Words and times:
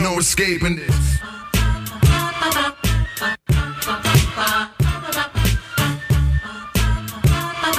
no 0.00 0.18
escaping 0.18 0.76
this. 0.76 1.18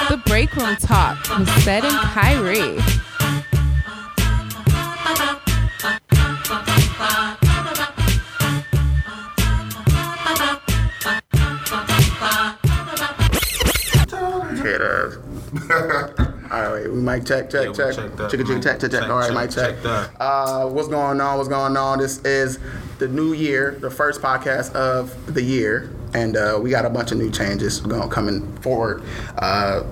The 0.09 0.21
break 0.25 0.55
room 0.55 0.75
talk 0.77 1.17
with 1.39 1.49
Sed 1.63 1.83
and 1.83 1.97
Kyrie. 2.09 3.10
All 16.71 16.77
right, 16.77 16.89
we 16.89 17.01
mic 17.01 17.25
check, 17.25 17.49
check, 17.49 17.65
Yeah, 17.65 17.73
check. 17.73 17.95
check. 17.95 18.11
Chicka, 18.11 18.43
chicka, 18.43 18.63
check, 18.63 18.79
check, 18.79 18.91
check. 18.91 19.03
All 19.09 19.17
right, 19.17 19.33
mic 19.33 19.49
check. 19.51 19.75
check. 19.83 20.09
Uh, 20.21 20.67
what's 20.69 20.87
going 20.87 21.19
on? 21.19 21.35
What's 21.37 21.49
going 21.49 21.75
on? 21.75 21.99
This 21.99 22.19
is 22.23 22.59
the 22.97 23.09
new 23.09 23.33
year, 23.33 23.75
the 23.81 23.91
first 23.91 24.21
podcast 24.21 24.71
of 24.73 25.33
the 25.33 25.41
year, 25.43 25.91
and 26.13 26.37
uh, 26.37 26.57
we 26.63 26.69
got 26.69 26.85
a 26.85 26.89
bunch 26.89 27.11
of 27.11 27.17
new 27.17 27.29
changes 27.29 27.81
going 27.81 28.07
coming 28.09 28.55
forward. 28.61 29.03
Uh, 29.37 29.83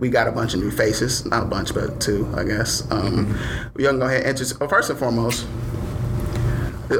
we 0.00 0.10
got 0.10 0.28
a 0.28 0.32
bunch 0.32 0.52
of 0.52 0.60
new 0.60 0.70
faces, 0.70 1.24
not 1.24 1.44
a 1.44 1.46
bunch, 1.46 1.72
but 1.72 1.98
two, 1.98 2.30
I 2.36 2.44
guess. 2.44 2.82
Um, 2.90 3.28
Mm-hmm. 3.32 3.68
We're 3.74 3.86
gonna 3.86 3.98
go 3.98 4.04
ahead 4.04 4.18
and 4.20 4.28
introduce. 4.28 4.60
Well, 4.60 4.68
first 4.68 4.90
and 4.90 4.98
foremost, 4.98 5.46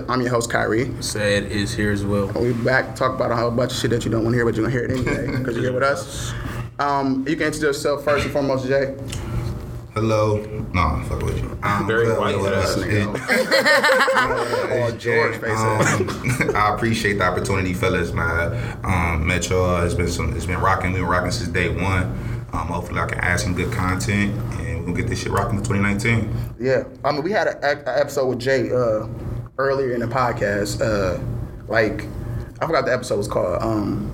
I'm 0.09 0.23
your 0.23 0.30
host 0.30 0.51
Kyrie. 0.51 0.90
Said 1.01 1.52
is 1.52 1.74
here 1.74 1.92
as 1.92 2.02
well. 2.02 2.29
We 2.29 2.54
back 2.54 2.87
to 2.87 2.95
talk 2.95 3.15
about 3.15 3.30
a 3.30 3.37
whole 3.37 3.51
bunch 3.51 3.73
of 3.73 3.79
shit 3.79 3.90
that 3.90 4.06
you 4.06 4.10
don't 4.10 4.24
want 4.24 4.32
to 4.32 4.38
hear, 4.38 4.46
but 4.46 4.54
you're 4.56 4.65
gonna 4.65 4.73
hear 4.73 4.84
it 4.84 4.90
anyway 4.90 5.37
because 5.38 5.54
you're 5.54 5.65
here 5.65 5.73
with 5.74 5.82
us. 5.82 6.32
Um, 6.82 7.20
you 7.28 7.36
can 7.36 7.46
introduce 7.46 7.62
yourself 7.62 8.04
first 8.04 8.24
and 8.24 8.32
foremost, 8.32 8.66
Jay. 8.66 8.95
Hello. 9.95 10.38
No, 10.73 11.02
fuck 11.06 11.23
with 11.23 11.38
you. 11.38 11.59
Um, 11.62 11.86
Very 11.86 12.06
well, 12.06 12.20
white 12.20 12.36
well, 12.38 12.54
ass 12.54 12.77
uh, 12.77 12.80
nigga. 12.80 13.14
it- 13.14 14.82
Oh, 14.82 14.96
George 14.96 15.37
face 15.37 15.59
um, 15.59 16.56
I 16.56 16.74
appreciate 16.74 17.18
the 17.18 17.24
opportunity, 17.24 17.74
fellas, 17.74 18.12
man. 18.12 18.79
Um, 18.84 19.26
met 19.26 19.48
y'all. 19.51 19.84
It's 19.84 19.95
been 19.95 20.09
some. 20.09 20.34
It's 20.34 20.46
been 20.46 20.60
rocking. 20.60 20.92
We've 20.92 21.02
been 21.02 21.10
rocking 21.10 21.30
since 21.30 21.51
day 21.51 21.68
one. 21.68 22.04
Um, 22.52 22.66
hopefully, 22.68 23.01
I 23.01 23.07
can 23.07 23.18
add 23.18 23.38
some 23.40 23.54
good 23.54 23.70
content, 23.73 24.32
and 24.60 24.79
we're 24.80 24.87
gonna 24.87 24.96
get 24.96 25.09
this 25.09 25.23
shit 25.23 25.30
rocking 25.32 25.59
for 25.59 25.64
2019. 25.64 26.54
Yeah, 26.59 26.85
I 27.04 27.12
mean, 27.12 27.23
we 27.23 27.30
had 27.30 27.48
an 27.48 27.82
episode 27.87 28.26
with 28.29 28.38
Jay 28.40 28.70
uh, 28.73 29.07
earlier 29.59 29.92
in 29.92 30.01
the 30.01 30.07
podcast. 30.07 30.80
Uh, 30.80 31.23
like, 31.68 32.07
I 32.60 32.66
forgot 32.66 32.87
the 32.87 32.92
episode 32.95 33.18
was 33.18 33.29
called. 33.29 33.62
Um, 33.62 34.10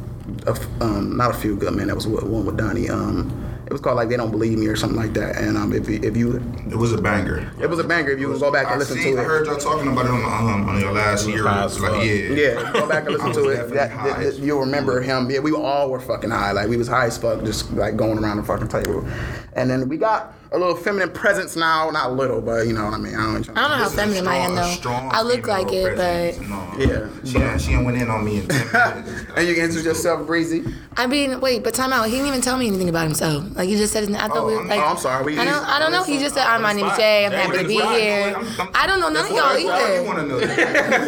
a 0.46 0.50
f 0.50 0.66
um, 0.80 1.16
not 1.16 1.30
a 1.30 1.34
few 1.34 1.56
good 1.56 1.74
men. 1.74 1.88
That 1.88 1.94
was 1.96 2.06
one 2.06 2.44
with 2.46 2.56
Donnie. 2.56 2.88
Um, 2.88 3.44
it 3.66 3.72
was 3.72 3.82
called 3.82 3.96
like 3.96 4.08
they 4.08 4.16
don't 4.16 4.30
believe 4.30 4.56
me 4.58 4.66
or 4.66 4.76
something 4.76 4.98
like 4.98 5.12
that. 5.12 5.36
And 5.36 5.58
um, 5.58 5.74
if 5.74 5.88
you, 5.90 6.00
if 6.02 6.16
you, 6.16 6.36
It 6.70 6.76
was 6.76 6.92
a 6.94 6.98
banger. 7.02 7.52
it 7.60 7.68
was 7.68 7.78
a 7.78 7.84
banger. 7.84 8.12
If 8.12 8.18
you 8.20 8.28
would 8.30 8.40
go 8.40 8.50
back 8.50 8.64
and 8.66 8.76
I 8.76 8.78
listen 8.78 8.96
seen, 8.96 9.16
to 9.16 9.18
it, 9.18 9.20
I 9.20 9.24
it. 9.24 9.26
heard 9.26 9.46
y'all 9.46 9.56
talking 9.58 9.92
about 9.92 10.06
it 10.06 10.10
on, 10.10 10.22
um, 10.62 10.68
on 10.70 10.80
your 10.80 10.92
last 10.92 11.28
year. 11.28 11.46
high 11.46 11.64
as 11.64 11.78
Like, 11.78 12.02
yeah, 12.02 12.12
Yeah, 12.12 12.72
go 12.72 12.88
back 12.88 13.04
and 13.06 13.12
listen 13.18 13.32
to 13.34 13.48
it. 13.50 13.56
definitely 13.56 13.76
That, 13.76 13.90
high 13.90 14.24
that- 14.24 14.38
you'll 14.38 14.60
remember 14.60 15.02
him. 15.02 15.30
Yeah, 15.30 15.40
we 15.40 15.52
all 15.52 15.90
were 15.90 16.00
fucking 16.00 16.30
high. 16.30 16.52
Like 16.52 16.68
we 16.68 16.78
was 16.78 16.88
high 16.88 17.06
as 17.06 17.18
fuck, 17.18 17.44
just 17.44 17.70
like 17.72 17.94
going 17.96 18.18
around 18.18 18.38
the 18.38 18.42
fucking 18.44 18.68
table. 18.68 19.06
And 19.52 19.68
then 19.68 19.86
we 19.86 19.98
got 19.98 20.32
a 20.50 20.58
little 20.58 20.74
feminine 20.76 21.10
presence 21.10 21.56
now. 21.56 21.90
Not 21.90 22.14
little, 22.14 22.40
but 22.40 22.66
you 22.66 22.72
know 22.72 22.84
what 22.86 22.94
I 22.94 22.98
mean. 22.98 23.14
I 23.14 23.18
don't. 23.22 23.48
I 23.50 23.52
don't 23.52 23.54
know 23.54 23.62
how 23.62 23.78
This 23.84 23.92
is 23.92 23.98
a 23.98 24.00
feminine 24.02 24.28
I 24.28 24.36
am 24.36 24.54
though. 24.54 24.62
strong 24.70 25.10
I 25.12 25.22
look 25.22 25.46
like 25.46 25.70
it, 25.72 25.94
presence. 25.96 26.38
but 26.38 26.48
no. 26.48 26.72
Yeah. 26.78 27.08
She 27.24 27.32
done, 27.34 27.58
she 27.58 27.72
done 27.72 27.84
went 27.84 27.98
in 27.98 28.08
on 28.08 28.24
me 28.24 28.38
in 28.40 28.50
And 28.50 29.46
you 29.48 29.54
can 29.54 29.64
introduce 29.64 29.84
yourself, 29.84 30.26
Breezy. 30.26 30.64
I 30.96 31.06
mean, 31.06 31.40
wait, 31.40 31.62
but 31.62 31.74
time 31.74 31.92
out. 31.92 32.06
He 32.06 32.12
didn't 32.12 32.26
even 32.28 32.40
tell 32.40 32.56
me 32.56 32.66
anything 32.66 32.88
about 32.88 33.04
himself. 33.04 33.44
Like 33.56 33.68
he 33.68 33.76
just 33.76 33.92
said 33.92 34.00
his 34.00 34.08
name. 34.08 34.20
I 34.20 34.28
thought 34.28 34.38
Oh, 34.38 34.46
we 34.46 34.54
were 34.54 34.60
I'm- 34.60 34.68
like. 34.68 34.80
oh, 34.80 34.84
I'm 34.84 34.96
sorry. 34.96 35.24
We- 35.24 35.38
I 35.38 35.44
don't. 35.44 35.64
I 35.64 35.78
don't 35.78 35.92
know. 35.92 36.02
He 36.04 36.18
just 36.18 36.34
said, 36.34 36.46
"I'm 36.46 36.62
my 36.62 36.72
name's 36.72 36.96
Jay. 36.96 37.26
I'm 37.26 37.32
happy 37.32 37.58
to 37.58 37.68
be 37.68 37.74
here." 37.74 38.34
I 38.74 38.86
don't 38.86 39.00
know 39.00 39.08
none 39.10 39.26
of 39.26 39.30
y'all 39.30 39.48
That's 39.52 39.64
what 39.64 39.74
I 39.74 39.94
either. 39.96 40.02
want 40.04 40.18
to 40.18 40.26
know. 40.26 40.38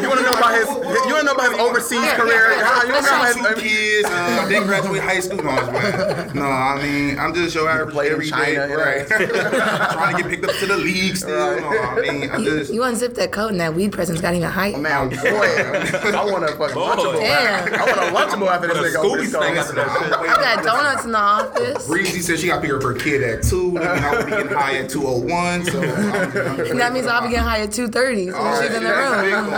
You 0.00 0.08
want 0.08 0.20
to 0.20 0.26
know 0.26 0.36
about 0.36 0.54
his? 0.54 0.68
You 0.68 1.12
want 1.14 1.20
to 1.20 1.24
know 1.24 1.32
about 1.32 1.50
his 1.52 1.60
overseas 1.60 2.12
career? 2.12 2.50
yeah, 2.50 2.82
You 2.86 2.92
want 2.92 3.04
to 3.06 3.10
know 3.10 3.40
about 3.40 3.58
his? 3.58 3.62
kids. 3.62 4.08
Uh, 4.10 4.48
didn't 4.48 4.66
graduate 4.66 5.02
high 5.02 5.20
school. 5.20 5.42
No, 5.42 5.56
it's 5.56 5.68
bad. 5.68 6.34
no, 6.34 6.44
I 6.44 6.80
mean, 6.82 7.18
I'm 7.18 7.32
just 7.34 7.54
your 7.54 7.68
average 7.68 7.90
played 7.92 8.12
everyday, 8.12 8.58
right? 8.58 9.08
Trying 9.92 10.16
to 10.16 10.22
get 10.22 10.30
picked 10.30 10.44
up 10.44 10.54
to 10.56 10.66
the 10.66 10.76
league 10.76 11.16
still. 11.16 11.60
No, 11.60 11.68
I 11.68 12.00
mean, 12.00 12.30
I 12.30 12.36
You, 12.38 12.58
just. 12.58 12.72
you 12.72 12.80
unzip 12.82 13.14
that 13.14 13.32
coat 13.32 13.50
and 13.50 13.60
that 13.60 13.74
weed 13.74 13.92
presence 13.92 14.20
got 14.20 14.34
even 14.34 14.48
height. 14.50 14.78
Man, 14.78 15.08
boy, 15.10 15.16
I 15.16 16.24
want 16.30 16.44
a 16.44 16.48
fucking 16.56 16.76
lunchable. 16.76 17.20
Damn. 17.20 17.74
I 17.74 17.84
want 17.84 17.98
a 17.98 18.12
lunchable 18.36 18.48
after 18.48 18.68
this 18.68 18.78
nigga 18.78 19.02
Scooby 19.02 19.26
snack 19.26 19.56
after 19.56 19.74
that 19.74 19.98
shit. 20.02 20.12
I 20.12 20.54
got 20.54 20.64
donuts 20.64 21.04
in 21.04 21.12
the 21.12 21.18
office. 21.18 21.86
Breezy 21.86 22.20
said 22.20 22.38
she 22.38 22.46
got 22.48 22.56
to 22.56 22.62
pick 22.62 22.72
up 22.72 22.82
her 22.82 22.94
kid 22.94 23.22
at 23.22 23.42
two. 23.42 23.78
I 23.78 24.16
would 24.16 24.24
be 24.26 24.30
getting 24.32 24.48
high 24.52 24.76
at 24.78 24.90
201. 24.90 25.64
So 25.66 25.82
I'm, 25.82 25.90
I'm 25.90 26.60
And 26.70 26.80
that 26.80 26.92
means 26.92 27.06
I'll 27.06 27.22
be 27.22 27.28
getting 27.30 27.44
high 27.44 27.60
at 27.60 27.70
2.30 27.70 28.32
so 28.32 28.62
she's 28.62 28.74
in 28.74 28.82
the 28.84 28.90
room. 28.90 29.50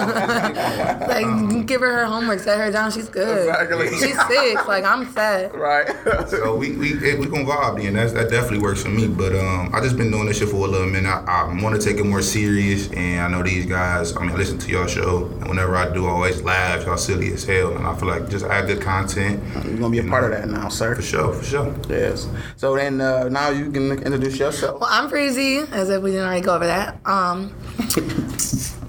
like, 1.57 1.67
give 1.67 1.81
her 1.81 1.93
her 1.93 2.05
homework, 2.05 2.41
set 2.41 2.59
her 2.59 2.71
down, 2.71 2.91
she's 2.91 3.09
good. 3.09 3.49
Exactly. 3.49 3.89
She's 3.91 4.27
six, 4.27 4.67
like, 4.67 4.85
I'm 4.85 5.11
set. 5.13 5.55
Right. 5.55 5.89
So 6.29 6.57
we 6.57 6.73
we 6.77 6.93
eh, 6.95 7.17
we 7.19 7.27
gonna 7.27 7.45
vibe 7.45 7.83
then. 7.83 7.95
That's, 7.95 8.13
that 8.13 8.31
definitely 8.31 8.61
works 8.61 8.83
for 8.83 8.89
me. 8.89 9.09
But 9.09 9.35
um, 9.35 9.62
I 9.73 9.81
just 9.81 9.97
been 9.97 10.11
doing 10.11 10.27
this 10.27 10.39
shit 10.39 10.49
for 10.49 10.57
a 10.57 10.69
little 10.69 10.87
minute. 10.87 11.09
I, 11.09 11.47
I 11.49 11.63
want 11.63 11.81
to 11.81 11.87
take 11.87 11.99
it 11.99 12.05
more 12.05 12.23
serious, 12.23 12.91
and 12.93 13.21
I 13.21 13.29
know 13.29 13.43
these 13.43 13.67
guys. 13.67 14.17
I 14.17 14.21
mean, 14.21 14.31
I 14.31 14.35
listen 14.37 14.59
to 14.59 14.71
y'all 14.71 14.87
show, 14.87 15.27
and 15.27 15.49
whenever 15.49 15.77
I 15.77 15.93
do, 15.93 16.07
I 16.07 16.11
always 16.11 16.43
laugh. 16.43 16.85
Y'all 16.85 16.97
silly 16.97 17.33
as 17.33 17.45
hell, 17.45 17.77
and 17.77 17.87
I 17.87 17.95
feel 17.97 18.09
like 18.09 18.29
just 18.29 18.45
add 18.45 18.67
good 18.67 18.81
content. 18.81 19.43
You're 19.65 19.79
gonna 19.79 19.91
be 19.91 19.99
a 19.99 20.05
part 20.05 20.25
of 20.25 20.31
that 20.31 20.49
now, 20.49 20.69
sir. 20.69 20.95
For 20.95 21.03
sure, 21.03 21.33
for 21.33 21.45
sure. 21.45 21.75
Yes. 21.89 22.29
So 22.57 22.75
then 22.77 23.01
uh, 23.01 23.29
now 23.29 23.51
you 23.51 23.71
can 23.71 23.93
introduce 23.93 24.39
yourself. 24.39 24.81
Well, 24.81 24.91
I'm 24.91 25.09
Breezy, 25.09 25.59
as 25.73 25.91
if 25.91 26.03
we 26.03 26.11
didn't 26.11 26.27
already 26.27 26.43
go 26.43 26.55
over 26.55 26.67
that. 26.67 26.99
Um, 27.07 27.55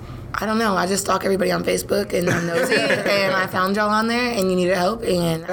I 0.43 0.45
don't 0.45 0.57
know. 0.57 0.75
I 0.75 0.87
just 0.87 1.05
stalk 1.05 1.23
everybody 1.23 1.53
on 1.53 1.63
Facebook, 1.63 2.11
and 2.11 2.29
I'm 2.29 2.45
nosy, 2.45 2.75
and 2.77 3.33
I 3.33 3.47
found 3.47 3.77
y'all 3.77 3.89
on 3.89 4.09
there, 4.09 4.33
and 4.33 4.49
you 4.49 4.57
needed 4.57 4.75
help, 4.75 5.01
and 5.01 5.43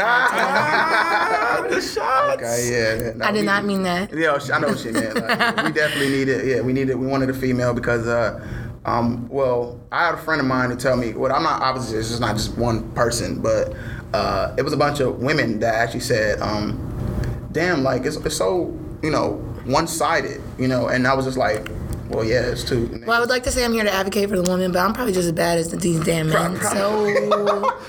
Okay, 2.35 3.13
yeah. 3.15 3.25
I 3.25 3.31
did 3.31 3.45
not 3.45 3.65
mean 3.65 3.85
that. 3.85 4.13
Yeah, 4.13 4.37
I 4.53 4.59
know 4.59 4.67
what 4.67 4.81
she 4.81 4.91
meant. 4.91 5.15
Like, 5.15 5.65
we 5.65 5.71
definitely 5.71 6.09
needed. 6.09 6.45
Yeah, 6.45 6.63
we 6.63 6.73
needed. 6.73 6.97
We 6.97 7.07
wanted 7.07 7.31
a 7.31 7.35
female 7.35 7.73
because, 7.73 8.09
uh, 8.09 8.45
um, 8.85 9.29
well, 9.29 9.81
I 9.93 10.07
had 10.07 10.15
a 10.15 10.19
friend 10.19 10.41
of 10.41 10.49
mine 10.49 10.71
to 10.71 10.77
tell 10.77 10.97
me. 10.97 11.13
Well, 11.13 11.33
I'm 11.33 11.45
not 11.45 11.63
opposite, 11.63 11.97
it's 11.97 12.09
just 12.09 12.21
not 12.21 12.35
just 12.35 12.59
one 12.59 12.91
person, 12.91 13.41
but 13.41 13.73
uh, 14.13 14.57
it 14.59 14.63
was 14.63 14.73
a 14.73 14.77
bunch 14.77 14.99
of 14.99 15.21
women 15.23 15.61
that 15.61 15.73
actually 15.73 16.01
said, 16.01 16.41
um, 16.41 17.47
"Damn, 17.53 17.85
like 17.85 18.05
it's, 18.07 18.17
it's 18.17 18.37
so 18.37 18.77
you 19.05 19.11
know 19.11 19.35
one 19.67 19.87
sided, 19.87 20.41
you 20.59 20.67
know." 20.67 20.89
And 20.89 21.07
I 21.07 21.15
was 21.15 21.27
just 21.27 21.39
like, 21.39 21.71
"Well, 22.11 22.25
yeah, 22.25 22.43
it's 22.43 22.65
too." 22.65 23.03
Well, 23.07 23.17
I 23.17 23.21
would 23.21 23.29
like 23.31 23.43
to 23.45 23.51
say 23.51 23.65
I'm 23.65 23.73
here 23.73 23.85
to 23.85 23.93
advocate 23.93 24.29
for 24.29 24.37
the 24.37 24.43
woman, 24.51 24.73
but 24.73 24.81
I'm 24.81 24.93
probably 24.93 25.13
just 25.13 25.27
as 25.27 25.33
bad 25.33 25.59
as 25.59 25.71
these 25.71 26.01
damn 26.05 26.29
men. 26.29 26.61
So, 26.61 27.07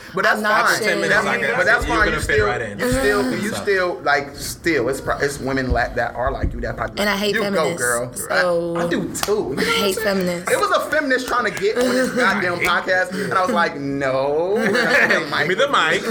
But 0.14 0.24
that's 0.24 0.42
not 0.42 0.68
fine. 0.68 0.78
shit. 0.84 1.00
But 1.00 1.10
that's, 1.10 1.26
Like 1.26 1.44
I 1.44 1.56
but 1.58 1.66
that's 1.66 1.86
said, 1.86 1.94
you're 1.94 1.98
fine. 2.04 2.08
You 2.14 2.16
fit 2.20 2.24
still, 2.24 2.46
right 2.48 2.62
in. 2.62 2.80
you 2.80 2.92
still, 2.92 3.32
you 3.42 3.50
still, 3.54 4.00
like, 4.04 4.36
still, 4.36 4.90
it's 4.90 5.00
pro- 5.02 5.18
it's 5.20 5.40
women 5.40 5.72
like 5.72 5.96
that 5.96 6.16
are 6.16 6.32
like 6.32 6.52
you 6.54 6.60
that 6.62 6.76
probably. 6.76 7.00
And 7.00 7.10
I 7.10 7.16
hate 7.18 7.36
you 7.36 7.42
feminists, 7.44 7.82
go, 7.82 8.06
girl. 8.08 8.14
so- 8.14 8.76
I, 8.78 8.86
I 8.86 8.90
do 8.90 9.14
too. 9.14 9.56
I 9.58 9.64
hate 9.64 9.96
feminists. 9.98 10.52
It 10.52 10.60
was 10.60 10.70
a 10.72 10.82
feminist 10.90 11.28
trying 11.28 11.52
to 11.52 11.60
get 11.60 11.78
on 11.78 11.84
this 11.90 12.12
goddamn 12.16 12.60
podcast, 12.60 13.12
and 13.24 13.34
I 13.34 13.42
was 13.46 13.52
like, 13.54 13.78
no. 13.78 14.56
Give 14.62 15.48
me 15.48 15.56
the 15.56 15.68
mic. 15.70 16.02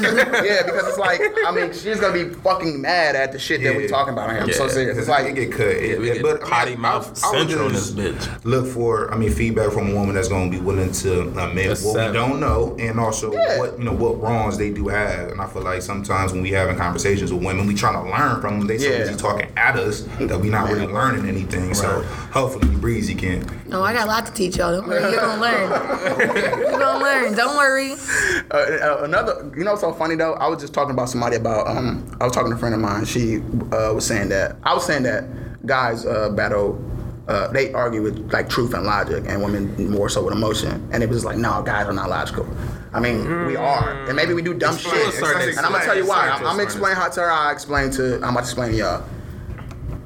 yeah, 0.44 0.62
because 0.65 0.88
it's 0.88 0.99
like, 0.99 1.20
I 1.47 1.50
mean, 1.53 1.72
she's 1.72 2.00
gonna 2.00 2.12
be 2.15 2.32
fucking 2.34 2.81
mad 2.81 3.16
at 3.16 3.32
the 3.32 3.38
shit 3.38 3.62
that 3.62 3.76
we 3.76 3.82
Yeah. 3.84 3.88
talking 3.88 4.12
about. 4.15 4.31
I'm 4.31 4.50
so 4.53 4.66
serious. 4.69 4.91
It's 4.97 5.00
It's 5.00 5.09
like 5.09 5.25
like, 5.25 5.37
it 5.37 5.49
get 5.49 5.53
cut. 5.53 5.66
It, 5.66 6.00
we 6.00 6.10
it- 6.10 6.15
get 6.15 6.22
but 6.22 6.43
I 6.44 6.49
potty 6.49 6.76
mouth 6.76 7.16
central 7.16 7.66
in 7.66 7.72
just 7.75 7.97
this 7.97 8.00
bitch. 8.00 8.44
Look 8.44 8.66
for, 8.66 9.12
I 9.12 9.16
mean, 9.16 9.31
feedback 9.31 9.72
from 9.72 9.91
a 9.91 9.94
woman 9.94 10.15
that's 10.15 10.28
gonna 10.28 10.50
be 10.50 10.59
willing 10.59 10.93
to 10.93 11.22
admit 11.22 11.66
what 11.69 11.72
Accept. 11.72 12.11
we 12.12 12.12
don't 12.19 12.41
know, 12.41 12.77
and 12.78 12.99
also 12.99 13.33
Yeah. 13.33 13.59
what 13.59 13.78
you 13.78 13.84
know 13.84 13.93
what 13.93 14.21
wrongs 14.21 14.56
they 14.59 14.71
do 14.71 14.88
have. 14.88 15.28
And 15.31 15.41
I 15.41 15.47
feel 15.47 15.62
like 15.62 15.83
sometimes 15.83 16.33
when 16.33 16.43
we 16.43 16.50
having 16.50 16.77
conversations 16.77 17.33
with 17.33 17.43
women, 17.44 17.66
we 17.66 17.75
trying 17.75 18.03
to 18.03 18.11
learn 18.11 18.41
from 18.41 18.59
them. 18.59 18.66
They 18.66 18.78
so 18.78 18.88
Yeah. 18.88 18.99
busy 18.99 19.15
talking 19.16 19.49
at 19.56 19.77
us 19.77 20.05
that 20.21 20.41
we 20.41 20.49
not 20.49 20.71
really 20.71 20.87
learning 20.87 21.28
anything. 21.28 21.75
So 21.75 22.03
hopefully, 22.33 22.69
Breezy 22.77 23.15
can. 23.15 23.44
Oh, 23.72 23.83
I 23.83 23.93
got 23.93 24.05
a 24.05 24.09
lot 24.09 24.27
to 24.27 24.32
teach 24.32 24.56
y'all. 24.56 24.72
Don't 24.75 24.88
worry, 24.88 25.00
you're 25.12 25.21
gonna 25.21 25.41
learn. 25.41 26.59
You're 26.59 26.78
gonna 26.78 27.05
learn. 27.05 27.35
Don't 27.35 27.56
worry. 27.56 27.93
uh, 28.50 28.55
uh, 28.56 29.00
another, 29.05 29.50
you 29.56 29.64
know, 29.64 29.73
what's 29.73 29.82
so 29.82 29.93
funny 29.93 30.14
though. 30.17 30.35
I 30.35 30.49
was 30.49 30.61
just 30.61 30.73
talking 30.73 30.93
about 30.93 31.08
somebody 31.08 31.37
about. 31.37 31.67
Um, 31.69 32.05
I 32.20 32.25
was 32.25 32.32
talking 32.32 32.50
to 32.50 32.56
a 32.56 32.58
friend 32.58 32.75
of 32.75 32.81
mine. 32.81 33.05
She 33.05 33.38
uh, 33.73 33.93
was 33.94 34.06
saying 34.06 34.29
that 34.31 34.56
I 34.64 34.75
was 34.75 34.85
saying 34.85 35.03
that 35.05 35.67
guys 35.67 36.06
uh, 36.06 36.31
battle. 36.31 36.82
Uh, 37.31 37.47
they 37.53 37.73
argue 37.73 38.03
with 38.03 38.32
like 38.32 38.49
truth 38.49 38.75
and 38.75 38.85
logic, 38.85 39.23
and 39.29 39.41
women 39.41 39.88
more 39.88 40.09
so 40.09 40.25
with 40.25 40.35
emotion. 40.35 40.88
And 40.93 41.00
it 41.00 41.09
was 41.09 41.25
like, 41.25 41.38
no, 41.38 41.62
guys 41.62 41.87
are 41.87 41.93
not 41.93 42.11
logical. 42.11 42.44
I 42.93 42.99
mean, 42.99 43.47
we 43.47 43.55
are, 43.55 43.88
and 44.09 44.17
maybe 44.17 44.35
we 44.35 44.43
do 44.43 44.53
dumb 44.53 44.75
Explain 44.75 45.05
shit. 45.12 45.15
certain 45.15 45.49
And 45.50 45.61
I'm 45.61 45.71
gonna 45.71 45.85
tell 45.85 45.97
you 45.97 46.09
why. 46.09 46.29
I'm, 46.29 46.43
gonna 46.43 46.61
explain 46.61 46.91
explain 46.91 46.97
how 46.97 47.09
to 47.09 47.21
her. 47.21 47.31
I 47.31 47.53
explain 47.53 47.93
to. 47.93 48.17
I'm 48.17 48.23
about 48.23 48.35
to 48.35 48.41
explain 48.41 48.73
to 48.73 48.77
y'all. 48.77 49.05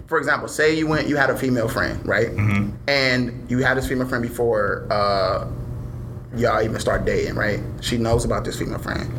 For 0.06 0.19
example, 0.19 0.49
say 0.49 0.75
you 0.76 0.87
went, 0.87 1.09
you 1.09 1.17
had 1.17 1.31
a 1.31 1.37
female 1.37 1.67
friend, 1.67 2.05
right? 2.06 2.29
And 2.88 3.50
you 3.50 3.61
had 3.61 3.79
this 3.79 3.88
female 3.88 4.06
friend 4.06 4.23
before 4.23 4.87
uh, 4.91 5.49
y'all 6.37 6.61
even 6.62 6.79
start 6.79 7.06
dating, 7.06 7.37
right? 7.37 7.61
She 7.81 7.97
knows 7.97 8.26
about 8.26 8.44
this 8.44 8.59
female 8.59 8.79
friend. 8.81 9.11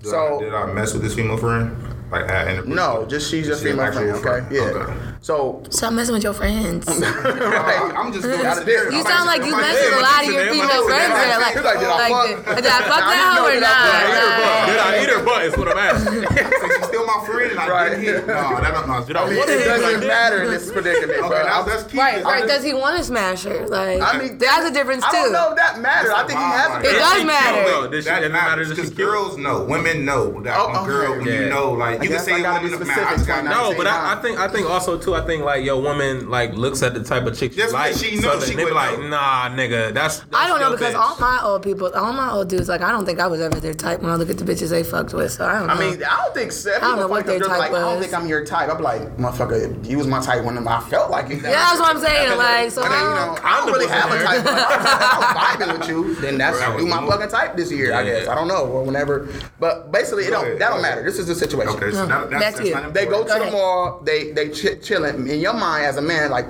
Did, 0.00 0.10
So 0.10 0.38
I, 0.38 0.42
did 0.42 0.52
I 0.52 0.66
mess 0.72 0.94
with 0.94 1.02
this 1.02 1.14
female 1.14 1.36
friend? 1.36 1.76
Like, 2.10 2.66
no, 2.66 3.06
just 3.06 3.30
she's 3.30 3.46
your 3.46 3.56
female 3.56 3.92
friend, 3.92 4.10
okay? 4.10 4.20
friend. 4.20 4.46
Yeah. 4.50 4.62
Okay. 4.62 5.11
So 5.22 5.62
Stop 5.70 5.92
messing 5.92 6.14
with 6.14 6.24
your 6.24 6.32
friends. 6.34 6.82
right. 6.98 7.92
I'm 7.94 8.10
just 8.12 8.24
doing 8.26 8.42
Gotta 8.42 8.64
this. 8.64 8.82
do 8.82 8.88
it. 8.90 8.92
You 8.92 9.02
sound 9.06 9.26
like 9.30 9.44
you 9.46 9.54
mess 9.54 9.78
with 9.78 9.94
a 9.94 10.02
lot 10.02 10.24
of 10.26 10.32
your 10.34 10.50
female 10.50 10.82
friends. 10.82 11.14
There. 11.14 11.38
Like, 11.38 11.54
like, 11.62 11.78
did 11.78 11.86
I 11.86 12.08
fuck? 12.10 12.56
did 12.58 12.66
I 12.66 12.80
fuck 12.90 13.04
that 13.06 13.38
hoe 13.38 13.46
or 13.46 13.60
not? 13.62 14.66
Did 14.66 14.78
I 14.82 15.02
eat 15.02 15.08
her 15.14 15.22
butt? 15.24 15.44
Is 15.46 15.56
what 15.56 15.68
I'm 15.70 15.78
asking. 15.78 16.26
So 16.62 16.68
she's 16.68 16.86
still 16.86 17.06
my 17.06 17.24
friend 17.24 17.50
and 17.52 17.60
I 17.60 17.68
Right. 17.70 17.88
didn't 17.90 18.04
hit. 18.04 18.26
No, 18.26 18.34
that 18.34 18.72
don't 18.74 18.88
know. 18.88 19.04
Did 19.04 19.16
I 19.16 19.22
I 19.22 19.28
mean, 19.30 19.38
it 19.38 19.64
doesn't 19.64 20.06
matter 20.08 20.42
in 20.42 20.50
this 20.50 20.70
predicament. 20.72 21.18
Okay, 21.20 21.42
now 21.46 21.62
I'm- 21.62 21.86
Right, 21.94 22.24
right. 22.24 22.46
Does 22.46 22.64
he 22.64 22.74
want 22.74 22.96
to 22.98 23.04
smash 23.04 23.44
her? 23.44 23.66
Like, 23.68 24.00
I 24.02 24.18
mean, 24.18 24.38
that's 24.38 24.66
a 24.66 24.72
difference 24.72 25.02
too. 25.04 25.10
I 25.16 25.22
don't 25.22 25.32
know 25.32 25.50
if 25.50 25.56
that 25.56 25.80
matters. 25.80 26.10
I 26.10 26.26
think 26.26 26.38
he 26.38 26.44
has 26.44 26.70
a 26.70 26.78
It 26.80 26.94
It 26.96 26.98
does 26.98 27.18
She 27.18 27.24
matter. 27.24 27.54
cute, 27.62 27.66
though. 27.66 27.88
Does 27.90 28.04
That 28.06 28.20
does 28.20 28.28
it 28.28 28.32
matters 28.32 28.68
because 28.70 28.90
girls 28.90 29.36
know, 29.38 29.64
women 29.64 30.04
know 30.04 30.40
that 30.42 30.56
Oh, 30.58 30.82
a 30.82 30.86
girl 30.86 31.10
okay. 31.12 31.18
when 31.18 31.26
Yeah. 31.28 31.40
you 31.42 31.48
know, 31.48 31.72
like 31.72 32.00
I 32.00 32.02
you 32.04 32.10
can 32.10 32.18
say 32.18 32.34
I 32.34 32.38
a 32.38 32.42
gotta 32.42 32.64
be 32.64 32.70
man, 32.70 32.80
I 32.82 32.84
just 32.84 33.24
specific 33.24 33.26
got 33.26 33.44
No, 33.44 33.74
but 33.76 33.86
I. 33.86 34.12
I 34.12 34.16
think 34.22 34.38
I 34.38 34.48
think 34.48 34.68
also 34.68 34.98
too. 34.98 35.11
I 35.14 35.24
think 35.26 35.44
like 35.44 35.64
your 35.64 35.80
woman 35.80 36.28
like 36.30 36.54
looks 36.54 36.82
at 36.82 36.94
the 36.94 37.02
type 37.02 37.24
of 37.26 37.36
chick 37.38 37.52
she 37.52 37.58
Just 37.58 37.72
like. 37.74 37.92
like 37.94 38.04
she 38.04 38.16
so 38.16 38.28
knows 38.28 38.40
that 38.40 38.50
she 38.50 38.56
they 38.56 38.64
be 38.64 38.70
like, 38.70 38.98
know. 38.98 39.08
nah, 39.08 39.48
nigga, 39.50 39.92
that's. 39.92 40.20
that's 40.20 40.34
I 40.34 40.46
don't 40.48 40.60
know 40.60 40.70
because 40.72 40.94
bitch. 40.94 40.98
all 41.00 41.16
my 41.18 41.40
old 41.42 41.62
people, 41.62 41.92
all 41.94 42.12
my 42.12 42.30
old 42.30 42.48
dudes, 42.48 42.68
like 42.68 42.80
I 42.80 42.90
don't 42.92 43.04
think 43.04 43.20
I 43.20 43.26
was 43.26 43.40
ever 43.40 43.58
their 43.60 43.74
type 43.74 44.00
when 44.02 44.10
I 44.10 44.16
look 44.16 44.30
at 44.30 44.38
the 44.38 44.44
bitches 44.44 44.70
they 44.70 44.82
fucked 44.82 45.12
with. 45.14 45.32
So 45.32 45.46
I 45.46 45.58
don't 45.58 45.66
know. 45.68 45.74
I 45.74 45.78
mean, 45.78 46.02
I 46.04 46.16
don't 46.24 46.34
think 46.34 46.52
seven. 46.52 46.82
I 46.82 46.88
don't 46.88 46.98
know 47.00 47.08
what 47.08 47.26
their 47.26 47.38
like, 47.40 47.48
type 47.48 47.58
like, 47.58 47.72
I 47.72 47.80
don't 47.80 48.00
think 48.00 48.14
I'm 48.14 48.26
your 48.26 48.44
type. 48.44 48.70
I'm 48.70 48.82
like, 48.82 49.16
motherfucker, 49.16 49.84
you 49.88 49.98
was 49.98 50.06
my 50.06 50.20
type 50.20 50.44
when 50.44 50.56
I 50.66 50.80
felt 50.80 51.10
like 51.10 51.30
it. 51.30 51.36
yeah, 51.42 51.50
that's 51.52 51.80
what 51.80 51.94
I'm 51.94 52.00
saying. 52.02 52.30
Like, 52.42 52.70
so 52.70 52.82
And 52.82 52.92
then, 52.92 53.00
you 53.00 53.06
I 53.06 53.14
know, 53.26 53.34
don't, 53.34 53.44
I 53.44 53.56
don't 53.60 53.72
really 53.72 53.86
have 53.88 54.10
a 54.10 54.24
type. 54.24 54.42
I'm 54.46 55.58
vibing 55.58 55.78
with 55.78 55.88
you. 55.88 56.14
Then 56.16 56.38
that's 56.38 56.58
Right. 56.58 56.78
you 56.80 56.86
my 56.86 57.06
fucking 57.06 57.28
type 57.28 57.56
this 57.56 57.70
year. 57.72 57.92
I 57.94 58.04
guess 58.04 58.28
I 58.28 58.34
don't 58.34 58.48
know 58.48 58.66
or 58.66 58.84
whenever. 58.84 59.28
But 59.58 59.90
basically, 59.92 60.24
it 60.24 60.30
don't 60.30 60.58
that 60.58 60.70
don't 60.70 60.82
matter. 60.82 61.02
This 61.02 61.18
is 61.18 61.26
the 61.26 61.34
situation. 61.34 61.74
Okay, 61.74 61.92
so 61.92 62.06
No, 62.06 62.22
that, 62.28 62.30
that's, 62.30 62.58
that's 62.58 62.70
that's 62.70 62.92
They 62.92 63.06
go 63.06 63.22
to 63.24 63.44
the 63.44 63.50
mall. 63.50 64.00
They 64.04 64.32
they 64.32 64.48
ch- 64.50 64.80
chilling. 65.02 65.28
In 65.28 65.40
your 65.40 65.54
mind 65.54 65.86
as 65.86 65.96
a 65.96 66.02
man, 66.02 66.30
like, 66.30 66.46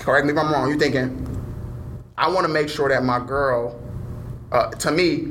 correct 0.00 0.26
me 0.26 0.32
if 0.32 0.38
I'm 0.38 0.52
wrong. 0.52 0.68
You're 0.68 0.78
thinking, 0.78 1.24
I 2.16 2.28
want 2.28 2.46
to 2.46 2.52
make 2.52 2.68
sure 2.68 2.88
that 2.88 3.04
my 3.04 3.24
girl, 3.24 3.80
uh, 4.52 4.70
to 4.70 4.90
me, 4.90 5.28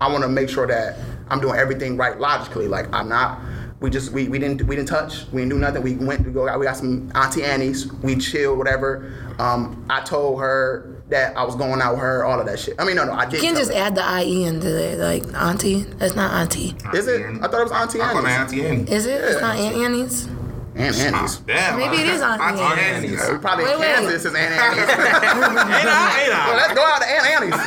I 0.00 0.10
want 0.10 0.22
to 0.22 0.28
make 0.28 0.48
sure 0.48 0.66
that 0.66 0.98
I'm 1.28 1.40
doing 1.40 1.56
everything 1.56 1.96
right 1.96 2.18
logically. 2.18 2.68
Like 2.68 2.92
I'm 2.92 3.08
not. 3.08 3.40
We 3.80 3.88
just 3.88 4.12
we, 4.12 4.28
we 4.28 4.38
didn't 4.38 4.62
we 4.66 4.76
didn't 4.76 4.88
touch. 4.88 5.26
We 5.32 5.40
didn't 5.40 5.50
do 5.50 5.58
nothing. 5.58 5.82
We 5.82 5.94
went 5.94 6.26
we 6.26 6.32
go 6.32 6.58
we 6.58 6.66
got 6.66 6.76
some 6.76 7.10
Auntie 7.14 7.44
Annie's. 7.44 7.90
We 7.92 8.16
chilled 8.16 8.58
whatever. 8.58 9.34
Um, 9.38 9.86
I 9.88 10.02
told 10.02 10.40
her 10.40 11.02
that 11.08 11.36
I 11.36 11.42
was 11.44 11.56
going 11.56 11.80
out 11.80 11.92
with 11.92 12.00
her. 12.00 12.24
All 12.24 12.38
of 12.38 12.46
that 12.46 12.58
shit. 12.58 12.74
I 12.78 12.84
mean 12.84 12.96
no 12.96 13.04
no 13.04 13.12
I 13.12 13.24
did. 13.24 13.42
you 13.42 13.48
can 13.48 13.56
just 13.56 13.70
add 13.70 13.94
the 13.94 14.22
IE 14.22 14.44
into 14.44 14.68
it. 14.68 14.98
Like, 14.98 15.24
auntie. 15.34 15.82
That's 15.82 16.14
not 16.14 16.32
auntie. 16.32 16.76
Is 16.92 17.06
it? 17.06 17.22
I 17.22 17.48
thought 17.48 17.60
it 17.60 17.64
was 17.64 17.72
Auntie 17.72 18.00
Annie's. 18.00 18.16
I'm 18.16 18.26
Annie's. 18.26 18.52
Auntie 18.52 18.66
Annie. 18.66 18.90
Is 18.90 19.06
it? 19.06 19.20
It's 19.22 19.40
not 19.40 19.56
Aunt 19.56 19.76
Annie's. 19.76 20.28
And 20.76 20.94
Annie's. 20.94 21.36
Damn. 21.38 21.76
Maybe 21.78 21.96
it 21.96 22.06
is 22.06 22.20
Auntie 22.22 22.42
Auntie 22.42 22.62
Annie's. 22.62 23.20
Annie's. 23.20 23.30
We 23.32 23.38
probably 23.38 23.64
Wait, 23.64 23.74
in 23.74 23.80
wait. 23.80 23.94
Kansas 23.94 24.24
is 24.24 24.34
Aunt 24.34 24.54
Annie's. 24.54 24.78
Ain't 24.88 25.90
I? 25.90 26.20
Ain't 26.22 26.30
well, 26.30 26.56
let's 26.56 26.74
go 26.74 26.82
out 26.84 27.00
to 27.02 27.08
Aunt 27.10 27.26
Annie's. 27.26 27.54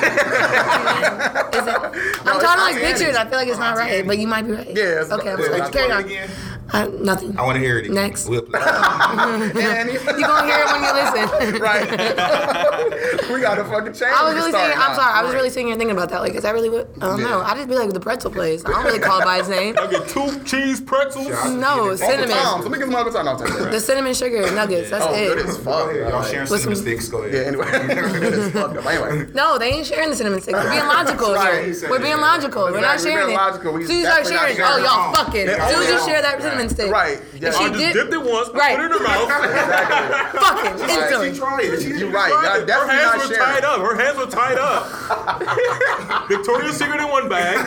I'm 2.26 2.40
trying 2.40 2.58
to 2.58 2.64
like 2.64 2.76
Auntie 2.76 2.86
picture 2.86 3.10
it. 3.10 3.16
I 3.16 3.26
feel 3.28 3.38
like 3.40 3.48
it's 3.50 3.60
not 3.60 3.76
right, 3.78 3.92
Annie's. 3.92 4.08
but 4.08 4.18
you 4.20 4.28
might 4.28 4.44
be 4.44 4.52
right. 4.54 4.68
Yeah, 4.68 4.74
it's- 5.02 5.12
Okay, 5.12 5.32
I'm 5.32 5.42
sorry. 5.44 5.72
Carry 5.72 6.04
Play 6.04 6.24
on. 6.24 6.30
It. 6.68 6.74
I, 6.76 6.88
nothing. 6.88 7.38
I 7.38 7.44
want 7.44 7.56
to 7.56 7.62
hear 7.62 7.78
it 7.78 7.86
again. 7.86 7.96
Next. 7.96 8.28
We'll 8.28 8.42
play. 8.42 8.60
You 8.64 10.26
gonna 10.28 10.46
hear 10.46 10.60
it 10.60 10.72
when 10.72 10.84
you 10.84 10.94
listen. 10.94 11.62
right. 11.62 11.90
we 13.34 13.42
got 13.42 13.56
to 13.56 13.64
fucking 13.66 13.94
change. 13.94 14.12
I 14.16 14.24
was 14.24 14.36
really 14.36 14.52
sitting. 14.52 14.72
I'm 14.78 14.92
now. 14.92 14.96
sorry. 14.96 15.14
I 15.14 15.24
was 15.24 15.34
really 15.34 15.50
sitting 15.50 15.68
here 15.68 15.76
thinking 15.78 15.96
about 15.96 16.10
that. 16.10 16.22
Like, 16.22 16.34
is 16.36 16.44
that 16.44 16.54
really 16.54 16.70
what? 16.70 16.90
I 17.02 17.08
don't 17.08 17.22
know. 17.22 17.42
I 17.42 17.56
just 17.56 17.68
be 17.68 17.76
like 17.76 17.90
the 17.92 18.00
pretzel 18.00 18.32
place. 18.32 18.64
I 18.66 18.70
don't 18.70 18.86
really 18.86 19.00
call 19.00 19.20
it 19.22 19.26
by 19.26 19.40
its 19.40 19.50
name. 19.50 19.76
I 19.80 19.88
get 19.88 20.08
two 20.08 20.44
cheese 20.44 20.80
pretzels. 20.82 21.28
No, 21.28 21.96
cinnamon. 21.96 22.30
Tom's. 22.30 22.64
Let 22.64 22.72
me 22.72 22.78
get 22.78 22.86
some 22.88 22.96
Uncle 22.96 23.14
Tom's. 23.14 23.28
I'll 23.28 23.38
take 23.40 23.58
that. 23.58 23.72
The 23.72 23.80
cinnamon 23.80 24.14
sugar 24.14 24.42
nuggets. 24.54 24.90
That's 24.90 25.06
Oh, 25.06 25.14
good 25.14 25.40
it. 25.40 25.46
as 25.46 25.58
Go 25.58 25.64
fuck. 25.64 25.90
ahead. 25.92 26.10
Y'all 26.10 26.24
sharing 26.24 26.50
With 26.50 26.62
cinnamon 26.62 26.76
some- 26.78 26.86
sticks. 26.86 27.08
Go 27.10 27.18
ahead. 27.24 27.34
Yeah, 27.34 27.42
anyway. 27.48 27.66
good 27.72 28.34
as 28.34 28.52
fuck. 28.52 28.86
Anyway. 28.86 29.28
No, 29.34 29.58
they 29.58 29.72
ain't 29.72 29.86
sharing 29.88 30.10
the 30.10 30.16
cinnamon 30.16 30.42
sticks. 30.42 30.58
We're 30.58 30.70
being 30.70 30.86
logical 30.88 31.34
Right. 31.34 31.66
here. 31.76 31.90
We're 31.90 32.00
being 32.00 32.20
logical. 32.22 32.64
We're 32.66 32.82
not 32.82 32.96
Exactly. 32.96 33.12
We're 33.12 33.14
sharing 33.14 33.28
being 33.28 33.40
it. 33.40 33.42
logical. 33.42 33.74
We 33.74 33.82
As 33.84 33.88
soon 33.88 33.98
as 33.98 34.04
you 34.04 34.08
start 34.10 34.28
sharing, 34.28 34.54
oh 34.62 34.66
sharing 34.66 34.84
y'all 34.86 35.14
fucking. 35.14 35.46
Yeah, 35.48 35.66
As 35.66 35.72
soon 35.74 35.84
as 35.84 35.90
you 35.90 35.98
oh, 36.00 36.08
share 36.08 36.22
that 36.22 36.38
cinnamon 36.54 36.70
stick. 36.70 36.92
Right. 36.92 37.18
If 37.34 37.42
Yeah. 37.42 37.52
she 37.52 37.64
I 37.66 37.68
just 37.70 37.80
did, 37.80 37.94
dipped 37.94 38.14
it 38.14 38.22
once, 38.22 38.50
Right. 38.54 38.76
put 38.78 38.86
it 38.86 38.92
in 38.92 38.98
her 38.98 39.04
mouth. 39.04 39.30
Exactly. 39.54 40.40
fucking 40.40 40.78
She 40.88 40.94
instantly. 40.94 41.34
tried 41.38 41.64
it. 41.66 41.82
She 41.82 41.88
You're 41.90 41.98
did 42.00 42.14
right. 42.14 42.60
it. 42.62 42.70
Her 42.70 42.88
hands 42.88 43.04
not 43.04 43.18
were 43.18 43.36
sharing. 43.36 43.40
tied 43.54 43.64
up. 43.66 43.80
Her 43.82 43.96
hands 43.96 44.18
were 44.18 44.26
tied 44.28 44.58
up. 44.58 46.28
Victoria's 46.30 46.78
Secret 46.78 47.00
in 47.02 47.10
one 47.10 47.28
bag, 47.30 47.58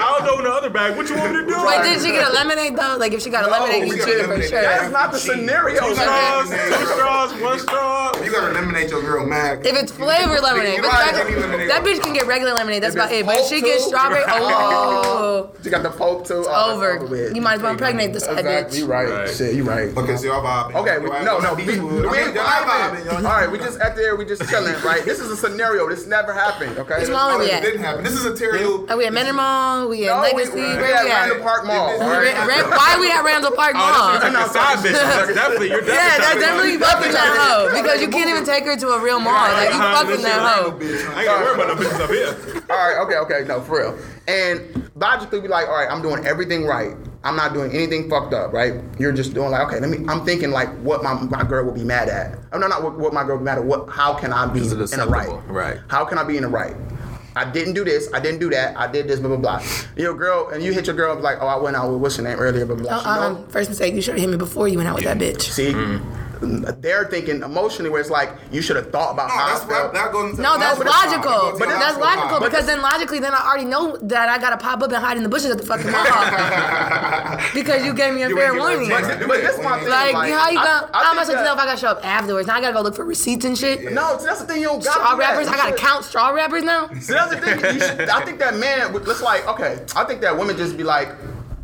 Aldo 0.00 0.38
in 0.38 0.44
the 0.44 0.50
other 0.52 0.70
bag. 0.70 0.96
What 0.96 1.08
you 1.08 1.16
want 1.16 1.32
me 1.32 1.40
to 1.40 1.46
do? 1.46 1.64
Wait, 1.66 1.82
did 1.82 2.00
she 2.02 2.12
get 2.12 2.28
a 2.28 2.32
lemonade 2.32 2.76
though? 2.76 2.96
Like 2.98 3.12
if 3.12 3.22
she 3.22 3.30
got 3.30 3.44
a 3.44 3.50
lemonade, 3.50 3.88
you 3.88 3.96
got 3.98 4.06
cheated 4.06 4.26
for 4.26 4.42
sure. 4.42 4.62
That's 4.62 4.92
not 4.92 5.12
the 5.12 5.18
scenario. 5.18 5.80
Two 5.80 5.94
straws, 5.94 6.50
two 6.50 6.86
straws, 6.86 7.40
one 7.40 7.58
straw. 7.58 8.12
You 8.22 8.30
gotta 8.30 8.50
eliminate 8.50 8.90
your 8.90 9.02
girl 9.02 9.26
mad. 9.26 9.64
If 9.66 9.76
it's 9.76 9.92
flavored 9.92 10.42
lemonade, 10.42 10.80
but 10.82 10.90
that, 10.90 11.26
Lemonade. 11.26 11.70
that 11.70 11.82
bitch 11.84 12.02
can 12.02 12.12
get 12.12 12.26
regular 12.26 12.52
lemonade. 12.54 12.82
That's 12.82 12.94
about 12.94 13.10
it. 13.12 13.24
But 13.26 13.36
if 13.40 13.46
she 13.46 13.60
gets 13.60 13.86
strawberry, 13.86 14.22
oh. 14.28 15.50
oh, 15.50 15.50
You 15.62 15.70
got 15.70 15.82
the 15.82 15.90
poke 15.90 16.26
too. 16.26 16.40
it's 16.40 16.48
Oh, 16.50 16.74
over. 16.76 17.06
that's. 17.08 17.34
You 17.34 17.40
might 17.42 17.54
as 17.54 17.62
well 17.62 17.72
impregnate 17.72 18.12
this 18.12 18.23
side 18.24 18.38
Exactly. 18.38 18.78
You 18.78 18.84
bitch. 18.86 18.88
right. 18.88 19.08
Right. 19.08 19.28
Shit, 19.30 19.54
you 19.54 19.64
right. 19.64 19.96
Okay, 19.96 20.16
so 20.16 20.24
y'all 20.26 20.42
vibing. 20.42 20.74
Okay, 20.74 20.98
we, 20.98 21.08
no, 21.24 21.38
no, 21.38 21.54
we, 21.54 21.64
we, 21.64 21.72
Beachwood. 21.74 22.10
we 22.10 22.18
I 22.18 22.20
ain't 22.20 22.26
mean, 22.28 22.36
y'all 22.36 22.44
vibing. 22.44 23.04
vibing. 23.06 23.16
All 23.16 23.22
right, 23.40 23.50
we 23.50 23.58
just 23.58 23.80
out 23.80 23.94
there, 23.96 24.16
we 24.16 24.24
just 24.24 24.48
chilling, 24.48 24.74
right? 24.82 25.04
This 25.04 25.20
is 25.20 25.30
a 25.30 25.36
scenario. 25.36 25.88
This 25.88 26.06
never 26.06 26.32
happened, 26.32 26.78
okay? 26.78 27.00
Which 27.00 27.10
mall 27.10 27.30
Oh, 27.30 27.34
are 27.36 27.38
we 27.38 27.46
it 27.46 27.54
at? 27.54 27.62
didn't 27.62 27.80
happen. 27.82 28.04
This 28.04 28.14
is 28.14 28.24
a 28.24 28.36
terrible. 28.36 28.90
Are 28.90 28.96
we 28.96 29.06
at 29.06 29.12
Menor 29.12 29.34
Mall? 29.34 29.88
We 29.88 30.08
at 30.08 30.16
No, 30.16 30.22
we, 30.34 30.42
Legacy? 30.44 30.54
we, 30.56 30.60
we 30.62 30.74
Where 30.76 30.94
at 30.94 31.04
Randall? 31.04 31.40
Park 31.42 31.66
Mall. 31.66 31.88
all 31.90 31.98
Ra- 32.00 32.18
right? 32.18 32.34
Ra- 32.48 32.70
Why 32.76 32.94
are 32.96 33.00
we 33.00 33.10
at 33.10 33.24
Randall 33.24 33.52
Park 33.52 33.74
Mall? 33.74 33.84
Oh, 33.84 34.18
this 34.18 34.24
is 34.24 34.34
like 34.34 34.46
a 34.46 34.50
side 34.52 34.78
bitch. 34.78 34.92
That's 34.92 35.34
definitely 35.34 35.68
you're 35.70 35.80
definitely. 35.80 35.94
Yeah, 35.94 36.18
that's 36.18 36.40
definitely 36.40 36.78
fucking 36.78 37.12
that 37.12 37.30
hoe 37.38 37.82
because 37.82 38.00
you 38.02 38.08
can't 38.08 38.30
even 38.30 38.44
take 38.44 38.64
her 38.64 38.76
to 38.76 38.88
a 38.88 39.00
real 39.02 39.20
mall. 39.20 39.34
Like 39.34 39.72
you 39.72 39.78
fucking 39.78 40.22
that 40.22 40.40
shit. 40.80 41.02
hoe. 41.02 41.14
I 41.14 41.20
ain't 41.20 41.28
gonna 41.28 41.44
worry 41.44 41.54
about 41.54 41.68
no 41.68 41.76
bitches 41.76 42.00
up 42.00 42.10
here. 42.10 42.64
All 42.70 42.76
right, 42.76 42.98
okay, 43.06 43.16
okay, 43.24 43.48
no, 43.48 43.60
for 43.60 43.78
real. 43.80 43.98
And 44.28 44.90
logically, 44.96 45.40
be 45.40 45.48
like, 45.48 45.68
all 45.68 45.74
right, 45.74 45.88
I'm 45.90 46.02
doing 46.02 46.24
everything 46.26 46.64
right. 46.64 46.96
I'm 47.24 47.36
not 47.36 47.54
doing 47.54 47.72
anything 47.72 48.08
fucked 48.10 48.34
up, 48.34 48.52
right? 48.52 48.74
You're 48.98 49.12
just 49.12 49.32
doing 49.34 49.50
like, 49.50 49.66
okay, 49.66 49.80
let 49.80 49.88
me. 49.90 50.04
I'm 50.08 50.24
thinking 50.24 50.50
like, 50.50 50.68
what 50.80 51.02
my, 51.02 51.14
my 51.14 51.42
girl 51.42 51.64
will 51.64 51.72
be 51.72 51.82
mad 51.84 52.08
at. 52.08 52.38
Oh 52.52 52.58
no, 52.58 52.68
not 52.68 52.82
what, 52.82 52.98
what 52.98 53.12
my 53.14 53.24
girl 53.24 53.36
will 53.36 53.40
be 53.40 53.44
mad 53.46 53.58
at. 53.58 53.64
What? 53.64 53.88
How 53.88 54.12
can 54.14 54.32
I 54.32 54.46
be 54.46 54.60
in 54.60 54.68
the 55.00 55.06
right? 55.08 55.28
Right. 55.48 55.78
How 55.88 56.04
can 56.04 56.18
I 56.18 56.24
be 56.24 56.36
in 56.36 56.42
the 56.42 56.48
right? 56.50 56.76
I 57.36 57.50
didn't 57.50 57.74
do 57.74 57.82
this. 57.84 58.08
I 58.14 58.20
didn't 58.20 58.38
do 58.38 58.48
that. 58.50 58.76
I 58.76 58.86
did 58.86 59.08
this. 59.08 59.18
Blah 59.18 59.36
blah 59.36 59.58
blah. 59.58 59.62
Your 59.96 60.14
girl, 60.14 60.50
and 60.50 60.62
you 60.62 60.72
hit 60.72 60.86
your 60.86 60.94
girl 60.94 61.18
like, 61.18 61.38
oh, 61.40 61.46
I 61.48 61.56
went 61.56 61.74
out 61.76 61.90
with 61.90 62.00
what's 62.00 62.16
her 62.16 62.22
name 62.22 62.38
earlier. 62.38 62.64
Blah 62.66 62.76
blah. 62.76 62.84
Oh, 63.00 63.02
blah. 63.02 63.14
She 63.14 63.20
know- 63.20 63.26
um, 63.40 63.48
first 63.48 63.70
mistake, 63.70 63.94
you 63.94 64.02
should 64.02 64.14
have 64.14 64.20
hit 64.20 64.30
me 64.30 64.36
before 64.36 64.68
you 64.68 64.76
went 64.76 64.88
out 64.88 64.94
with 64.94 65.04
that 65.04 65.18
bitch. 65.18 65.42
See, 65.42 65.72
they're 66.40 67.06
thinking 67.06 67.42
emotionally 67.42 67.90
where 67.90 68.00
it's 68.00 68.10
like 68.10 68.30
you 68.50 68.60
should 68.62 68.76
have 68.76 68.90
thought 68.90 69.12
about 69.12 69.28
No, 69.28 69.34
how 69.34 69.46
that's 69.48 69.60
I 69.60 69.66
what 69.66 69.74
felt. 69.76 69.94
that 69.94 70.12
goes 70.12 70.30
into 70.30 70.42
No, 70.42 70.58
that's 70.58 70.78
logical 70.78 70.92
side. 70.92 71.04
It 71.04 71.16
logical. 71.16 71.32
goes 71.40 71.52
to 71.52 71.58
But 71.58 71.68
that's 71.68 71.98
logical 71.98 72.00
logical 72.00 72.38
side. 72.40 72.50
because 72.50 72.66
then 72.66 72.82
logically, 72.82 73.18
then 73.20 73.34
I 73.34 73.46
already 73.46 73.64
know 73.66 73.96
that 74.02 74.28
I 74.28 74.38
gotta 74.38 74.56
pop 74.56 74.82
up 74.82 74.90
and 74.92 75.02
hide 75.04 75.16
in 75.16 75.22
the 75.22 75.28
bushes 75.28 75.50
at 75.50 75.58
the 75.58 75.66
fucking 75.66 75.90
mall 75.90 76.04
because 77.54 77.84
you 77.84 77.94
gave 77.94 78.14
me 78.14 78.22
a 78.22 78.28
You 78.28 78.36
fair 78.36 78.46
ain't 78.46 78.54
get 78.54 78.58
no 78.58 78.68
warning. 78.68 78.88
chance. 78.88 79.06
But, 79.06 79.28
but 79.28 79.36
this 79.40 79.58
my 79.62 79.78
thing. 79.80 79.88
Like, 79.88 80.14
how 80.14 80.50
you 80.50 80.56
gonna? 80.58 80.90
I 80.92 81.04
how 81.04 81.10
am 81.12 81.18
I 81.18 81.22
supposed 81.24 81.30
to 81.30 81.36
that- 81.36 81.44
know 81.44 81.52
if 81.54 81.58
I 81.60 81.64
gotta 81.66 81.78
show 81.78 81.88
up 81.88 82.04
afterwards? 82.04 82.46
Now 82.46 82.56
I 82.56 82.60
gotta 82.60 82.74
go 82.74 82.80
look 82.82 82.94
for 82.96 83.04
receipts 83.04 83.44
and 83.44 83.56
shit. 83.58 83.92
No, 83.92 84.18
see, 84.18 84.26
that's 84.26 84.40
the 84.40 84.46
thing. 84.46 84.60
You 84.60 84.68
don't 84.68 84.82
got 84.84 84.94
Straw 84.94 85.16
wrappers. 85.16 85.48
I 85.48 85.56
gotta 85.56 85.76
count 85.76 86.04
straw 86.04 86.28
wrappers 86.30 86.62
now. 86.64 86.88
See, 87.00 87.12
that's 87.12 87.34
the 87.34 87.40
thing. 87.40 87.58
You 87.74 87.80
should, 87.80 88.08
I 88.08 88.24
think 88.24 88.38
that 88.38 88.54
man, 88.56 88.94
it's 88.94 89.22
like, 89.22 89.46
okay, 89.48 89.84
I 89.96 90.04
think 90.04 90.20
that 90.22 90.36
women 90.36 90.56
just 90.56 90.76
be 90.76 90.84
like, 90.84 91.08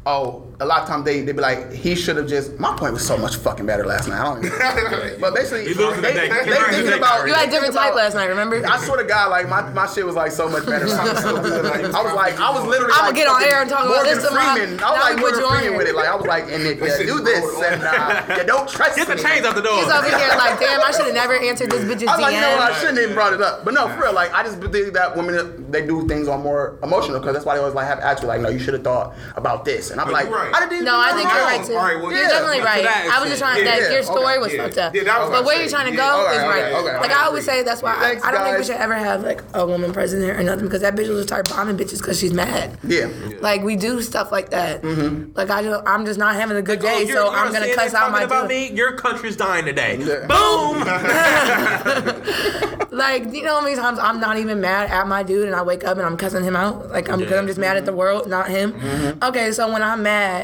oh, 0.06 0.46
a 0.60 0.66
lot 0.66 0.82
of 0.82 0.88
times 0.88 1.04
they 1.04 1.22
they 1.22 1.32
be 1.32 1.40
like, 1.40 1.72
he 1.72 1.94
should 1.94 2.16
have 2.16 2.28
just. 2.28 2.58
My 2.58 2.76
point 2.76 2.92
was 2.92 3.06
so 3.06 3.16
much 3.16 3.36
fucking 3.36 3.64
better 3.66 3.84
last 3.86 4.08
night. 4.08 4.20
I 4.20 4.24
don't 4.34 4.44
even. 4.44 5.20
but 5.20 5.34
basically, 5.34 5.64
He 5.66 5.74
losing 5.74 6.02
they, 6.02 6.12
the 6.12 6.20
day. 6.20 6.28
they, 6.28 6.44
He 6.44 6.50
losing 6.50 6.60
the 6.60 6.76
thinking 6.76 6.92
about. 6.98 7.26
You 7.26 7.32
had 7.34 7.48
they 7.48 7.52
different 7.52 7.74
type 7.74 7.92
about- 7.92 7.96
last 7.96 8.14
night. 8.14 8.26
Remember? 8.26 8.60
I 8.66 8.76
swear 8.84 8.98
to 9.02 9.08
God, 9.08 9.30
like 9.30 9.48
my, 9.48 9.62
my 9.72 9.86
shit 9.86 10.04
was 10.04 10.14
like 10.16 10.32
so 10.32 10.48
much 10.48 10.66
better. 10.66 10.84
I 10.90 12.02
was 12.04 12.14
like, 12.14 12.38
I 12.38 12.50
was 12.52 12.64
literally. 12.66 12.92
I'ma 12.94 13.12
get 13.12 13.28
on 13.28 13.42
air 13.42 13.62
and 13.62 13.70
talk 13.70 13.86
about 13.86 14.04
Morgan 14.04 14.14
this 14.14 14.26
tomorrow. 14.28 14.54
Freeman. 14.56 14.80
I 14.82 14.90
was 14.90 14.98
Now 14.98 15.04
like 15.08 15.16
we 15.16 15.22
put 15.22 15.32
Morgan 15.32 15.40
you 15.40 15.46
on 15.48 15.56
Freeman 15.58 15.78
with 15.78 15.88
it. 15.88 15.94
Like 15.96 16.08
I 16.08 16.14
was 16.16 16.26
like, 16.26 16.44
and 16.52 16.62
it, 16.62 16.78
yeah, 16.78 16.98
do 17.08 17.20
this, 17.24 17.44
and 17.64 17.82
uh, 17.82 18.36
you 18.38 18.44
don't 18.44 18.68
trust 18.68 18.96
Get 18.96 19.08
the 19.08 19.16
me. 19.16 19.22
chains 19.22 19.46
out 19.46 19.54
the 19.56 19.62
door. 19.62 19.80
He's 19.80 19.88
over 19.88 20.08
here 20.08 20.28
like, 20.36 20.60
damn, 20.60 20.80
I 20.84 20.90
should 20.92 21.06
have 21.06 21.14
never 21.14 21.36
answered 21.40 21.70
this 21.70 21.84
bitch's 21.84 22.08
I 22.08 22.16
was 22.16 22.20
like, 22.20 22.34
you 22.34 22.40
know 22.40 22.56
what? 22.56 22.72
I 22.72 22.78
shouldn't 22.80 22.98
even 22.98 23.14
brought 23.14 23.32
it 23.32 23.40
up. 23.40 23.64
But 23.64 23.74
no, 23.74 23.88
for 23.88 24.02
real, 24.04 24.12
like 24.12 24.32
I 24.34 24.42
just 24.42 24.60
believe 24.60 24.92
that 24.92 25.16
women 25.16 25.70
they 25.70 25.86
do 25.86 26.06
things 26.06 26.28
on 26.28 26.42
more 26.42 26.78
emotional 26.82 27.18
because 27.18 27.32
that's 27.34 27.46
why 27.46 27.54
they 27.54 27.60
always 27.60 27.74
like 27.74 27.86
have 27.86 28.00
attitude. 28.00 28.28
Like, 28.28 28.40
no, 28.40 28.48
you 28.48 28.58
should 28.58 28.74
have 28.74 28.84
thought 28.84 29.14
about 29.36 29.64
this. 29.64 29.90
And 29.90 30.00
I'm 30.00 30.10
like, 30.10 30.28
you're 30.28 30.49
right. 30.52 30.62
I 30.62 30.68
didn't. 30.68 30.84
No, 30.84 30.98
I 30.98 31.12
think 31.12 31.28
you're 31.30 31.42
right 31.44 31.64
too. 31.66 31.74
all 31.74 31.84
right, 31.84 32.00
well, 32.00 32.10
you're 32.12 32.22
yeah, 32.22 32.28
definitely 32.28 32.60
right. 32.60 32.86
I 32.86 33.20
was 33.20 33.28
just 33.30 33.40
trying 33.40 33.58
extent, 33.58 33.80
that 33.80 33.86
yeah, 33.86 33.94
your 33.96 34.04
okay, 34.04 34.12
story 34.12 34.38
was 34.38 34.52
yeah. 34.52 34.62
fucked 34.64 34.78
up. 34.78 34.94
Yeah, 34.94 35.04
that 35.04 35.20
was 35.20 35.30
but 35.30 35.44
where 35.44 35.60
you're 35.60 35.68
trying 35.70 35.90
to 35.90 35.96
go 35.96 36.24
okay, 36.26 36.36
is 36.36 36.42
okay, 36.42 36.48
right. 36.48 36.72
okay, 36.72 36.92
like 36.98 37.04
okay. 37.10 37.14
I 37.14 37.24
always 37.24 37.44
say, 37.44 37.62
that's 37.62 37.82
why 37.82 37.94
I, 37.96 38.00
Thanks, 38.00 38.24
I 38.24 38.30
don't 38.32 38.44
think 38.44 38.58
we 38.58 38.64
should 38.64 38.76
ever 38.76 38.94
have 38.94 39.22
like 39.22 39.42
a 39.54 39.66
woman 39.66 39.92
president 39.92 40.38
or 40.38 40.42
nothing 40.42 40.64
because 40.64 40.82
that 40.82 40.94
bitch 40.94 41.08
will 41.08 41.16
just 41.16 41.28
start 41.28 41.48
bombing 41.48 41.76
bitches 41.76 41.98
because 41.98 42.18
she's 42.18 42.32
mad. 42.32 42.78
Yeah. 42.84 43.08
Like 43.40 43.62
we 43.62 43.76
do 43.76 44.00
stuff 44.02 44.32
like 44.32 44.50
that. 44.50 44.82
Mm-hmm. 44.82 45.32
Like 45.34 45.50
I 45.50 45.62
just, 45.62 45.82
I'm 45.86 46.04
just 46.04 46.18
not 46.18 46.34
having 46.34 46.56
a 46.56 46.62
good 46.62 46.78
Oh, 46.80 46.82
day, 46.82 47.02
you're- 47.02 47.12
so 47.12 47.30
I'm 47.32 47.52
gonna 47.52 47.66
CNN 47.66 47.74
cuss 47.74 47.94
out 47.94 48.10
my 48.12 48.22
about 48.22 48.48
dude. 48.48 48.70
me. 48.72 48.76
Your 48.76 48.96
country's 48.96 49.36
dying 49.36 49.64
today. 49.64 49.98
Yeah. 49.98 50.26
Boom. 50.26 50.80
Like 52.92 53.32
you 53.32 53.42
know 53.42 53.54
how 53.54 53.62
many 53.62 53.76
times 53.76 53.98
I'm 54.00 54.20
not 54.20 54.36
even 54.36 54.60
mad 54.60 54.90
at 54.90 55.06
my 55.06 55.22
dude 55.22 55.46
and 55.46 55.54
I 55.54 55.62
wake 55.62 55.84
up 55.84 55.96
and 55.96 56.04
I'm 56.04 56.16
cussing 56.16 56.42
him 56.44 56.56
out. 56.56 56.90
Like 56.90 57.08
I'm 57.08 57.18
because 57.18 57.32
Yeah. 57.32 57.38
I'm 57.38 57.46
just 57.46 57.58
mad 57.58 57.76
at 57.76 57.86
the 57.86 57.92
world, 57.92 58.28
not 58.28 58.48
him. 58.48 58.72
Mm-hmm. 58.72 59.24
Okay, 59.24 59.52
so 59.52 59.72
when 59.72 59.82
I'm 59.82 60.02
mad 60.02 60.39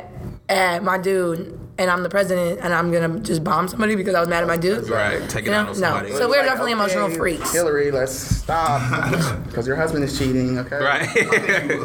at 0.48 0.82
my 0.82 0.98
dude 0.98 1.58
and 1.78 1.90
I'm 1.90 2.02
the 2.02 2.08
president 2.08 2.60
and 2.62 2.72
I'm 2.72 2.90
gonna 2.90 3.18
just 3.20 3.44
bomb 3.44 3.68
somebody 3.68 3.96
because 3.96 4.14
I 4.14 4.20
was 4.20 4.28
mad 4.28 4.42
at 4.42 4.46
my 4.48 4.56
dude. 4.56 4.88
Right, 4.88 5.28
take 5.28 5.42
it 5.42 5.46
You 5.46 5.50
know? 5.52 5.58
out 5.58 5.76
somebody. 5.76 6.10
No. 6.10 6.18
So 6.18 6.28
we're 6.28 6.38
Like, 6.38 6.46
definitely 6.46 6.72
okay, 6.72 6.80
emotional 6.80 7.10
freaks. 7.10 7.52
Hillary, 7.52 7.90
let's 7.90 8.12
stop 8.12 8.80
because 9.46 9.66
your 9.66 9.76
husband 9.76 10.04
is 10.04 10.18
cheating. 10.18 10.58
Okay. 10.58 10.76
Right. 10.76 11.14
you, 11.14 11.22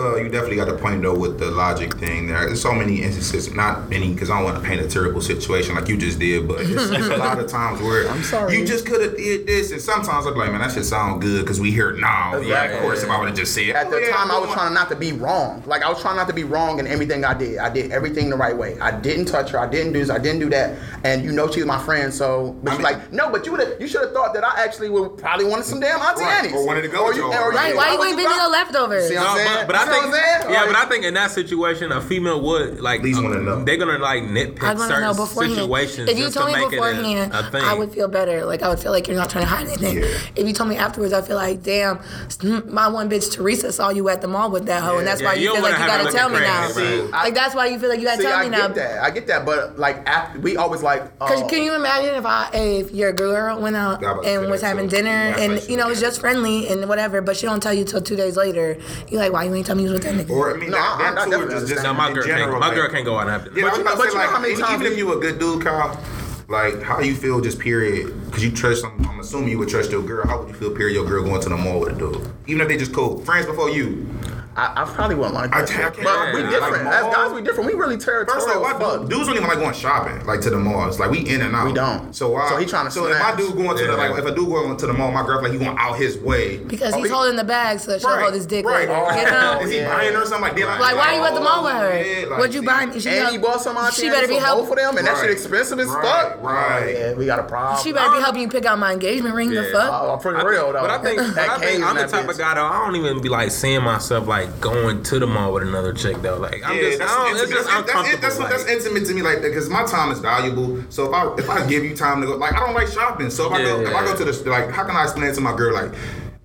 uh, 0.01 0.15
you 0.15 0.29
definitely 0.29 0.55
got 0.55 0.69
a 0.69 0.75
point 0.75 1.01
though 1.01 1.17
with 1.17 1.39
the 1.39 1.51
logic 1.51 1.95
thing. 1.97 2.27
There- 2.27 2.45
There's 2.45 2.61
so 2.61 2.73
many 2.73 3.01
instances, 3.01 3.53
not 3.53 3.89
many, 3.89 4.13
because 4.13 4.29
I 4.29 4.35
don't 4.37 4.45
want 4.45 4.61
to 4.61 4.67
paint 4.67 4.81
a 4.81 4.87
terrible 4.87 5.21
situation 5.21 5.75
like 5.75 5.87
you 5.87 5.97
just 5.97 6.19
did, 6.19 6.47
but 6.47 6.61
it's, 6.61 6.71
it's 6.71 7.07
a 7.07 7.17
lot 7.17 7.39
of 7.39 7.47
times 7.51 7.81
where 7.81 8.07
I'm 8.09 8.23
sorry. 8.23 8.57
you 8.57 8.65
just 8.65 8.85
could 8.85 9.01
have 9.01 9.17
did 9.17 9.45
this, 9.47 9.71
and 9.71 9.81
sometimes 9.81 10.25
I'm 10.25 10.35
like, 10.35 10.51
man, 10.51 10.61
that 10.61 10.71
should 10.71 10.85
sound 10.85 11.21
good 11.21 11.41
because 11.41 11.59
we 11.59 11.71
hear 11.71 11.89
it 11.91 11.99
now. 11.99 12.37
Yeah, 12.37 12.63
of 12.63 12.81
course, 12.81 13.03
if 13.03 13.09
I 13.09 13.19
would 13.19 13.27
have 13.29 13.37
just 13.37 13.53
said. 13.53 13.69
At 13.69 13.89
the 13.89 13.97
oh, 13.97 13.99
yeah, 13.99 14.11
time, 14.15 14.31
I 14.31 14.39
was 14.39 14.49
on. 14.49 14.55
trying 14.55 14.73
not 14.73 14.89
to 14.89 14.95
be 14.95 15.11
wrong. 15.13 15.63
Like 15.65 15.83
I 15.83 15.89
was 15.89 16.01
trying 16.01 16.15
not 16.15 16.27
to 16.27 16.33
be 16.33 16.43
wrong 16.43 16.79
in 16.79 16.87
everything 16.87 17.23
I 17.25 17.33
did. 17.33 17.57
I 17.59 17.69
did 17.69 17.91
everything 17.91 18.29
the 18.29 18.37
right 18.37 18.55
way. 18.55 18.79
I 18.79 18.91
didn't 18.91 19.25
touch 19.25 19.51
her. 19.51 19.59
I 19.59 19.67
didn't 19.83 19.93
do 19.93 19.99
this. 19.99 20.09
I 20.09 20.17
didn't 20.19 20.39
do 20.39 20.49
that. 20.49 20.77
And 21.03 21.23
you 21.23 21.31
know 21.31 21.49
she's 21.51 21.65
my 21.65 21.79
friend, 21.83 22.13
so 22.13 22.55
but 22.63 22.71
I 22.71 22.75
she's 22.77 22.83
mean- 22.85 22.93
like, 22.99 23.11
no, 23.13 23.29
but 23.31 23.45
you 23.45 23.51
would. 23.53 23.77
You 23.79 23.87
should 23.87 24.01
have 24.01 24.11
thought 24.13 24.33
that 24.33 24.43
I 24.43 24.63
actually 24.63 24.89
would 24.89 25.17
probably 25.17 25.45
wanted 25.45 25.65
some 25.65 25.79
damn 25.79 25.99
Auntie 25.99 26.21
Right, 26.23 26.39
Annie's. 26.45 26.53
or 26.53 26.65
wanted 26.65 26.83
to 26.83 26.87
go 26.87 27.01
Or 27.03 27.07
with 27.09 27.17
you- 27.17 27.23
y'all. 27.23 27.33
or 27.43 27.51
Right? 27.51 27.75
Why 27.75 27.87
why 27.87 27.91
you 27.93 27.99
would 27.99 28.07
ain't 28.09 28.17
been 28.17 28.25
to 28.25 28.31
got- 28.35 28.45
the 28.45 28.51
leftovers? 28.51 29.07
See 29.09 29.15
what 29.15 29.27
I'm 29.27 29.37
saying? 29.37 29.49
but, 29.57 29.67
but 29.67 29.75
I 29.75 29.79
You 29.79 29.85
see 29.85 29.91
what 29.91 30.01
think, 30.01 30.13
I'm 30.15 30.41
saying? 30.41 30.53
yeah, 30.53 30.65
but 30.67 30.75
I 30.75 30.85
think 30.85 31.05
in 31.05 31.13
that 31.15 31.31
situation, 31.31 31.91
a 31.91 32.01
female 32.01 32.41
would 32.41 32.81
like 32.81 32.99
At 32.99 33.05
least 33.05 33.21
wanna 33.23 33.37
um, 33.37 33.45
know. 33.45 33.63
They're 33.63 33.77
gonna 33.77 33.97
like 33.97 34.23
nitpick 34.23 34.63
I'd 34.63 34.77
want 34.77 34.89
to 34.91 34.95
certain 34.95 35.01
know 35.03 35.13
beforehand. 35.13 35.55
situations 35.55 36.09
If 36.09 36.17
you 36.17 36.25
just 36.25 36.37
told 36.37 36.49
to 36.53 36.57
me 36.57 36.69
beforehand, 36.69 37.31
it 37.33 37.35
a, 37.35 37.47
a 37.47 37.51
thing. 37.51 37.61
I 37.63 37.73
would 37.73 37.91
feel 37.91 38.07
better. 38.07 38.45
Like 38.45 38.61
I 38.61 38.69
would 38.69 38.79
feel 38.79 38.91
like 38.91 39.07
you're 39.07 39.17
not 39.17 39.29
trying 39.29 39.45
to 39.45 39.49
hide 39.49 39.67
anything. 39.67 39.97
Yeah. 39.97 40.05
If 40.35 40.47
you 40.47 40.53
told 40.53 40.69
me 40.69 40.77
afterwards, 40.77 41.13
I 41.13 41.21
feel 41.21 41.35
like, 41.35 41.63
damn, 41.63 41.97
hmm, 42.41 42.59
my 42.71 42.87
one 42.87 43.09
bitch 43.09 43.31
Teresa 43.31 43.71
saw 43.71 43.89
you 43.89 44.07
at 44.09 44.21
the 44.21 44.27
mall 44.27 44.51
with 44.51 44.65
that 44.67 44.83
hoe, 44.83 44.97
and 44.97 45.07
that's 45.07 45.21
Yeah, 45.21 45.27
why 45.27 45.33
you 45.35 45.49
you 45.49 45.53
feel 45.55 45.63
like 45.63 45.79
you 45.79 45.85
gotta 45.85 46.11
tell 46.11 46.29
me 46.29 46.39
now. 46.39 46.69
crazy, 46.71 47.01
right? 47.01 47.11
Like 47.11 47.33
that's 47.33 47.55
why 47.55 47.65
you 47.67 47.79
feel 47.79 47.89
like 47.89 47.99
you 47.99 48.05
gotta 48.05 48.21
See, 48.21 48.27
tell 48.27 48.37
I 48.37 48.43
me 48.45 48.49
get 48.51 48.57
now. 48.59 48.67
that. 48.75 49.03
I 49.03 49.09
get 49.09 49.27
that, 49.27 49.45
but 49.45 49.70
like 49.77 49.97
after, 50.07 50.39
we 50.39 50.57
always 50.57 50.81
like. 50.83 51.01
Cause 51.19 51.41
oh, 51.43 51.47
can 51.47 51.63
you 51.63 51.73
imagine 51.75 52.15
if 52.15 52.25
I 52.25 52.49
if 52.53 52.91
your 52.91 53.11
girl 53.13 53.59
went 53.61 53.75
out 53.75 54.01
Yeah, 54.01 54.09
I 54.09 54.13
was 54.13 54.19
about 54.25 54.31
to 54.33 54.41
and 54.41 54.51
was 54.51 54.61
having 54.61 54.89
too. 54.89 54.95
dinner 54.97 55.09
Yeah, 55.09 55.39
and 55.39 55.69
you 55.69 55.77
know 55.77 55.89
it's 55.89 55.99
just 56.01 56.19
friendly 56.19 56.67
and 56.67 56.87
whatever, 56.89 57.21
but 57.21 57.37
she 57.37 57.45
don't 57.45 57.61
tell 57.61 57.73
you 57.73 57.83
till 57.85 58.01
two 58.01 58.15
days 58.15 58.35
later. 58.37 58.77
You 59.09 59.17
like 59.17 59.31
why 59.31 59.43
you 59.45 59.53
ain't 59.53 59.65
tell 59.65 59.75
me 59.75 59.83
you 59.83 59.89
was 59.91 59.99
with 59.99 60.03
that 60.03 60.15
nigga? 60.27 60.29
Or 60.31 60.55
I 60.55 60.57
mean, 60.59 60.71
No, 60.71 60.77
that, 60.77 60.99
I- 60.99 61.09
I 61.09 61.13
that 61.15 61.23
too 61.25 61.31
definitely 61.31 61.55
is 61.63 61.69
just 61.69 61.83
no, 61.83 61.93
my 61.93 62.11
girl 62.11 62.23
general, 62.25 62.59
can't. 62.59 62.59
My 62.59 62.75
girl 62.75 62.89
can't 62.89 63.05
go 63.05 63.17
out 63.17 63.27
and 63.27 63.31
have 63.45 63.57
Yeah, 63.57 63.65
I 63.65 63.69
was 63.69 63.77
you 63.77 63.83
know- 63.83 63.91
to 63.91 63.97
say, 63.97 64.03
but 64.03 64.07
you 64.07 64.13
know 64.13 64.19
like, 64.19 64.29
how 64.29 64.39
many 64.39 64.53
even 64.53 64.65
times 64.65 64.85
if 64.85 64.97
you 64.97 65.13
a 65.17 65.19
good 65.21 65.39
dude, 65.39 65.63
Kyle, 65.63 65.99
like, 66.47 66.81
how 66.81 66.99
you 66.99 67.15
feel 67.15 67.39
just 67.41 67.59
period? 67.59 68.07
Because 68.25 68.43
you 68.43 68.51
trust, 68.51 68.83
I'm, 68.85 69.05
I'm 69.07 69.19
assuming 69.19 69.49
you 69.49 69.57
would 69.59 69.69
trust 69.69 69.89
your 69.91 70.01
girl. 70.03 70.27
How 70.27 70.39
would 70.39 70.49
you 70.49 70.53
feel 70.53 70.71
period 70.75 70.95
your 70.95 71.05
girl 71.05 71.23
going 71.23 71.41
to 71.41 71.49
the 71.49 71.55
mall 71.57 71.79
with 71.79 71.95
a 71.95 71.99
dude? 71.99 72.29
Even 72.47 72.61
if 72.61 72.67
they 72.67 72.77
just 72.77 72.93
cool. 72.93 73.19
Friends 73.23 73.45
before 73.45 73.69
you. 73.69 74.07
I, 74.55 74.83
I 74.83 74.85
probably 74.85 75.15
wouldn't 75.15 75.33
like 75.35 75.55
I 75.55 75.61
that. 75.61 75.69
can't- 75.69 75.95
shit. 75.95 76.03
but 76.03 76.33
we 76.35 76.41
different. 76.41 76.83
like 76.85 76.93
As 76.93 77.15
guys, 77.15 77.31
we 77.33 77.41
different. 77.41 77.67
We 77.67 77.79
really 77.79 77.97
territorial. 77.97 78.33
First 78.33 78.49
of 78.49 78.55
all, 78.57 78.61
why 78.63 78.73
fuck. 78.77 79.07
dudes 79.09 79.27
don't 79.27 79.37
even 79.37 79.47
like 79.47 79.59
going 79.59 79.73
shopping, 79.73 80.25
like 80.25 80.41
to 80.41 80.49
the 80.49 80.57
malls. 80.59 80.99
Like 80.99 81.09
we 81.09 81.19
in 81.19 81.41
and 81.41 81.55
out. 81.55 81.67
We 81.67 81.73
don't. 81.73 82.13
So 82.13 82.29
why? 82.31 82.49
So 82.49 82.57
he 82.57 82.65
tryna 82.65 82.91
So 82.91 83.05
if 83.07 83.11
my 83.17 83.31
snatch. 83.33 83.37
dude 83.37 83.55
going 83.55 83.77
to 83.77 83.87
the 83.87 83.95
like, 83.95 84.11
if 84.17 84.25
a 84.25 84.35
dude 84.35 84.49
going 84.49 84.75
to 84.75 84.87
the 84.87 84.93
mall, 84.93 85.11
my 85.11 85.25
girl 85.25 85.41
like 85.41 85.53
he 85.53 85.57
going 85.57 85.77
out 85.77 85.97
his 85.97 86.17
way. 86.17 86.57
Because 86.57 86.93
Oh, 86.93 86.97
he's 86.97 87.07
he- 87.07 87.13
holding 87.13 87.37
the 87.37 87.43
bag 87.45 87.79
so 87.79 87.97
she'll 87.97 88.09
hold 88.19 88.33
his 88.33 88.45
dick 88.45 88.65
right. 88.65 88.89
later. 88.89 89.19
You 89.19 89.25
know? 89.31 89.59
Is 89.61 89.71
he 89.71 89.77
Yeah. 89.77 89.95
buying 89.95 90.13
her 90.13 90.25
something 90.25 90.41
like 90.41 90.55
that? 90.57 90.79
Like 90.81 90.95
why 90.97 91.15
you 91.15 91.23
at 91.23 91.33
the 91.33 91.39
mall 91.39 91.61
oh, 91.61 91.63
with 91.65 91.73
her? 91.73 92.29
Like, 92.29 92.39
What'd 92.39 92.53
you 92.53 92.59
see, 92.61 92.65
buy? 92.65 92.91
She, 92.99 93.09
And 93.09 93.29
he 93.29 93.37
bought 93.37 93.61
some 93.61 93.77
Auntie 93.77 94.01
She 94.01 94.09
better 94.09 94.27
be 94.27 94.33
Annie's 94.33 94.43
for 94.43 94.45
help. 94.47 94.59
both 94.69 94.71
of 94.71 94.75
them, 94.83 94.97
and 94.97 95.07
that 95.07 95.17
shit 95.21 95.29
expensive 95.31 95.79
as 95.79 95.87
fuck. 95.87 96.41
right. 96.43 96.83
Oh, 96.83 96.87
yeah, 96.89 97.13
we 97.13 97.25
got 97.25 97.39
a 97.39 97.43
problem. 97.43 97.81
She 97.83 97.93
better 97.93 98.11
be 98.11 98.21
helping 98.21 98.41
you 98.41 98.49
pick 98.49 98.65
out 98.65 98.77
my 98.79 98.91
engagement 98.91 99.33
ring. 99.35 99.49
The 99.51 99.63
Yeah. 99.63 99.71
fuck? 99.71 99.89
Oh, 99.93 100.17
for 100.19 100.33
real 100.33 100.73
though. 100.73 100.81
But 100.81 100.89
I 100.89 100.97
think, 101.01 101.19
I 101.37 101.57
think 101.59 101.83
I'm 101.83 101.95
the 101.95 102.07
type 102.07 102.27
of 102.27 102.37
guy 102.37 102.55
though. 102.55 102.65
I 102.65 102.85
don't 102.85 102.95
even 102.97 103.21
be 103.21 103.29
like 103.29 103.49
seeing 103.51 103.81
myself 103.83 104.27
like 104.27 104.40
going 104.59 105.03
to 105.03 105.19
the 105.19 105.27
mall 105.27 105.53
with 105.53 105.63
another 105.63 105.93
chick 105.93 106.17
though. 106.21 106.37
Like 106.37 106.61
I'm 106.65 106.75
Yeah, 106.75 106.81
just, 106.83 106.99
that's, 106.99 107.11
I 107.11 107.15
don't, 107.15 107.31
it's 107.33 107.41
intimate. 107.43 107.55
just 107.57 107.67
that's, 107.69 107.91
that's, 107.93 108.09
that's, 108.21 108.37
that's, 108.37 108.63
like- 108.63 108.71
intimate 108.71 109.05
to 109.07 109.13
me, 109.13 109.21
like 109.21 109.41
because 109.41 109.69
my 109.69 109.83
time 109.85 110.11
is 110.11 110.19
valuable. 110.19 110.83
So 110.89 111.05
if 111.07 111.13
I 111.13 111.33
if 111.37 111.49
I 111.49 111.67
give 111.67 111.83
you 111.83 111.95
time 111.95 112.21
to 112.21 112.27
go, 112.27 112.35
like 112.37 112.53
I 112.53 112.59
don't 112.59 112.73
like 112.73 112.87
shopping. 112.87 113.29
So 113.29 113.47
if 113.47 113.53
I 113.53 113.61
go 113.63 113.81
if 113.81 113.93
I 113.95 114.05
go 114.05 114.15
to 114.15 114.25
the 114.25 114.49
like, 114.49 114.69
how 114.71 114.83
can 114.85 114.95
I 114.95 115.03
explain 115.03 115.33
to 115.33 115.41
my 115.41 115.55
girl 115.55 115.73
like? 115.73 115.91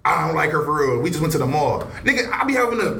I 0.06 0.26
don't 0.26 0.36
like 0.36 0.50
her 0.52 0.62
for 0.64 0.74
real. 0.74 1.00
We 1.02 1.10
just 1.10 1.20
went 1.20 1.32
to 1.32 1.38
the 1.38 1.46
mall, 1.46 1.80
nigga. 2.04 2.30
I 2.32 2.44
be 2.44 2.54
having 2.54 2.78
to 2.78 2.92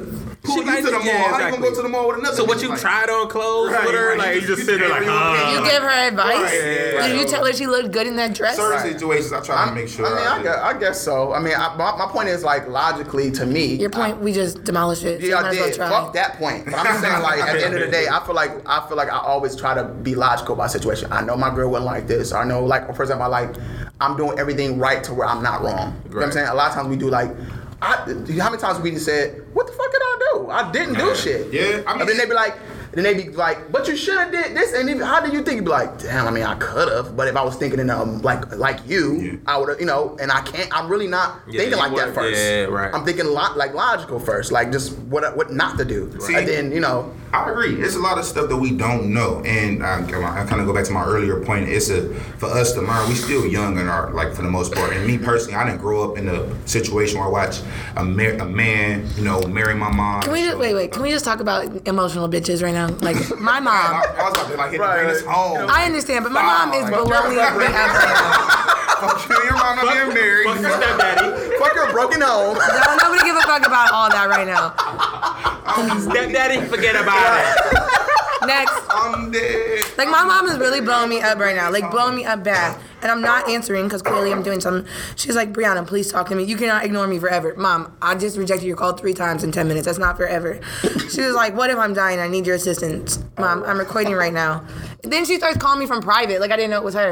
pull 0.43 0.55
She 0.57 0.65
you 0.65 0.75
to 0.77 0.81
the 0.81 0.87
to- 0.91 0.91
mall. 0.97 1.03
yeah, 1.05 1.31
How 1.31 1.45
you 1.45 1.51
gonna 1.51 1.61
go 1.69 1.75
to 1.75 1.81
the 1.81 1.87
mall 1.89 2.07
with 2.09 2.17
another? 2.19 2.35
So 2.35 2.43
what 2.43 2.61
you 2.61 2.67
Like, 2.69 2.79
tried 2.81 3.09
on 3.09 3.29
clothes 3.29 3.71
Right, 3.71 3.85
with 3.85 3.95
her? 3.95 4.09
right. 4.09 4.17
Like 4.17 4.35
You 4.35 4.41
you 4.41 4.47
just 4.47 4.59
just 4.59 4.69
sit 4.69 4.79
there 4.79 4.89
like, 4.89 5.03
her 5.03 5.09
huh? 5.11 5.35
opinion. 5.35 5.63
You 5.65 5.71
give 5.71 5.83
her 5.83 5.89
advice? 5.89 6.35
Right, 6.37 6.53
yeah, 6.53 7.07
Did 7.07 7.11
you 7.15 7.21
yeah. 7.21 7.25
tell 7.27 7.45
her 7.45 7.53
she 7.53 7.65
looked 7.65 7.91
good 7.91 8.07
in 8.07 8.15
that 8.17 8.33
dress? 8.33 8.55
certain 8.57 8.71
Right. 8.83 8.91
situations, 8.93 9.31
I 9.33 9.39
try 9.39 9.55
to 9.55 9.61
I'm- 9.61 9.75
make 9.75 9.87
sure. 9.87 10.05
I 10.05 10.09
mean, 10.09 10.27
I 10.27 10.37
do. 10.37 10.43
guess, 10.43 10.57
I 10.61 10.73
guess 10.79 11.01
so. 11.01 11.33
I 11.33 11.39
mean, 11.39 11.53
I, 11.55 11.75
my, 11.77 11.95
my 11.97 12.07
point 12.11 12.27
is 12.29 12.43
like 12.43 12.67
logically 12.67 13.31
to 13.31 13.45
me. 13.45 13.65
Your 13.75 13.89
point, 13.89 14.21
we 14.21 14.33
just 14.33 14.63
demolished 14.65 15.03
it. 15.05 15.21
Yeah, 15.21 15.27
you 15.27 15.35
I 15.37 15.41
might 15.43 15.49
as 15.51 15.57
well 15.59 15.67
did. 15.67 15.75
try. 15.75 15.89
Fuck 15.89 16.13
that 16.13 16.37
point. 16.37 16.65
But 16.65 16.75
I'm 16.75 16.85
just 16.87 17.01
saying, 17.01 17.21
like, 17.23 17.39
at 17.41 17.53
the 17.53 17.65
end 17.65 17.73
of 17.75 17.81
the 17.81 17.87
day, 17.91 18.07
I 18.11 18.19
feel 18.25 18.35
like 18.35 18.51
I 18.67 18.85
feel 18.87 18.97
like 18.97 19.11
I 19.11 19.17
always 19.17 19.55
try 19.55 19.73
to 19.75 19.85
be 19.85 20.13
logical 20.13 20.55
about 20.55 20.71
situation. 20.71 21.11
I 21.11 21.21
know 21.21 21.35
my 21.37 21.53
girl 21.55 21.69
wouldn't 21.69 21.85
like 21.85 22.07
this. 22.07 22.33
I 22.33 22.43
know, 22.43 22.63
like, 22.65 22.93
for 22.95 23.03
example, 23.03 23.25
I 23.25 23.29
like 23.29 23.55
I'm 23.99 24.15
doing 24.15 24.37
everything 24.39 24.77
right 24.79 25.03
to 25.05 25.13
where 25.13 25.27
I'm 25.27 25.41
not 25.41 25.61
wrong. 25.63 25.99
You 26.05 26.11
know 26.11 26.15
what 26.17 26.25
I'm 26.25 26.31
saying? 26.31 26.47
A 26.47 26.53
lot 26.53 26.69
of 26.69 26.75
times 26.75 26.87
we 26.89 26.95
do 26.97 27.09
like. 27.09 27.31
I, 27.81 27.95
how 28.39 28.49
many 28.49 28.57
times 28.57 28.79
we 28.79 28.91
just 28.91 29.05
said, 29.05 29.43
"What 29.53 29.67
the 29.67 29.73
fuck 29.73 29.91
did 29.91 30.01
I 30.01 30.17
do? 30.33 30.49
I 30.49 30.71
didn't 30.71 30.95
do 30.95 31.15
shit." 31.15 31.53
Yeah, 31.53 31.83
I 31.85 31.93
mean- 31.93 32.01
and 32.01 32.09
then 32.09 32.17
they 32.17 32.25
be 32.25 32.33
like, 32.33 32.55
then 32.97 33.03
they 33.03 33.13
be 33.23 33.29
like, 33.29 33.71
"But 33.71 33.87
you 33.87 33.95
should 33.95 34.17
have 34.17 34.31
did 34.31 34.55
this." 34.55 34.73
And 34.73 34.87
then, 34.89 34.99
how 34.99 35.19
do 35.19 35.31
you 35.31 35.43
think? 35.43 35.57
You 35.57 35.61
be 35.63 35.69
like, 35.69 35.99
"Damn, 35.99 36.27
I 36.27 36.31
mean, 36.31 36.43
I 36.43 36.55
could 36.55 36.91
have." 36.91 37.15
But 37.15 37.27
if 37.27 37.35
I 37.35 37.43
was 37.43 37.55
thinking 37.55 37.79
in 37.79 37.89
um 37.89 38.21
like 38.21 38.55
like 38.57 38.79
you, 38.87 39.15
Yeah. 39.21 39.31
I 39.45 39.57
would 39.57 39.69
have, 39.69 39.79
you 39.79 39.85
know. 39.85 40.17
And 40.19 40.31
I 40.31 40.41
can't. 40.41 40.69
I'm 40.75 40.89
really 40.89 41.07
not 41.07 41.39
Yeah, 41.47 41.59
thinking 41.61 41.77
you 41.77 41.83
like 41.83 41.95
that 41.95 42.13
first. 42.15 42.39
yeah, 42.39 42.63
right. 42.63 42.93
I'm 42.93 43.05
thinking 43.05 43.25
lo- 43.27 43.55
like 43.55 43.73
logical 43.73 44.19
first, 44.19 44.51
like 44.51 44.71
just 44.71 44.97
what 45.13 45.35
what 45.37 45.51
not 45.53 45.77
to 45.77 45.85
do, 45.85 46.11
See- 46.19 46.35
and 46.35 46.47
then 46.47 46.71
you 46.71 46.79
know. 46.79 47.13
I 47.33 47.51
agree. 47.51 47.75
It's 47.81 47.95
a 47.95 47.99
lot 47.99 48.17
of 48.17 48.23
stuff 48.23 48.47
that 48.47 48.55
we 48.55 48.71
don't 48.71 49.13
know, 49.13 49.41
and 49.45 49.83
I, 49.83 49.99
I 49.99 50.45
kind 50.45 50.61
of 50.61 50.65
go 50.65 50.73
back 50.73 50.85
to 50.85 50.93
my 50.93 51.03
earlier 51.03 51.41
point. 51.41 51.67
It's 51.67 51.89
a 51.89 52.07
for 52.39 52.45
us 52.47 52.71
to 52.71 52.81
learn. 52.81 53.09
We 53.09 53.15
still 53.15 53.45
young 53.45 53.77
in 53.77 53.89
our 53.89 54.11
like 54.13 54.33
for 54.33 54.43
the 54.43 54.49
most 54.49 54.73
part. 54.73 54.93
And 54.93 55.05
me 55.05 55.17
personally, 55.17 55.55
I 55.55 55.65
didn't 55.65 55.81
grow 55.81 56.09
up 56.09 56.17
in 56.17 56.29
a 56.29 56.47
situation 56.65 57.19
where 57.19 57.27
I 57.27 57.31
watch 57.31 57.59
a, 57.97 58.03
mar- 58.05 58.31
a 58.39 58.45
man, 58.45 59.05
you 59.17 59.23
know, 59.25 59.41
marry 59.41 59.75
my 59.75 59.91
mom. 59.93 60.21
Can 60.21 60.31
we 60.31 60.45
just 60.45 60.57
wait? 60.57 60.73
Wait. 60.73 60.91
Can 60.93 61.01
we 61.03 61.09
just 61.11 61.25
talk 61.25 61.41
about 61.41 61.85
emotional 61.85 62.29
bitches 62.29 62.63
right 62.63 62.73
now? 62.73 62.86
Like 63.01 63.17
my 63.39 63.59
mom. 63.59 63.73
I 64.17 64.23
was 64.23 64.33
about 64.33 64.47
to 64.51 64.57
like 64.57 64.71
hit 64.71 64.79
Right. 64.79 64.97
the 64.97 65.03
greatest 65.05 65.25
home. 65.25 65.67
I 65.69 65.85
understand, 65.85 66.23
but 66.23 66.31
my 66.33 66.41
mom 66.43 66.73
is 66.73 66.83
Fuck 66.89 67.03
below 67.03 67.29
me 67.29 67.35
your 67.35 67.43
every 67.45 67.65
aspect. 67.65 68.17
Fuck 68.97 69.29
you, 69.29 69.35
your 69.45 69.57
mom 69.57 69.75
not 69.77 69.93
being 69.93 70.13
married. 70.13 70.45
Fuck 70.47 70.61
your 70.61 70.71
stepdaddy. 70.77 71.57
Fuck 71.59 71.73
your 71.75 71.91
broken 71.91 72.21
home. 72.21 72.57
No, 72.57 72.95
nobody 72.97 73.23
give 73.25 73.35
a 73.37 73.41
fuck 73.45 73.65
about 73.65 73.91
all 73.91 74.09
that 74.09 74.27
right 74.29 74.47
now. 74.47 74.73
Um, 75.67 75.99
stepdaddy, 75.99 76.65
forget 76.69 76.95
about 76.95 77.19
it. 77.37 78.01
Next. 78.47 78.81
I'm 78.89 79.31
dead. 79.31 79.83
Like 79.97 80.09
my 80.09 80.23
mom 80.23 80.47
is 80.47 80.57
really 80.57 80.81
blowing 80.81 81.09
me 81.09 81.21
up 81.21 81.37
right 81.39 81.55
now, 81.55 81.71
like 81.71 81.89
blowing 81.91 82.15
me 82.15 82.25
up 82.25 82.43
bad, 82.43 82.79
and 83.01 83.11
I'm 83.11 83.21
not 83.21 83.49
answering 83.49 83.83
because 83.85 84.01
clearly 84.01 84.31
I'm 84.31 84.43
doing 84.43 84.61
something. 84.61 84.91
She's 85.15 85.35
like, 85.35 85.51
Brianna, 85.53 85.85
please 85.85 86.11
talk 86.11 86.29
to 86.29 86.35
me. 86.35 86.43
You 86.43 86.55
cannot 86.55 86.85
ignore 86.85 87.07
me 87.07 87.19
forever, 87.19 87.53
mom. 87.57 87.95
I 88.01 88.15
just 88.15 88.37
rejected 88.37 88.65
your 88.65 88.77
call 88.77 88.93
three 88.93 89.13
times 89.13 89.43
in 89.43 89.51
ten 89.51 89.67
minutes. 89.67 89.85
That's 89.85 89.97
not 89.99 90.17
forever. 90.17 90.59
She 91.09 91.21
was 91.21 91.35
like, 91.35 91.55
What 91.55 91.69
if 91.69 91.77
I'm 91.77 91.93
dying? 91.93 92.19
I 92.19 92.27
need 92.27 92.45
your 92.45 92.55
assistance, 92.55 93.23
mom. 93.37 93.63
I'm 93.63 93.77
recording 93.77 94.13
right 94.13 94.33
now. 94.33 94.65
then 95.03 95.25
she 95.25 95.37
starts 95.37 95.57
calling 95.57 95.79
me 95.79 95.85
from 95.87 96.01
private, 96.01 96.39
like 96.41 96.51
I 96.51 96.55
didn't 96.55 96.71
know 96.71 96.77
it 96.77 96.83
was 96.83 96.93
her. 96.95 97.11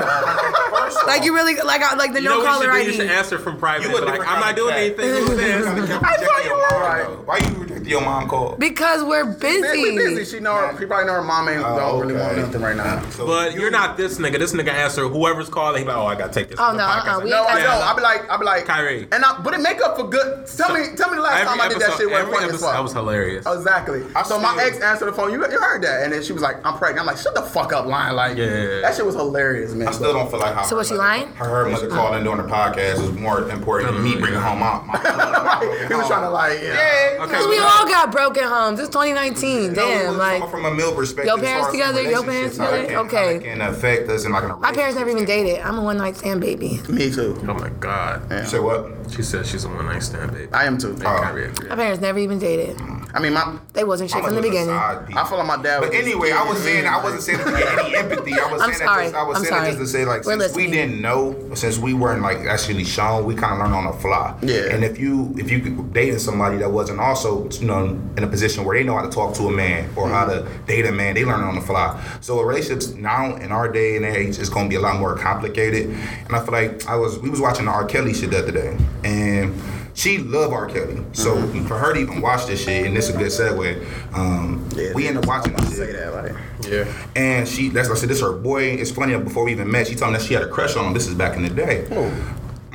like 1.08 1.24
you 1.24 1.34
really, 1.34 1.56
like 1.62 1.82
I, 1.82 1.96
like 1.96 2.14
the 2.14 2.22
You 2.22 2.30
no 2.30 2.38
know 2.38 2.44
what 2.44 2.62
caller 2.64 2.78
you 2.80 2.92
should 2.92 2.98
do? 3.00 3.04
You 3.04 3.04
ID. 3.04 3.10
should 3.10 3.18
answer 3.18 3.40
from 3.40 3.58
private. 3.58 3.90
You 3.90 3.98
a 3.98 4.00
Like, 4.00 4.06
different 4.20 4.32
I'm 4.32 4.40
not 4.40 4.56
doing 4.56 4.70
cat. 4.74 4.80
anything. 4.80 5.10
I 6.04 6.16
thought 6.18 6.46
you 6.46 6.54
were. 6.54 7.24
Why 7.26 7.38
you 7.40 7.50
rejected 7.62 7.75
your 7.88 8.02
mom 8.02 8.28
call? 8.28 8.56
Because 8.58 9.04
we're 9.04 9.26
Man, 9.26 9.36
we 9.40 9.92
busy. 9.92 9.96
busy. 10.16 10.38
She 10.38 10.42
know. 10.44 10.56
Her, 10.56 10.78
she 10.80 10.86
probably 10.86 11.06
know 11.06 11.14
her 11.14 11.24
mom 11.24 11.48
ain't 11.50 11.64
Oh, 11.64 11.78
don't 11.78 12.02
really 12.02 12.20
want 12.20 12.38
nothing 12.38 12.62
right 12.62 12.76
now. 12.76 13.08
So 13.12 13.26
But 13.26 13.54
you- 13.54 13.62
you're 13.62 13.72
not 13.72 13.98
this 13.98 14.18
nigga. 14.18 14.40
This 14.40 14.54
nigga 14.54 14.70
answer 14.70 15.08
whoever's 15.08 15.50
calling. 15.50 15.82
He 15.82 15.88
like, 15.88 15.96
oh, 15.98 16.06
I 16.06 16.16
gotta 16.16 16.34
take 16.34 16.50
this. 16.50 16.60
Oh, 16.60 16.70
from 16.70 16.78
no, 16.78 16.84
uh-uh, 16.84 17.20
we 17.24 17.30
No, 17.30 17.42
ain't 17.42 17.50
I 17.52 17.54
got 17.62 17.64
don't. 17.64 17.80
Yeah. 17.80 17.92
I 17.92 17.96
be 17.96 18.02
like, 18.02 18.30
I 18.30 18.38
be 18.38 18.46
like, 18.46 18.66
Kyrie. 18.66 19.08
And 19.12 19.24
I, 19.24 19.40
but 19.42 19.54
it 19.54 19.60
make 19.62 19.82
up 19.84 19.98
for 19.98 20.08
good. 20.08 20.48
Tell 20.48 20.74
me, 20.74 20.96
tell 20.96 21.10
me 21.10 21.16
the 21.18 21.22
last 21.22 21.42
Every 21.42 21.48
time 21.58 21.62
I 21.62 21.70
did 21.70 21.80
that 21.82 21.98
shit. 21.98 22.12
Every 22.12 22.32
funny 22.34 22.46
as 22.46 22.50
episode, 22.52 22.66
fuck. 22.66 22.74
That 22.76 22.84
was 22.84 22.94
hilarious. 22.94 23.46
Exactly. 23.46 24.04
I 24.16 24.24
so 24.24 24.40
my 24.40 24.56
ex 24.62 24.80
answered 24.80 25.06
the 25.08 25.14
phone. 25.14 25.32
You, 25.32 25.42
you 25.46 25.60
heard 25.60 25.82
that, 25.84 26.04
and 26.04 26.14
then 26.14 26.24
she 26.24 26.34
was 26.34 26.42
like, 26.42 26.58
"I'm 26.66 26.78
pregnant." 26.78 27.02
I'm 27.02 27.06
like, 27.08 27.18
"Shut 27.18 27.36
the 27.36 27.42
fuck 27.42 27.74
up, 27.74 27.86
lying!" 27.86 28.16
Like, 28.16 28.38
Yeah. 28.38 28.82
that 28.82 28.96
shit 28.96 29.06
was 29.06 29.16
hilarious, 29.16 29.74
man. 29.74 29.88
I 29.88 29.92
still 29.92 30.14
don't 30.14 30.30
feel 30.30 30.40
like 30.40 30.54
how. 30.56 30.64
So 30.64 30.78
was 30.78 30.88
she 30.88 30.96
lying? 30.96 31.28
Her, 31.36 31.46
her 31.66 31.70
mother 31.70 31.88
calling 31.88 32.24
during 32.24 32.42
the 32.42 32.48
podcast 32.52 33.02
was 33.02 33.12
more 33.14 33.48
important 33.50 33.94
than 33.94 34.04
me 34.04 34.16
bringing 34.16 34.40
home 34.40 34.60
my. 34.60 34.82
my 34.86 35.86
He 35.88 35.94
was 35.94 36.08
trying 36.08 36.22
to 36.24 36.30
like, 36.30 36.60
yeah. 36.62 36.74
Yeah. 37.16 37.24
Okay, 37.24 37.34
Cause 37.34 37.48
we 37.48 37.58
but- 37.58 37.70
all 37.76 37.88
got 37.88 38.12
broken 38.12 38.44
homes. 38.44 38.80
It's 38.80 38.90
2019. 38.90 39.74
Damn, 39.74 40.08
from- 40.08 40.18
like 40.18 40.50
from 40.50 40.66
a 40.66 40.74
male 40.74 40.94
perspective. 40.94 41.26
Your 41.28 41.38
parents 41.40 41.72
together? 41.72 42.02
Your 42.02 42.24
parents 42.24 42.58
how 42.58 42.66
together? 42.72 42.88
can- 42.88 42.98
Okay. 43.08 43.36
it 43.38 43.44
Can 43.44 43.62
affect 43.62 44.10
us 44.10 44.26
in 44.26 44.32
like 44.32 44.44
a 44.44 44.56
my 44.58 44.72
parents 44.72 44.98
never 44.98 45.10
even 45.10 45.26
dated. 45.26 45.60
I'm 45.62 45.78
a 45.78 45.82
one 45.82 45.98
night 45.98 46.16
stand 46.18 46.42
baby. 46.42 46.82
Me 46.90 47.12
too. 47.12 47.38
Oh 47.48 47.54
my 47.54 47.70
god. 47.80 48.30
You 48.32 48.46
say 48.46 48.60
what? 48.60 48.92
She 49.14 49.22
said 49.24 49.46
she's 49.46 49.66
a 49.66 49.70
one 49.70 49.86
night 49.86 50.04
stand, 50.04 50.32
baby. 50.34 50.52
I 50.54 50.66
am 50.66 50.78
too. 50.78 50.96
Oh. 51.00 51.02
Kyrie 51.02 51.46
agreed. 51.46 51.70
My 51.70 51.76
parents 51.76 52.02
never 52.02 52.20
even 52.20 52.40
dated. 52.40 52.78
I 53.16 53.20
mean, 53.20 53.34
my 53.34 53.58
They 53.72 53.86
wasn't 53.86 54.12
shit 54.12 54.24
from 54.24 54.36
the 54.36 54.42
beginning. 54.42 54.76
I 54.76 55.26
feel 55.28 55.38
like 55.38 55.48
my 55.48 55.56
dad. 55.56 55.80
But 55.80 55.92
was 55.92 56.00
anyway, 56.00 56.32
I 56.32 56.44
was 56.44 56.62
saying 56.62 56.86
I 56.86 57.02
wasn't 57.02 57.24
saying 57.24 57.40
to 57.40 57.46
get 57.46 57.80
any 57.80 57.96
empathy. 58.04 58.34
I 58.34 58.52
was 58.52 58.62
I'm 58.62 58.74
saying 58.74 58.88
sorry. 58.88 59.06
that 59.06 59.12
just, 59.12 59.16
I 59.16 59.24
was 59.24 59.38
I'm 59.38 59.44
saying 59.44 59.54
sorry. 59.54 59.72
that 59.72 59.78
just 59.78 59.94
to 59.94 59.98
say 59.98 60.06
like 60.06 60.26
We're 60.26 60.40
since 60.40 60.56
we 60.56 60.70
didn't 60.70 61.02
know, 61.02 61.54
since 61.56 61.78
we 61.78 61.94
weren't 61.94 62.22
like 62.22 62.40
actually 62.40 62.84
shown, 62.84 63.24
we 63.24 63.34
kind 63.34 63.54
of 63.54 63.60
learned 63.60 63.74
on 63.74 63.86
the 63.86 63.94
fly. 64.02 64.38
Yeah. 64.42 64.74
And 64.74 64.84
if 64.84 65.00
you 65.00 65.34
if 65.38 65.50
you 65.50 65.62
could 65.62 65.94
dating 65.94 66.20
somebody 66.20 66.58
that 66.58 66.70
wasn't 66.70 67.00
also 67.00 67.50
you 67.52 67.68
know 67.68 67.86
in 68.18 68.24
a 68.24 68.28
position 68.28 68.66
where 68.66 68.78
they 68.78 68.84
know 68.84 68.98
how 68.98 69.04
to 69.04 69.10
talk 69.10 69.34
to 69.36 69.44
a 69.48 69.52
man 69.52 69.90
or 69.96 70.10
how 70.10 70.26
to 70.26 70.42
mm-hmm. 70.42 70.66
date 70.66 70.86
a 70.86 70.92
man, 70.92 71.16
they 71.16 71.24
learn 71.24 71.40
on 71.40 71.56
the 71.56 71.62
fly. 71.62 72.04
So 72.20 72.42
relationships 72.42 72.94
now 72.96 73.38
in 73.38 73.54
our 73.54 73.72
day 73.72 73.96
and 73.96 74.04
age 74.04 74.40
is 74.40 74.50
going 74.50 74.66
to 74.66 74.70
be 74.70 74.76
a 74.76 74.82
lot 74.82 75.00
more 75.00 75.16
complicated. 75.16 75.90
And 76.26 76.36
I 76.36 76.44
feel 76.44 76.52
like 76.52 76.86
I 76.86 76.98
was 76.98 77.18
we 77.20 77.30
was 77.30 77.40
watching 77.40 77.66
the 77.66 77.72
R. 77.72 77.86
Kelly 77.86 78.14
shit 78.14 78.32
the 78.32 78.40
other 78.40 78.52
day, 78.52 78.78
and 79.06 79.56
she 79.96 80.20
loved 80.20 80.54
R. 80.54 80.68
Kelly. 80.68 81.02
So 81.14 81.36
for 81.68 81.78
her 81.78 81.94
to 81.94 82.00
even 82.00 82.22
watch 82.22 82.46
this 82.46 82.64
shit, 82.64 82.86
and 82.86 82.96
this 82.96 83.10
is 83.10 83.16
a 83.16 83.18
good 83.18 83.28
segue. 83.32 84.14
Um, 84.14 84.68
Yeah, 84.76 84.94
we 84.94 85.08
end 85.08 85.18
up 85.18 85.26
watching 85.26 85.56
I'm 85.56 85.66
this 85.66 85.78
shit. 85.78 85.90
say 85.90 85.94
that 85.94 86.14
like. 86.14 86.34
Yeah. 86.68 86.94
And 87.16 87.48
she, 87.48 87.70
that's 87.70 87.90
like 87.90 87.98
I 87.98 88.00
said, 88.02 88.10
this 88.10 88.22
her 88.22 88.34
boy. 88.34 88.64
It's 88.64 88.92
funny 88.92 89.18
before 89.18 89.44
we 89.46 89.52
even 89.52 89.70
met, 89.72 89.88
she 89.88 89.96
told 89.96 90.12
me 90.14 90.18
that 90.20 90.26
she 90.26 90.34
had 90.34 90.44
a 90.44 90.50
crush 90.50 90.76
on 90.76 90.86
him. 90.86 90.94
This 90.94 91.08
is 91.08 91.16
back 91.16 91.36
in 91.38 91.44
the 91.44 91.50
day. 91.50 91.86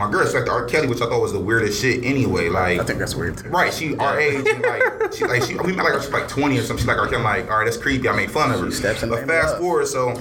My 0.00 0.10
girl 0.10 0.22
respected 0.22 0.50
R. 0.50 0.64
Kelly, 0.64 0.86
which 0.86 1.02
I 1.02 1.06
thought 1.06 1.20
was 1.20 1.34
the 1.34 1.38
weirdest 1.38 1.82
shit 1.82 2.02
anyway. 2.06 2.48
Like, 2.48 2.80
I 2.80 2.84
think 2.84 2.98
that's 2.98 3.14
weird 3.14 3.36
too. 3.36 3.50
right? 3.50 3.70
She 3.72 3.94
our 3.96 4.18
age, 4.18 4.46
and 4.48 4.62
like 4.62 5.12
she 5.14 5.26
like 5.26 5.42
she 5.42 5.56
we 5.56 5.74
met 5.76 5.84
like 5.84 6.00
she's 6.00 6.10
like 6.10 6.26
twenty 6.26 6.56
or 6.58 6.62
something. 6.62 6.78
She's 6.78 6.86
like 6.88 6.96
R. 6.96 7.04
Kelly. 7.04 7.16
I'm 7.18 7.22
like, 7.24 7.50
all 7.50 7.58
right, 7.58 7.64
that's 7.66 7.76
creepy. 7.76 8.08
I 8.08 8.16
made 8.16 8.30
fun 8.30 8.50
of 8.50 8.60
her. 8.60 8.70
She 8.70 8.76
steps 8.78 9.04
but 9.04 9.26
fast 9.28 9.58
forward, 9.58 9.86
so 9.88 10.14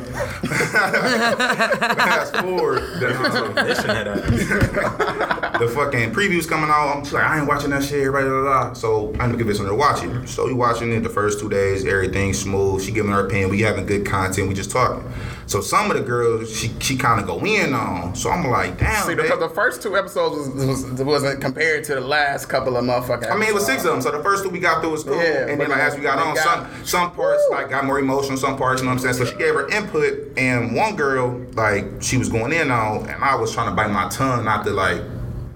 fast 0.99 2.35
forward. 2.35 2.81
The, 2.99 3.15
um, 3.45 3.55
Mission 3.55 3.85
had 3.89 4.07
a- 4.07 4.19
the 5.59 5.67
fucking 5.73 6.11
previews 6.11 6.45
coming 6.47 6.69
out. 6.69 6.97
I'm 6.97 7.03
she's 7.05 7.13
like, 7.13 7.23
I 7.23 7.39
ain't 7.39 7.47
watching 7.47 7.69
that 7.69 7.83
shit, 7.83 8.11
blah, 8.11 8.21
blah, 8.21 8.41
blah. 8.41 8.73
So 8.73 9.11
I'm 9.13 9.17
gonna 9.17 9.37
give 9.37 9.47
this 9.47 9.59
one 9.59 9.69
to 9.69 9.75
watch 9.75 10.03
it. 10.03 10.27
So 10.27 10.45
we 10.45 10.53
watching 10.53 10.91
it 10.91 11.03
the 11.03 11.09
first 11.09 11.39
two 11.39 11.47
days, 11.49 11.85
everything 11.85 12.33
smooth. 12.33 12.83
She 12.83 12.91
giving 12.91 13.11
her 13.11 13.25
opinion. 13.25 13.49
We 13.49 13.61
having 13.61 13.85
good 13.85 14.05
content. 14.05 14.49
We 14.49 14.53
just 14.55 14.71
talking. 14.71 15.09
So 15.49 15.61
some 15.61 15.89
of 15.89 15.97
the 15.97 16.03
girls 16.03 16.55
she 16.55 16.71
she 16.79 16.95
kind 16.95 17.19
of 17.19 17.25
go 17.25 17.43
in 17.43 17.73
on. 17.73 18.13
So 18.13 18.29
I'm 18.29 18.47
like, 18.47 18.77
damn. 18.77 19.07
See, 19.07 19.15
because 19.15 19.39
the 19.39 19.49
first 19.49 19.81
two 19.81 19.97
episodes 19.97 20.47
was, 20.47 20.85
was, 20.85 21.01
wasn't 21.01 21.41
compared 21.41 21.83
to 21.85 21.95
the 21.95 22.01
last 22.01 22.45
couple 22.45 22.77
of 22.77 22.85
motherfucking. 22.85 23.31
I 23.31 23.35
mean, 23.35 23.49
it 23.49 23.55
was 23.55 23.65
six 23.65 23.83
of 23.83 23.93
them. 23.93 24.01
So 24.03 24.11
the 24.11 24.21
first 24.21 24.43
two 24.43 24.49
we 24.49 24.59
got 24.59 24.81
through 24.81 24.91
was 24.91 25.03
cool. 25.03 25.15
Yeah, 25.15 25.47
and 25.47 25.59
then 25.59 25.69
like, 25.71 25.79
as 25.79 25.95
we 25.95 26.03
got 26.03 26.19
on, 26.19 26.35
they 26.35 26.41
some 26.41 26.85
some 26.85 27.11
parts 27.13 27.41
like 27.49 27.71
got 27.71 27.85
more 27.85 27.97
emotional, 27.97 28.37
some 28.37 28.57
parts, 28.57 28.81
you 28.81 28.85
know 28.85 28.93
what 28.93 29.03
I'm 29.03 29.13
saying? 29.13 29.25
So 29.25 29.31
she 29.31 29.37
gave 29.39 29.55
her 29.55 29.67
input, 29.69 30.37
and 30.37 30.75
one 30.75 30.95
girl 30.95 31.43
like 31.53 31.85
she 31.99 32.17
was 32.17 32.29
going 32.29 32.53
in 32.53 32.69
on, 32.69 33.09
and 33.09 33.23
I 33.23 33.33
was 33.33 33.51
trying 33.51 33.71
to 33.71 33.75
bite 33.75 33.89
my 33.89 34.07
tongue 34.09 34.45
not 34.45 34.63
to 34.65 34.71
like. 34.71 35.01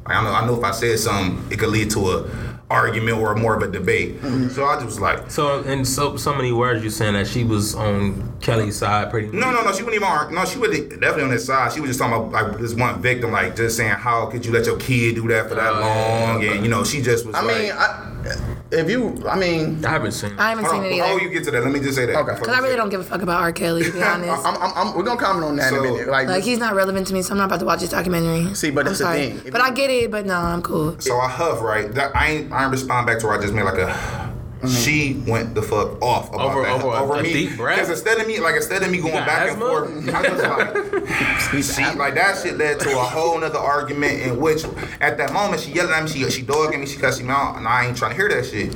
Like 0.05 0.17
I 0.17 0.23
know 0.23 0.31
I 0.31 0.45
know 0.45 0.57
if 0.57 0.63
I 0.63 0.71
said 0.71 0.99
something, 0.99 1.51
it 1.51 1.59
could 1.59 1.69
lead 1.69 1.91
to 1.91 2.11
a 2.11 2.53
argument 2.73 3.17
or 3.19 3.35
more 3.35 3.55
of 3.55 3.61
a 3.61 3.71
debate. 3.71 4.19
Mm-hmm. 4.21 4.49
So 4.49 4.65
I 4.65 4.75
just 4.75 4.85
was 4.85 4.99
like. 4.99 5.29
So 5.29 5.61
in 5.63 5.85
so 5.85 6.17
so 6.17 6.33
many 6.33 6.51
words, 6.51 6.81
you're 6.81 6.91
saying 6.91 7.13
that 7.13 7.27
she 7.27 7.43
was 7.43 7.75
on 7.75 8.37
Kelly's 8.39 8.77
side, 8.77 9.11
pretty 9.11 9.27
much. 9.27 9.35
No, 9.35 9.51
no, 9.51 9.63
no. 9.63 9.71
She 9.71 9.83
wasn't 9.83 9.95
even 9.95 10.07
on. 10.07 10.33
No, 10.33 10.45
she 10.45 10.57
was 10.57 10.71
definitely 10.79 11.23
on 11.23 11.31
his 11.31 11.45
side. 11.45 11.71
She 11.71 11.79
was 11.79 11.89
just 11.89 11.99
talking 11.99 12.15
about 12.15 12.31
like 12.31 12.59
this 12.59 12.73
one 12.73 13.01
victim, 13.01 13.31
like 13.31 13.55
just 13.55 13.77
saying 13.77 13.91
how 13.91 14.25
could 14.25 14.45
you 14.45 14.51
let 14.51 14.65
your 14.65 14.77
kid 14.77 15.15
do 15.15 15.27
that 15.27 15.49
for 15.49 15.55
that 15.55 15.73
yeah, 15.73 15.79
long, 15.79 16.37
okay. 16.37 16.55
and 16.55 16.63
you 16.65 16.69
know 16.69 16.83
she 16.83 17.01
just 17.01 17.25
was. 17.25 17.35
I 17.35 17.41
like, 17.41 17.57
mean, 17.57 17.71
I, 17.73 18.52
if 18.73 18.89
you, 18.89 19.23
I 19.27 19.35
mean, 19.37 19.83
I 19.85 19.89
haven't 19.91 20.11
seen. 20.13 20.31
It. 20.33 20.39
I 20.39 20.49
haven't 20.49 20.65
seen 20.65 20.79
on, 20.79 20.85
it 20.85 20.89
before 20.89 21.05
either. 21.07 21.21
you 21.21 21.29
get 21.29 21.43
to 21.45 21.51
that, 21.51 21.63
let 21.63 21.71
me 21.71 21.79
just 21.79 21.95
say 21.95 22.05
that. 22.07 22.15
Okay. 22.15 22.33
Because 22.33 22.47
I 22.49 22.59
really 22.59 22.75
don't 22.75 22.89
give 22.89 22.99
a 22.99 23.03
fuck 23.03 23.21
about 23.21 23.41
R. 23.41 23.51
Kelly, 23.51 23.83
to 23.83 23.91
be 23.91 24.01
honest. 24.03 24.45
I'm, 24.45 24.55
I'm, 24.61 24.71
I'm, 24.75 24.95
we're 24.95 25.03
gonna 25.03 25.19
comment 25.19 25.45
on 25.45 25.55
that 25.57 25.71
in 25.73 25.79
a 25.79 25.81
minute. 25.81 26.07
Like, 26.09 26.27
Like 26.27 26.43
he's 26.43 26.57
not 26.59 26.73
relevant 26.75 27.07
to 27.07 27.13
me, 27.13 27.21
so 27.21 27.31
I'm 27.31 27.37
not 27.37 27.45
about 27.45 27.59
to 27.59 27.65
watch 27.65 27.81
his 27.81 27.89
documentary. 27.89 28.53
See, 28.55 28.71
but 28.71 28.81
I'm 28.81 28.85
that's 28.87 28.99
the 28.99 29.05
sorry. 29.05 29.27
thing. 29.29 29.37
If 29.45 29.51
But 29.51 29.59
you- 29.61 29.67
I 29.67 29.71
get 29.71 29.89
it. 29.89 30.11
But 30.11 30.25
no, 30.25 30.35
I'm 30.35 30.61
cool. 30.61 30.99
So 30.99 31.17
I 31.19 31.29
huff 31.29 31.61
right. 31.61 31.93
That 31.93 32.15
I 32.15 32.27
ain't 32.31 32.51
I 32.51 32.63
ain't 32.63 32.71
respond 32.71 33.07
back 33.07 33.19
to 33.19 33.27
her. 33.27 33.33
I 33.37 33.41
just 33.41 33.53
made 33.53 33.63
like 33.63 33.77
a. 33.77 34.32
Mm-hmm. 34.63 34.75
She 34.75 35.21
went 35.29 35.55
the 35.55 35.61
fuck 35.61 36.01
off 36.01 36.29
about 36.29 36.51
Over- 36.51 36.61
that 36.63 36.81
over 36.81 37.15
a- 37.15 37.19
a 37.19 37.23
me. 37.23 37.33
deep? 37.33 37.49
Because 37.51 37.89
instead 37.89 38.17
of 38.19 38.27
me, 38.27 38.39
like 38.39 38.55
instead 38.55 38.81
of 38.81 38.89
me 38.91 38.99
going 38.99 39.13
back 39.13 39.49
asthma? 39.49 39.65
and 39.65 40.05
forth, 40.05 40.15
I 40.15 40.31
was 40.31 40.41
like, 40.41 41.63
she 41.93 41.97
like 41.97 42.15
that 42.15 42.39
shit 42.41 42.57
led 42.57 42.79
to 42.79 42.89
a 42.91 43.03
whole 43.03 43.37
nother 43.39 43.59
argument 43.59 44.21
in 44.21 44.39
which 44.39 44.63
at 45.01 45.17
that 45.17 45.33
moment 45.33 45.61
she 45.61 45.71
yelled 45.73 45.91
at 45.91 46.01
me, 46.03 46.09
she 46.09 46.29
she 46.31 46.41
dogging 46.43 46.79
me, 46.79 46.85
she 46.85 46.97
cussing 46.97 47.27
me 47.27 47.33
out, 47.33 47.57
and 47.57 47.67
I 47.67 47.87
ain't 47.87 47.97
trying 47.97 48.11
to 48.11 48.17
hear 48.17 48.29
that 48.29 48.45
shit. 48.45 48.73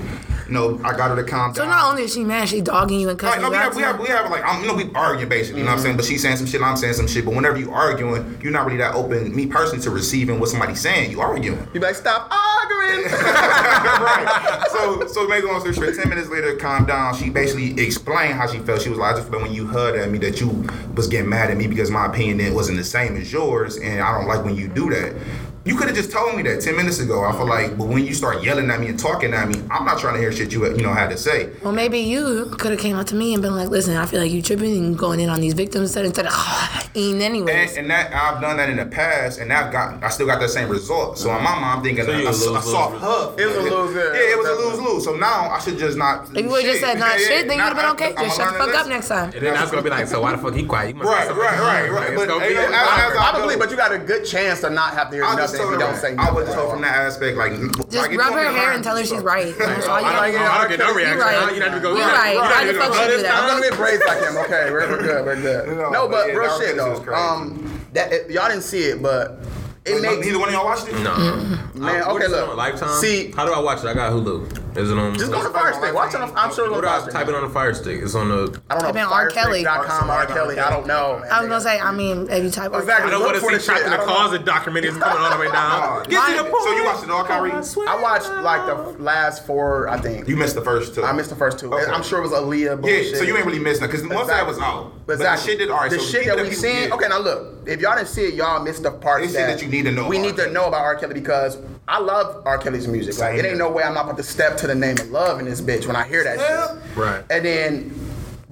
You 0.48 0.54
know, 0.54 0.80
I 0.84 0.96
got 0.96 1.10
her 1.10 1.16
to 1.18 1.24
calm 1.24 1.54
So 1.54 1.63
down. 1.63 1.72
So 1.72 1.75
not 1.75 1.89
only 1.89 2.04
is 2.04 2.13
she 2.13 2.24
mad, 2.24 2.48
she 2.48 2.62
dogging 2.62 3.00
you 3.00 3.10
and 3.10 3.22
Right, 3.22 3.34
cussing 3.34 3.42
no, 3.42 3.48
you 3.48 3.51
we 3.51 3.58
have, 3.58 3.75
we 3.75 3.82
have, 3.82 4.00
we 4.00 4.08
have, 4.08 4.32
like, 4.32 4.44
I'm, 4.46 4.62
you 4.62 4.68
know, 4.68 4.75
we 4.75 4.89
arguing 4.94 5.27
basically, 5.27 5.60
you 5.60 5.66
know 5.66 5.72
what 5.72 5.80
I'm 5.80 5.84
saying? 5.84 5.98
But 5.98 6.06
she's 6.06 6.22
saying 6.22 6.38
some 6.38 6.46
shit, 6.48 6.62
I'm 6.62 6.77
saying 6.77 6.94
some 6.94 7.08
shit. 7.08 7.25
But 7.25 7.34
whenever 7.36 7.58
you 7.58 7.72
arguing, 7.72 8.39
you're 8.42 8.51
not 8.51 8.66
really 8.66 8.77
that 8.77 8.96
open, 8.96 9.36
me 9.36 9.46
personally, 9.46 9.84
to 9.84 9.89
receiving 9.89 10.39
what 10.39 10.50
somebody's 10.50 10.80
saying. 10.80 11.12
You 11.12 11.20
arguing. 11.22 11.60
you 11.74 11.80
be 11.80 11.80
like, 11.80 11.96
stop 11.96 12.32
arguing. 12.32 13.06
right. 13.12 14.63
So, 14.72 15.08
so 15.08 15.27
make 15.27 15.44
a 15.44 15.48
long 15.48 15.60
story 15.60 15.74
short, 15.74 15.96
ten 15.96 16.10
minutes 16.10 16.30
later, 16.30 16.56
calm 16.56 16.86
down. 16.86 17.16
She 17.16 17.30
basically 17.30 17.80
explained 17.84 18.36
how 18.36 18.48
she 18.48 18.60
felt. 18.60 18.82
She 18.82 18.89
was 18.89 19.00
like, 19.00 19.15
I 19.15 19.17
just 19.17 19.30
feel 19.30 19.41
when 19.41 19.54
you 19.54 19.67
heard 19.67 20.00
at 20.00 20.10
me 20.10 20.17
that 20.19 20.39
you 20.39 20.67
was 20.95 21.08
getting 21.08 21.30
mad 21.30 21.52
at 21.52 21.58
me 21.58 21.67
because 21.67 21.91
my 21.91 22.06
opinion 22.06 22.38
then 22.38 22.54
wasn't 22.54 22.78
the 22.78 22.84
same 22.84 23.17
as 23.17 23.32
yours, 23.32 23.78
and 23.78 24.02
I 24.02 24.17
don't 24.17 24.28
like 24.28 24.45
when 24.45 24.56
you 24.56 24.67
do 24.67 24.89
that. 24.91 25.13
You 25.67 25.75
could 25.75 25.88
have 25.88 25.97
just 25.97 26.12
told 26.13 26.34
me 26.38 26.43
that 26.43 26.62
ten 26.62 26.77
minutes 26.77 26.99
ago. 26.99 27.25
I 27.25 27.34
feel 27.34 27.45
like, 27.45 27.77
but 27.77 27.88
when 27.88 28.06
you 28.06 28.13
start 28.13 28.41
yelling 28.41 28.71
at 28.71 28.80
me 28.80 28.88
and 28.88 28.97
talking 28.97 29.34
at 29.34 29.49
me, 29.49 29.56
I'm 29.69 29.84
not 29.86 29.99
trying 29.99 30.13
to 30.13 30.19
hear 30.21 30.32
shit 30.32 30.53
you 30.53 30.65
you 30.65 30.82
know 30.82 30.93
had 30.93 31.10
to 31.10 31.17
say. 31.17 31.49
Well, 31.62 31.73
maybe 31.73 31.99
you 31.99 32.45
could 32.58 32.71
have 32.71 32.80
came 32.80 32.95
up 32.95 33.06
to 33.08 33.15
me 33.15 33.34
and 33.34 33.41
been 33.43 33.53
like, 33.53 33.67
"Listen, 33.67 33.97
I 33.97 34.06
feel 34.06 34.21
like 34.21 34.32
you 34.32 34.41
tripping 34.41 34.77
and 34.77 34.97
going 34.97 35.19
in 35.19 35.30
on 35.30 35.41
these 35.41 35.53
victims 35.53 35.89
instead 35.89 36.06
instead 36.06 36.25
of 36.27 36.34
eating 36.93 37.21
anyways." 37.21 37.71
And, 37.71 37.80
and 37.80 37.91
that 37.91 38.13
I've 38.13 38.39
done 38.39 38.56
that 38.58 38.69
in 38.69 38.77
the 38.77 38.86
past, 38.86 39.39
and 39.41 39.51
I've 39.51 39.71
got 39.73 40.01
I 40.01 40.08
still 40.08 40.25
got 40.25 40.39
that 40.39 40.49
same 40.51 40.69
result. 40.69 41.17
So 41.17 41.36
in 41.36 41.43
my 41.43 41.51
mind, 41.60 41.65
I'm 41.65 41.84
thinking 41.84 42.06
So 42.06 42.12
a, 42.12 42.17
you 42.17 42.27
a, 42.27 42.30
a 42.30 42.32
a 42.32 42.32
lose-lose. 42.32 42.71
soft 42.71 42.97
huff. 42.99 43.38
It 43.38 43.45
was 43.47 43.58
a 43.58 43.62
lose, 43.62 43.93
yeah. 43.95 44.03
Yeah, 44.13 44.34
it 44.34 44.38
was 44.38 44.47
a 44.47 44.56
lose 44.69 44.80
lose. 44.80 45.03
So 45.03 45.15
now 45.17 45.49
I 45.49 45.60
should 45.60 45.77
just 45.77 45.97
not. 45.97 46.30
if 46.30 46.45
you 46.45 46.49
would 46.49 46.63
have 46.63 46.71
just 46.71 46.80
said 46.82 46.97
not 46.97 47.19
Yeah, 47.19 47.27
shit, 47.27 47.47
then 47.49 47.58
you 47.58 47.63
would 47.65 47.73
have 47.75 47.97
been 47.97 48.08
okay. 48.08 48.15
I'ma 48.15 48.23
Just 48.23 48.38
shut 48.38 48.53
the 48.53 48.58
fuck 48.60 48.73
up 48.73 48.88
next 48.88 49.10
time. 49.10 49.32
And 49.34 49.41
then 49.45 49.58
I 49.58 49.62
was 49.63 49.69
gonna 49.71 49.84
be 49.84 49.89
like, 49.89 50.08
so 50.08 50.21
why 50.21 50.32
the 50.32 50.38
fuck 50.38 50.53
he 50.56 50.63
quiet? 50.63 50.88
He 50.88 50.93
must 50.93 51.10
Right, 51.12 51.27
have 51.27 51.36
right, 51.36 51.60
right, 51.60 51.91
right. 51.91 52.08
Like, 52.08 52.15
But, 52.15 52.23
it's 52.23 52.32
gonna 52.32 52.43
hey, 52.45 52.49
be 52.49 52.56
no, 52.56 52.62
a- 52.62 52.65
as- 52.71 53.12
as 53.12 53.17
I 53.17 53.32
Probably, 53.38 53.58
but 53.58 53.69
you 53.71 53.75
got 53.75 53.91
a 53.91 53.97
good 53.97 54.23
chance 54.25 54.62
to 54.62 54.69
not 54.69 54.93
have 54.93 55.10
to 55.10 55.15
hear 55.17 55.23
nothing 55.23 55.57
just 55.58 55.62
if 55.62 55.67
told 55.67 55.80
don't 55.80 55.96
say 55.98 56.12
I 56.12 56.15
nothing. 56.15 56.36
would 56.36 56.46
just 56.46 56.58
told 56.58 56.72
from 56.72 56.82
that 56.82 56.96
aspect, 56.96 57.38
like, 57.38 57.52
Just 57.89 58.12
rub 58.12 58.34
her 58.34 58.52
hair 58.52 58.72
and 58.74 58.84
tell 58.84 58.96
her 58.98 59.04
she's 59.06 59.22
right. 59.22 59.54
That's 59.58 59.88
all 59.88 60.00
you 60.00 60.06
I 60.08 60.32
gotta 60.32 60.32
don't. 60.32 60.41
I 60.41 60.58
don't 60.62 60.70
get 60.70 60.80
no 60.80 60.93
reaction. 60.93 61.20
right. 61.20 61.54
You 61.54 61.60
not 61.60 61.67
even 61.70 61.82
go. 61.82 61.89
You're 61.89 62.00
you 62.00 62.06
not- 62.08 62.13
right. 62.15 62.34
you 62.34 62.39
not 62.41 62.52
Why 62.52 62.63
the 62.63 62.70
even 62.70 62.82
fuck 62.82 62.93
go 62.93 63.00
she 63.02 63.15
do 63.17 63.22
that? 63.24 63.34
I'm 63.34 63.48
gonna 63.50 63.62
get 63.70 63.74
braids 63.78 64.04
like 64.08 64.20
him. 64.24 64.38
Okay, 64.38 64.72
we're, 64.72 64.89
we're 64.89 65.02
good. 65.02 65.26
We're 65.26 65.41
good. 65.41 65.67
No, 65.78 65.89
No, 65.89 66.08
but 66.08 66.28
but 66.28 66.36
real 66.39 66.60
shit 66.60 66.76
though. 66.78 67.04
Um, 67.13 67.82
that 67.93 68.12
it, 68.13 68.30
y'all 68.32 68.48
didn't 68.50 68.63
see 68.63 68.84
it, 68.84 69.02
but 69.02 69.39
it 69.86 69.93
Wait, 69.96 70.02
makes 70.02 70.26
Neither 70.26 70.39
one 70.39 70.50
of 70.50 70.54
y'all 70.54 70.65
watched 70.65 70.88
it? 70.88 70.93
No. 71.02 71.15
Man, 71.76 72.04
okay, 72.04 72.26
is 72.26 72.32
it 72.32 72.36
look. 72.36 72.58
Lifetime. 72.58 73.02
See- 73.02 73.32
how 73.32 73.46
do 73.46 73.54
I 73.54 73.60
watch 73.60 73.80
it? 73.84 73.88
I 73.88 73.93
got 73.93 74.12
Hulu. 74.12 74.66
Is 74.78 74.92
it 74.92 74.98
on? 74.98 75.16
just 75.18 75.32
go 75.32 75.42
to 75.42 75.48
the 75.48 75.54
Fire 75.54 75.74
Stick. 75.74 75.94
Watch 75.94 76.13
it. 76.13 76.22
on- 76.22 76.32
I'm 76.38 76.54
sure 76.54 76.70
What 76.72 76.82
do 76.82 76.88
I 76.88 77.00
Stick. 77.02 77.13
type 77.13 77.28
it 77.28 77.36
on 77.36 77.42
the 77.44 77.50
Fire 77.50 77.74
Stick? 77.74 78.02
It's 78.04 78.13
on 78.16 78.30
the. 78.30 78.62
I 78.70 78.76
don't 78.78 78.84
know. 78.84 78.88
Type 78.92 78.96
in 78.96 79.02
R. 79.12 79.30
Kelly. 79.30 79.63
Firestick.com, 79.63 80.10
R. 80.10 80.26
Kelly. 80.28 80.60
I 80.60 80.70
don't 80.70 80.86
know. 80.88 81.22
I 81.32 81.40
was 81.42 81.50
gonna 81.50 81.62
say, 81.62 81.80
I 81.80 81.92
mean, 81.92 82.28
if 82.30 82.44
you 82.44 82.50
type 82.52 82.72
R. 82.74 82.80
Exactly. 82.82 83.08
I 83.08 83.12
don't 83.12 83.20
Look 83.22 83.34
want 83.34 83.36
to 83.36 83.42
for 83.42 83.50
see 83.52 83.58
the 83.58 83.63
trapped 83.63 83.80
shit. 83.80 83.88
in 83.88 83.94
I 83.94 83.98
the 83.98 84.06
don't 84.06 84.16
closet 84.16 84.46
documentaries 84.46 85.00
coming 85.00 85.24
all 85.24 85.32
the 85.34 85.40
way 85.40 85.52
down. 85.52 86.04
Get 86.10 86.38
to 86.38 86.44
the 86.44 86.50
point. 86.50 86.63
So 86.63 86.72
you 86.76 86.86
watched 86.86 87.04
it 87.04 87.10
all, 87.12 87.24
Kyrie? 87.24 87.52
I 87.52 88.02
watched 88.02 88.30
like 88.44 88.66
the 88.68 88.76
last 89.04 89.46
four. 89.46 89.90
I 89.90 90.00
think 90.00 90.28
You 90.28 90.36
missed 90.36 90.56
the 90.56 90.62
first 90.62 90.94
two. 90.96 91.04
I 91.04 91.12
missed 91.12 91.30
the 91.30 91.36
first 91.36 91.60
two. 91.60 91.74
I'm 91.74 92.04
sure 92.04 92.20
it 92.20 92.24
was 92.24 92.32
Aaliyah 92.32 92.86
Yeah, 92.86 93.18
so 93.18 93.24
you 93.24 93.36
ain't 93.36 93.46
really 93.46 93.60
missed 93.60 93.82
it 93.82 93.88
because 93.88 94.04
most 94.04 94.22
of 94.22 94.28
that 94.28 94.46
was 94.46 94.60
out. 94.60 94.94
But 95.08 95.20
the 95.20 95.36
shit 95.38 95.58
did 95.60 95.70
all 95.72 95.78
right. 95.78 95.90
The 95.92 96.00
so 96.00 96.06
shit 96.06 96.26
that 96.28 96.38
we 96.38 96.52
seen. 96.52 96.92
Okay, 96.92 97.08
now 97.08 97.20
look. 97.20 97.56
If 97.66 97.82
y'all 97.82 97.96
didn't 97.98 98.08
see 98.08 98.24
it, 98.26 98.34
y'all 98.36 98.63
missed 98.63 98.84
the 98.84 98.92
part 98.92 99.24
It's 99.24 99.34
that, 99.34 99.48
that 99.48 99.62
you 99.62 99.68
need 99.68 99.84
to 99.84 99.92
know 99.92 100.08
We 100.08 100.18
about 100.18 100.26
need 100.36 100.40
R. 100.40 100.46
to 100.48 100.52
know 100.54 100.68
about 100.70 100.82
R. 100.84 100.96
Kelly 100.96 101.13
because 101.16 101.58
I 101.88 102.00
love 102.00 102.43
R. 102.45 102.58
Kelly's 102.58 102.88
music. 102.88 103.17
Like 103.17 103.36
Same 103.38 103.45
it 103.45 103.47
ain't 103.50 103.58
no 103.58 103.71
way 103.71 103.84
I'm 103.84 103.93
not 103.93 104.06
about 104.06 104.17
to 104.17 104.23
step 104.23 104.58
to 104.58 104.67
the 104.67 104.76
name 104.76 104.97
of 104.97 105.10
love 105.10 105.39
in 105.39 105.45
this 105.45 105.62
bitch 105.62 105.88
when 105.88 105.95
I 105.95 106.06
hear 106.08 106.23
that 106.23 106.38
shit. 106.39 106.97
Right. 106.97 107.23
And 107.30 107.45
then, 107.45 108.00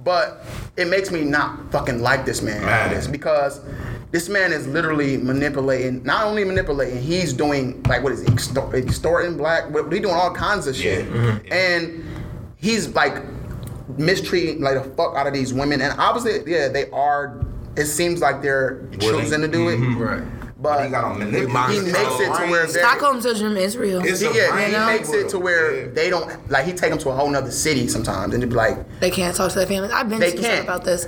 but 0.02 0.44
it 0.76 0.86
makes 0.88 1.10
me 1.10 1.22
not 1.24 1.70
fucking 1.70 2.00
like 2.00 2.24
this 2.24 2.40
man, 2.42 2.64
Man. 2.64 2.94
This 2.94 3.06
because 3.06 3.60
this 4.12 4.28
man 4.28 4.52
is 4.52 4.66
literally 4.66 5.16
manipulating. 5.18 6.02
Not 6.04 6.24
only 6.24 6.44
manipulating, 6.44 7.02
he's 7.02 7.32
doing 7.32 7.82
like 7.84 8.02
what 8.02 8.12
is 8.12 8.22
he 8.26 8.32
extor- 8.32 8.74
extorting 8.74 9.36
black? 9.36 9.68
What, 9.70 9.92
he 9.92 9.98
doing 10.00 10.14
all 10.14 10.32
kinds 10.32 10.66
of 10.66 10.74
shit, 10.76 11.04
Yeah. 11.06 11.12
Mhm. 11.12 11.52
and 11.52 12.04
he's 12.56 12.88
like 12.94 13.22
mistreating 13.98 14.60
like 14.62 14.82
the 14.82 14.90
fuck 14.90 15.14
out 15.16 15.26
of 15.26 15.32
these 15.34 15.52
women. 15.52 15.80
And 15.80 15.98
obviously, 15.98 16.50
yeah, 16.50 16.68
they 16.68 16.88
are. 16.90 17.40
It 17.76 17.84
seems 17.86 18.20
like 18.22 18.40
they're 18.40 18.88
Willing. 19.02 19.20
choosing 19.24 19.40
to 19.42 19.48
do 19.48 19.68
it, 19.68 19.76
Right. 19.98 20.22
But 20.58 20.84
He 20.84 20.90
got 20.90 21.04
on 21.04 21.18
he 21.20 21.24
manipulate. 21.26 21.82
makes 21.84 22.20
it 22.20 22.26
to 22.34 22.50
where 22.50 22.66
Stockholm 22.68 23.20
syndrome 23.20 23.56
is 23.56 23.76
real. 23.76 24.02
It's 24.04 24.20
he, 24.20 24.26
yeah, 24.36 24.50
brain 24.50 24.70
he 24.72 24.78
makes 24.86 25.10
it 25.12 25.28
to 25.30 25.38
where 25.38 25.74
Yeah. 25.86 25.86
they 25.92 26.08
don't 26.10 26.50
like. 26.50 26.64
He 26.66 26.72
take 26.72 26.90
them 26.90 26.98
to 27.00 27.10
a 27.10 27.14
whole 27.14 27.28
nother 27.28 27.50
city 27.50 27.88
sometimes, 27.88 28.32
and 28.34 28.42
they 28.42 28.46
be 28.46 28.54
like, 28.54 28.78
They 29.00 29.10
can't 29.10 29.36
talk 29.36 29.50
to 29.52 29.58
their 29.58 29.66
families. 29.66 29.92
I've 29.92 30.08
been 30.08 30.20
They 30.20 30.30
seeing 30.30 30.42
stuff 30.42 30.52
can't. 30.54 30.64
about 30.68 30.84
this. 30.84 31.06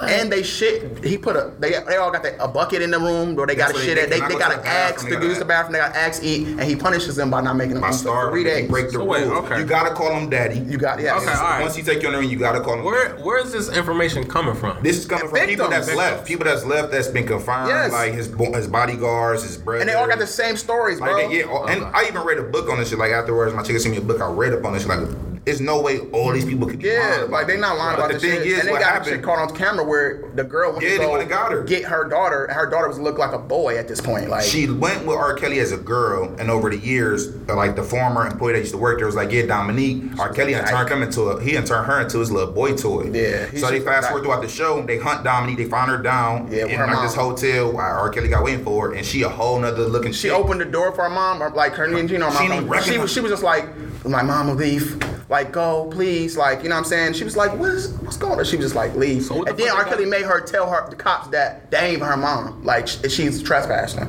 But 0.00 0.08
and 0.10 0.32
they 0.32 0.42
shit. 0.42 1.04
He 1.04 1.18
put 1.18 1.36
a 1.36 1.52
they, 1.58 1.72
they 1.86 1.96
all 1.96 2.10
got 2.10 2.22
the, 2.22 2.42
a 2.42 2.48
bucket 2.48 2.80
in 2.80 2.90
the 2.90 2.98
room, 2.98 3.38
or 3.38 3.46
they 3.46 3.54
got 3.54 3.74
a 3.74 3.78
shit. 3.78 3.96
they- 3.96 4.06
they 4.06 4.18
they 4.20 4.28
they 4.28 4.38
got 4.38 4.52
an 4.54 4.60
axe 4.64 5.04
to 5.04 5.10
the 5.10 5.10
bathroom, 5.10 5.10
ask 5.10 5.10
they 5.10 5.16
to 5.16 5.26
use 5.26 5.38
the 5.38 5.44
bathroom. 5.44 5.72
They 5.74 5.78
got 5.78 5.92
to 5.92 5.98
ask 6.00 6.22
eat, 6.24 6.46
and 6.48 6.62
he 6.62 6.74
punishes 6.74 7.16
them 7.16 7.30
by 7.30 7.42
not 7.42 7.56
making 7.56 7.74
them 7.74 7.82
By 7.82 7.88
eat 7.88 7.92
for 7.92 7.98
starving, 7.98 8.32
three 8.32 8.44
days. 8.44 8.70
break 8.70 8.86
the 8.86 8.92
So 8.92 9.04
wait, 9.04 9.26
rules. 9.26 9.44
okay. 9.44 9.58
You 9.60 9.66
gotta 9.66 9.94
call 9.94 10.16
him 10.16 10.30
daddy. 10.30 10.58
You 10.60 10.78
got 10.78 11.00
yeah. 11.00 11.16
Okay, 11.16 11.26
all 11.26 11.34
right. 11.42 11.60
Once 11.60 11.76
he 11.76 11.82
take 11.82 12.00
you 12.02 12.08
on 12.08 12.14
there, 12.14 12.22
you 12.22 12.38
gotta 12.38 12.60
call 12.60 12.78
him. 12.78 12.84
Where 12.84 13.10
Where 13.16 13.38
is 13.44 13.52
this 13.52 13.68
information 13.76 14.26
coming 14.26 14.54
from? 14.54 14.82
This 14.82 14.96
is 14.96 15.04
coming 15.06 15.28
from 15.28 15.38
people 15.46 15.66
Victims. 15.68 15.86
that's 15.86 15.96
left. 15.98 16.26
People 16.26 16.44
that's 16.46 16.64
left 16.64 16.90
that's 16.92 17.08
been 17.08 17.26
confirmed. 17.26 17.68
Yes. 17.68 17.92
Like 17.92 18.12
his 18.14 18.26
bo- 18.28 18.52
his 18.54 18.68
bodyguards, 18.68 19.42
his 19.42 19.58
brothers. 19.58 19.82
And 19.82 19.90
they 19.90 19.94
all 19.94 20.08
got 20.08 20.18
the 20.18 20.26
same 20.26 20.56
stories, 20.56 20.98
bro. 20.98 21.12
Like, 21.12 21.28
they- 21.28 21.38
yeah, 21.40 21.44
oh, 21.46 21.58
all- 21.58 21.68
and 21.68 21.84
I 21.84 22.04
even 22.08 22.22
read 22.22 22.38
a 22.38 22.42
book 22.44 22.70
on 22.70 22.78
this 22.78 22.88
shit. 22.88 22.98
Like 22.98 23.12
afterwards, 23.12 23.54
my 23.54 23.62
chick 23.62 23.78
sent 23.80 23.92
me 23.94 23.98
a 23.98 24.04
book. 24.04 24.20
I 24.22 24.30
read 24.30 24.54
up 24.54 24.64
on 24.64 24.72
this. 24.72 24.82
Shit. 24.82 24.88
Like 24.90 25.08
There's 25.46 25.60
no 25.60 25.80
way 25.80 25.98
all 26.12 26.32
these 26.32 26.44
people 26.44 26.68
could 26.68 26.80
lying 26.82 26.92
Yeah, 27.20 27.26
like 27.30 27.46
they 27.46 27.54
it. 27.54 27.60
not 27.60 27.76
lying 27.78 27.96
about 27.96 28.12
the 28.12 28.18
thing 28.20 28.30
shit. 28.42 28.46
is, 28.46 28.58
and 28.60 28.68
they 28.68 28.72
what 28.72 28.80
got 28.82 28.90
happened? 28.92 29.06
shit 29.06 29.22
caught 29.22 29.38
on 29.38 29.56
camera 29.56 29.82
where 29.82 30.22
the 30.34 30.44
girl 30.44 30.70
went 30.72 30.84
Yeah, 30.84 30.90
to 30.90 30.98
go 30.98 31.16
got 31.30 31.50
her. 31.50 31.62
get 31.64 31.84
her 31.84 32.04
daughter, 32.06 32.44
and 32.44 32.52
her 32.54 32.66
daughter 32.68 32.88
was 32.88 32.98
look 32.98 33.16
like 33.16 33.32
a 33.32 33.38
boy 33.38 33.78
at 33.78 33.88
this 33.88 34.02
point. 34.02 34.28
Like 34.28 34.44
She 34.44 34.68
went 34.68 35.06
with 35.06 35.16
R. 35.16 35.32
Kelly 35.34 35.58
as 35.58 35.72
a 35.72 35.78
girl, 35.78 36.34
and 36.38 36.50
over 36.50 36.68
the 36.68 36.76
years, 36.76 37.28
like 37.48 37.74
the 37.74 37.82
former 37.82 38.26
employee 38.26 38.52
that 38.52 38.58
used 38.58 38.72
to 38.72 38.78
work 38.78 38.98
there 38.98 39.06
was 39.06 39.14
like, 39.16 39.32
"Yeah, 39.32 39.46
Dominique, 39.46 40.02
R. 40.18 40.30
Kelly 40.32 40.52
had 40.52 40.66
turned 40.66 40.90
him 40.90 41.02
into 41.02 41.22
a 41.22 41.40
he 41.42 41.56
and 41.56 41.66
turned 41.66 41.86
her 41.86 42.00
into 42.02 42.18
his 42.18 42.30
little 42.30 42.52
boy 42.52 42.76
toy." 42.76 43.10
Yeah, 43.10 43.46
So 43.58 43.70
they 43.70 43.80
fast 43.80 44.08
forward 44.08 44.24
throughout 44.24 44.42
the 44.42 44.48
show, 44.48 44.82
they 44.82 44.98
hunt 44.98 45.24
Dominique, 45.24 45.56
they 45.56 45.64
find 45.64 45.90
her 45.90 45.98
down 45.98 46.48
Yeah, 46.52 46.66
in 46.66 46.78
like 46.86 46.96
mom. 46.96 47.04
this 47.06 47.14
hotel 47.14 47.72
R. 47.96 48.10
Kelly 48.10 48.28
got 48.28 48.44
waiting 48.44 48.62
for 48.62 48.88
her, 48.90 48.94
and 48.94 49.06
she 49.06 49.22
a 49.22 49.28
whole 49.30 49.58
nother 49.58 49.86
looking. 49.86 50.12
she 50.12 50.28
opened 50.28 50.60
the 50.60 50.66
door 50.66 50.92
for 50.92 51.04
her 51.04 51.10
mom, 51.10 51.38
like 51.54 51.72
her, 51.76 51.88
know, 52.18 52.30
her 52.30 52.38
She 52.38 52.46
She 52.92 52.98
was, 52.98 53.10
she 53.12 53.20
was 53.20 53.30
just 53.32 53.42
like, 53.42 53.64
my 54.04 54.22
mom 54.22 54.48
will 54.48 54.54
leave. 54.54 55.02
Like, 55.28 55.52
go, 55.52 55.88
please. 55.92 56.36
Like, 56.36 56.62
you 56.62 56.68
know 56.68 56.74
what 56.76 56.80
I'm 56.80 56.84
saying? 56.86 57.12
She 57.14 57.24
was 57.24 57.36
like, 57.36 57.56
what 57.56 57.70
is, 57.70 57.92
what's 57.98 58.16
going 58.16 58.38
on? 58.38 58.44
She 58.44 58.56
was 58.56 58.66
just 58.66 58.74
like, 58.74 58.94
leave. 58.96 59.22
So 59.22 59.34
what 59.36 59.44
the 59.44 59.50
and 59.50 59.58
then 59.60 59.68
fuck 59.68 59.78
R. 59.78 59.84
Kelly 59.84 60.06
made 60.06 60.22
her 60.22 60.40
tell 60.40 60.68
her 60.70 60.88
the 60.90 60.96
cops 60.96 61.28
that 61.28 61.70
they 61.70 61.78
ain't 61.92 62.02
her 62.02 62.16
mom. 62.16 62.64
Like, 62.64 62.88
she's 62.88 63.42
trespassing. 63.42 64.06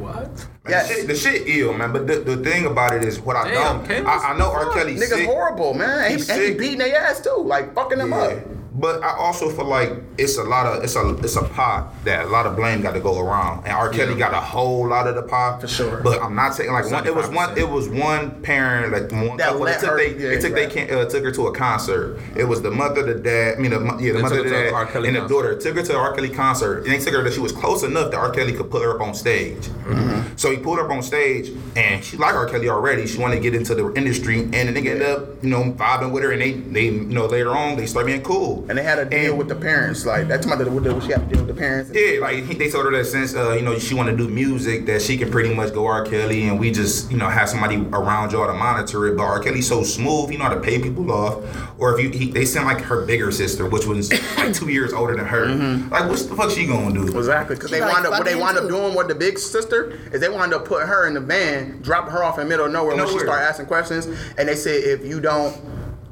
What? 0.00 0.28
Man, 0.64 0.70
Yes. 0.70 0.88
the, 0.88 0.94
shit, 0.94 1.06
the 1.08 1.14
shit 1.16 1.42
ill, 1.48 1.72
man. 1.74 1.92
But 1.92 2.06
the, 2.06 2.20
the 2.20 2.36
thing 2.38 2.66
about 2.66 2.94
it 2.94 3.04
is, 3.04 3.18
what 3.20 3.36
I 3.36 3.50
Damn, 3.50 3.84
don't, 3.86 4.06
I, 4.06 4.32
I 4.32 4.38
know 4.38 4.50
R. 4.50 4.70
Kelly 4.72 4.94
Niggas 4.94 5.08
sick. 5.08 5.26
horrible, 5.26 5.74
man. 5.74 6.04
And 6.04 6.14
He's 6.14 6.26
he, 6.28 6.32
and 6.32 6.42
he 6.42 6.54
beating 6.58 6.78
their 6.78 6.96
ass 6.96 7.20
too, 7.20 7.42
like 7.44 7.74
fucking 7.74 7.98
them 7.98 8.10
Yeah. 8.10 8.16
up. 8.18 8.38
But 8.74 9.02
I 9.02 9.14
also 9.16 9.50
feel 9.50 9.66
like 9.66 9.92
it's 10.16 10.38
a 10.38 10.42
lot 10.44 10.64
of 10.66 10.82
it's 10.82 10.96
a 10.96 11.14
it's 11.18 11.36
a 11.36 11.42
pot 11.42 11.92
that 12.04 12.24
a 12.24 12.28
lot 12.28 12.46
of 12.46 12.56
blame 12.56 12.80
got 12.80 12.92
to 12.92 13.00
go 13.00 13.18
around, 13.20 13.64
and 13.64 13.72
R. 13.72 13.90
Kelly 13.90 14.14
got 14.14 14.32
a 14.32 14.40
whole 14.40 14.88
lot 14.88 15.06
of 15.06 15.14
the 15.14 15.22
pot 15.22 15.60
For 15.60 15.68
sure. 15.68 16.00
But 16.02 16.22
I'm 16.22 16.34
not 16.34 16.54
saying 16.54 16.72
like 16.72 16.90
one, 16.90 17.06
it 17.06 17.14
was 17.14 17.28
one 17.28 17.58
it 17.58 17.68
was 17.68 17.88
one 17.90 18.40
parent 18.42 18.92
like 18.92 19.12
one 19.12 19.36
That 19.36 19.48
couple 19.50 19.60
let 19.60 19.80
took 19.80 19.90
her- 19.90 19.96
they, 19.98 20.12
yeah, 20.12 20.30
they 20.30 20.38
took 20.40 20.54
right. 20.54 20.70
they 20.72 20.90
uh, 20.90 21.04
took 21.04 21.22
her 21.22 21.30
to 21.32 21.46
a 21.48 21.54
concert. 21.54 22.18
It 22.34 22.44
was 22.44 22.62
the 22.62 22.70
mother, 22.70 23.02
the 23.02 23.20
dad, 23.20 23.58
I 23.58 23.60
mean 23.60 23.72
the 23.72 23.80
yeah 24.00 24.12
the 24.12 24.12
They 24.14 24.22
mother, 24.22 24.42
the 24.42 24.48
dad, 24.48 24.72
R. 24.72 24.86
Kelly 24.86 25.08
and 25.08 25.16
the 25.18 25.28
daughter 25.28 25.54
took 25.58 25.76
her 25.76 25.82
to 25.82 25.92
the 25.92 25.98
R. 25.98 26.14
Kelly 26.14 26.30
concert, 26.30 26.84
and 26.84 26.92
they 26.92 26.98
took 26.98 27.12
her 27.12 27.22
that 27.22 27.34
she 27.34 27.40
was 27.40 27.52
close 27.52 27.82
enough 27.82 28.10
that 28.12 28.16
R. 28.16 28.30
Kelly 28.30 28.54
could 28.54 28.70
put 28.70 28.82
her 28.82 28.94
up 28.94 29.02
on 29.02 29.14
stage. 29.14 29.64
Mm-hmm. 29.66 30.34
So 30.36 30.50
he 30.50 30.56
pulled 30.56 30.78
her 30.78 30.86
up 30.86 30.90
on 30.90 31.02
stage, 31.02 31.50
and 31.76 32.02
she 32.02 32.16
liked 32.16 32.36
R. 32.36 32.46
Kelly 32.46 32.70
already. 32.70 33.06
She 33.06 33.18
wanted 33.18 33.36
to 33.36 33.42
get 33.42 33.54
into 33.54 33.74
the 33.74 33.92
industry, 33.92 34.40
and 34.40 34.52
the 34.52 34.72
nigga 34.72 34.92
ended 34.92 35.02
up 35.02 35.44
you 35.44 35.50
know 35.50 35.64
vibing 35.72 36.10
with 36.10 36.22
her, 36.22 36.32
and 36.32 36.40
they 36.40 36.52
they 36.52 36.84
you 36.86 37.02
know 37.04 37.26
later 37.26 37.50
on 37.50 37.76
they 37.76 37.84
started 37.86 38.06
being 38.06 38.22
cool. 38.22 38.61
And 38.68 38.78
they 38.78 38.82
had 38.82 38.98
a 38.98 39.04
deal 39.04 39.30
And- 39.30 39.38
with 39.38 39.48
the 39.48 39.54
parents. 39.54 40.06
Like 40.06 40.28
that's 40.28 40.46
my 40.46 40.56
what 40.56 41.02
she 41.02 41.10
had 41.12 41.28
to 41.28 41.34
deal 41.34 41.44
with 41.44 41.54
the 41.54 41.60
parents. 41.60 41.90
Yeah, 41.94 42.20
like 42.20 42.44
he, 42.44 42.54
they 42.54 42.70
told 42.70 42.84
her 42.86 42.92
that 42.92 43.04
since 43.06 43.34
uh, 43.34 43.52
you 43.52 43.62
know 43.62 43.78
she 43.78 43.94
want 43.94 44.08
to 44.10 44.16
do 44.16 44.28
music, 44.28 44.86
that 44.86 45.02
she 45.02 45.16
can 45.16 45.30
pretty 45.30 45.52
much 45.54 45.72
go 45.74 45.86
R. 45.86 46.04
Kelly, 46.04 46.48
and 46.48 46.58
we 46.60 46.70
just 46.70 47.10
you 47.10 47.16
know 47.16 47.28
have 47.28 47.48
somebody 47.48 47.76
around 47.92 48.32
y'all 48.32 48.46
to 48.46 48.52
monitor 48.54 49.06
it. 49.08 49.16
But 49.16 49.24
R. 49.24 49.40
Kelly's 49.40 49.68
so 49.68 49.82
smooth, 49.82 50.30
you 50.30 50.38
know 50.38 50.44
how 50.44 50.54
to 50.54 50.60
pay 50.60 50.80
people 50.80 51.10
off. 51.10 51.42
Or 51.78 51.98
if 51.98 52.04
you, 52.04 52.10
he, 52.16 52.30
they 52.30 52.44
send 52.44 52.66
like 52.66 52.80
her 52.82 53.04
bigger 53.04 53.32
sister, 53.32 53.68
which 53.68 53.86
was 53.86 54.10
like 54.36 54.52
two 54.54 54.68
years 54.70 54.92
older 54.92 55.16
than 55.16 55.26
her. 55.26 55.46
Like, 55.46 56.08
what's 56.08 56.26
the 56.26 56.36
fuck 56.36 56.50
she 56.50 56.66
gonna 56.66 56.92
do? 56.94 57.16
Exactly, 57.16 57.56
because 57.56 57.70
they 57.70 57.80
like 57.80 57.92
wound 57.92 58.06
up 58.06 58.12
what 58.12 58.24
they 58.24 58.32
fucking 58.32 58.40
wound 58.44 58.58
up 58.58 58.68
doing 58.68 58.94
with 58.94 59.08
the 59.08 59.14
big 59.14 59.38
sister 59.38 59.98
is 60.12 60.20
they 60.20 60.28
wound 60.28 60.54
up 60.54 60.64
putting 60.64 60.86
her 60.88 61.06
in 61.06 61.14
the 61.14 61.20
van, 61.20 61.80
dropping 61.82 62.12
her 62.12 62.22
off 62.22 62.38
in 62.38 62.44
the 62.44 62.48
middle 62.48 62.66
of 62.66 62.72
nowhere 62.72 62.94
when 62.96 63.06
she 63.06 63.12
Nowhere. 63.14 63.26
started 63.26 63.44
asking 63.44 63.66
questions, 63.66 64.06
and 64.38 64.48
they 64.48 64.54
said 64.54 64.82
if 64.84 65.04
you 65.04 65.20
don't, 65.20 65.56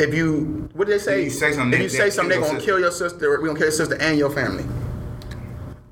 if 0.01 0.15
you 0.15 0.69
what 0.75 0.87
did 0.89 0.95
they 0.95 1.03
say? 1.05 1.19
If 1.21 1.25
you 1.27 1.31
say 1.31 1.53
something, 1.53 1.81
if 1.81 1.83
you 1.85 1.89
they- 1.89 1.97
say 1.97 2.05
they 2.05 2.11
something, 2.11 2.31
kill 2.41 2.41
they're 2.41 2.49
your 2.49 2.49
gonna 2.49 2.61
sister. 2.61 2.67
kill 2.73 2.81
your 2.81 2.91
sister. 2.93 3.41
We 3.41 3.47
gonna 3.49 3.59
kill 3.59 3.67
your 3.69 3.73
sister 3.73 3.95
and 4.01 4.19
your 4.19 4.31
family. 4.31 4.65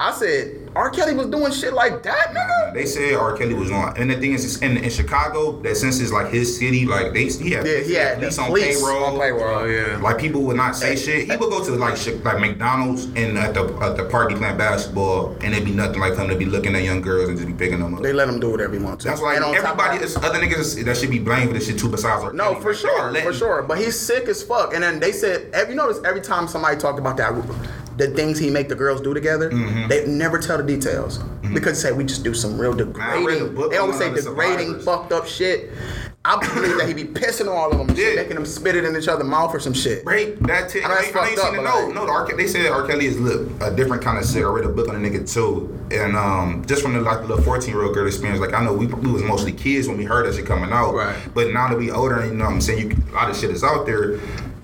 I 0.01 0.13
said 0.13 0.71
R. 0.77 0.91
Kelly 0.91 1.13
was 1.15 1.27
doing 1.27 1.51
shit 1.51 1.73
like 1.73 2.05
that, 2.05 2.29
nigga. 2.29 2.73
They 2.73 2.87
said 2.87 3.15
R. 3.15 3.37
Kelly 3.37 3.55
was 3.55 3.69
on, 3.73 3.97
and 3.97 4.09
the 4.09 4.15
thing 4.15 4.33
is, 4.33 4.63
in, 4.63 4.77
in 4.77 4.91
Chicago, 4.91 5.61
that 5.63 5.77
since 5.77 5.99
it's 5.99 6.13
like 6.13 6.29
his 6.33 6.57
city, 6.57 6.87
like 6.87 7.13
they 7.13 7.25
he 7.27 7.51
had, 7.51 7.67
Yeah, 7.67 7.79
he 7.81 7.95
had 7.95 8.19
police 8.21 8.39
on 8.39 8.55
payroll. 8.55 9.05
on 9.07 9.19
payroll. 9.19 9.69
Yeah. 9.69 9.97
Like 10.01 10.19
people 10.19 10.43
would 10.43 10.57
not 10.57 10.77
say 10.77 10.95
shit. 10.95 11.25
He 11.29 11.37
would 11.37 11.51
go 11.51 11.65
to 11.65 11.73
like 11.73 11.97
like 12.25 12.39
McDonald's 12.41 13.07
and 13.17 13.37
at 13.37 13.55
the 13.55 13.65
at 13.83 13.97
the 13.97 14.05
party 14.05 14.37
playing 14.37 14.57
basketball, 14.57 15.35
and 15.43 15.53
it'd 15.53 15.65
be 15.65 15.73
nothing 15.73 15.99
like 15.99 16.17
him 16.17 16.29
to 16.29 16.37
be 16.37 16.45
looking 16.45 16.77
at 16.77 16.85
young 16.85 17.01
girls 17.01 17.29
and 17.29 17.37
just 17.37 17.49
be 17.49 17.55
picking 17.55 17.81
them 17.81 17.95
up. 17.95 18.03
They 18.03 18.13
let 18.13 18.29
him 18.29 18.39
do 18.39 18.51
whatever 18.53 18.75
he 18.75 18.79
wants. 18.81 19.05
That's 19.05 19.21
why 19.21 19.35
And 19.35 19.43
on 19.45 19.55
top 19.57 19.75
of 19.75 19.81
everybody, 19.81 20.05
is, 20.05 20.17
other 20.17 20.39
niggas 20.39 20.85
that 20.85 20.97
should 20.97 21.11
be 21.11 21.19
blamed 21.19 21.49
for 21.49 21.55
this 21.55 21.67
shit 21.67 21.77
too. 21.79 21.89
Besides, 21.89 22.23
R. 22.23 22.33
No, 22.33 22.53
Kelly. 22.53 22.63
for 22.63 22.69
Like, 22.69 22.79
sure, 22.79 23.23
for 23.23 23.33
sure. 23.33 23.63
But 23.63 23.79
he's 23.79 23.99
sick 23.99 24.29
as 24.29 24.45
fuck. 24.45 24.75
And 24.75 24.83
then 24.85 25.01
they 25.01 25.11
said, 25.11 25.53
you 25.69 25.75
notice 25.75 25.99
every 26.05 26.21
time 26.21 26.47
somebody 26.47 26.77
talked 26.77 27.01
about 27.01 27.17
that, 27.17 27.35
the 27.99 28.09
things 28.09 28.39
he 28.39 28.49
make 28.51 28.69
the 28.69 28.75
girls 28.75 29.01
do 29.01 29.13
together, 29.13 29.51
Mm-hmm. 29.51 29.89
they 29.89 30.07
never 30.07 30.39
tell 30.39 30.57
the 30.57 30.63
details 30.63 31.19
because 31.53 31.83
they 31.83 31.89
say 31.91 31.95
we 31.95 32.05
just 32.05 32.25
do 32.25 32.33
some 32.35 32.59
real 32.59 32.73
read 32.73 32.79
the 32.79 32.85
degrading. 32.85 33.71
They 33.71 33.77
always 33.79 33.99
say 33.99 34.09
one 34.09 34.19
of 34.19 34.25
the 34.25 34.31
degrading, 34.31 34.67
survivors. 34.81 34.85
fucked 34.85 35.13
up 35.13 35.27
shit. 35.27 35.71
I 36.25 36.37
believe 36.37 36.77
that 36.79 36.87
he 36.89 36.95
be 36.95 37.05
pissing 37.05 37.43
on 37.49 37.57
all 37.57 37.71
of 37.73 37.79
them, 37.87 37.97
shit, 37.97 38.15
Yeah. 38.17 38.21
making 38.23 38.35
them 38.35 38.45
spit 38.45 38.77
it 38.77 38.85
in 38.85 38.95
each 38.97 39.09
other's 39.09 39.27
mouth 39.27 39.55
or 39.55 39.61
some 39.61 39.73
shit. 39.73 40.05
Right, 40.05 40.39
that 40.43 40.69
t- 40.69 40.83
I 40.83 40.87
I, 40.87 40.89
that's 40.89 41.09
I 41.09 41.13
fucked 41.13 41.29
seen 41.29 41.39
up, 41.39 41.55
but 41.55 41.65
like- 41.65 41.95
No, 41.95 42.05
the 42.07 42.13
R. 42.13 42.37
They 42.37 42.47
said 42.47 42.67
R. 42.71 42.87
Kelly 42.87 43.07
is 43.07 43.19
look 43.19 43.49
a 43.63 43.75
different 43.75 44.03
kind 44.03 44.19
of 44.19 44.25
sick. 44.25 44.45
I 44.45 44.49
read 44.49 44.65
a 44.65 44.69
book 44.69 44.89
on 44.91 45.01
the 45.01 45.09
nigga 45.09 45.33
too, 45.33 45.79
and 45.91 46.17
um, 46.17 46.65
just 46.67 46.83
from 46.83 46.93
the 46.95 47.01
like 47.01 47.21
the 47.23 47.29
little 47.29 47.43
fourteen 47.45 47.73
year 47.75 47.83
old 47.85 47.95
girl 47.95 48.07
experience, 48.07 48.41
like 48.41 48.53
I 48.53 48.63
know 48.65 48.75
we, 48.75 48.87
we 48.87 49.11
was 49.11 49.23
mostly 49.23 49.53
kids 49.53 49.89
when 49.89 49.97
we 49.97 50.05
heard 50.05 50.27
that 50.27 50.35
shit 50.35 50.45
coming 50.45 50.71
out, 50.71 50.93
Right. 50.95 51.17
But 51.35 51.53
now 51.53 51.69
that 51.69 51.79
we 51.79 51.91
older, 51.91 52.17
and 52.21 52.33
you 52.33 52.37
know 52.37 52.45
what 52.45 52.53
I'm 52.55 52.61
saying, 52.61 52.91
you, 52.91 52.97
a 53.11 53.15
lot 53.15 53.31
of 53.31 53.37
shit 53.37 53.51
is 53.51 53.65
out 53.65 53.87
there. 53.87 54.19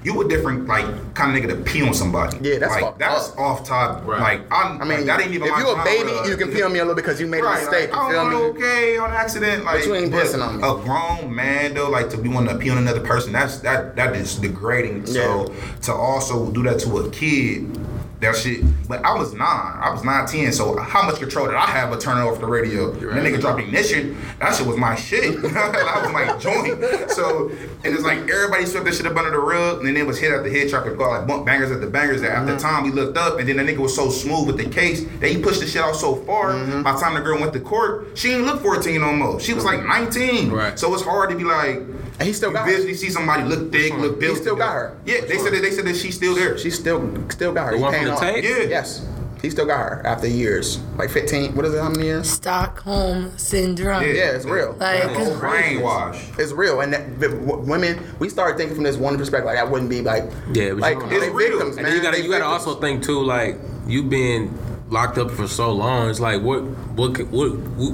You 0.04 0.20
a 0.20 0.28
different 0.28 0.66
like 0.66 0.84
kind 1.14 1.34
of 1.34 1.42
nigga 1.42 1.48
to 1.48 1.70
pee 1.70 1.80
on 1.80 1.94
somebody. 1.94 2.38
Yeah, 2.42 2.58
that's 2.58 2.72
like 2.72 2.82
fucked 2.82 2.98
that's 2.98 3.30
up. 3.30 3.38
off 3.38 3.64
top. 3.64 4.06
Right. 4.06 4.20
Like 4.20 4.52
I'm, 4.52 4.80
I 4.80 4.84
mean, 4.84 4.98
like, 4.98 5.06
that 5.06 5.20
ain't 5.22 5.32
even 5.32 5.48
if 5.48 5.54
my 5.54 5.60
you 5.60 5.66
a 5.66 5.70
genre. 5.70 5.84
baby, 5.84 6.28
you 6.28 6.36
can 6.36 6.52
pee 6.52 6.62
on 6.62 6.72
me 6.72 6.78
a 6.78 6.82
little 6.82 6.94
because 6.94 7.18
you 7.18 7.26
made 7.26 7.42
a 7.42 7.50
mistake. 7.50 7.90
like, 7.90 8.12
you 8.12 8.12
feel 8.12 8.28
me? 8.28 8.36
okay, 8.36 8.98
on 8.98 9.10
accident. 9.12 9.64
Like, 9.64 9.84
you 9.86 9.94
ain't 9.94 10.12
pissing 10.12 10.46
on 10.46 10.58
me. 10.58 10.62
A 10.62 10.74
grown 10.84 11.34
man 11.34 11.74
though, 11.74 11.88
like 11.88 12.10
to 12.10 12.18
be 12.18 12.28
wanting 12.28 12.54
to 12.54 12.62
pee 12.62 12.68
on 12.68 12.76
another 12.78 13.00
person, 13.00 13.32
that's 13.32 13.58
that 13.60 13.96
that 13.96 14.14
is 14.14 14.36
degrading. 14.36 15.06
So 15.06 15.54
to 15.82 15.94
also 15.94 16.50
do 16.52 16.62
that 16.64 16.80
to 16.80 16.98
a 16.98 17.10
kid, 17.10 17.74
that 18.20 18.36
shit. 18.36 18.62
But 18.88 19.04
I 19.04 19.16
was 19.18 19.32
nine, 19.34 19.78
I 19.80 19.90
was 19.90 20.04
nine, 20.04 20.26
ten. 20.26 20.52
So 20.52 20.78
how 20.78 21.02
much 21.02 21.18
control 21.18 21.46
did 21.46 21.54
I 21.54 21.66
have 21.66 21.92
of 21.92 22.00
turning 22.00 22.22
off 22.22 22.40
the 22.40 22.46
radio? 22.46 22.90
When 22.90 23.16
that 23.16 23.24
nigga 23.24 23.40
dropped 23.40 23.60
ignition, 23.60 24.16
that 24.38 24.54
shit 24.54 24.66
was 24.66 24.76
my 24.76 24.94
shit. 24.94 25.40
that 25.42 26.00
was 26.02 26.12
my 26.12 26.36
joint. 26.38 27.10
So 27.10 27.48
and 27.48 27.94
it's 27.94 28.02
like 28.02 28.18
everybody 28.18 28.66
swept 28.66 28.86
that 28.86 28.94
shit 28.94 29.06
up 29.06 29.16
under 29.16 29.30
the 29.30 29.38
rug, 29.38 29.78
and 29.78 29.86
then 29.86 29.96
it 29.96 30.06
was 30.06 30.18
hit 30.18 30.32
at 30.32 30.42
the 30.44 30.50
head 30.50 30.68
trap 30.68 30.86
and 30.86 30.96
called 30.96 31.18
like 31.18 31.26
bump 31.26 31.46
bangers 31.46 31.70
at 31.70 31.80
the 31.80 31.86
bangers. 31.86 32.20
That 32.20 32.34
Mm-hmm. 32.34 32.48
after 32.48 32.62
time 32.62 32.84
we 32.84 32.90
looked 32.90 33.16
up, 33.16 33.38
and 33.38 33.48
then 33.48 33.56
the 33.58 33.62
nigga 33.62 33.78
was 33.78 33.94
so 33.94 34.10
smooth 34.10 34.46
with 34.48 34.56
the 34.56 34.68
case 34.68 35.04
that 35.20 35.28
he 35.28 35.40
pushed 35.40 35.60
the 35.60 35.66
shit 35.66 35.82
out 35.82 35.94
so 35.94 36.16
far. 36.16 36.52
Mm-hmm. 36.52 36.82
By 36.82 36.92
the 36.92 36.98
time 36.98 37.14
the 37.14 37.20
girl 37.20 37.38
went 37.38 37.52
to 37.52 37.60
court, 37.60 38.08
she 38.14 38.28
didn't 38.28 38.46
look 38.46 38.60
14 38.60 39.00
no 39.00 39.12
more. 39.12 39.38
She 39.40 39.54
was 39.54 39.64
like 39.64 39.84
19. 39.84 40.50
Right. 40.50 40.78
So 40.78 40.92
it's 40.94 41.02
hard 41.02 41.30
to 41.30 41.36
be 41.36 41.44
like. 41.44 41.80
And 42.18 42.26
he 42.28 42.32
still 42.32 42.50
you 42.50 42.54
got 42.56 42.66
her. 42.66 42.72
visually 42.72 42.94
see 42.94 43.10
somebody 43.10 43.42
look 43.44 43.72
thick, 43.72 43.92
look 43.94 44.20
built. 44.20 44.36
He 44.36 44.42
still 44.42 44.56
got 44.56 44.72
her. 44.72 44.96
Yeah, 45.04 45.22
they 45.22 45.36
said 45.38 45.52
that 45.52 45.62
they 45.62 45.70
said 45.72 45.84
that 45.86 45.96
she's 45.96 46.14
still 46.16 46.34
there. 46.34 46.56
She's 46.58 46.78
still 46.78 47.00
still 47.30 47.52
got 47.52 47.66
her. 47.66 47.70
The 47.72 47.76
He 47.78 47.82
one 47.82 47.92
from 47.94 48.04
the 48.04 48.12
off. 48.12 48.20
tape? 48.20 48.44
Yeah. 48.44 48.58
Yes. 48.62 49.06
He 49.42 49.50
still 49.50 49.66
got 49.66 49.78
her 49.78 50.06
after 50.06 50.26
years. 50.26 50.78
Like 50.96 51.10
15, 51.10 51.54
what 51.54 51.66
is 51.66 51.74
it, 51.74 51.78
how 51.82 51.90
many 51.90 52.04
years? 52.04 52.30
Stockholm 52.30 53.36
syndrome. 53.36 54.02
Yeah, 54.02 54.30
it's 54.30 54.46
real. 54.46 54.72
Like, 54.80 55.02
It's 55.04 55.30
brainwash. 55.38 56.38
It's 56.38 56.52
real, 56.52 56.80
and 56.80 56.94
that, 56.94 57.20
the 57.20 57.28
w- 57.28 57.58
women, 57.58 58.02
we 58.18 58.30
started 58.30 58.56
thinking 58.56 58.74
from 58.74 58.84
this 58.84 58.96
one 58.96 59.18
perspective, 59.18 59.44
like 59.44 59.56
that 59.56 59.70
wouldn't 59.70 59.90
be 59.90 60.00
like, 60.00 60.24
Yeah, 60.54 60.70
but 60.70 60.78
like 60.78 60.94
you 60.94 61.00
don't 61.00 61.10
they 61.10 61.16
know. 61.18 61.24
It's 61.26 61.34
real. 61.34 61.50
victims, 61.58 61.76
And 61.76 61.82
man. 61.82 61.84
then 61.84 61.96
you 61.96 62.02
gotta 62.02 62.22
you 62.22 62.30
gotta 62.30 62.44
also 62.46 62.80
think 62.80 63.02
too, 63.04 63.22
like 63.22 63.58
you've 63.86 64.08
been 64.08 64.56
locked 64.88 65.18
up 65.18 65.30
for 65.30 65.46
so 65.46 65.72
long. 65.72 66.08
It's 66.08 66.20
like 66.20 66.40
what 66.40 66.60
what 66.96 67.14
could- 67.14 67.30
what, 67.30 67.50
what 67.76 67.92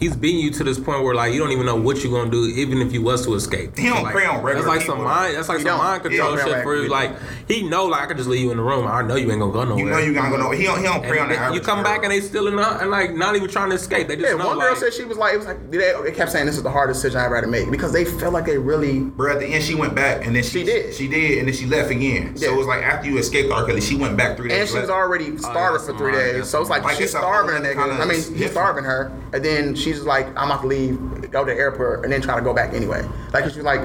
he's 0.00 0.16
beating 0.16 0.40
you 0.40 0.50
to 0.50 0.64
this 0.64 0.78
point 0.78 1.02
where 1.02 1.14
like 1.14 1.32
you 1.32 1.38
don't 1.40 1.52
even 1.52 1.66
know 1.66 1.76
what 1.76 2.02
you're 2.02 2.12
gonna 2.12 2.30
do, 2.30 2.44
even 2.46 2.80
if 2.80 2.92
you 2.92 3.02
was 3.02 3.24
to 3.26 3.34
escape. 3.34 3.76
He 3.76 3.88
don't 3.88 4.02
like, 4.02 4.12
prey 4.14 4.26
on 4.26 4.42
regular 4.42 4.66
That's 4.66 4.66
like 4.66 4.86
some 4.86 4.96
people. 4.96 5.04
mind. 5.10 5.36
That's 5.36 5.48
like 5.48 5.58
He 5.58 5.64
some 5.64 5.78
mind 5.78 6.02
control 6.02 6.36
don't 6.36 6.46
shit 6.46 6.62
for 6.62 6.70
regular 6.70 6.88
like 6.88 7.16
he 7.48 7.62
know 7.68 7.86
like 7.86 8.02
I 8.02 8.06
could 8.06 8.16
just 8.16 8.28
leave 8.28 8.42
you 8.42 8.50
in 8.50 8.56
the 8.56 8.62
room. 8.62 8.86
I 8.86 9.02
know 9.02 9.16
you 9.16 9.30
ain't 9.30 9.40
gonna 9.40 9.52
go 9.52 9.64
nowhere. 9.64 9.84
You 9.84 9.90
know 9.90 9.98
you 9.98 10.14
gotta 10.14 10.30
go. 10.30 10.36
No, 10.36 10.50
he 10.50 10.64
don't. 10.64 10.78
He 10.78 10.84
don't 10.84 11.02
prey 11.02 11.18
on 11.18 11.30
And 11.30 11.32
the 11.32 11.36
then 11.36 11.54
you 11.54 11.60
come 11.60 11.82
back 11.82 12.02
and 12.02 12.12
they 12.12 12.20
still 12.20 12.48
in 12.48 12.56
the, 12.56 12.80
and 12.82 12.90
like 12.90 13.14
not 13.14 13.36
even 13.36 13.48
trying 13.48 13.70
to 13.70 13.76
escape. 13.76 14.08
They 14.08 14.16
just 14.16 14.30
Yeah, 14.30 14.36
know 14.36 14.48
one 14.48 14.58
like, 14.58 14.68
girl 14.68 14.76
said 14.76 14.92
she 14.94 15.04
was 15.04 15.16
like, 15.18 15.34
it 15.34 15.38
was 15.38 15.46
like 15.46 15.70
they, 15.70 15.92
they 16.04 16.12
kept 16.12 16.32
saying 16.32 16.46
this 16.46 16.56
is 16.56 16.62
the 16.62 16.70
hardest 16.70 17.02
decision 17.02 17.20
I 17.20 17.26
ever 17.26 17.36
had 17.36 17.42
to 17.42 17.46
make 17.50 17.70
because 17.70 17.92
they 17.92 18.04
felt 18.04 18.32
like 18.32 18.46
they 18.46 18.58
really. 18.58 19.00
Bro, 19.00 19.32
at 19.32 19.38
the 19.40 19.46
end 19.46 19.62
she 19.64 19.74
went 19.74 19.94
back 19.94 20.26
and 20.26 20.34
then 20.34 20.42
she, 20.42 20.60
She 20.60 20.64
did. 20.64 20.94
She 20.94 21.08
did, 21.08 21.38
and 21.38 21.48
then 21.48 21.54
she 21.54 21.66
left 21.66 21.90
again. 21.90 22.36
So 22.36 22.46
Yeah. 22.46 22.52
it 22.54 22.56
was 22.58 22.66
like 22.66 22.82
after 22.82 23.08
you 23.08 23.18
escaped 23.18 23.52
R. 23.52 23.64
Kelly, 23.66 23.80
she 23.80 23.96
went 23.96 24.16
back 24.16 24.36
three 24.36 24.48
days. 24.48 24.60
And 24.60 24.68
she 24.68 24.78
was 24.80 24.90
already 24.90 25.30
oh, 25.32 25.36
starving 25.36 25.86
for 25.86 25.96
three 25.98 26.12
days, 26.12 26.48
so 26.48 26.60
it's 26.60 26.70
like, 26.70 26.88
she's 26.96 27.10
starving 27.10 27.54
a 27.54 27.58
whole 27.58 27.66
nigga. 27.66 27.74
kinda 27.96 28.02
I 28.04 28.06
mean, 28.06 28.34
he's 28.36 28.50
starving 28.50 28.84
her, 28.84 29.12
and 29.32 29.44
then 29.44 29.74
she's 29.94 30.04
like, 30.04 30.26
I'm 30.28 30.50
about 30.50 30.62
to 30.62 30.66
leave, 30.66 30.98
go 31.30 31.44
to 31.44 31.52
the 31.52 31.58
airport, 31.58 32.04
and 32.04 32.12
then 32.12 32.20
try 32.20 32.36
to 32.36 32.42
go 32.42 32.54
back 32.54 32.74
anyway. 32.74 33.06
Like 33.32 33.44
she's 33.44 33.58
like, 33.58 33.80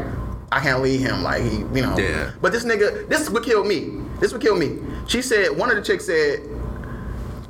I 0.51 0.59
can't 0.59 0.81
leave 0.81 0.99
him. 0.99 1.23
Like 1.23 1.43
he, 1.43 1.57
you 1.59 1.81
know. 1.81 1.97
Yeah. 1.97 2.31
But 2.41 2.51
this 2.51 2.65
nigga, 2.65 3.07
this 3.07 3.29
would 3.29 3.43
kill 3.43 3.63
me. 3.63 4.01
This 4.19 4.33
would 4.33 4.41
kill 4.41 4.55
me. 4.57 4.79
She 5.07 5.21
said 5.21 5.57
one 5.57 5.69
of 5.69 5.75
the 5.75 5.81
chicks 5.81 6.05
said. 6.05 6.47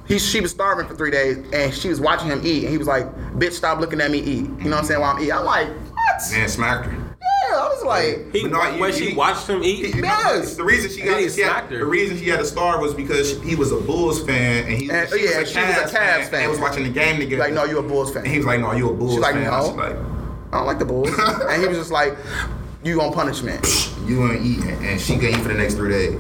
He, 0.08 0.18
she 0.18 0.42
was 0.42 0.50
starving 0.50 0.88
for 0.88 0.96
three 0.96 1.12
days, 1.12 1.38
and 1.54 1.72
she 1.72 1.88
was 1.88 2.02
watching 2.02 2.30
him 2.30 2.42
eat, 2.44 2.64
and 2.64 2.72
he 2.72 2.80
was 2.80 2.88
like, 2.88 3.06
"Bitch, 3.34 3.52
stop 3.52 3.80
looking 3.80 4.02
at 4.02 4.10
me 4.10 4.18
eat." 4.18 4.26
You 4.26 4.48
know 4.48 4.72
what 4.72 4.78
I'm 4.78 4.86
saying? 4.86 5.00
While 5.00 5.16
I'm 5.16 5.22
eating, 5.22 5.34
I'm 5.34 5.46
like, 5.46 5.68
"What?" 5.68 6.32
Man, 6.32 6.50
smacked 6.50 6.88
her. 6.88 7.09
Yeah, 7.50 7.56
I 7.58 7.68
was 7.70 7.84
like, 7.84 8.34
he, 8.34 8.42
But 8.44 8.52
no, 8.52 8.60
when 8.80 8.92
he- 8.94 9.00
she 9.00 9.10
he- 9.12 9.16
watched 9.16 9.48
him 9.48 9.64
eat. 9.64 9.96
You 9.96 10.02
know, 10.02 10.08
Yes. 10.08 10.56
The 10.56 10.64
reason 10.64 10.92
she 10.92 11.02
got 11.02 11.20
he 11.20 11.30
she 11.30 11.42
had- 11.42 11.66
her. 11.66 11.78
the 11.80 11.86
reason 11.86 12.18
she 12.18 12.30
had 12.30 12.40
to 12.40 12.46
star 12.46 12.80
was 12.80 12.94
because 12.94 13.42
he 13.42 13.56
was 13.56 13.72
a 13.72 13.78
Bulls 13.78 14.24
fan 14.24 14.66
and 14.68 14.74
he 14.78 14.90
And- 14.90 15.10
she 15.10 15.26
yeah, 15.30 15.40
was 15.40 15.50
a 15.50 15.54
she 15.54 15.60
was 15.60 15.70
a 15.78 15.80
Cavs 15.82 15.92
Cavs 15.92 16.20
and 16.22 16.30
fan. 16.30 16.42
They 16.42 16.48
was 16.48 16.60
watching 16.60 16.84
the 16.84 16.90
game 16.90 17.18
together. 17.20 17.44
like, 17.44 17.54
no, 17.54 17.64
you 17.66 17.80
a 17.80 17.84
Bulls 17.84 18.14
fan. 18.14 18.24
And 18.24 18.32
he 18.32 18.38
was 18.38 18.46
like, 18.46 18.60
no, 18.60 18.72
you 18.74 18.90
a 18.90 18.94
Bulls 18.94 19.14
She 19.14 19.20
like, 19.20 19.34
fan. 19.36 19.44
no. 19.46 19.52
I 19.52 19.60
was 19.62 19.72
like, 19.76 19.96
I 20.52 20.58
don't 20.58 20.68
like 20.68 20.80
the 20.80 20.86
Bulls. 20.86 21.10
and 21.50 21.62
he 21.62 21.68
was 21.68 21.78
just 21.78 21.92
like, 21.92 22.16
you 22.84 23.02
on 23.02 23.12
punishment. 23.14 23.94
You 24.06 24.32
ain't 24.32 24.46
eating, 24.46 24.86
and 24.86 25.00
she 25.00 25.14
can 25.18 25.26
eat 25.30 25.38
for 25.38 25.50
the 25.50 25.54
next 25.54 25.76
three 25.76 25.90
days. 25.92 26.20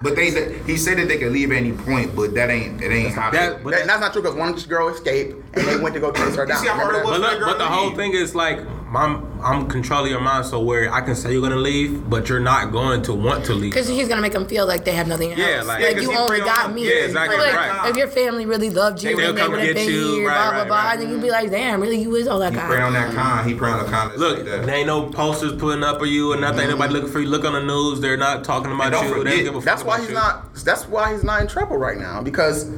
But 0.00 0.16
they, 0.16 0.30
he 0.66 0.76
said 0.76 0.98
that 0.98 1.06
they 1.06 1.16
could 1.18 1.30
leave 1.30 1.52
at 1.52 1.58
any 1.58 1.70
point, 1.72 2.16
but 2.16 2.34
that 2.34 2.50
ain't, 2.50 2.82
it 2.82 2.90
ain't 2.90 3.12
how. 3.14 3.30
That- 3.30 3.62
That- 3.64 3.86
that's 3.86 4.00
not 4.00 4.12
true 4.12 4.22
because 4.22 4.36
one 4.36 4.54
girl 4.68 4.88
escaped 4.88 5.36
and 5.54 5.64
they 5.66 5.76
went 5.76 5.94
to 5.94 6.00
go 6.00 6.10
chase 6.10 6.34
her 6.34 6.42
You 6.46 6.48
down. 6.48 6.58
see 6.62 6.66
how 6.68 6.74
hard 6.74 6.96
it 6.96 7.04
was? 7.04 7.20
But 7.20 7.38
look, 7.38 7.40
but 7.40 7.58
the 7.58 7.66
whole 7.66 7.90
thing 7.94 8.12
is 8.12 8.34
like, 8.34 8.58
I'm 8.96 9.40
I'm 9.42 9.68
controlling 9.68 10.10
your 10.10 10.20
mind 10.20 10.46
so 10.46 10.60
where 10.60 10.92
I 10.92 11.00
can 11.00 11.14
say 11.16 11.32
you're 11.32 11.42
gonna 11.42 11.56
leave, 11.56 12.08
but 12.08 12.28
you're 12.28 12.40
not 12.40 12.70
going 12.72 13.02
to 13.02 13.14
want 13.14 13.44
to 13.46 13.54
leave. 13.54 13.72
Because 13.72 13.88
he's 13.88 14.06
gonna 14.08 14.20
make 14.22 14.32
them 14.32 14.46
feel 14.46 14.66
like 14.66 14.84
they 14.84 14.92
have 14.92 15.08
nothing 15.08 15.30
else. 15.30 15.38
Yeah, 15.40 15.62
like- 15.62 15.80
Yeah, 15.80 15.86
like 15.88 15.94
'cause 15.96 16.02
you 16.04 16.10
he 16.10 16.16
only 16.16 16.40
prey 16.40 16.40
on 16.40 16.46
got 16.46 16.74
me. 16.74 16.84
Yeah, 16.88 17.04
exactly, 17.06 17.38
Like, 17.38 17.54
right. 17.54 17.88
If 17.90 17.96
your 17.96 18.08
family 18.08 18.46
really 18.46 18.70
loved 18.70 19.02
you 19.02 19.16
They'll 19.16 19.28
and 19.30 19.38
they 19.38 19.42
come 19.42 19.50
would 19.52 19.60
have 19.60 19.68
get 19.68 19.76
been 19.76 19.88
you, 19.94 20.14
here, 20.16 20.28
right, 20.28 20.34
blah 20.36 20.50
blah 20.50 20.58
right, 20.58 20.66
blah, 20.68 20.76
right. 20.84 20.98
then 20.98 21.10
you'd 21.10 21.22
be 21.22 21.30
like, 21.30 21.50
damn, 21.50 21.80
really, 21.80 22.00
you 22.02 22.14
is 22.16 22.28
all 22.28 22.38
that 22.40 22.52
He 22.52 22.58
guy. 22.58 22.66
prey 22.66 22.80
on 22.82 22.92
that 22.92 23.14
con. 23.14 23.48
He 23.48 23.54
prey 23.54 23.70
on 23.70 23.84
the 23.84 23.90
con. 23.90 24.12
Look, 24.16 24.36
like 24.38 24.46
that. 24.46 24.66
there 24.66 24.74
ain't 24.76 24.86
no 24.86 25.06
posters 25.10 25.54
putting 25.60 25.82
up 25.82 26.00
of 26.00 26.06
you 26.08 26.32
or 26.32 26.36
nothing. 26.36 26.60
Mm-hmm. 26.60 26.70
Nobody 26.70 26.92
looking 26.92 27.10
for 27.10 27.20
you. 27.20 27.26
Look 27.28 27.44
on 27.44 27.54
the 27.54 27.62
news. 27.62 28.00
They're 28.00 28.16
not 28.16 28.44
talking 28.44 28.72
about 28.72 28.92
don't 28.92 29.08
you. 29.08 29.24
They 29.24 29.36
don't 29.36 29.44
give 29.44 29.54
a 29.56 29.60
fuck 29.60 29.64
That's 29.64 29.84
why 29.84 29.94
about 29.96 30.00
he's 30.00 30.08
you. 30.10 30.14
not. 30.14 30.54
That's 30.54 30.86
why 30.86 31.12
he's 31.12 31.24
not 31.24 31.40
in 31.40 31.46
trouble 31.48 31.76
right 31.78 31.98
now 31.98 32.20
because, 32.22 32.68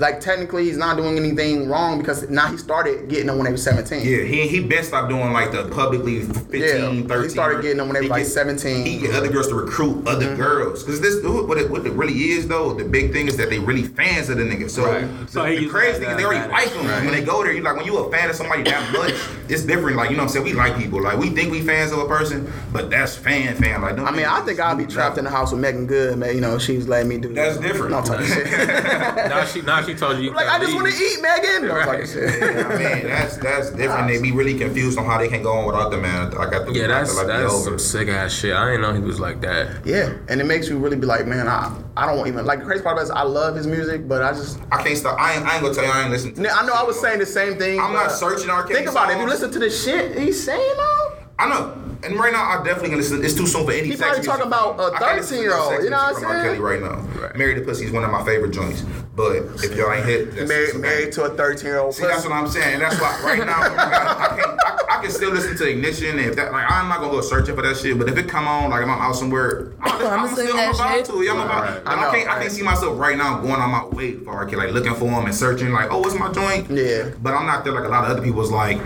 like, 0.00 0.20
technically 0.20 0.64
he's 0.64 0.76
not 0.76 0.96
doing 0.96 1.16
anything 1.16 1.68
wrong 1.68 1.98
because 1.98 2.28
now 2.30 2.46
he 2.50 2.56
started 2.56 3.08
getting 3.08 3.26
them 3.26 3.36
when 3.36 3.44
they 3.44 3.50
were 3.50 3.56
seventeen. 3.56 4.00
Yeah, 4.06 4.24
he 4.24 4.48
he 4.48 4.60
been 4.60 4.82
stopped 4.84 5.08
doing 5.08 5.32
like 5.32 5.52
the 5.52 5.68
publicly 5.68 6.20
15, 6.22 6.60
Yeah, 6.60 6.68
13. 7.08 7.22
he 7.22 7.28
started 7.28 7.62
getting 7.62 7.78
them 7.78 7.88
when 7.88 7.94
they 7.94 8.02
He 8.02 8.08
were 8.08 8.14
like 8.16 8.24
get- 8.24 8.32
17. 8.32 8.84
He 8.86 8.98
get 8.98 9.14
other 9.14 9.28
girls 9.28 9.48
to 9.48 9.54
recruit 9.54 10.06
other 10.06 10.26
Mm-hmm. 10.26 10.36
girls. 10.42 10.82
Cause 10.82 11.00
this 11.00 11.22
what 11.24 11.58
it, 11.58 11.70
what 11.70 11.86
it 11.86 11.92
really 11.92 12.30
is 12.32 12.46
though, 12.48 12.72
the 12.74 12.84
big 12.84 13.12
thing 13.12 13.26
is 13.28 13.36
that 13.36 13.50
they 13.50 13.58
really 13.58 13.82
fans 13.84 14.28
of 14.28 14.38
the 14.38 14.44
nigga. 14.44 14.68
So, 14.70 14.84
Right. 14.86 15.26
the, 15.26 15.32
So 15.32 15.44
he 15.44 15.64
the 15.64 15.68
crazy 15.70 16.00
thing 16.00 16.10
is 16.10 16.16
they 16.16 16.24
already 16.24 16.40
advantage. 16.44 16.74
like 16.74 16.84
him. 16.84 17.04
When 17.06 17.14
they 17.14 17.22
go 17.24 17.42
there, 17.42 17.52
you 17.52 17.62
like 17.62 17.76
when 17.76 17.86
you 17.86 17.96
a 17.98 18.10
fan 18.10 18.30
of 18.30 18.36
somebody 18.36 18.62
that 18.64 18.92
much, 18.92 19.14
it's 19.48 19.62
different. 19.64 19.96
Like 19.96 20.10
you 20.10 20.16
know 20.16 20.22
what 20.24 20.28
I'm 20.30 20.32
saying? 20.32 20.44
We 20.44 20.52
like 20.52 20.76
people. 20.76 21.02
Like 21.02 21.18
we 21.18 21.30
think 21.30 21.50
we 21.52 21.60
fans 21.60 21.92
of 21.92 21.98
a 21.98 22.06
person, 22.06 22.50
but 22.72 22.90
that's 22.90 23.16
fan 23.16 23.56
fan. 23.56 23.82
Like 23.82 23.96
them 23.96 24.06
I 24.06 24.10
mean, 24.12 24.26
I 24.26 24.40
think 24.40 24.60
I'd 24.60 24.78
be 24.78 24.86
trapped 24.86 25.18
in 25.18 25.24
the 25.24 25.30
house 25.30 25.52
with 25.52 25.60
Meagan 25.60 25.86
Good, 25.86 26.18
man. 26.18 26.34
You 26.34 26.40
know, 26.40 26.58
she's 26.58 26.86
letting 26.88 27.08
me 27.08 27.18
do 27.18 27.32
That's 27.34 27.56
that. 27.56 27.62
different. 27.66 27.90
No 27.92 28.02
type 28.02 28.20
of 28.20 28.26
shit. 28.26 28.46
Now 28.50 29.44
she 29.44 29.62
now 29.62 29.82
she 29.82 29.89
told 29.94 30.18
you. 30.18 30.24
you 30.24 30.34
like, 30.34 30.46
I 30.48 30.58
just 30.58 30.74
want 30.74 30.86
to 30.88 30.94
eat, 30.94 31.20
Meagan. 31.22 31.68
No 31.68 31.74
type 31.78 31.86
Right. 31.86 32.02
of 32.02 32.08
shit. 32.08 32.42
I 32.42 32.68
mean, 32.78 33.06
that's 33.08 33.36
that's 33.38 33.70
different. 33.70 34.08
They 34.08 34.20
be 34.20 34.32
really 34.32 34.58
confused 34.58 34.98
on 34.98 35.04
how 35.06 35.18
they 35.18 35.28
can 35.28 35.42
go 35.42 35.52
on 35.52 35.66
without 35.66 35.90
the 35.90 35.98
man. 35.98 36.30
Like 36.32 36.54
I 36.54 36.64
think 36.64 36.76
Yeah, 36.76 36.86
that's 36.88 37.16
like, 37.16 37.26
that's 37.26 37.52
over. 37.52 37.64
some 37.64 37.78
sick 37.78 38.08
ass 38.08 38.32
shit. 38.32 38.54
I 38.54 38.64
didn't 38.66 38.82
know 38.82 38.92
he 38.92 39.00
was 39.00 39.20
like 39.20 39.40
that. 39.42 39.84
Yeah, 39.86 40.12
and 40.28 40.40
it 40.40 40.44
makes 40.44 40.68
you 40.68 40.78
really 40.78 40.96
be 40.96 41.06
like, 41.06 41.26
man, 41.26 41.48
I, 41.48 41.74
I 41.96 42.06
don't 42.06 42.26
even 42.26 42.44
like 42.46 42.60
the 42.60 42.64
crazy 42.64 42.82
part 42.82 42.94
about 42.96 43.02
it 43.02 43.04
is 43.04 43.10
I 43.10 43.22
love 43.22 43.56
his 43.56 43.66
music, 43.66 44.06
but 44.08 44.22
I 44.22 44.32
just 44.32 44.58
I 44.72 44.82
can't 44.82 44.96
stop. 44.96 45.18
I 45.20 45.34
ain't, 45.34 45.46
I 45.46 45.54
ain't 45.54 45.62
gonna 45.62 45.74
tell 45.74 45.84
you 45.84 45.90
I 45.90 46.02
ain't 46.02 46.10
listening. 46.10 46.34
To 46.36 46.50
I 46.50 46.66
know 46.66 46.72
I 46.74 46.82
was 46.82 47.00
saying 47.00 47.18
the 47.18 47.26
same 47.26 47.56
thing. 47.58 47.78
I'm 47.80 47.92
not 47.92 48.12
searching 48.12 48.50
R. 48.50 48.62
Kelly 48.62 48.74
Think 48.74 48.88
about 48.90 49.10
it. 49.10 49.14
If 49.14 49.20
you 49.20 49.26
listen 49.28 49.50
to 49.52 49.58
the 49.58 49.70
shit 49.70 50.16
he's 50.18 50.42
saying 50.44 50.74
though, 50.76 51.12
I 51.40 51.48
know. 51.48 51.76
And 52.02 52.18
right 52.18 52.32
now, 52.32 52.42
I 52.44 52.64
definitely 52.64 52.90
can 52.90 52.98
listen. 52.98 53.24
It's 53.24 53.34
too 53.34 53.46
soon 53.46 53.64
for 53.66 53.72
any. 53.72 53.88
He 53.88 53.96
sex 53.96 54.00
probably 54.00 54.18
music. 54.18 54.32
talking 54.32 54.46
about 54.46 54.80
a 54.80 54.94
I 54.94 54.98
can't 54.98 55.16
listen 55.20 55.38
to 55.38 55.44
no 55.44 55.52
13-year-old, 55.52 55.84
you 55.84 55.90
know 55.90 55.96
what 55.96 56.08
I'm 56.08 56.14
from 56.14 56.24
R. 56.24 56.30
saying? 56.30 56.44
Kelly 56.44 56.58
right 56.58 56.80
now. 56.80 57.32
Married 57.36 57.54
to 57.56 57.60
Pussy 57.62 57.84
is 57.86 57.92
one 57.92 58.04
of 58.04 58.10
my 58.10 58.24
favorite 58.24 58.52
joints. 58.52 58.84
But 59.14 59.36
if 59.64 59.76
y'all 59.76 59.92
ain't 59.92 60.06
hit, 60.06 60.34
that's, 60.34 60.48
married, 60.48 60.70
okay. 60.70 60.78
married 60.78 61.12
to 61.12 61.24
a 61.24 61.36
13 61.36 61.64
year 61.66 61.78
old. 61.78 61.94
See, 61.94 62.04
that's 62.04 62.24
what 62.24 62.32
I'm 62.32 62.48
saying. 62.48 62.74
And 62.74 62.82
that's 62.82 62.98
why 62.98 63.20
right 63.22 63.44
now 63.44 63.60
I, 63.60 64.32
I 64.32 64.36
can't. 64.36 64.60
I, 64.64 64.96
I 64.98 65.02
can 65.02 65.10
still 65.10 65.30
listen 65.30 65.56
to 65.56 65.68
Ignition. 65.68 66.18
If 66.18 66.36
that, 66.36 66.52
like, 66.52 66.70
I'm 66.70 66.88
not 66.88 67.00
gonna 67.00 67.12
go 67.12 67.20
searching 67.20 67.54
for 67.54 67.62
that 67.62 67.76
shit. 67.76 67.98
But 67.98 68.08
if 68.08 68.16
it 68.16 68.28
come 68.28 68.48
on, 68.48 68.70
like, 68.70 68.82
if 68.82 68.88
I'm 68.88 68.98
out 68.98 69.14
somewhere, 69.14 69.74
I'm, 69.80 69.98
just, 69.98 70.12
I'ma 70.12 70.22
I'm 70.22 70.34
sing 70.34 70.46
still 70.46 70.56
that 70.56 70.68
I'm 70.68 70.74
about 70.74 70.96
shit. 70.96 71.04
to. 71.06 71.22
Yeah, 71.22 71.32
I'm 71.32 71.40
about. 71.40 71.84
Right. 71.84 71.98
I, 71.98 72.08
I 72.08 72.14
can't. 72.14 72.30
I 72.30 72.38
can't 72.40 72.52
see 72.52 72.62
myself 72.62 72.98
right 72.98 73.16
now 73.16 73.40
going 73.40 73.60
on 73.60 73.70
my 73.70 73.84
way 73.88 74.14
for 74.16 74.30
R. 74.32 74.46
Kelly, 74.46 74.66
like 74.66 74.74
looking 74.74 74.94
for 74.94 75.06
him 75.06 75.26
and 75.26 75.34
searching, 75.34 75.70
like, 75.70 75.90
oh, 75.90 75.98
what's 76.00 76.14
my 76.14 76.32
joint? 76.32 76.70
Yeah. 76.70 77.10
But 77.20 77.34
I'm 77.34 77.46
not 77.46 77.64
there 77.64 77.74
like 77.74 77.84
a 77.84 77.88
lot 77.88 78.04
of 78.04 78.10
other 78.10 78.22
people's. 78.22 78.50
Like, 78.50 78.78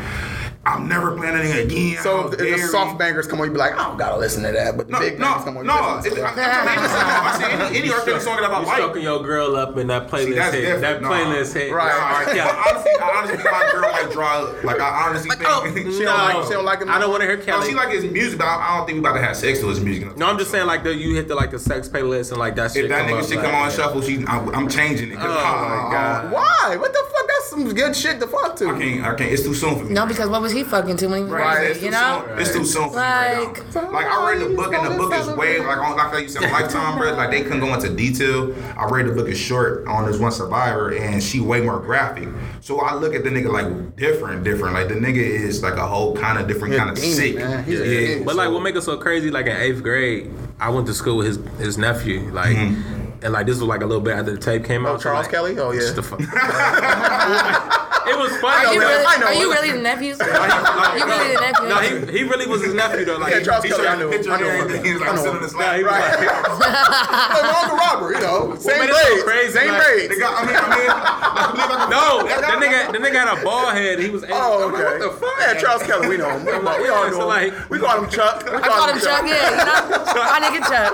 I'm 0.66 0.88
never 0.88 1.14
playing 1.16 1.36
anything 1.36 1.66
again. 1.66 2.02
So 2.02 2.24
if 2.26 2.30
the 2.30 2.36
dare 2.38 2.68
soft 2.68 2.98
bangers 2.98 3.26
come 3.26 3.40
on, 3.40 3.46
you 3.46 3.52
be 3.52 3.58
like, 3.58 3.74
I 3.74 3.84
don't 3.88 3.98
gotta 3.98 4.16
listen 4.16 4.42
to 4.44 4.52
that. 4.52 4.76
But 4.76 4.86
the 4.86 4.92
No, 4.94 4.98
big 5.00 5.18
no, 5.18 5.26
bangers 5.26 5.44
come 5.44 5.56
on, 5.58 5.64
you 5.64 5.70
no. 5.70 5.96
listen 5.96 6.14
to 6.16 6.24
I'm, 6.26 6.38
it. 6.38 6.42
I'm 6.42 6.64
telling 6.64 6.74
you, 6.74 6.82
listen, 6.82 7.00
I 7.00 7.38
see 7.38 7.44
any, 7.44 7.78
any 7.78 7.92
R. 7.92 8.00
Kelly 8.04 8.20
song 8.20 8.36
that 8.40 8.50
I 8.50 8.60
You 8.60 8.66
like. 8.66 8.76
stroking 8.76 9.02
your 9.02 9.22
girl 9.22 9.56
up 9.56 9.76
in 9.76 9.86
that 9.88 10.08
playlist 10.08 10.36
that's 10.36 10.54
hit. 10.54 10.80
That 10.80 11.02
Nah. 11.02 11.10
playlist 11.10 11.52
hit. 11.54 11.72
Right. 11.72 12.26
Nah, 12.26 12.32
Yeah. 12.34 12.64
Honestly, 12.66 12.90
I 13.00 13.10
honestly 13.18 13.36
think 13.36 13.50
my 13.52 13.68
girl 13.72 13.90
might 13.92 14.10
draw. 14.10 14.44
Up. 14.44 14.64
Like 14.64 14.80
I 14.80 15.06
honestly 15.08 15.30
think. 15.30 15.42
Oh, 15.46 15.64
She 15.74 16.04
don't 16.04 16.06
like- 16.06 16.46
she 16.46 16.52
don't 16.54 16.64
like 16.64 16.80
him 16.80 16.88
I 16.88 16.98
don't 16.98 17.10
want 17.10 17.20
to 17.22 17.26
hear 17.26 17.36
No, 17.36 17.44
Kelly. 17.44 17.68
she 17.68 17.74
like 17.74 17.90
his 17.90 18.04
music, 18.04 18.38
but 18.38 18.46
I, 18.46 18.56
I 18.72 18.76
don't 18.78 18.86
think 18.86 18.96
we 18.96 19.00
about 19.00 19.14
to 19.18 19.22
have 19.22 19.36
sex 19.36 19.60
to 19.60 19.68
his 19.68 19.80
music. 19.80 20.16
no, 20.16 20.26
I'm 20.26 20.38
just 20.38 20.50
saying 20.50 20.66
like 20.66 20.82
the, 20.82 20.94
you 20.94 21.14
hit 21.14 21.28
the 21.28 21.34
like 21.34 21.50
the 21.50 21.58
sex 21.58 21.88
playlist 21.88 22.30
and 22.30 22.38
like 22.38 22.56
that 22.56 22.72
shit. 22.72 22.84
If 22.84 22.90
that 22.90 23.06
nigga 23.08 23.22
up, 23.22 23.28
shit 23.28 23.40
come 23.40 23.54
on 23.54 23.70
shuffle, 23.70 24.00
she, 24.02 24.24
I, 24.26 24.38
I'm 24.38 24.68
changing 24.68 25.10
it. 25.12 25.16
'cause, 25.16 25.26
Oh 25.26 25.34
my 25.34 25.84
oh, 25.86 25.90
God. 25.92 26.32
Why? 26.32 26.76
What 26.78 26.92
the 26.92 26.98
fuck? 26.98 27.10
That's 27.12 27.13
some 27.54 27.74
good 27.74 27.96
shit 27.96 28.20
to 28.20 28.26
fuck 28.26 28.56
to. 28.56 28.68
I 28.68 28.78
can't. 28.78 29.04
I 29.04 29.14
can't. 29.14 29.32
It's 29.32 29.42
too 29.42 29.54
soon 29.54 29.78
for 29.78 29.84
me. 29.84 29.92
No, 29.94 30.06
because 30.06 30.28
what 30.28 30.42
was 30.42 30.52
he 30.52 30.64
fucking 30.64 30.96
to 30.98 31.06
when 31.08 31.18
he 31.18 31.24
was 31.24 31.32
Right, 31.32 31.58
raised, 31.58 31.76
it's 31.76 31.84
you 31.84 31.90
know? 31.90 32.24
soon. 32.26 32.38
It's 32.38 32.52
too 32.52 32.64
soon 32.64 32.88
for 32.90 32.96
me 32.96 33.02
right 33.02 33.46
Like- 33.74 33.92
Like 33.92 34.06
I 34.06 34.32
read 34.32 34.40
the 34.40 34.54
book, 34.54 34.72
and 34.74 34.92
the 34.92 34.96
book 34.96 35.12
is 35.14 35.28
way 35.28 35.58
like 35.60 35.78
on 35.78 35.96
like 35.96 36.22
you 36.22 36.28
said, 36.28 36.50
Lifetime, 36.50 36.98
bro. 36.98 37.14
Like 37.14 37.30
they 37.30 37.42
couldn't 37.42 37.60
go 37.60 37.72
into 37.72 37.88
detail. 37.94 38.54
I 38.76 38.86
read 38.86 39.06
the 39.06 39.12
book 39.12 39.28
is 39.28 39.38
short 39.38 39.86
on 39.86 40.06
this 40.10 40.18
one 40.18 40.32
survivor, 40.32 40.90
and 40.94 41.22
she 41.22 41.40
way 41.40 41.60
more 41.60 41.78
graphic. 41.80 42.28
So 42.60 42.80
I 42.80 42.94
look 42.94 43.14
at 43.14 43.24
the 43.24 43.30
nigga 43.30 43.52
like 43.52 43.96
different, 43.96 44.44
different. 44.44 44.74
Like 44.74 44.88
the 44.88 44.94
nigga 44.94 45.16
is 45.16 45.62
like 45.62 45.74
a 45.74 45.86
whole 45.86 46.16
kind 46.16 46.38
of 46.38 46.46
different, 46.48 46.76
kind 46.76 46.90
of 46.90 46.98
sick. 46.98 47.36
man. 47.36 47.64
He's 47.64 47.80
a 47.80 47.86
yeah. 48.18 48.24
But 48.24 48.36
like, 48.36 48.50
what 48.50 48.62
make 48.62 48.76
it 48.76 48.82
so 48.82 48.96
crazy? 48.96 49.30
Like 49.30 49.46
in 49.46 49.56
eighth 49.56 49.82
grade, 49.82 50.30
I 50.60 50.70
went 50.70 50.86
to 50.88 50.94
school 50.94 51.18
with 51.18 51.26
his 51.26 51.38
his 51.58 51.78
nephew. 51.78 52.30
Like, 52.32 52.56
mm-hmm. 52.56 53.03
And 53.24 53.32
like 53.32 53.46
this 53.46 53.58
was 53.58 53.68
like 53.68 53.80
a 53.80 53.86
little 53.86 54.02
bit 54.02 54.16
after 54.16 54.32
the 54.32 54.38
tape 54.38 54.64
came 54.64 54.86
oh, 54.86 54.90
out. 54.90 54.96
Oh, 54.96 54.98
Charles 54.98 55.26
so, 55.26 55.42
like, 55.42 55.56
Kelly? 55.56 55.58
Oh, 55.58 55.72
yeah. 55.72 55.80
just 58.06 58.08
the 58.08 58.10
fuck- 58.10 58.10
it 58.10 58.16
was 58.18 58.32
funny. 58.40 58.66
Are 58.66 58.72
you 58.74 58.80
man, 58.80 58.88
really, 58.88 59.04
I 59.06 59.16
know 59.18 59.26
are 59.26 59.34
you 59.34 59.52
really 59.52 59.70
the 59.72 59.80
nephew? 59.82 60.14
Like, 60.14 60.30
like, 60.30 60.98
You 60.98 61.06
really 61.06 61.34
the 61.34 61.40
nephew? 61.40 61.68
No, 61.68 61.76
he, 61.80 62.18
he 62.18 62.24
really 62.24 62.46
was 62.46 62.62
his 62.64 62.74
nephew 62.74 63.04
though. 63.04 63.18
Like, 63.18 63.32
Yeah, 63.34 63.40
Charles 63.42 63.64
He 63.64 63.70
Kelly, 63.70 63.84
showed 63.84 63.92
I 63.92 63.96
knew. 63.96 64.08
a 64.08 64.10
picture 64.10 64.32
I 64.32 64.38
and 64.40 64.68
know. 64.70 64.82
He 64.82 64.92
was 64.92 65.00
like, 65.00 65.08
I 65.08 65.12
I'm 65.12 65.16
know. 65.16 65.22
sitting 65.22 65.36
in 65.38 65.42
his 65.42 65.54
lap. 65.56 65.76
he 65.76 65.82
Right. 65.82 66.00
like, 66.00 66.64
Like 66.64 67.44
Uncle 67.44 67.76
Robert, 67.78 68.12
you 68.14 68.20
know. 68.20 68.54
Same 68.56 68.78
made 68.80 68.90
it 68.90 68.96
so 68.96 69.04
braids. 69.08 69.24
crazy, 69.24 69.52
Same 69.58 69.72
like- 69.72 69.82
braids. 69.82 70.14
Nigga, 70.14 70.26
I 70.28 70.42
mean, 70.44 70.56
I 70.56 70.66
mean, 70.74 70.90
I 70.90 71.50
believe 71.50 71.70
I 71.70 71.76
can 71.80 71.90
no, 71.90 72.04
the 72.24 72.66
nigga, 72.66 72.92
the 72.92 72.98
nigga 72.98 73.18
had 73.24 73.38
a 73.38 73.44
bald 73.44 73.72
head. 73.78 73.98
He 73.98 74.10
was. 74.10 74.24
eight. 74.24 74.30
Oh, 74.32 74.68
okay. 74.68 74.84
like, 74.84 75.00
what 75.00 75.00
the 75.00 75.10
fuck? 75.18 75.34
Yeah, 75.40 75.54
Charles 75.60 75.82
Kelly, 75.84 76.08
we 76.08 76.16
know 76.16 76.30
him. 76.30 76.44
We, 76.44 76.52
we 76.52 76.88
all 76.88 77.04
know 77.10 77.10
so 77.10 77.20
him. 77.22 77.28
like- 77.28 77.70
we 77.70 77.78
call 77.78 78.02
him 78.02 78.10
Chuck. 78.10 78.44
We 78.44 78.52
I 78.56 78.60
called 78.68 78.90
him 78.90 79.00
Chuck, 79.00 79.22
yeah, 79.26 79.50
you 79.50 79.56
know? 79.56 80.04
My 80.34 80.38
nigga 80.42 80.60
Chuck. 80.68 80.92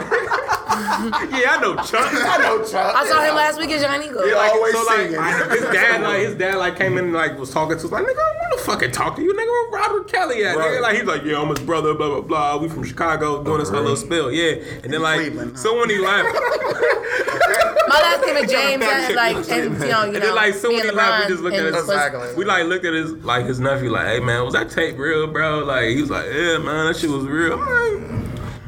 Yeah, 1.31 1.57
I 1.57 1.59
know 1.61 1.75
Chuck. 1.77 2.09
I 2.13 2.39
know 2.43 2.65
Chuck. 2.65 2.95
I 2.95 3.07
saw 3.09 3.23
him 3.23 3.35
last 3.35 3.59
week 3.59 3.71
at 3.71 3.81
Johnny 3.81 4.09
Go. 4.09 4.25
He 4.27 4.33
always 4.33 4.73
so 4.75 4.83
like 4.85 5.11
singing. 5.11 5.51
his 5.51 5.63
dad, 5.73 6.03
like 6.03 6.21
his 6.21 6.35
dad, 6.37 6.55
like 6.57 6.77
came 6.77 6.97
in 6.99 7.00
and 7.05 7.13
like 7.13 7.39
was 7.39 7.51
talking 7.51 7.77
to 7.79 7.85
us, 7.85 7.91
like 7.91 8.05
nigga, 8.05 8.11
I 8.19 8.35
want 8.41 8.59
to 8.59 8.65
fucking 8.65 8.91
talk 8.93 9.17
to 9.17 9.23
you, 9.23 9.33
nigga. 9.33 9.47
Where 9.47 9.81
Robert 9.83 10.09
Kelly 10.11 10.45
at? 10.45 10.57
Right. 10.57 10.71
Nigga, 10.71 10.81
like 10.83 10.97
he's 10.97 11.05
like, 11.05 11.23
yeah, 11.25 11.41
I'm 11.41 11.49
his 11.49 11.59
brother, 11.61 11.95
blah 11.95 12.09
blah 12.09 12.21
blah. 12.21 12.57
We 12.59 12.69
from 12.69 12.85
Chicago, 12.85 13.43
doing 13.43 13.59
this 13.61 13.69
whole 13.71 13.81
little 13.81 13.97
spill, 13.97 14.31
yeah. 14.33 14.63
And 14.83 14.93
then 14.93 15.03
like, 15.03 15.21
Cleveland, 15.21 15.53
huh? 15.53 15.57
so 15.59 15.79
when 15.79 15.91
he 15.91 15.99
left, 15.99 16.29
My 17.89 17.99
last 18.03 18.25
name 18.25 18.37
is 18.37 18.51
James, 18.53 18.85
and 18.85 19.15
like, 19.17 19.37
and 19.37 19.49
you 19.49 19.71
know, 19.71 19.85
you 19.87 19.95
and 19.95 20.13
know, 20.15 20.21
then 20.21 20.35
like 20.37 20.55
soon 20.55 20.71
me 20.71 20.77
when 20.77 20.83
he 20.85 20.89
and 20.91 20.97
left, 20.97 21.25
we 21.29 21.33
just 21.35 21.43
looked 21.43 21.57
at 21.57 21.65
his, 21.65 21.75
Exactly. 21.83 22.35
we 22.37 22.45
like 22.45 22.65
looked 22.67 22.85
at 22.85 22.93
his 22.95 23.13
like 23.25 23.47
his 23.47 23.59
nephew, 23.59 23.91
like, 23.91 24.07
hey 24.07 24.21
man, 24.21 24.45
was 24.45 24.55
that 24.55 24.71
tape 24.71 24.97
real, 24.97 25.27
bro? 25.27 25.65
Like 25.65 25.89
he 25.89 26.01
was 26.01 26.11
like, 26.11 26.27
yeah, 26.27 26.59
man, 26.59 26.87
that 26.87 26.97
shit 26.97 27.11
was 27.11 27.25
real. 27.27 27.59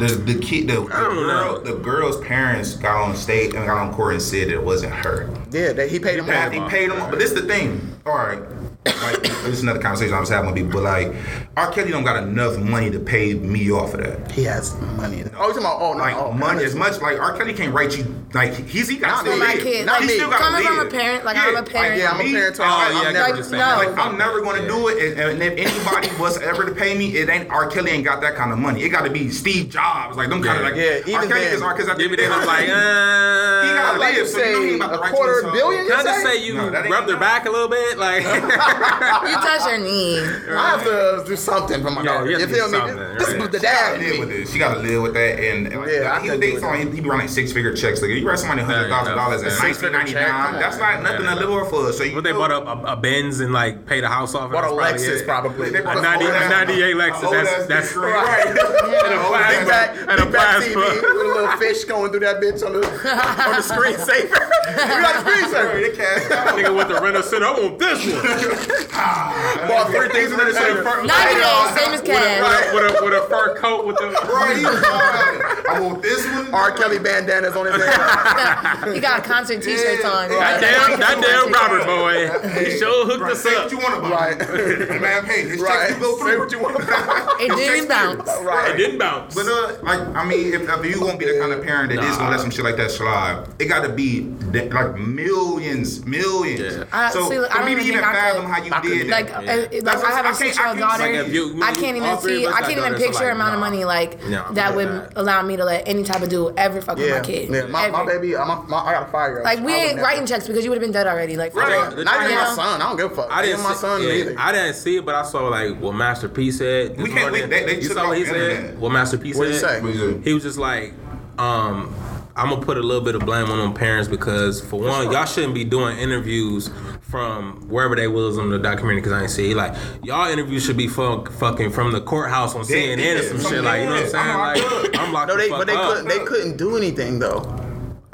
The 0.03 0.15
the 0.17 0.35
kid 0.41 0.67
the, 0.67 0.81
the 0.81 0.87
girl 0.87 1.15
know. 1.15 1.59
the 1.59 1.75
girl's 1.75 2.21
parents 2.23 2.75
got 2.75 2.97
on 3.03 3.15
stage 3.15 3.55
and 3.55 3.65
got 3.65 3.77
on 3.79 3.95
court 3.95 4.15
and 4.15 4.23
said 4.23 4.49
it 4.49 4.61
wasn't 4.63 4.93
her. 4.95 5.31
Yeah, 5.53 5.73
they, 5.73 5.89
he 5.89 6.01
paid 6.01 6.19
him 6.19 6.25
He 6.27 6.59
off. 6.59 6.69
paid 6.71 6.91
him, 6.91 6.99
but 7.09 7.21
this 7.21 7.31
is 7.31 7.41
the 7.41 7.47
thing. 7.47 7.81
All 8.05 8.17
right, 8.17 8.41
like 8.85 9.23
this 9.23 9.47
is 9.47 9.63
another 9.63 9.81
conversation 9.81 10.13
I 10.15 10.21
was 10.21 10.29
having 10.29 10.47
with 10.51 10.57
people. 10.57 10.73
But 10.73 10.83
like, 10.83 11.15
R. 11.57 11.71
Kelly 11.73 11.91
don't 11.93 12.03
got 12.05 12.23
enough 12.23 12.59
money 12.59 12.91
to 12.91 12.99
pay 12.99 13.35
me 13.35 13.71
off 13.71 13.95
of 13.95 14.01
that. 14.01 14.31
He 14.33 14.45
has 14.45 14.75
money. 14.97 15.23
Oh, 15.37 15.49
you 15.49 15.55
talking 15.55 15.59
about, 15.59 15.81
oh, 15.81 15.93
no. 15.93 15.99
Like 16.01 16.17
oh, 16.17 16.33
money 16.33 16.65
as 16.65 16.75
much 16.75 17.01
like 17.01 17.19
R. 17.19 17.37
Kelly 17.37 17.53
can't 17.55 17.73
write 17.73 17.97
you 17.97 18.05
like 18.35 18.55
he's 18.55 18.89
he 18.89 18.97
got 18.97 19.09
Not 19.09 19.21
still 19.21 19.37
my 19.39 19.55
live. 19.55 19.63
kid. 19.63 19.87
Not 19.87 20.01
Like, 20.01 20.09
me. 20.09 20.15
still 20.15 20.31
gotta 20.31 20.43
coming 20.45 20.67
from 20.67 20.87
a 20.87 20.91
parent, 20.91 21.25
like 21.25 21.37
I'm 21.37 21.57
a 21.57 21.63
parent. 21.63 22.01
Yeah, 22.01 22.11
I'm 22.11 22.21
a 22.21 22.25
parent 22.33 22.57
too. 22.57 22.63
Oh, 22.63 22.67
I'm 22.67 22.93
never- 22.95 23.13
get 23.13 23.29
what 23.29 23.35
you're 23.37 23.45
saying. 23.45 23.61
no. 23.61 23.77
Like 23.77 23.99
I'm 23.99 24.19
never 24.19 24.41
gonna 24.41 24.67
do 24.67 24.89
it, 24.89 25.13
and, 25.19 25.21
and 25.21 25.43
if 25.43 25.59
anybody 25.59 26.09
was 26.21 26.39
ever 26.39 26.65
to 26.65 26.73
pay 26.75 26.97
me, 26.97 27.17
it 27.17 27.29
ain't 27.29 27.51
R. 27.51 27.69
Kelly 27.69 27.91
ain't 27.93 28.05
got 28.05 28.21
that 28.23 28.35
kind 28.35 28.51
of 28.53 28.59
money. 28.59 28.83
It 28.83 28.89
got 28.89 29.03
to 29.05 29.11
be 29.11 29.29
Steve 29.31 29.69
Jobs, 29.69 30.17
like 30.17 30.29
them 30.31 30.43
kind 30.43 30.59
of 30.59 30.65
like 30.65 30.75
Yeah, 30.77 30.99
even 31.01 31.15
R. 31.15 31.27
Kelly 31.27 31.41
then, 31.45 31.55
is 31.55 31.63
R. 31.63 31.75
Because 31.75 31.89
at 31.89 31.97
the 31.99 32.03
give 32.03 32.11
me 32.19 32.23
end 32.25 32.33
that. 32.33 32.41
I'm 32.41 32.47
like, 32.47 32.69
uh, 32.69 33.69
he 33.69 33.75
gotta 33.75 33.99
Like 33.99 34.17
live, 34.17 34.29
so 34.29 34.39
you 34.39 34.53
know 34.53 34.63
he 34.63 34.75
about 34.77 34.89
to 34.93 34.99
a 34.99 35.01
write 35.03 35.13
quarter 35.15 35.47
you 35.47 35.53
billion? 35.53 35.87
Can 35.89 36.07
I 36.07 36.17
you 36.17 36.23
say? 36.23 36.25
say 36.39 36.45
you 36.47 36.55
No, 36.55 36.71
that 36.71 36.85
ain't 36.85 36.91
rubbed 36.93 37.11
her 37.11 37.17
back 37.19 37.47
a 37.47 37.51
little 37.51 37.69
bit? 37.69 37.99
Like, 37.99 38.23
You 38.73 39.35
touch 39.37 39.63
her 39.71 39.79
knee. 39.79 40.21
I 40.21 40.71
have 40.71 40.83
to 40.85 41.25
do 41.27 41.37
something 41.37 41.83
for 41.83 41.91
my 41.91 42.03
Yeah, 42.03 42.13
daughter. 42.13 42.31
you 42.31 42.39
You 42.39 42.47
feel 42.47 42.69
me? 42.69 42.79
something, 42.79 42.97
This 43.19 43.29
is 43.29 43.35
the 43.35 43.43
She 43.43 43.49
gotta 43.51 43.59
dad. 43.61 43.95
in 43.95 44.01
live 44.03 44.13
me. 44.15 44.19
with 44.21 44.31
it. 44.33 44.49
She 44.49 44.59
gotta 44.59 44.81
live 44.81 45.03
with 45.03 45.15
that, 45.15 45.39
and, 45.39 45.67
and 45.69 45.81
like, 45.83 45.91
Yeah, 45.93 46.13
I 46.13 46.21
he, 46.21 46.27
couldn't 46.27 46.41
they 46.41 46.51
do 46.53 46.57
it. 46.57 46.61
saw 46.61 46.73
he, 46.73 46.91
he 46.91 47.01
be 47.01 47.09
running 47.09 47.29
six 47.29 47.53
figure 47.53 47.75
checks. 47.75 48.01
Like 48.03 48.11
if 48.11 48.19
you 48.19 48.29
write 48.29 48.39
somebody 48.39 48.63
hundred 48.63 48.89
thousand 48.89 49.17
dollars 49.17 49.43
at 49.43 49.53
Yeah. 49.53 49.59
nineteen 49.63 49.93
ninety 49.93 50.15
nine. 50.15 50.55
That's 50.61 50.79
not 50.79 51.03
nothing 51.03 51.27
to 51.27 51.35
live 51.37 51.51
off 51.51 51.71
for. 51.71 51.93
So 51.93 52.05
you 52.05 52.15
But 52.15 52.25
they 52.25 52.33
bought 52.33 52.51
a, 52.51 52.59
a, 52.59 52.93
a 52.93 52.97
Benz 52.97 53.41
and 53.41 53.53
like 53.53 53.87
paid 53.87 54.05
a 54.05 54.09
house 54.09 54.35
off. 54.35 54.45
and 54.45 54.53
Bought 54.53 54.65
a 54.65 54.69
Lexus 54.69 55.25
probably. 55.25 55.71
They 55.71 55.81
bought 55.81 55.99
A 55.99 56.03
90 56.03 56.25
old 56.25 56.35
a 56.35 56.39
ass- 56.39 56.51
98 56.51 56.97
Lexus, 56.97 57.31
that's- 57.31 57.67
that's- 57.67 57.97
right. 57.97 58.47
And 59.03 59.15
a 59.15 59.19
Big 59.19 59.67
plasma. 59.67 59.69
back, 59.69 59.97
And 59.97 60.11
a 60.11 60.15
TV 60.27 60.31
plasma. 60.33 60.79
with 60.79 61.05
a 61.05 61.25
little 61.35 61.57
fish 61.59 61.85
going 61.85 62.11
through 62.11 62.21
that 62.21 62.41
bitch 62.41 62.65
on 62.65 62.73
the 62.73 62.87
on 62.87 63.57
the 63.57 63.63
screensaver. 63.63 64.31
we 64.69 65.03
got 65.03 65.17
a 65.17 65.29
screensaver. 65.29 65.75
They 65.91 65.97
cashed 65.97 66.31
out. 66.31 66.55
Nigga 66.57 66.75
went 66.75 66.89
to 66.91 67.01
rent 67.01 67.17
a 67.17 67.23
center. 67.23 67.47
I 67.47 67.51
want 67.61 67.79
this 67.79 67.99
one. 68.07 68.13
Bought 68.93 69.89
three 69.91 70.09
things 70.11 70.33
in 70.33 70.39
the 70.39 70.53
center. 70.53 70.83
Not 70.85 71.27
every 71.27 71.43
day, 71.43 71.75
same 71.77 71.95
as 71.95 72.01
With 72.03 72.11
a, 72.11 72.13
Cash. 72.13 72.75
with, 72.75 72.85
a, 73.01 73.05
with 73.05 73.15
a 73.15 73.27
fur 73.29 73.57
coat 73.59 73.87
with 73.87 73.97
the. 73.97 74.07
Right, 74.33 74.57
he 74.57 74.65
was 74.65 74.83
wild. 74.83 75.67
I 75.69 75.81
want 75.81 76.03
this 76.03 76.25
one. 76.27 76.53
R. 76.55 76.73
Kelly 76.73 76.99
bandanas 76.99 77.57
on 77.57 77.67
his 77.67 77.77
head. 77.77 78.93
He 78.93 79.01
got 79.01 79.23
concert 79.25 79.63
T-shirts 79.63 80.05
on. 80.05 80.29
That 80.29 80.61
damn, 80.61 80.99
that 81.01 81.21
damn 81.23 81.53
Robert 81.53 81.87
boy. 81.87 82.51
He 82.65 82.77
sure 82.79 83.07
hooked 83.07 83.21
Right, 83.23 83.33
us 83.33 83.41
say 83.43 83.55
up. 83.55 83.65
what 83.65 83.73
you 83.73 83.79
want 83.79 83.99
about 83.99 84.11
Right. 84.13 84.37
it. 84.41 85.01
Man, 85.01 85.25
hey, 85.25 85.49
his 85.49 85.61
right. 85.61 85.89
checks 85.89 86.01
go 86.01 86.17
Say 86.19 86.23
through. 86.25 86.39
what 86.41 86.53
you 86.53 86.59
want 86.61 86.77
about 86.77 87.41
It 87.41 87.49
didn't 87.57 87.89
bounce. 87.89 88.29
It 88.29 88.77
didn't 88.77 88.99
bounce. 88.99 89.35
But 89.35 89.47
uh, 89.47 89.77
like 89.83 90.01
I 90.17 90.25
mean, 90.25 90.53
if, 90.53 90.63
if 90.69 90.85
you 90.85 91.01
gonna 91.01 91.17
be 91.17 91.25
the 91.27 91.39
kind 91.39 91.53
of 91.53 91.63
parent 91.63 91.95
that 91.95 92.03
is 92.05 92.17
gonna 92.17 92.31
let 92.31 92.41
some 92.41 92.51
shit 92.51 92.65
like 92.65 92.77
that 92.77 92.91
slide, 92.91 93.47
it 93.59 93.67
got 93.67 93.83
to 93.87 93.89
be 93.93 94.23
like 94.53 94.97
millions, 94.99 96.05
millions. 96.05 96.61
Yeah. 96.77 96.85
I- 96.93 97.11
so 97.11 97.29
see, 97.31 97.39
I 97.39 97.43
for 97.49 97.49
don't 97.59 97.65
me 97.67 97.75
to 97.77 97.81
even 97.81 97.87
even 97.93 98.01
think 98.03 98.07
I 98.07 98.13
fathom 98.13 98.43
could- 98.47 98.52
how 98.53 98.63
you 98.63 98.71
I 98.73 98.81
did 98.81 99.01
could- 99.03 99.11
Like, 99.11 99.27
that. 99.29 99.49
uh, 99.49 99.57
like 99.73 99.83
That's 99.85 100.05
I 100.05 100.11
have 100.11 100.17
I 100.17 100.21
a 100.21 100.23
can't- 100.33 100.37
six-year-old 100.37 100.79
daughter. 100.79 101.03
Like, 101.23 101.29
you- 101.33 101.61
I 101.63 101.73
can't 101.75 101.97
even 101.97 102.19
see. 102.21 102.47
I 102.47 102.61
can't 102.61 102.79
even 102.79 102.95
picture 102.95 103.25
like, 103.25 103.33
amount 103.35 103.55
of 103.55 103.61
money 103.61 103.85
like 103.85 104.23
Nah, 104.29 104.53
that 104.53 104.77
would 104.77 104.89
good. 104.89 105.13
allow 105.17 105.43
me 105.43 105.57
to 105.57 105.65
let 105.65 105.89
any 105.89 106.03
type 106.05 106.23
of 106.23 106.29
dude 106.29 106.55
ever 106.57 106.81
fuck 106.81 106.99
with 106.99 107.11
my 107.11 107.21
kid. 107.21 107.49
yeah. 107.51 107.67
My, 107.67 107.89
my 107.91 108.05
baby, 108.05 108.37
I'm 108.37 108.51
a, 108.51 108.63
my, 108.69 108.79
I 108.79 108.93
got 108.93 109.09
a 109.09 109.11
five 109.13 109.31
year 109.31 109.39
old. 109.39 109.45
Like 109.45 109.61
we 109.65 109.73
ain't 109.73 110.01
writing 110.01 110.27
checks 110.27 110.47
because 110.47 110.65
you 110.65 110.71
would 110.71 110.77
have 110.77 110.83
been 110.83 110.93
dead 110.93 111.07
already. 111.07 111.37
Like 111.37 111.53
for 111.53 111.61
right. 111.61 111.71
not 112.05 112.21
even 112.25 112.31
You 112.33 112.37
my 112.37 112.55
son. 112.55 112.81
I 112.81 112.89
don't 112.89 112.97
give 112.97 113.13
a 113.13 113.15
fuck. 113.15 113.29
I 113.31 113.43
didn't 113.43 113.59
even 113.61 113.65
my 113.65 113.75
see, 113.75 113.81
son 113.81 114.03
either. 114.03 114.35
I 114.39 114.53
didn't 114.53 114.75
see 114.75 114.97
it, 114.97 115.05
but 115.05 115.15
I 115.15 115.23
saw 115.23 115.49
like 115.49 115.79
what 115.81 115.95
Master 115.95 116.29
P 116.29 116.51
said. 116.51 116.97
We 116.97 117.09
can't- 117.11 117.33
we- 117.33 117.41
morning. 117.41 117.51
they- 117.51 117.65
they 117.65 117.77
you 117.77 117.89
saw 117.89 118.09
what 118.09 118.19
he 118.19 118.25
said. 118.25 118.79
What 118.79 118.93
Master 118.93 119.19
P 119.19 119.33
said. 119.33 119.39
What 119.39 119.49
he 119.93 119.99
said? 119.99 120.21
He 120.25 120.33
was 120.35 120.43
just 120.43 120.59
like, 120.59 120.93
um, 121.39 121.95
I'm 122.35 122.49
gonna 122.49 122.65
put 122.65 122.79
a 122.79 122.83
little 122.83 123.03
bit 123.05 123.15
of 123.15 123.27
blame 123.27 123.51
on 123.51 123.59
them 123.59 123.75
parents 123.75 124.09
because 124.09 124.61
for 124.61 124.81
one, 124.81 125.11
y'all 125.13 125.27
shouldn't 125.27 125.55
be 125.55 125.65
doing 125.65 125.99
interviews 125.99 126.71
from 127.13 127.69
wherever 127.69 127.95
they 127.95 128.09
was 128.09 128.39
on 128.39 128.49
the 128.49 128.59
documentary 128.59 128.97
because 129.03 129.13
I 129.13 129.21
ain't 129.23 129.31
see 129.31 129.51
it. 129.51 129.57
Like 129.57 129.75
y'all 130.03 130.29
interviews 130.33 130.65
should 130.65 130.79
be 130.79 130.89
fuck, 130.89 131.31
fucking 131.31 131.71
from 131.71 131.93
the 131.93 132.01
courthouse 132.01 132.55
on 132.57 132.67
They- 132.67 132.97
CNN 132.97 133.21
or 133.21 133.23
some 133.23 133.39
some- 133.39 133.53
shit. 133.53 133.63
Like 133.65 133.81
you 133.83 133.87
know 133.87 133.93
what 133.97 134.05
I'm 134.05 134.09
saying? 134.09 134.27
I'm 134.31 134.39
Like 134.39 134.63
locked 134.73 134.97
I'm 134.99 135.13
locked 135.13 135.29
no, 135.29 135.35
the 135.37 135.43
they 135.43 135.49
fuck 135.51 135.59
but 135.59 135.67
they 135.67 135.75
up. 135.77 135.89
couldn't. 135.93 136.09
They 136.09 136.19
couldn't 136.25 136.57
do 136.57 136.77
anything 136.79 137.19
though. 137.19 137.59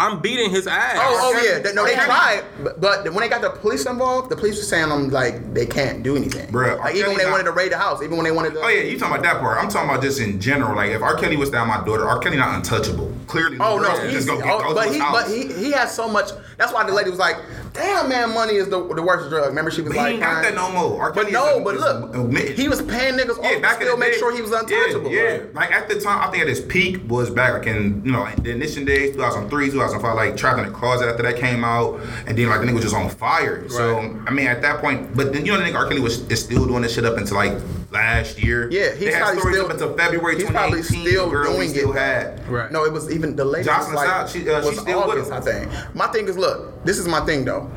I'm 0.00 0.20
beating 0.20 0.50
his 0.50 0.68
ass. 0.68 0.94
Oh, 0.96 1.32
oh 1.34 1.42
yeah. 1.42 1.72
No, 1.72 1.84
they 1.84 1.94
tried, 1.96 2.44
but, 2.62 2.80
but 2.80 3.04
when 3.12 3.16
they 3.20 3.28
got 3.28 3.40
the 3.40 3.50
police 3.50 3.84
involved, 3.84 4.30
the 4.30 4.36
police 4.36 4.56
were 4.56 4.62
saying 4.62 4.88
them 4.90 5.10
like 5.10 5.52
they 5.54 5.66
can't 5.66 6.04
do 6.04 6.14
anything. 6.16 6.46
Bruh, 6.52 6.78
like 6.78 6.94
even 6.94 7.08
when 7.08 7.16
they 7.18 7.24
Kelly 7.24 7.32
wanted 7.32 7.44
to 7.44 7.50
raid 7.52 7.72
the 7.72 7.78
house, 7.78 8.00
even 8.00 8.16
when 8.16 8.22
they 8.24 8.30
wanted 8.30 8.54
to. 8.54 8.60
Oh 8.60 8.68
yeah, 8.68 8.82
you 8.82 8.96
talking 8.96 9.16
about 9.18 9.24
that 9.24 9.40
part? 9.40 9.58
I'm 9.62 9.68
talking 9.68 9.90
about 9.90 10.00
just 10.02 10.20
in 10.20 10.40
general. 10.40 10.76
Like 10.76 10.90
if 10.92 11.02
R. 11.02 11.16
Kelly 11.16 11.36
was 11.36 11.50
down 11.50 11.66
my 11.66 11.84
daughter, 11.84 12.08
R. 12.08 12.18
Kelly 12.20 12.36
not 12.36 12.54
untouchable. 12.54 13.12
Clearly, 13.26 13.56
Oh 13.60 13.78
no, 13.78 13.90
he's, 14.04 14.12
just 14.12 14.28
go 14.28 14.38
get 14.38 14.46
oh, 14.48 14.60
go 14.68 14.74
but 14.74 14.86
his 14.86 14.94
he 14.94 15.00
house. 15.00 15.22
but 15.22 15.30
he 15.34 15.52
he 15.52 15.72
has 15.72 15.92
so 15.94 16.08
much. 16.08 16.30
That's 16.58 16.72
why 16.72 16.84
the 16.84 16.92
lady 16.92 17.10
was 17.10 17.18
like, 17.18 17.36
"Damn 17.72 18.08
man, 18.08 18.34
money 18.34 18.54
is 18.54 18.68
the, 18.68 18.78
the 18.94 19.02
worst 19.02 19.28
drug." 19.30 19.46
Remember 19.48 19.70
she 19.70 19.82
was 19.82 19.92
he 19.92 19.98
like, 19.98 20.12
ain't 20.14 20.22
got 20.22 20.42
that 20.42 20.54
no 20.54 20.70
more. 20.72 21.12
But 21.12 21.30
no, 21.30 21.60
but 21.62 21.76
look, 21.76 22.14
admitted. 22.14 22.58
he 22.58 22.68
was 22.68 22.82
paying 22.82 23.14
niggas 23.14 23.38
off 23.38 23.44
Yeah, 23.44 23.56
to 23.56 23.60
back 23.60 23.80
in 23.80 23.86
still 23.86 23.96
make 23.96 24.12
day, 24.12 24.18
sure 24.18 24.34
he 24.34 24.42
was 24.42 24.52
untouchable. 24.52 25.10
Yeah, 25.10 25.22
yeah. 25.36 25.42
like 25.52 25.70
at 25.72 25.88
the 25.88 26.00
time, 26.00 26.26
I 26.26 26.30
think 26.30 26.42
at 26.42 26.48
his 26.48 26.60
peak 26.60 27.00
was 27.08 27.30
back 27.30 27.52
like 27.54 27.66
in 27.66 28.02
you 28.04 28.12
know 28.12 28.20
like 28.20 28.42
the 28.42 28.50
initial 28.50 28.84
days, 28.84 29.12
2003, 29.14 29.70
2005, 29.70 30.16
like 30.16 30.36
trapped 30.36 30.58
in 30.58 30.66
the 30.66 30.72
closet 30.72 31.08
after 31.08 31.22
that 31.22 31.36
came 31.36 31.64
out, 31.64 32.00
and 32.26 32.36
then 32.36 32.48
like 32.48 32.60
the 32.60 32.66
nigga 32.66 32.74
was 32.74 32.84
just 32.84 32.94
on 32.96 33.08
fire. 33.10 33.68
So 33.68 33.98
I 34.26 34.30
mean, 34.30 34.46
at 34.46 34.62
that 34.62 34.80
point, 34.80 35.16
but 35.16 35.32
then 35.32 35.44
you 35.46 35.52
know 35.52 35.58
the 35.58 35.64
nigga 35.64 35.74
R. 35.76 35.88
Kelly 35.88 36.00
was 36.00 36.28
is 36.30 36.42
still 36.42 36.66
doing 36.66 36.82
this 36.82 36.94
shit 36.94 37.04
up 37.04 37.16
until 37.16 37.36
like 37.36 37.58
last 37.90 38.42
year. 38.42 38.70
Yeah, 38.70 38.90
he's 38.90 39.00
they 39.00 39.12
had 39.12 39.22
probably 39.22 39.40
stories 39.40 39.56
still 39.56 39.64
up 39.66 39.72
until 39.72 39.96
February 39.96 40.36
He's 40.36 40.50
probably 40.50 40.82
still 40.82 41.30
girl 41.30 41.52
we 41.52 41.56
doing 41.66 41.68
still 41.70 41.92
it. 41.92 41.98
had. 41.98 42.48
Right. 42.48 42.70
No, 42.70 42.84
it 42.84 42.92
was 42.92 43.10
even 43.10 43.34
the 43.36 43.44
latest. 43.44 43.68
Jocelyn 43.70 43.94
was 43.94 44.04
like, 44.04 44.08
South, 44.08 44.30
she- 44.30 44.48
uh, 44.50 44.56
was 44.60 44.70
she's 44.70 44.80
still 44.80 45.06
with 45.06 45.26
August, 45.28 45.30
him. 45.30 45.36
I 45.36 45.40
think. 45.74 45.94
My 45.94 46.06
thing 46.08 46.28
is, 46.28 46.36
look, 46.36 46.77
this 46.88 46.98
is 46.98 47.06
my 47.06 47.20
thing 47.26 47.44
though. 47.44 47.70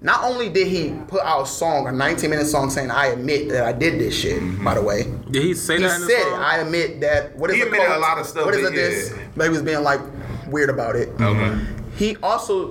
Not 0.00 0.24
only 0.24 0.48
did 0.48 0.66
he 0.68 0.94
put 1.08 1.20
out 1.22 1.42
a 1.42 1.46
song, 1.46 1.86
a 1.86 1.92
19 1.92 2.28
minute 2.30 2.46
song 2.46 2.70
saying, 2.70 2.90
"I 2.90 3.06
admit 3.08 3.48
that 3.50 3.64
I 3.64 3.72
did 3.72 4.00
this 4.00 4.14
shit." 4.14 4.40
Mm-hmm. 4.40 4.64
By 4.64 4.74
the 4.74 4.82
way, 4.82 5.04
Did 5.30 5.42
he 5.42 5.54
say 5.54 5.76
he 5.76 5.82
that 5.82 5.94
in 5.96 6.00
the 6.02 6.06
said 6.08 6.18
it. 6.18 6.22
song? 6.24 6.40
I 6.42 6.56
admit 6.58 7.00
that. 7.02 7.36
What 7.36 7.50
is 7.50 7.56
He 7.56 7.60
the 7.62 7.66
admitted 7.66 7.86
quote? 7.86 7.98
a 7.98 8.00
lot 8.00 8.18
of 8.18 8.26
stuff, 8.26 8.44
What 8.46 8.54
is 8.54 8.66
it? 8.68 8.74
This 8.74 9.10
yeah. 9.10 9.22
but 9.36 9.44
he 9.44 9.50
was 9.50 9.62
being 9.62 9.82
like 9.82 10.00
weird 10.48 10.70
about 10.70 10.96
it. 10.96 11.08
Okay. 11.20 11.60
He 11.96 12.16
also, 12.22 12.68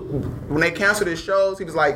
when 0.50 0.62
they 0.62 0.72
canceled 0.72 1.08
his 1.10 1.22
shows, 1.22 1.58
he 1.58 1.64
was 1.64 1.76
like, 1.76 1.96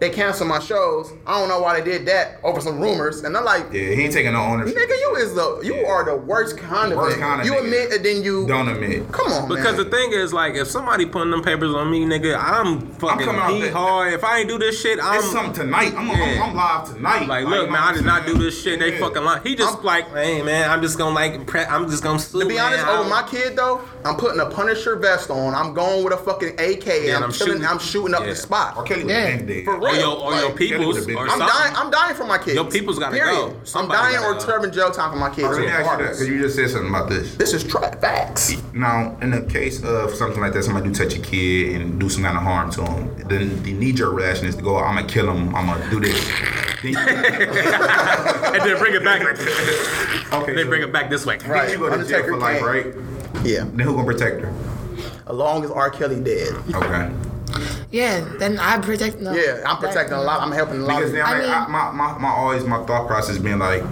"They 0.00 0.10
canceled 0.10 0.48
my 0.48 0.58
shows. 0.58 1.12
I 1.26 1.38
don't 1.38 1.48
know 1.48 1.60
why 1.60 1.80
they 1.80 1.84
did 1.90 2.06
that 2.06 2.38
over 2.42 2.60
some 2.60 2.80
rumors." 2.80 3.22
And 3.24 3.36
I'm 3.36 3.44
like, 3.44 3.66
Yeah, 3.72 3.80
he 3.94 4.02
ain't 4.04 4.12
taking 4.12 4.32
no 4.32 4.40
ownership. 4.40 4.76
"Nigga, 4.76 4.88
you 4.98 5.16
is 5.16 5.34
the 5.34 5.60
you 5.62 5.86
are 5.86 6.04
the 6.04 6.16
worst 6.16 6.58
kind 6.58 6.92
of 6.92 6.98
Worst 6.98 7.16
nigga. 7.16 7.20
kind 7.20 7.40
of 7.40 7.46
you 7.46 7.52
nigga. 7.52 7.64
admit 7.64 7.92
and 7.92 8.04
then 8.04 8.22
you 8.22 8.46
Don't 8.46 8.68
admit. 8.68 9.10
Come 9.12 9.32
on, 9.32 9.48
Because 9.48 9.76
man. 9.76 9.84
the 9.84 9.96
thing 9.96 10.12
is, 10.12 10.32
like, 10.32 10.54
if 10.54 10.68
somebody 10.68 11.06
putting 11.06 11.30
them 11.30 11.42
papers 11.42 11.74
on 11.74 11.90
me, 11.90 12.04
nigga, 12.04 12.36
I'm 12.38 12.80
fucking 12.80 13.28
I'm 13.28 13.36
coming 13.36 13.62
out 13.64 13.72
hard. 13.72 14.12
If 14.12 14.24
I 14.24 14.38
ain't 14.40 14.48
do 14.48 14.58
this 14.58 14.80
shit, 14.80 14.98
I'm 15.02 15.16
It's 15.20 15.30
something 15.32 15.52
tonight. 15.52 15.94
I'm, 15.96 16.06
Yeah. 16.08 16.42
I'm, 16.44 16.50
I'm 16.50 16.56
live 16.56 16.94
tonight. 16.94 17.28
like, 17.28 17.46
look, 17.46 17.70
man, 17.70 17.82
I 17.82 17.92
did 17.92 18.04
not 18.04 18.26
do 18.26 18.36
this 18.36 18.60
shit. 18.60 18.78
They 18.80 18.94
Yeah. 18.94 19.00
fucking 19.00 19.22
lie. 19.24 19.40
He 19.44 19.54
just 19.54 19.76
I'm- 19.76 19.84
like, 19.84 20.10
hey, 20.14 20.42
man, 20.42 20.70
I'm 20.70 20.82
just 20.82 20.98
gonna 20.98 21.14
like, 21.14 21.46
pre- 21.46 21.60
I'm 21.64 21.88
just 21.88 22.02
gonna 22.02 22.18
sue. 22.18 22.40
To 22.40 22.46
be 22.46 22.58
honest, 22.58 22.84
man. 22.84 22.98
over 22.98 23.08
my 23.08 23.22
kid 23.22 23.56
though, 23.56 23.80
I'm 24.04 24.16
putting 24.16 24.40
a 24.40 24.46
Punisher 24.46 24.96
vest 24.96 25.30
on. 25.30 25.54
I'm 25.54 25.72
going 25.74 26.04
with 26.04 26.12
a 26.12 26.16
fucking 26.16 26.54
AK 26.58 26.86
and 26.88 27.04
Yeah, 27.06 27.16
I'm, 27.16 27.22
I'm 27.24 27.32
killing. 27.32 27.52
shooting- 27.54 27.66
I'm 27.66 27.78
shooting 27.78 28.14
up 28.14 28.22
yeah. 28.22 28.28
the 28.30 28.36
spot. 28.36 28.76
R. 28.76 28.82
Kelly 28.84 29.04
was 29.04 29.12
Yeah. 29.12 29.36
Been 29.84 29.94
or 29.96 29.98
your, 30.00 30.16
or 30.16 30.34
your 30.36 30.52
people's, 30.52 31.06
or 31.08 31.20
I'm 31.22 31.28
something. 31.28 31.46
dying. 31.46 31.76
I'm 31.76 31.90
dying 31.90 32.14
for 32.14 32.24
my 32.24 32.38
kids. 32.38 32.54
Your 32.54 32.64
people's 32.70 32.98
gotta 32.98 33.14
Period. 33.16 33.34
go. 33.34 33.56
I'm 33.74 33.88
dying 33.88 34.18
or 34.24 34.34
go. 34.34 34.38
serving 34.40 34.72
jail 34.72 34.90
time 34.90 35.10
for 35.12 35.16
my 35.18 35.28
kids. 35.28 35.48
Let 35.48 35.60
me 35.60 35.66
ask 35.68 35.90
you 35.90 35.96
that 35.98 36.12
because 36.12 36.28
you 36.28 36.40
just 36.40 36.56
said 36.56 36.70
something 36.70 36.88
about 36.90 37.08
this. 37.10 37.34
This 37.36 37.52
is 37.52 37.64
tra- 37.64 37.96
facts. 37.96 38.52
Now, 38.72 39.16
in 39.20 39.30
the 39.30 39.42
case 39.42 39.82
of 39.84 40.14
something 40.14 40.40
like 40.40 40.52
that, 40.54 40.62
somebody 40.64 40.88
do 40.88 40.94
touch 40.94 41.14
a 41.14 41.20
kid 41.20 41.80
and 41.80 41.98
do 42.00 42.08
some 42.08 42.22
kind 42.22 42.36
of 42.36 42.42
harm 42.42 42.70
to 42.72 42.82
him, 42.84 43.28
then 43.28 43.62
the 43.62 43.72
knee-jerk 43.72 44.12
reaction 44.12 44.46
is 44.46 44.56
to 44.56 44.62
go, 44.62 44.76
"I'm 44.78 44.96
gonna 44.96 45.06
kill 45.08 45.30
him. 45.30 45.54
I'm 45.54 45.66
gonna 45.66 45.90
do 45.90 46.00
this." 46.00 46.30
And 46.84 48.62
then 48.62 48.78
bring 48.78 48.94
it 48.94 49.02
back. 49.02 49.22
Like, 49.22 49.38
okay, 50.42 50.54
they 50.54 50.62
so 50.62 50.68
bring 50.68 50.82
it 50.82 50.92
back 50.92 51.08
this 51.10 51.24
way. 51.26 51.38
Right. 51.38 51.68
Then 51.68 51.70
you 51.70 51.78
go 51.78 51.96
to 51.96 52.04
jail 52.04 52.18
Undertaker 52.22 52.28
for 52.32 52.36
life, 52.38 52.62
right? 52.62 52.86
Yeah. 53.44 53.60
Then 53.64 53.80
who 53.80 53.94
gonna 53.94 54.04
protect 54.04 54.40
her? 54.42 54.52
As 55.26 55.34
long 55.34 55.64
as 55.64 55.70
R. 55.70 55.90
Kelly 55.90 56.20
dead. 56.20 56.54
Okay. 56.74 57.10
Yeah, 57.94 58.26
then 58.40 58.58
I 58.58 58.78
protect. 58.78 59.20
No, 59.20 59.32
Yeah, 59.32 59.62
I'm 59.64 59.76
protecting 59.76 60.18
a 60.18 60.20
lot. 60.20 60.40
I'm 60.40 60.50
helping 60.50 60.80
a 60.80 60.84
lot. 60.84 60.96
Because 60.96 61.10
of 61.10 61.16
then, 61.16 61.24
I 61.26 61.30
like, 61.30 61.42
mean- 61.42 61.50
I, 61.50 61.66
my, 61.68 61.90
my, 61.92 62.18
my 62.18 62.28
always 62.28 62.64
my 62.64 62.84
thought 62.86 63.06
process 63.06 63.38
being 63.38 63.60
like, 63.60 63.84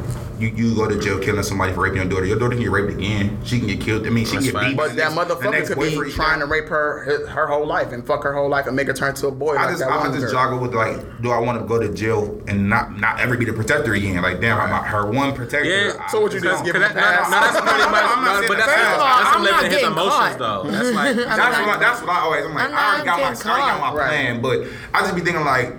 you, 0.43 0.49
you 0.57 0.75
go 0.75 0.89
to 0.89 1.01
jail 1.01 1.19
killing 1.19 1.43
somebody 1.43 1.73
for 1.73 1.81
raping 1.83 1.99
your 1.99 2.07
daughter. 2.07 2.27
Your 2.27 2.39
daughter 2.39 2.55
can 2.57 2.63
get 2.65 2.71
raped 2.71 2.91
again. 2.93 3.39
She 3.45 3.59
can 3.59 3.69
get 3.69 3.81
killed. 3.81 4.07
I 4.07 4.11
mean, 4.11 4.25
she 4.27 4.33
That's 4.33 4.47
can 4.47 4.53
get 4.55 4.61
fine. 4.61 4.71
beat. 4.73 4.77
But 4.77 4.97
that 4.97 5.15
next- 5.15 5.31
motherfucker 5.31 5.67
could 5.69 5.79
be 5.79 5.91
boyfriend 5.95 6.13
trying 6.13 6.41
to 6.41 6.47
rape 6.47 6.69
her 6.69 7.05
her- 7.05 7.27
her 7.29 7.47
whole 7.47 7.67
life 7.67 7.93
and 7.93 8.05
fuck 8.07 8.23
her 8.25 8.35
whole 8.35 8.49
life 8.49 8.67
and 8.67 8.75
make 8.77 8.89
her 8.89 8.93
turn 8.93 9.15
to 9.15 9.29
a 9.29 9.31
boy 9.31 9.55
I 9.55 9.63
like 9.63 9.69
just, 9.71 9.79
that 9.81 9.91
I 9.91 10.07
just 10.09 10.21
girl. 10.21 10.35
joggle 10.35 10.61
with 10.61 10.75
like, 10.75 10.99
do 11.23 11.31
I 11.31 11.39
want 11.39 11.61
to 11.61 11.67
go 11.67 11.79
to 11.81 11.93
jail 11.95 12.41
and 12.49 12.69
not 12.69 12.99
not 12.99 13.21
ever 13.21 13.37
be 13.37 13.45
the 13.45 13.53
protector 13.53 13.95
again? 13.95 14.21
Like, 14.21 14.41
damn, 14.41 14.61
I'm 14.61 14.71
not 14.71 14.87
her 14.89 15.11
one 15.11 15.33
protector. 15.35 15.65
Yeah. 15.69 15.93
I- 16.01 16.11
So 16.11 16.21
what 16.21 16.33
you 16.33 16.41
don't. 16.41 16.53
just 16.53 16.65
give 16.65 16.75
Cause 16.75 16.83
him 16.91 16.95
that, 16.95 16.97
a 16.97 17.23
pass? 17.23 17.31
no, 17.31 17.37
no, 17.37 17.41
that's 17.47 17.61
pretty 17.61 17.91
much. 17.91 18.05
I'm 18.13 18.25
not 18.25 18.25
no, 18.25 18.35
saying 18.41 18.49
but 18.49 18.57
that's, 18.59 18.67
that. 18.67 18.77
that's, 18.77 18.83
First 18.83 18.97
of 18.97 19.03
all, 19.03 19.19
some 19.23 19.35
I'm 19.37 19.43
living 19.43 19.53
not 19.57 19.65
his 19.65 19.73
getting 19.75 19.93
emotions, 19.93 20.37
caught. 20.37 20.39
though. 20.39 20.71
That's 20.71 20.91
like. 20.97 21.17
That's 21.33 21.39
not- 21.39 21.67
what 21.67 21.77
I, 21.77 21.81
that's 21.81 22.01
what 22.03 22.11
I 22.11 22.19
always. 22.21 22.45
I'm 22.45 22.55
like, 22.55 22.69
I'm 22.69 22.75
I 22.75 22.85
already 22.85 23.05
not 23.07 23.07
got 23.07 23.23
my, 23.23 23.33
getting 23.33 23.47
I 23.47 23.53
already 23.53 23.71
got 23.71 23.81
my 23.81 23.87
caught. 23.87 24.09
plan, 24.09 24.43
but 24.43 24.59
I 24.95 25.01
just 25.03 25.15
be 25.15 25.21
thinking 25.23 25.45
like. 25.45 25.73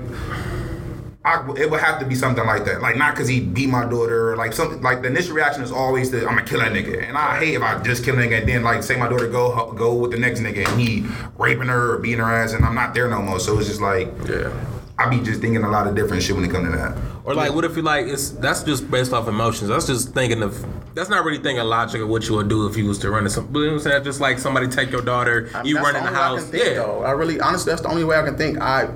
I, 1.26 1.50
it 1.56 1.72
would 1.72 1.80
have 1.80 2.00
to 2.00 2.06
be 2.06 2.16
something 2.16 2.46
like 2.46 2.66
that, 2.66 2.82
like 2.82 2.98
not 2.98 3.14
because 3.16 3.30
he 3.30 3.40
beat 3.40 3.70
my 3.70 3.86
daughter, 3.86 4.32
or 4.32 4.36
like 4.36 4.52
something 4.52 4.82
like 4.82 5.02
the 5.02 5.08
initial 5.08 5.36
reaction 5.36 5.64
is 5.64 5.72
always 5.72 6.12
that 6.12 6.24
I'm 6.28 6.36
gonna 6.36 6.44
kill 6.44 6.60
that 6.60 6.74
nigga, 6.74 7.08
and 7.08 7.18
I 7.18 7.40
hate 7.40 7.54
if 7.54 7.62
I 7.62 7.82
just 7.82 8.04
kill 8.04 8.16
a 8.20 8.22
nigga 8.22 8.40
and 8.40 8.50
then 8.50 8.64
like 8.64 8.84
say 8.84 8.98
my 8.98 9.08
daughter 9.08 9.30
go 9.30 9.72
go 9.72 9.94
with 9.94 10.12
the 10.12 10.20
next 10.20 10.42
nigga 10.42 10.68
and 10.68 10.82
he 10.82 11.06
raping 11.38 11.70
her 11.70 11.94
or 11.94 11.98
beating 12.00 12.20
her 12.20 12.30
ass 12.32 12.52
and 12.52 12.66
I'm 12.66 12.76
not 12.76 12.94
there 12.94 13.08
no 13.08 13.22
more, 13.22 13.40
so 13.40 13.58
it's 13.58 13.70
just 13.70 13.80
like 13.82 14.10
Yeah. 14.28 14.52
I 15.00 15.10
be 15.10 15.20
just 15.22 15.40
thinking 15.40 15.64
a 15.64 15.70
lot 15.70 15.88
of 15.88 15.96
different 15.96 16.24
shit 16.24 16.36
when 16.36 16.44
it 16.46 16.52
come 16.52 16.66
to 16.66 16.78
that. 16.78 16.98
Or 17.26 17.34
like, 17.34 17.54
what 17.54 17.64
if 17.64 17.76
you 17.78 17.82
like? 17.84 18.06
It's 18.08 18.32
that's 18.32 18.64
just 18.64 18.92
based 18.92 19.14
off 19.14 19.28
emotions. 19.30 19.70
That's 19.70 19.88
just 19.88 20.14
thinking 20.14 20.44
of. 20.44 20.66
That's 20.94 21.10
not 21.10 21.24
really 21.26 21.40
thinking 21.42 21.64
logic 21.64 22.02
of 22.02 22.10
what 22.10 22.28
you 22.30 22.36
would 22.36 22.50
do 22.50 22.68
if 22.68 22.78
you 22.78 22.86
was 22.86 23.00
to 23.00 23.10
run 23.10 23.20
into 23.20 23.32
some. 23.32 23.48
You 23.56 23.62
know 23.62 23.68
what 23.68 23.74
I'm 23.74 23.80
saying? 23.80 24.04
Just 24.04 24.20
like 24.22 24.38
somebody 24.38 24.68
take 24.68 24.92
your 24.92 25.02
daughter, 25.02 25.50
I 25.56 25.64
mean, 25.64 25.68
you 25.68 25.78
run 25.78 25.96
in 25.96 26.04
the 26.04 26.10
only 26.10 26.14
way 26.14 26.22
I 26.22 26.36
can 26.38 26.46
think, 26.52 26.66
Yeah. 26.66 26.74
though. 26.76 27.04
I 27.04 27.12
really, 27.12 27.40
honestly, 27.40 27.72
that's 27.72 27.82
the 27.82 27.88
only 27.88 28.04
way 28.04 28.18
I 28.18 28.24
can 28.24 28.38
think. 28.38 28.60
I, 28.62 28.90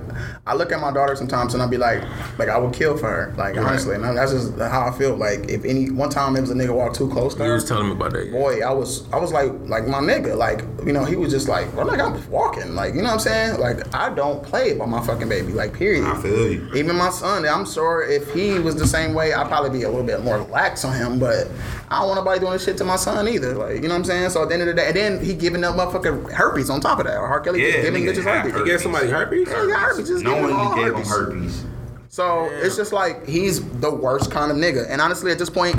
I 0.45 0.53
look 0.53 0.71
at 0.71 0.79
my 0.79 0.91
daughter 0.93 1.15
sometimes 1.15 1.55
and 1.55 1.63
I'd 1.63 1.71
be 1.71 1.77
like, 1.77 2.03
like 2.37 2.49
I 2.49 2.57
would 2.59 2.71
kill 2.73 2.97
for 2.97 3.07
her. 3.09 3.33
Like 3.35 3.57
honestly, 3.57 3.95
and 3.95 4.03
that's 4.03 4.31
just 4.31 4.57
how 4.59 4.87
I 4.87 4.91
feel. 4.95 5.15
Like 5.15 5.49
if 5.49 5.65
any 5.65 5.89
one 5.89 6.09
time 6.11 6.35
it 6.35 6.41
was 6.41 6.51
a 6.51 6.53
nigga 6.53 6.75
walk 6.75 6.93
too 6.93 7.09
close 7.09 7.33
to 7.35 7.43
You 7.43 7.49
her, 7.49 7.55
was 7.55 7.65
telling 7.67 7.87
me 7.87 7.93
about 7.93 8.11
that. 8.11 8.25
yeah. 8.27 8.31
boy, 8.31 8.59
I 8.61 8.71
was, 8.71 9.11
I 9.11 9.17
was 9.17 9.31
like, 9.31 9.51
like 9.61 9.87
my 9.87 9.99
nigga, 9.99 10.35
like 10.37 10.61
you 10.85 10.93
know, 10.93 11.03
he 11.03 11.15
was 11.15 11.31
just 11.31 11.47
like, 11.47 11.73
well, 11.75 11.87
like 11.87 11.99
I'm 11.99 12.29
walking, 12.29 12.75
like 12.75 12.93
you 12.93 13.01
know 13.01 13.07
what 13.07 13.13
I'm 13.13 13.19
saying. 13.21 13.59
Like 13.59 13.95
I 13.95 14.13
don't 14.13 14.43
play 14.43 14.73
by 14.77 14.85
my 14.85 15.03
fucking 15.03 15.29
baby, 15.29 15.53
like 15.53 15.73
period. 15.73 16.03
I 16.05 16.21
feel 16.21 16.51
you. 16.51 16.69
Even 16.75 16.95
my 16.95 17.09
son, 17.09 17.43
I'm 17.47 17.65
sure 17.65 18.03
if 18.21 18.33
he 18.33 18.59
was 18.59 18.75
the 18.75 18.87
same 18.87 19.13
way, 19.13 19.33
I'd 19.33 19.47
probably 19.47 19.69
be 19.69 19.83
a 19.83 19.89
little 19.89 20.05
bit 20.05 20.23
more 20.23 20.39
lax 20.39 20.83
on 20.83 20.95
him. 20.95 21.19
But 21.19 21.47
I 21.89 21.99
don't 21.99 22.07
want 22.09 22.19
nobody 22.19 22.39
doing 22.39 22.53
this 22.53 22.65
shit 22.65 22.77
to 22.77 22.83
my 22.83 22.95
son 22.97 23.27
either. 23.27 23.53
Like, 23.53 23.75
you 23.75 23.81
know 23.83 23.89
what 23.89 23.95
I'm 23.99 24.03
saying? 24.05 24.29
So 24.31 24.43
at 24.43 24.49
the 24.49 24.53
end 24.55 24.63
of 24.63 24.67
the 24.67 24.73
day, 24.73 24.87
and 24.87 24.95
then 24.95 25.23
he 25.23 25.33
giving 25.33 25.63
up 25.63 25.75
motherfucking 25.75 26.31
herpes 26.33 26.69
on 26.69 26.81
top 26.81 26.99
of 26.99 27.05
that. 27.05 27.17
Or 27.17 27.27
R. 27.27 27.39
Kelly 27.39 27.61
Yeah, 27.61 27.71
just 27.71 27.83
giving 27.83 28.03
nigga 28.03 28.13
bitches 28.13 28.23
had 28.23 28.45
herpes. 28.45 28.59
You 28.59 28.65
gave 28.65 28.81
somebody 28.81 29.07
herpes? 29.09 29.47
Yeah, 29.47 29.61
he 29.61 29.67
got 29.67 29.79
herpes. 29.79 30.07
Just 30.07 30.23
No 30.23 30.33
giving 30.35 30.55
one 30.55 30.67
all 30.67 30.75
gave 30.75 30.87
him 30.87 30.93
herpes. 30.95 31.09
herpes. 31.09 31.65
So 32.09 32.49
it's 32.51 32.75
just 32.75 32.93
like 32.93 33.27
he's 33.27 33.63
the 33.79 33.93
worst 33.93 34.31
kind 34.31 34.51
of 34.51 34.57
nigga. 34.57 34.85
And 34.89 34.99
honestly, 35.01 35.31
at 35.31 35.37
this 35.39 35.49
point, 35.49 35.75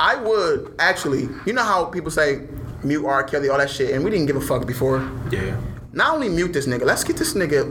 I 0.00 0.16
would 0.16 0.74
actually, 0.78 1.28
you 1.46 1.52
know 1.52 1.62
how 1.64 1.84
people 1.86 2.10
say 2.10 2.42
mute 2.82 3.04
R. 3.06 3.22
Kelly, 3.24 3.48
all 3.48 3.58
that 3.58 3.70
shit, 3.70 3.90
and 3.94 4.04
we 4.04 4.10
didn't 4.10 4.26
give 4.26 4.36
a 4.36 4.40
fuck 4.40 4.66
before. 4.66 4.98
Yeah. 5.30 5.60
Not 5.92 6.14
only 6.14 6.28
mute 6.28 6.52
this 6.52 6.66
nigga, 6.66 6.84
let's 6.84 7.04
get 7.04 7.16
this 7.16 7.34
nigga 7.34 7.70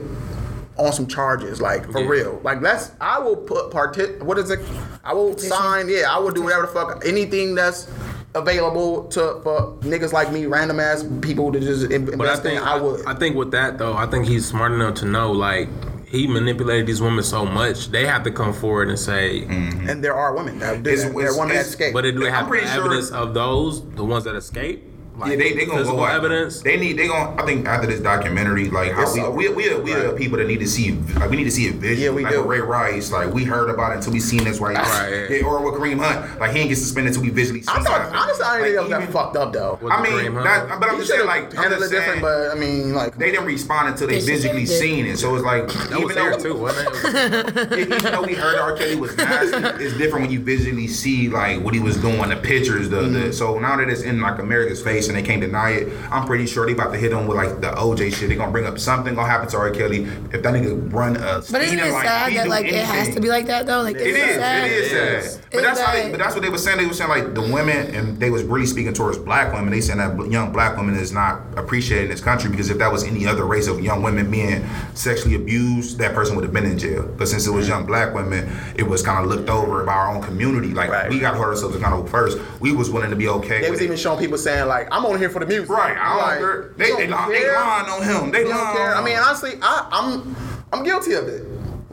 on 0.78 0.92
some 0.92 1.08
charges, 1.08 1.62
like 1.62 1.90
for 1.92 2.02
Yeah. 2.02 2.08
real. 2.10 2.40
Like 2.44 2.62
that's 2.62 2.92
I 3.00 3.20
will 3.20 3.38
put 3.38 3.72
parti 3.72 4.06
what 4.20 4.38
is 4.38 4.50
it? 4.52 4.60
I 5.04 5.14
will 5.14 5.38
sign, 5.38 5.88
yeah, 5.90 6.06
I 6.10 6.18
will 6.20 6.32
do 6.32 6.42
whatever 6.44 6.64
the 6.64 6.68
fuck 6.68 7.04
anything 7.06 7.56
that's 7.56 7.88
available 8.34 9.06
to 9.06 9.40
for 9.44 9.78
niggas 9.82 10.12
like 10.12 10.32
me, 10.32 10.46
random 10.46 10.80
ass 10.80 11.06
people 11.22 11.52
to 11.54 11.60
just 11.60 11.92
in- 11.92 12.06
But 12.06 12.12
I 12.28 12.34
invest 12.34 12.46
in. 12.46 12.52
think 12.52 12.62
I 12.68 12.76
would. 12.78 13.06
I 13.06 13.14
think 13.14 13.36
with 13.36 13.52
that 13.52 13.78
though, 13.78 13.94
I 13.96 14.06
think 14.08 14.28
he's 14.28 14.46
smart 14.46 14.72
enough 14.74 14.96
to 14.96 15.06
know 15.06 15.32
like 15.32 15.70
he 16.06 16.28
manipulated 16.28 16.86
these 16.88 17.02
women 17.02 17.24
so 17.24 17.46
much 17.46 17.90
they 17.92 18.06
have 18.06 18.24
to 18.24 18.32
come 18.32 18.54
forward 18.54 18.90
and 18.90 19.00
say. 19.00 19.44
and 19.44 20.04
there 20.04 20.14
are 20.16 20.36
women 20.36 20.60
that 20.60 20.84
do 20.84 20.90
It's- 20.90 21.06
that. 21.06 21.16
There 21.16 21.30
are 21.32 21.40
women 21.40 21.56
that 21.56 21.66
escape. 21.66 21.94
But 21.94 22.02
do 22.04 22.12
they 22.20 22.28
I'm 22.28 22.34
have 22.34 22.48
pretty 22.48 22.68
sure- 22.68 22.84
evidence 22.86 23.12
of 23.12 23.34
those, 23.34 23.82
the 23.96 24.04
ones 24.04 24.26
that 24.26 24.36
escape? 24.36 24.84
Like, 25.18 25.32
yeah, 25.32 25.36
they 25.38 25.54
they 25.54 25.66
gonna 25.66 25.84
go 25.84 26.04
out. 26.04 26.16
evidence. 26.16 26.62
They 26.62 26.78
need 26.78 26.98
they 26.98 27.08
gonna. 27.08 27.42
I 27.42 27.46
think 27.46 27.66
after 27.68 27.88
this 27.88 28.02
documentary, 28.02 28.70
like 28.70 28.92
how 28.92 29.14
we, 29.32 29.48
we 29.48 29.50
we 29.50 29.70
are, 29.70 29.82
we 29.82 29.94
are 29.94 30.10
right. 30.10 30.18
people 30.18 30.38
that 30.38 30.48
need 30.48 30.60
to 30.60 30.68
see 30.68 30.92
like 30.92 31.30
we 31.30 31.38
need 31.38 31.46
to 31.46 31.52
see 31.52 31.68
it 31.68 31.76
visually. 31.76 32.04
Yeah, 32.04 32.10
we 32.12 32.24
like 32.24 32.34
do. 32.34 32.44
Ray 32.44 32.60
Rice, 32.60 33.12
like 33.12 33.34
we 33.34 33.46
heard 33.46 33.70
about 33.70 33.94
it 33.94 33.98
until 33.98 34.12
we 34.14 34.20
seen 34.20 34.44
this 34.44 34.60
right. 34.60 34.76
Right, 34.76 35.30
yeah. 35.30 35.38
Yeah, 35.38 35.46
or 35.46 35.64
with 35.64 35.80
Kareem 35.80 36.00
Hunt, 36.04 36.40
like 36.40 36.52
he 36.52 36.58
didn't 36.58 36.70
get 36.70 36.78
suspended 36.78 37.14
until 37.14 37.24
we 37.24 37.30
visually. 37.30 37.62
Seen 37.62 37.70
it. 37.70 37.72
I 37.72 37.76
seen 37.78 37.86
thought 37.86 38.02
it. 38.10 38.16
honestly, 38.16 38.46
I 38.46 38.58
didn't 38.58 38.66
think 38.66 38.76
that 38.76 38.82
was 38.82 38.90
Like, 38.92 39.00
that 39.00 39.02
even- 39.04 39.14
fucked 39.14 39.36
up 39.38 39.54
though. 39.54 39.80
With 39.82 39.94
I 39.94 40.02
mean, 40.04 40.12
Kareem 40.12 40.34
Hunt. 40.34 40.70
that, 40.70 40.80
but 40.80 40.90
I'm 40.90 40.96
He 40.96 41.02
just 41.02 41.12
saying, 41.12 41.26
like, 41.26 41.44
I'm 41.56 41.64
handled 41.64 41.82
just 41.82 41.94
it 41.94 41.96
different, 41.96 42.22
but 42.22 42.52
I 42.52 42.56
mean, 42.56 42.94
like 42.94 43.18
they 43.18 43.32
didn't 43.32 43.46
respond 43.46 43.90
until 43.90 44.08
they 44.08 44.20
They 44.20 44.26
visually 44.26 44.66
did. 44.66 44.80
seen 44.80 45.06
it. 45.06 45.18
So 45.18 45.34
it's 45.36 45.46
like, 45.46 45.68
That 45.68 46.02
was 46.02 46.12
even 46.12 46.16
there 46.16 46.38
though, 46.38 46.44
too, 46.44 46.58
wasn't 46.58 46.90
it? 46.94 47.80
even 47.80 48.00
though 48.04 48.24
we 48.24 48.34
heard 48.34 48.58
R. 48.60 48.76
Kelly 48.76 48.96
was 48.98 49.16
nasty, 49.16 49.84
it's 49.84 49.98
different 49.98 50.24
when 50.26 50.32
you 50.32 50.40
visually 50.42 50.88
see 50.88 51.30
like 51.30 51.62
what 51.62 51.74
he 51.74 51.80
was 51.80 51.96
doing, 51.98 52.28
the 52.30 52.36
pictures, 52.36 52.90
the, 52.90 52.98
the 53.02 53.20
mm-hmm. 53.20 53.32
so 53.32 53.60
now 53.60 53.78
that 53.78 53.90
it's 53.90 54.02
in 54.02 54.20
like 54.20 54.40
America's 54.40 54.82
face 54.84 55.05
and 55.08 55.18
they 55.18 55.22
can't 55.24 55.42
deny 55.42 55.72
it, 55.72 55.94
I'm 56.12 56.26
pretty 56.26 56.46
sure 56.46 56.66
they 56.66 56.74
about 56.74 56.92
to 56.92 56.98
hit 56.98 57.12
him 57.12 57.28
with 57.28 57.38
like 57.38 57.62
the 57.62 57.68
OJ 57.72 58.14
shit. 58.14 58.30
They 58.30 58.36
gonna 58.36 58.52
bring 58.52 58.66
up 58.66 58.80
something 58.80 59.16
gonna 59.16 59.28
happen 59.28 59.48
to 59.50 59.58
R. 59.58 59.70
Kelly 59.72 60.04
if 60.34 60.42
that 60.44 60.54
nigga 60.54 60.92
run 60.94 61.16
a 61.18 61.42
But 61.52 61.62
isn't 61.62 61.80
it 61.80 61.92
like 61.92 62.06
sad 62.06 62.34
that 62.36 62.44
do 62.46 62.50
like 62.50 62.66
it 62.66 62.74
has 62.86 63.14
to 63.16 63.22
be 63.22 63.30
like 63.30 63.48
that 63.48 63.66
though? 63.66 63.82
Like 63.82 63.96
It 63.96 64.08
isn't 64.08 64.30
is. 64.30 64.36
sad? 64.36 64.66
It 64.66 64.72
is 64.72 64.86
It 64.88 64.90
sad. 64.92 65.14
is. 65.24 65.38
But 65.52 65.62
that's 65.64 65.80
how. 65.80 65.94
They, 65.94 66.10
but 66.12 66.20
that's 66.20 66.34
what 66.36 66.42
they 66.44 66.50
were 66.50 66.58
saying. 66.58 66.78
They 66.80 66.86
were 66.86 66.94
saying 66.94 67.10
like 67.10 67.34
the 67.34 67.42
women, 67.42 67.96
and 67.96 68.20
they 68.20 68.30
was 68.30 68.44
really 68.44 68.66
speaking 68.66 68.94
towards 68.94 69.18
black 69.18 69.54
women. 69.54 69.72
They 69.72 69.82
saying 69.82 70.00
that 70.00 70.30
young 70.32 70.52
black 70.52 70.76
women 70.78 70.96
is 70.96 71.12
not 71.12 71.42
appreciated 71.56 72.06
in 72.06 72.10
this 72.12 72.22
country 72.22 72.50
because 72.50 72.70
if 72.70 72.78
that 72.80 72.92
was 72.92 73.04
any 73.04 73.26
other 73.26 73.46
race 73.46 73.68
of 73.68 73.80
young 73.82 74.02
women 74.04 74.30
being 74.30 74.66
sexually 74.94 75.36
abused, 75.36 75.98
that 76.00 76.14
person 76.14 76.36
would 76.36 76.44
have 76.44 76.54
been 76.54 76.66
in 76.66 76.78
jail. 76.78 77.04
But 77.18 77.28
since 77.28 77.48
it 77.48 77.52
was 77.52 77.68
young 77.68 77.86
black 77.86 78.14
women, 78.14 78.50
it 78.76 78.84
was 78.84 79.02
kind 79.02 79.24
of 79.24 79.30
looked 79.32 79.50
over 79.50 79.84
by 79.84 79.94
our 79.94 80.14
own 80.16 80.22
community. 80.22 80.70
Like 80.74 80.90
Right. 80.90 81.10
we 81.10 81.20
got 81.20 81.32
to 81.32 81.38
hold 81.38 81.50
ourselves 81.50 81.76
accountable 81.76 82.08
first. 82.08 82.38
We 82.60 82.72
was 82.72 82.90
willing 82.90 83.10
to 83.10 83.16
be 83.16 83.28
okay. 83.28 83.62
they 83.62 83.70
with 83.70 83.72
was 83.72 83.82
it. 83.82 83.86
even 83.86 83.98
showing 83.98 84.20
people 84.20 84.38
saying 84.38 84.68
like, 84.68 84.88
"I'm 84.96 85.06
only 85.06 85.20
here 85.20 85.30
for 85.30 85.40
the 85.40 85.46
music." 85.46 85.70
right. 85.70 85.98
I 85.98 86.40
don't 86.40 86.42
Like. 86.68 86.78
They, 86.78 86.92
they, 86.92 87.08
they 87.08 87.40
care? 87.42 87.54
lying 87.56 87.90
on 87.90 88.02
him. 88.04 88.32
They 88.32 88.46
lying. 88.46 88.76
care. 88.78 88.96
on 88.96 89.04
I 89.04 89.06
mean, 89.06 89.18
honestly, 89.18 89.54
I, 89.62 89.88
I'm 89.92 90.36
I'm 90.72 90.84
guilty 90.84 91.14
of 91.14 91.28
it. 91.28 91.44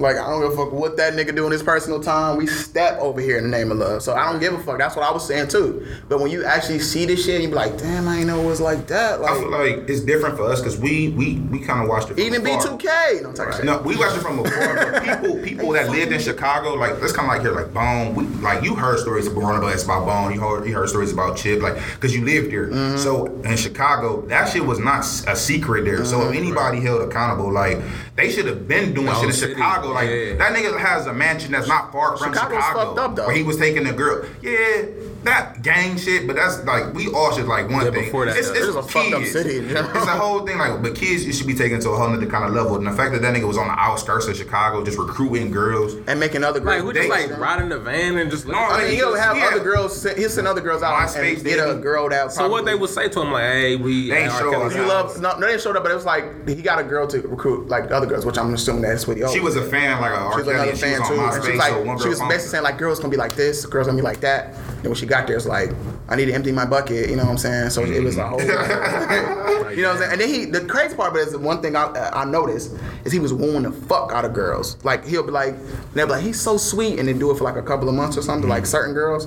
Like 0.02 0.16
I 0.16 0.28
don't 0.28 0.42
give 0.42 0.52
a 0.52 0.56
fuck 0.56 0.72
what 0.72 0.96
that 0.98 1.14
nigga 1.14 1.34
do 1.34 1.46
in 1.46 1.52
his 1.52 1.62
personal 1.62 2.00
time. 2.00 2.36
We 2.36 2.46
step 2.46 2.98
over 2.98 3.20
here 3.20 3.38
in 3.38 3.44
the 3.44 3.50
name 3.50 3.70
of 3.70 3.78
love. 3.78 4.02
So 4.02 4.14
I 4.14 4.30
don't 4.30 4.40
give 4.40 4.52
a 4.54 4.58
fuck. 4.62 4.78
That's 4.78 4.96
what 4.96 5.04
I 5.08 5.12
was 5.12 5.26
saying 5.26 5.48
too. 5.48 5.86
But 6.08 6.20
when 6.20 6.30
you 6.30 6.44
actually 6.44 6.80
see 6.80 7.06
this 7.06 7.24
shit, 7.24 7.40
you 7.40 7.48
be 7.48 7.54
like, 7.54 7.78
damn, 7.78 8.06
I 8.08 8.18
ain't 8.18 8.26
know 8.26 8.40
it 8.40 8.46
was 8.46 8.60
like 8.60 8.86
that. 8.88 9.20
I 9.22 9.38
feel 9.38 9.50
Like 9.50 9.76
like 9.78 9.88
it's 9.90 10.00
different 10.00 10.36
for 10.36 10.44
us 10.44 10.60
because 10.60 10.78
we 10.78 11.08
we 11.10 11.36
we 11.50 11.60
kind 11.60 11.82
of 11.82 11.88
watched 11.88 12.10
it. 12.10 12.14
From 12.14 12.22
even 12.24 12.46
afar. 12.46 12.78
B2K, 12.78 13.22
no 13.22 13.32
type 13.32 13.54
shit. 13.54 13.64
No, 13.64 13.80
we 13.82 13.96
watched 13.96 14.16
it 14.16 14.20
from 14.20 14.38
afar. 14.40 15.00
people, 15.22 15.38
people 15.42 15.70
that 15.72 15.90
lived 15.90 16.12
in 16.12 16.20
Chicago, 16.20 16.74
like 16.74 17.00
let's 17.00 17.12
kind 17.12 17.28
of 17.28 17.32
like 17.34 17.42
here, 17.42 17.52
like 17.52 17.72
Bone. 17.72 18.14
We, 18.14 18.24
like 18.42 18.64
you 18.64 18.74
heard 18.74 18.98
stories 18.98 19.26
up 19.28 19.36
about 19.36 20.06
Bone. 20.06 20.32
You 20.34 20.40
heard, 20.40 20.66
you 20.66 20.74
heard 20.74 20.88
stories 20.88 21.12
about 21.12 21.36
Chip, 21.36 21.62
like 21.62 21.74
because 21.94 22.14
you 22.14 22.24
lived 22.24 22.50
here. 22.50 22.68
Mm-hmm. 22.68 22.98
So 22.98 23.26
in 23.42 23.56
Chicago, 23.56 24.22
that 24.26 24.48
shit 24.48 24.64
was 24.64 24.78
not 24.78 25.00
a 25.28 25.36
secret 25.36 25.84
there. 25.84 26.04
So 26.04 26.22
Mm-hmm. 26.22 26.32
if 26.34 26.38
anybody 26.38 26.80
held 26.80 27.02
accountable, 27.02 27.50
like 27.52 27.78
they 28.14 28.30
should 28.30 28.46
have 28.46 28.68
been 28.68 28.92
doing 28.92 29.06
The 29.06 29.14
shit 29.14 29.24
in 29.24 29.32
city, 29.32 29.54
Chicago. 29.54 29.92
Like 29.92 30.08
yeah. 30.08 30.34
that 30.36 30.54
nigga 30.54 30.78
has 30.78 31.06
a 31.06 31.12
mansion 31.12 31.52
that's 31.52 31.68
not 31.68 31.92
far 31.92 32.16
from 32.16 32.32
Chicago's 32.32 32.62
Chicago, 32.62 32.84
fucked 32.86 32.98
up, 32.98 33.16
though. 33.16 33.26
where 33.26 33.34
he 33.36 33.42
was 33.42 33.56
taking 33.56 33.84
the 33.84 33.92
girl. 33.92 34.26
Yeah, 34.42 34.82
that 35.24 35.62
gang 35.62 35.96
shit, 35.96 36.26
but 36.26 36.36
that's 36.36 36.62
like 36.64 36.92
we 36.94 37.08
all 37.08 37.32
should 37.32 37.46
like 37.46 37.68
one 37.70 37.84
Yeah, 37.84 37.90
thing. 37.92 38.04
before 38.04 38.26
that, 38.26 38.36
it's, 38.36 38.48
though. 38.50 38.54
it's 38.54 38.76
a 38.76 38.82
fucked 38.82 39.12
up 39.12 39.20
kids. 39.20 39.32
city, 39.32 39.54
you 39.54 39.62
know? 39.62 39.80
It's 39.94 40.06
a 40.06 40.10
whole 40.10 40.46
thing 40.46 40.58
like, 40.58 40.82
but 40.82 40.94
kids 40.94 41.24
you 41.24 41.32
should 41.32 41.46
be 41.46 41.54
taken 41.54 41.80
to 41.80 41.90
a 41.90 41.96
whole 41.96 42.08
nother 42.08 42.26
kind 42.26 42.44
of 42.44 42.52
level. 42.52 42.76
And 42.76 42.86
the 42.86 42.92
fact 42.92 43.12
that 43.12 43.22
that 43.22 43.34
nigga 43.34 43.46
was 43.46 43.58
on 43.58 43.68
the 43.68 43.74
outskirts 43.78 44.26
of 44.28 44.36
Chicago, 44.36 44.84
just 44.84 44.98
recruiting 44.98 45.50
girls. 45.50 45.94
And 46.06 46.18
making 46.20 46.44
other 46.44 46.60
Like 46.60 46.80
girls. 46.80 46.88
we 46.94 46.94
just 47.00 47.08
They- 47.08 47.28
like 47.28 47.38
riding 47.40 47.68
the 47.68 47.78
van 47.78 48.16
and 48.18 48.30
just. 48.30 48.46
No, 48.46 48.54
I 48.58 48.84
mean, 48.84 48.94
he'll 48.96 49.14
have 49.14 49.36
Yeah. 49.36 49.46
other 49.48 49.60
girls. 49.60 50.02
He'll 50.16 50.28
send 50.28 50.46
other 50.48 50.60
girls 50.60 50.82
out 50.82 50.98
MySpace, 50.98 51.36
and 51.36 51.44
get 51.44 51.58
a 51.68 51.74
girl 51.74 52.08
that. 52.08 52.32
So 52.32 52.48
what 52.48 52.64
they 52.64 52.74
would 52.74 52.90
say 52.90 53.08
to 53.08 53.20
him 53.20 53.32
like, 53.32 53.44
"Hey, 53.44 53.76
we 53.76 54.10
They 54.10 54.24
ain't 54.24 54.32
R. 54.32 54.38
show 54.40 54.50
Kelly's 54.50 54.72
us 54.72 54.76
You 54.76 54.86
love 54.86 55.20
no, 55.20 55.32
no, 55.38 55.46
they 55.46 55.56
didn't 55.56 55.76
up, 55.76 55.82
but 55.82 55.92
it 55.92 55.94
was 55.94 56.04
like 56.04 56.48
he 56.48 56.62
got 56.62 56.78
a 56.78 56.82
girl 56.82 57.06
to 57.06 57.20
recruit 57.20 57.68
like 57.68 57.90
other 57.90 58.06
girls, 58.06 58.26
which 58.26 58.38
I'm 58.38 58.52
assuming 58.54 58.82
that's 58.82 59.06
what 59.06 59.16
he. 59.16 59.26
She 59.28 59.40
was 59.40 59.56
a 59.56 59.62
fan, 59.62 60.00
like 60.00 60.12
a 60.12 60.30
She 60.32 60.36
was 60.38 60.46
Kelly, 60.46 60.54
another 60.54 60.76
fan 60.76 60.96
too. 61.06 61.14
And 61.20 61.44
she 61.44 61.50
was 61.52 61.58
like, 61.58 62.00
she 62.02 62.08
was 62.08 62.20
basically 62.20 62.38
saying 62.48 62.64
like, 62.64 62.78
girls 62.78 62.98
gonna 62.98 63.10
be 63.10 63.16
like 63.16 63.34
this, 63.36 63.64
girls 63.66 63.86
gonna 63.86 63.96
be 63.96 64.02
like 64.02 64.20
that. 64.20 64.54
Then 64.82 64.90
when 64.90 64.94
she 64.94 65.06
got 65.12 65.26
there, 65.26 65.36
it's 65.36 65.46
like, 65.46 65.70
I 66.08 66.16
need 66.16 66.26
to 66.26 66.32
empty 66.32 66.52
my 66.52 66.64
bucket. 66.64 67.10
You 67.10 67.16
know 67.16 67.24
what 67.24 67.32
I'm 67.32 67.38
saying? 67.38 67.70
So 67.70 67.84
it 67.84 68.02
was 68.02 68.16
a 68.16 68.26
whole. 68.26 68.40
Mm-hmm. 68.40 69.76
you 69.76 69.82
know 69.82 69.90
what 69.90 69.96
I'm 69.96 69.98
saying? 69.98 70.12
And 70.12 70.20
then 70.20 70.28
he, 70.28 70.44
the 70.46 70.64
crazy 70.64 70.96
part, 70.96 71.12
but 71.12 71.20
it's 71.22 71.32
the 71.32 71.38
one 71.38 71.60
thing 71.60 71.76
I, 71.76 71.84
uh, 71.84 72.10
I 72.12 72.24
noticed 72.24 72.74
is 73.04 73.12
he 73.12 73.18
was 73.18 73.32
wooing 73.32 73.62
the 73.62 73.72
fuck 73.72 74.12
out 74.12 74.24
of 74.24 74.32
girls. 74.32 74.82
Like 74.84 75.04
he'll 75.06 75.22
be 75.22 75.30
like, 75.30 75.54
they'll 75.92 76.06
be 76.06 76.12
like, 76.12 76.24
he's 76.24 76.40
so 76.40 76.56
sweet, 76.56 76.98
and 76.98 77.06
then 77.08 77.18
do 77.18 77.30
it 77.30 77.38
for 77.38 77.44
like 77.44 77.56
a 77.56 77.62
couple 77.62 77.88
of 77.88 77.94
months 77.94 78.16
or 78.16 78.22
something. 78.22 78.48
Like 78.48 78.64
mm-hmm. 78.64 78.70
certain 78.70 78.94
girls. 78.94 79.26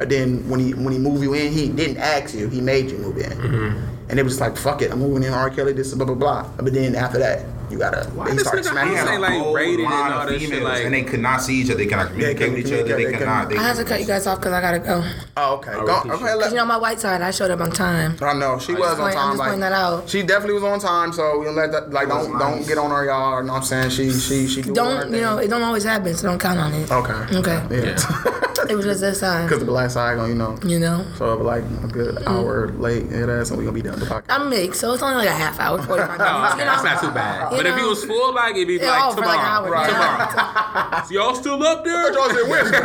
And 0.00 0.10
then 0.10 0.48
when 0.48 0.60
he 0.60 0.74
when 0.74 0.92
he 0.92 0.98
move 0.98 1.22
you 1.22 1.34
in, 1.34 1.52
he 1.52 1.68
didn't 1.68 1.98
ask 1.98 2.34
you, 2.34 2.48
he 2.48 2.60
made 2.60 2.90
you 2.90 2.98
move 2.98 3.16
in. 3.16 3.32
Mm-hmm. 3.32 4.10
And 4.10 4.18
it 4.18 4.22
was 4.22 4.40
like, 4.40 4.56
fuck 4.56 4.82
it, 4.82 4.90
I'm 4.92 4.98
moving 4.98 5.22
in 5.22 5.32
R. 5.32 5.48
Kelly, 5.50 5.72
this 5.72 5.94
blah 5.94 6.06
blah 6.06 6.14
blah. 6.14 6.48
But 6.56 6.72
then 6.74 6.94
after 6.94 7.18
that, 7.18 7.46
you 7.72 7.78
gotta. 7.78 8.04
Why 8.10 8.30
he 8.30 8.36
this 8.36 8.46
started 8.46 8.66
nigga 8.66 8.70
smacking 8.70 8.92
He 8.92 8.98
He 8.98 9.06
had 9.06 9.16
a 9.16 9.18
like, 9.18 9.32
whole 9.32 9.54
rated 9.54 9.80
and 9.80 9.92
all 9.92 10.20
of 10.20 10.28
this 10.28 10.42
shit, 10.42 10.50
females, 10.50 10.70
like- 10.70 10.84
and 10.84 10.94
they 10.94 11.02
could 11.02 11.20
not 11.20 11.42
see 11.42 11.62
each 11.62 11.70
other. 11.70 11.78
They 11.78 11.86
cannot 11.86 12.08
communicate 12.08 12.38
couldn't 12.38 12.54
with 12.54 12.66
each 12.66 12.72
other. 12.72 12.96
They 12.96 13.04
they 13.04 13.12
cannot. 13.12 13.48
They, 13.48 13.56
I 13.56 13.62
have 13.62 13.76
to 13.76 13.84
cut 13.84 14.00
you 14.00 14.06
guys 14.06 14.26
off 14.26 14.38
because 14.38 14.52
I 14.52 14.60
gotta 14.60 14.78
go. 14.78 15.02
Oh, 15.36 15.56
okay. 15.56 15.72
Go, 15.72 16.02
okay, 16.06 16.32
you. 16.32 16.36
let, 16.36 16.50
You 16.50 16.56
know 16.56 16.66
my 16.66 16.76
white 16.76 17.00
side. 17.00 17.22
I 17.22 17.30
showed 17.30 17.50
up 17.50 17.60
on 17.60 17.70
time. 17.70 18.16
I 18.20 18.34
know 18.34 18.58
she 18.58 18.74
was 18.74 18.82
just 18.82 19.00
on 19.00 19.06
point- 19.06 19.16
I'm 19.16 19.22
time. 19.22 19.36
just 19.36 19.38
Like 19.38 19.60
that 19.60 19.72
out. 19.72 20.08
she 20.08 20.22
definitely 20.22 20.54
was 20.54 20.64
on 20.64 20.78
time. 20.78 21.12
So 21.12 21.38
we 21.38 21.46
don't 21.46 21.56
let 21.56 21.72
that 21.72 21.90
like 21.90 22.08
don't 22.08 22.38
don't 22.38 22.66
get 22.66 22.78
on 22.78 22.90
her, 22.90 23.06
y'all. 23.06 23.40
You 23.40 23.46
know 23.46 23.54
what 23.54 23.58
I'm 23.58 23.64
saying? 23.64 23.90
She 23.90 24.10
she 24.10 24.46
she 24.46 24.62
doing 24.62 24.74
Don't 24.74 25.12
you 25.12 25.20
know? 25.20 25.38
It 25.38 25.48
don't 25.48 25.62
always 25.62 25.84
happen, 25.84 26.14
so 26.14 26.28
don't 26.28 26.38
count 26.38 26.58
on 26.58 26.72
it. 26.74 26.90
Okay. 26.90 27.36
Okay. 27.36 27.66
Yeah. 27.70 28.38
It 28.68 28.76
was 28.76 28.84
just 28.84 29.00
this 29.00 29.20
time. 29.20 29.46
Because 29.46 29.58
the 29.58 29.64
black 29.64 29.90
side 29.90 30.16
gonna 30.16 30.28
you 30.28 30.34
know. 30.34 30.58
You 30.64 30.78
know. 30.78 31.04
So 31.16 31.36
like 31.36 31.64
a 31.82 31.88
good 31.88 32.14
mm. 32.16 32.26
hour 32.26 32.68
late, 32.68 33.06
yeah, 33.10 33.26
that's 33.26 33.50
and 33.50 33.58
we 33.58 33.64
gonna 33.64 33.74
be 33.74 33.82
done 33.82 33.98
with 33.98 34.08
the 34.08 34.14
podcast. 34.14 34.26
I'm 34.28 34.50
mixed, 34.50 34.80
so 34.80 34.92
it's 34.92 35.02
only 35.02 35.16
like 35.16 35.28
a 35.28 35.32
half 35.32 35.58
hour, 35.58 35.82
45 35.82 36.18
minutes. 36.18 36.22
Oh, 36.32 36.56
you 36.56 36.64
know? 36.64 36.64
that's 36.64 36.84
not 36.84 37.00
too 37.00 37.10
bad. 37.10 37.52
You 37.52 37.61
But 37.62 37.70
if 37.72 37.78
he 37.78 37.84
was 37.84 38.04
full, 38.04 38.34
like 38.34 38.54
it'd 38.56 38.66
be 38.68 38.74
Yeah, 38.74 38.90
like 38.90 39.02
oh, 39.04 39.12
for 39.14 39.20
like 39.20 39.38
an 39.38 39.64
tomorrow. 39.64 39.86
Tomorrow. 39.86 41.02
So 41.06 41.14
y'all 41.14 41.34
still 41.34 41.62
up 41.62 41.84
there? 41.84 42.12
Y'all 42.12 42.30
said 42.30 42.48
Wednesday. 42.48 42.78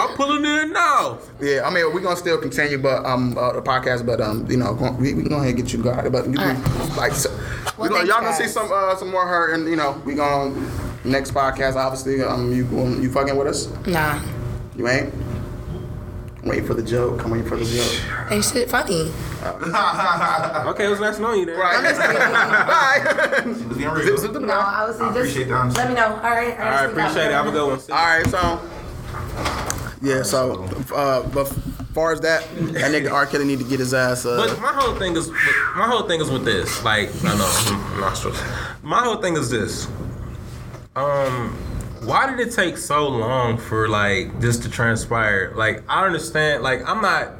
I'm 0.00 0.16
pulling 0.16 0.44
in 0.44 0.72
now. 0.72 1.18
yeah, 1.40 1.62
I 1.66 1.70
mean 1.70 1.92
we're 1.92 2.00
gonna 2.00 2.16
still 2.16 2.38
continue, 2.38 2.78
but 2.78 3.04
um 3.04 3.36
uh, 3.38 3.52
the 3.52 3.62
podcast, 3.62 4.04
but 4.06 4.20
um 4.20 4.46
you 4.50 4.56
know 4.56 4.74
go- 4.74 4.92
we 4.92 5.14
we 5.14 5.22
can 5.22 5.28
go 5.30 5.36
ahead 5.36 5.48
and 5.48 5.56
get 5.56 5.72
you 5.72 5.82
guys, 5.82 6.08
but 6.10 6.26
you 6.28 6.38
All 6.38 6.54
like 6.96 7.12
so, 7.12 7.30
Well, 7.76 7.90
gonna, 7.90 8.06
y'all 8.06 8.20
gonna 8.20 8.34
see 8.34 8.46
some 8.48 8.70
uh 8.72 8.94
some 8.96 9.10
more 9.10 9.26
her 9.26 9.52
and 9.54 9.68
you 9.68 9.76
know 9.76 10.00
we 10.04 10.14
gonna 10.14 10.54
next 11.04 11.32
podcast 11.34 11.76
obviously 11.76 12.22
um 12.22 12.52
you 12.52 12.64
you 13.00 13.10
fucking 13.10 13.36
with 13.36 13.48
us 13.48 13.68
Nah. 13.86 14.20
you 14.76 14.88
ain't. 14.88 15.12
Waiting 16.44 16.66
for 16.66 16.74
the 16.74 16.82
joke. 16.82 17.24
I'm 17.24 17.30
waiting 17.30 17.48
for 17.48 17.56
the 17.56 17.64
joke. 17.64 18.30
Ain't 18.30 18.44
shit 18.44 18.70
funny. 18.70 19.10
Okay, 19.44 20.86
it 20.86 20.88
was 20.88 21.00
nice 21.00 21.18
knowing 21.18 21.40
you 21.40 21.46
there. 21.46 21.56
Right. 21.58 21.82
Bye. 21.96 23.42
was 23.44 23.62
real. 23.62 24.02
Zip, 24.02 24.18
zip 24.18 24.32
the 24.32 24.40
No. 24.40 24.54
I 24.54 24.84
was 24.86 24.98
I 25.00 25.06
just 25.08 25.16
appreciate 25.18 25.48
the 25.48 25.54
honesty. 25.54 25.78
let 25.80 25.88
me 25.90 25.94
know. 25.94 26.06
All 26.06 26.20
right. 26.22 26.58
All 26.58 26.64
right, 26.64 26.84
appreciate 26.90 27.26
it. 27.26 27.32
Have 27.32 27.46
a 27.46 27.50
good 27.50 27.66
one. 27.68 27.80
All 27.90 28.06
right, 28.06 28.26
so 28.26 28.60
yeah, 30.02 30.22
so 30.22 30.64
uh, 30.94 31.22
but 31.28 31.44
far 31.94 32.12
as 32.12 32.20
that, 32.22 32.42
that 32.56 32.90
nigga 32.92 33.10
R. 33.12 33.26
Kelly 33.26 33.44
need 33.44 33.58
to 33.58 33.64
get 33.64 33.78
his 33.78 33.94
ass. 33.94 34.24
Uh, 34.26 34.36
But 34.48 34.60
my 34.60 34.72
whole 34.72 34.94
thing 34.96 35.16
is, 35.16 35.30
my 35.30 35.86
whole 35.86 36.02
thing 36.08 36.20
is 36.20 36.30
with 36.30 36.44
this. 36.44 36.82
Like, 36.84 37.10
I 37.24 37.36
know 37.36 38.00
nostrils. 38.00 38.40
My 38.82 39.02
whole 39.02 39.16
thing 39.16 39.36
is 39.36 39.48
this. 39.50 39.86
Um, 40.96 41.56
why 42.04 42.30
did 42.30 42.46
it 42.46 42.52
take 42.52 42.76
so 42.76 43.08
long 43.08 43.56
for 43.58 43.88
like 43.88 44.40
this 44.40 44.58
to 44.60 44.68
transpire? 44.70 45.52
Like, 45.54 45.82
I 45.88 46.06
understand. 46.06 46.62
Like, 46.62 46.88
I'm 46.88 47.00
not 47.00 47.32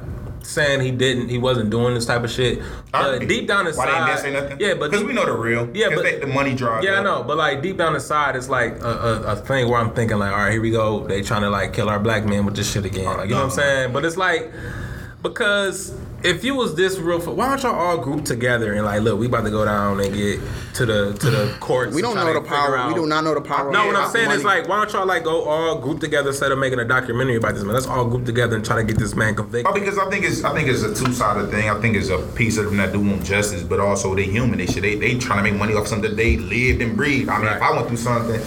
saying 0.43 0.79
he 0.81 0.91
didn't, 0.91 1.27
he 1.29 1.39
wasn't 1.39 1.71
doing 1.71 1.95
this 1.95 2.05
type 2.05 2.23
of 2.23 2.29
shit. 2.29 2.61
But 2.91 3.27
deep 3.27 3.47
down 3.47 3.65
inside, 3.65 3.87
Why 3.87 4.15
they 4.15 4.21
say 4.21 4.31
nothing? 4.31 4.59
yeah, 4.59 4.75
but 4.75 4.91
because 4.91 5.03
we 5.03 5.11
know 5.13 5.25
the 5.25 5.33
real. 5.33 5.69
Yeah, 5.75 5.89
but- 5.89 6.03
they, 6.03 6.19
the 6.19 6.27
money 6.27 6.53
drive. 6.53 6.83
Yeah, 6.83 6.99
I 6.99 7.03
know, 7.03 7.23
but 7.23 7.37
like 7.37 7.61
deep 7.63 7.77
down 7.77 7.95
inside, 7.95 8.35
it's 8.35 8.47
like 8.47 8.79
a, 8.81 8.87
a, 8.87 9.21
a 9.31 9.35
thing 9.37 9.67
where 9.69 9.79
I'm 9.79 9.91
thinking 9.93 10.17
like, 10.19 10.31
all 10.31 10.37
right, 10.37 10.51
here 10.51 10.61
we 10.61 10.69
go. 10.71 11.07
They 11.07 11.21
trying 11.23 11.41
to 11.41 11.49
like 11.49 11.73
kill 11.73 11.89
our 11.89 11.99
black 11.99 12.25
men 12.25 12.45
with 12.45 12.55
this 12.55 12.71
shit 12.71 12.85
again. 12.85 13.07
Oh, 13.07 13.15
like, 13.15 13.29
you 13.29 13.33
know 13.35 13.37
what 13.41 13.45
I'm 13.45 13.51
saying? 13.51 13.93
But 13.93 14.05
it's 14.05 14.17
like, 14.17 14.51
Because 15.23 15.91
if 16.23 16.43
you 16.43 16.55
was 16.55 16.75
this 16.75 16.97
real, 16.97 17.19
why 17.19 17.49
don't 17.49 17.63
y'all 17.63 17.75
all 17.75 17.97
group 17.97 18.25
together 18.25 18.73
and 18.73 18.85
like, 18.85 19.01
look, 19.01 19.19
we 19.19 19.27
about 19.27 19.43
to 19.43 19.51
go 19.51 19.63
down 19.65 19.99
and 19.99 20.13
get 20.13 20.39
to 20.75 20.85
the 20.85 21.13
to 21.13 21.29
the 21.29 21.55
courts. 21.59 21.93
We 21.95 22.01
don't 22.01 22.15
know 22.15 22.33
the 22.33 22.41
power. 22.41 22.77
figure 22.77 22.87
We 22.87 22.93
do 22.95 23.05
not 23.07 23.23
know 23.23 23.33
the 23.33 23.41
power. 23.41 23.71
No, 23.71 23.85
what 23.87 23.95
I'm 23.95 24.09
saying 24.09 24.31
is 24.31 24.43
like, 24.43 24.67
why 24.67 24.77
don't 24.77 24.91
y'all 24.93 25.05
like 25.05 25.23
go 25.23 25.43
all 25.43 25.79
group 25.79 25.99
together 25.99 26.29
instead 26.29 26.51
of 26.51 26.57
making 26.59 26.79
a 26.79 26.85
documentary 26.85 27.35
about 27.35 27.53
this 27.55 27.63
man? 27.63 27.73
Let's 27.73 27.87
all 27.87 28.05
group 28.05 28.25
together 28.25 28.55
and 28.55 28.65
try 28.65 28.77
to 28.77 28.83
get 28.83 28.97
this 28.97 29.15
man 29.15 29.35
convicted. 29.35 29.67
Oh, 29.69 29.73
because 29.73 29.97
I 29.97 30.09
think 30.09 30.25
it's 30.25 30.43
I 30.43 30.53
think 30.53 30.67
it's 30.67 30.81
a 30.83 30.93
two 30.95 31.13
sided 31.13 31.51
thing. 31.51 31.69
I 31.69 31.79
think 31.81 31.95
it's 31.95 32.09
a 32.09 32.19
piece 32.35 32.57
of 32.57 32.65
them 32.65 32.77
that 32.77 32.91
do 32.93 32.99
want 32.99 33.23
justice, 33.23 33.61
but 33.63 33.79
also 33.79 34.15
they 34.15 34.23
human. 34.23 34.57
They 34.57 34.65
should 34.65 34.83
they 34.83 34.95
they 34.95 35.17
trying 35.17 35.43
to 35.43 35.51
make 35.51 35.59
money 35.59 35.73
off 35.75 35.87
something 35.87 36.09
that 36.09 36.15
they 36.17 36.37
lived 36.37 36.81
and 36.81 36.95
breathed. 36.97 37.29
I 37.29 37.37
mean, 37.37 37.47
Right. 37.47 37.57
if 37.57 37.61
I 37.61 37.71
went 37.75 37.87
through 37.87 37.97
something. 37.97 38.41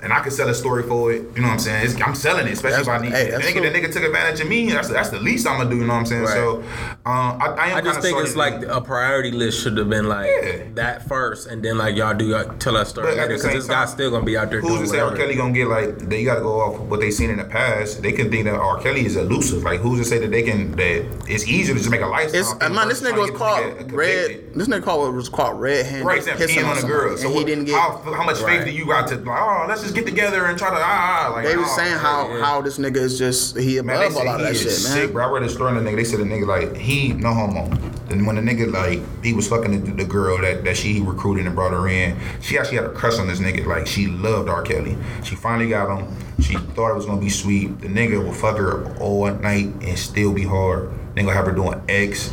And 0.00 0.12
I 0.12 0.20
can 0.20 0.30
sell 0.30 0.48
a 0.48 0.54
story 0.54 0.84
for 0.84 1.10
it, 1.12 1.22
you 1.34 1.42
know 1.42 1.48
what 1.48 1.54
I'm 1.54 1.58
saying? 1.58 1.84
It's, 1.84 2.00
I'm 2.00 2.14
selling 2.14 2.46
it, 2.46 2.52
especially 2.52 2.82
if 2.82 2.88
I 2.88 2.98
That's- 2.98 3.02
need 3.10 3.12
hey, 3.16 3.22
it. 3.22 3.30
The 3.32 3.38
that's 3.38 3.46
nigga, 3.50 3.72
the 3.72 3.78
nigga 3.80 3.92
took 3.92 4.02
advantage 4.04 4.40
of 4.40 4.48
me. 4.48 4.70
That's 4.70 4.88
that's 4.88 5.08
the 5.10 5.18
least 5.18 5.46
I'm 5.46 5.58
gonna 5.58 5.70
do, 5.70 5.76
you 5.78 5.86
know 5.86 5.94
what 5.94 5.98
I'm 6.00 6.06
saying? 6.06 6.22
Right. 6.22 6.34
So, 6.34 6.58
um, 7.04 7.38
I, 7.42 7.54
I 7.58 7.66
am 7.70 7.76
I 7.78 7.80
just 7.80 8.00
think 8.00 8.16
it's 8.18 8.36
like 8.36 8.62
a 8.62 8.80
priority 8.80 9.30
list 9.32 9.60
should 9.62 9.76
have 9.76 9.90
been 9.90 10.08
like 10.08 10.30
Yeah. 10.42 10.58
that 10.74 11.08
first, 11.08 11.48
and 11.48 11.64
then 11.64 11.78
like 11.78 11.96
y'all 11.96 12.14
do 12.14 12.26
y'all 12.26 12.44
tell 12.58 12.76
us 12.76 12.90
story 12.90 13.08
later 13.16 13.26
because 13.26 13.42
same 13.42 13.54
this 13.54 13.66
guy's 13.66 13.90
still 13.90 14.10
gonna 14.10 14.24
be 14.24 14.36
out 14.36 14.50
there 14.50 14.60
Who's 14.60 14.70
doing 14.70 14.82
to 14.82 14.88
say 14.88 15.00
R. 15.00 15.16
Kelly 15.16 15.34
gonna 15.34 15.52
get 15.52 15.66
like 15.68 15.98
they 15.98 16.22
gotta 16.24 16.42
go 16.42 16.60
off 16.60 16.78
what 16.80 17.00
they 17.00 17.10
seen 17.10 17.30
in 17.30 17.38
the 17.38 17.44
past? 17.44 18.00
They 18.02 18.12
can 18.12 18.30
think 18.30 18.44
that 18.44 18.54
R. 18.54 18.80
Kelly 18.80 19.04
is 19.04 19.16
elusive. 19.16 19.62
Like 19.64 19.80
who's 19.80 19.98
to 19.98 20.04
say 20.04 20.18
that 20.18 20.30
they 20.30 20.42
can 20.42 20.72
that 20.76 21.24
it's 21.28 21.46
easier 21.48 21.74
to 21.74 21.80
just 21.80 21.90
make 21.90 22.02
a 22.02 22.06
lifestyle? 22.06 22.40
It's, 22.40 22.52
thing 22.52 22.74
man, 22.74 22.88
this 22.88 23.00
nigga 23.02 23.18
was 23.18 23.30
trying 23.30 23.62
to 23.64 23.68
get 23.68 23.78
called 23.88 23.92
red. 23.92 24.26
convicted. 24.28 24.54
This 24.54 24.68
nigga 24.68 24.82
called 24.84 25.14
was 25.14 25.28
called 25.28 25.60
red 25.60 25.86
handed. 25.86 26.04
Right, 26.06 26.22
saying 26.22 26.64
on 26.64 26.78
a 26.78 26.82
girl. 26.82 27.16
So 27.16 27.28
and 27.28 27.36
he 27.38 27.44
didn't 27.44 27.64
get. 27.64 27.74
how, 27.74 27.98
how 28.12 28.24
much 28.24 28.40
Right. 28.40 28.58
faith 28.58 28.66
do 28.66 28.70
you 28.70 28.86
got 28.86 29.08
to? 29.08 29.16
Oh, 29.26 29.66
let's 29.68 29.82
just 29.82 29.87
get 29.94 30.06
together 30.06 30.46
and 30.46 30.58
try 30.58 30.70
to 30.70 30.76
ah. 30.76 31.28
ah 31.28 31.32
like, 31.32 31.44
they 31.46 31.56
was 31.56 31.68
oh, 31.70 31.76
saying 31.76 31.98
how 31.98 32.28
yeah. 32.28 32.44
how 32.44 32.60
this 32.60 32.78
nigga 32.78 32.96
is 32.96 33.18
just 33.18 33.56
he 33.56 33.80
Man, 33.80 33.96
above 33.96 34.12
said 34.12 34.26
all 34.26 34.34
of 34.34 34.40
that 34.40 34.56
shit, 34.56 34.70
sick, 34.70 35.04
man. 35.04 35.12
bro. 35.12 35.26
I 35.26 35.30
read 35.30 35.42
a 35.42 35.48
story 35.48 35.76
on 35.76 35.82
the 35.82 35.90
nigga. 35.90 35.96
They 35.96 36.04
said 36.04 36.20
the 36.20 36.24
nigga 36.24 36.46
like 36.46 36.76
he 36.76 37.12
no 37.12 37.32
homo. 37.34 37.70
And 38.10 38.26
when 38.26 38.36
the 38.36 38.42
nigga 38.42 38.72
like 38.72 39.00
he 39.24 39.32
was 39.32 39.48
fucking 39.48 39.84
the, 39.84 39.92
the 39.92 40.04
girl 40.04 40.38
that, 40.40 40.64
that 40.64 40.76
she 40.76 41.00
recruited 41.00 41.46
and 41.46 41.54
brought 41.54 41.72
her 41.72 41.88
in, 41.88 42.18
she 42.40 42.58
actually 42.58 42.76
had 42.76 42.86
a 42.86 42.92
crush 42.92 43.18
on 43.18 43.28
this 43.28 43.40
nigga. 43.40 43.66
Like 43.66 43.86
she 43.86 44.06
loved 44.06 44.48
R. 44.48 44.62
Kelly. 44.62 44.96
She 45.24 45.34
finally 45.34 45.68
got 45.68 45.98
him. 45.98 46.08
She 46.40 46.54
thought 46.54 46.90
it 46.90 46.94
was 46.94 47.06
gonna 47.06 47.20
be 47.20 47.30
sweet. 47.30 47.80
The 47.80 47.88
nigga 47.88 48.22
will 48.22 48.32
fuck 48.32 48.56
her 48.56 48.96
all 48.98 49.30
night 49.30 49.66
and 49.82 49.98
still 49.98 50.32
be 50.32 50.44
hard. 50.44 50.90
Nigga 51.14 51.34
have 51.34 51.46
her 51.46 51.52
doing 51.52 51.80
X, 51.88 52.32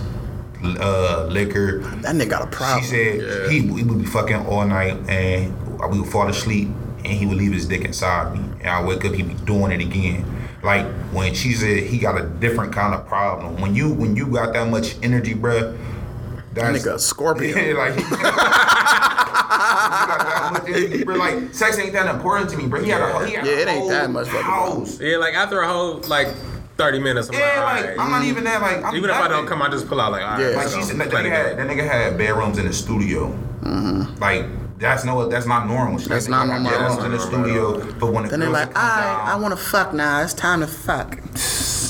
uh, 0.64 1.28
liquor. 1.30 1.80
That 1.80 2.16
nigga 2.16 2.30
got 2.30 2.44
a 2.44 2.48
problem. 2.48 2.84
She 2.84 2.90
said 2.90 3.52
he, 3.52 3.60
he 3.62 3.84
would 3.84 4.00
be 4.00 4.06
fucking 4.06 4.46
all 4.46 4.66
night 4.66 4.98
and 5.10 5.54
we 5.92 6.00
would 6.00 6.10
fall 6.10 6.28
asleep 6.28 6.70
and 7.06 7.14
he 7.14 7.26
would 7.26 7.38
leave 7.38 7.54
his 7.54 7.68
dick 7.68 7.84
inside 7.86 8.34
me. 8.34 8.40
And 8.62 8.70
I 8.70 8.84
wake 8.84 9.06
up, 9.06 9.14
he'd 9.14 9.28
be 9.28 9.34
doing 9.46 9.72
it 9.72 9.82
again. 9.82 10.26
Like 10.64 10.86
when 11.14 11.34
she 11.36 11.54
said 11.54 11.84
he 11.84 12.00
got 12.00 12.20
a 12.20 12.26
different 12.26 12.74
kind 12.74 12.96
of 12.96 13.08
problem. 13.08 13.62
When 13.62 13.76
you 13.76 13.94
when 13.94 14.16
you 14.16 14.28
got 14.28 14.54
that 14.54 14.68
much 14.70 14.96
energy, 15.04 15.36
bruh, 15.36 15.78
that 16.54 16.72
that's 16.74 16.84
nigga 16.86 16.96
a 16.96 17.00
Scorpio. 17.00 17.48
yeah, 17.56 17.74
like 17.78 17.96
you 17.96 18.10
got 18.10 18.20
that 20.20 20.50
much 20.54 20.70
energy, 20.76 21.04
bro. 21.04 21.16
Like 21.16 21.54
sex 21.54 21.78
ain't 21.78 21.94
that 21.94 22.14
important 22.14 22.50
to 22.52 22.58
me, 22.58 22.68
bro. 22.68 22.84
He 22.84 22.90
had 22.90 23.02
a 23.02 23.12
whole, 23.14 23.24
he 23.26 23.34
had 23.34 23.46
Yeah, 23.46 23.54
a 23.54 23.58
it 23.60 23.68
ain't 23.68 23.80
whole 23.80 23.90
that 23.90 24.10
much 24.10 24.28
fucking 24.28 24.42
house. 24.44 25.00
Yeah, 25.00 25.18
like 25.18 25.34
after 25.34 25.62
a 25.62 25.68
whole 25.68 26.00
like 26.08 26.28
thirty 26.78 27.00
minutes, 27.00 27.30
I'm 27.30 27.36
Yeah, 27.36 27.42
like, 27.42 27.58
like 27.58 27.84
alright. 27.84 28.00
I'm 28.00 28.12
not 28.12 28.26
even 28.26 28.44
that. 28.46 28.62
Like 28.62 28.84
I'm 28.84 28.96
even 28.96 29.10
if 29.10 29.16
I 29.16 29.28
don't 29.28 29.48
come, 29.48 29.62
I 29.62 29.70
just 29.70 29.88
pull 29.88 30.02
out 30.02 30.12
like, 30.12 30.24
all 30.24 30.32
right, 30.32 30.40
Yeah. 30.42 30.48
Like 30.48 30.56
let's 30.58 30.76
she 30.76 30.82
said, 30.84 30.98
that 30.98 31.10
the 31.10 31.16
nigga 31.18 31.30
had 31.30 31.58
game. 31.58 31.68
that 31.68 31.78
nigga 31.78 31.88
had 31.88 32.18
bedrooms 32.18 32.58
in 32.58 32.66
the 32.66 32.74
studio. 32.74 33.28
Mm-hmm. 33.62 34.20
Like 34.22 34.46
that's 34.78 35.06
no, 35.06 35.28
that's 35.28 35.46
not 35.46 35.68
normal. 35.68 36.00
She 36.00 36.10
That's 36.10 36.28
not 36.28 36.48
normal. 36.48 36.70
Bedrooms 36.70 36.96
That's 36.96 37.06
in 37.06 37.12
the 37.12 37.20
studio, 37.20 37.94
but 37.94 38.12
when 38.12 38.24
the 38.24 38.30
Then 38.30 38.40
they 38.42 38.46
girls 38.48 38.58
like, 38.58 38.78
I 38.78 39.02
down, 39.02 39.28
I 39.28 39.36
want 39.36 39.58
to 39.58 39.64
fuck 39.64 39.94
now. 39.94 40.22
It's 40.22 40.34
time 40.34 40.60
to 40.62 40.68
fuck. 40.68 41.20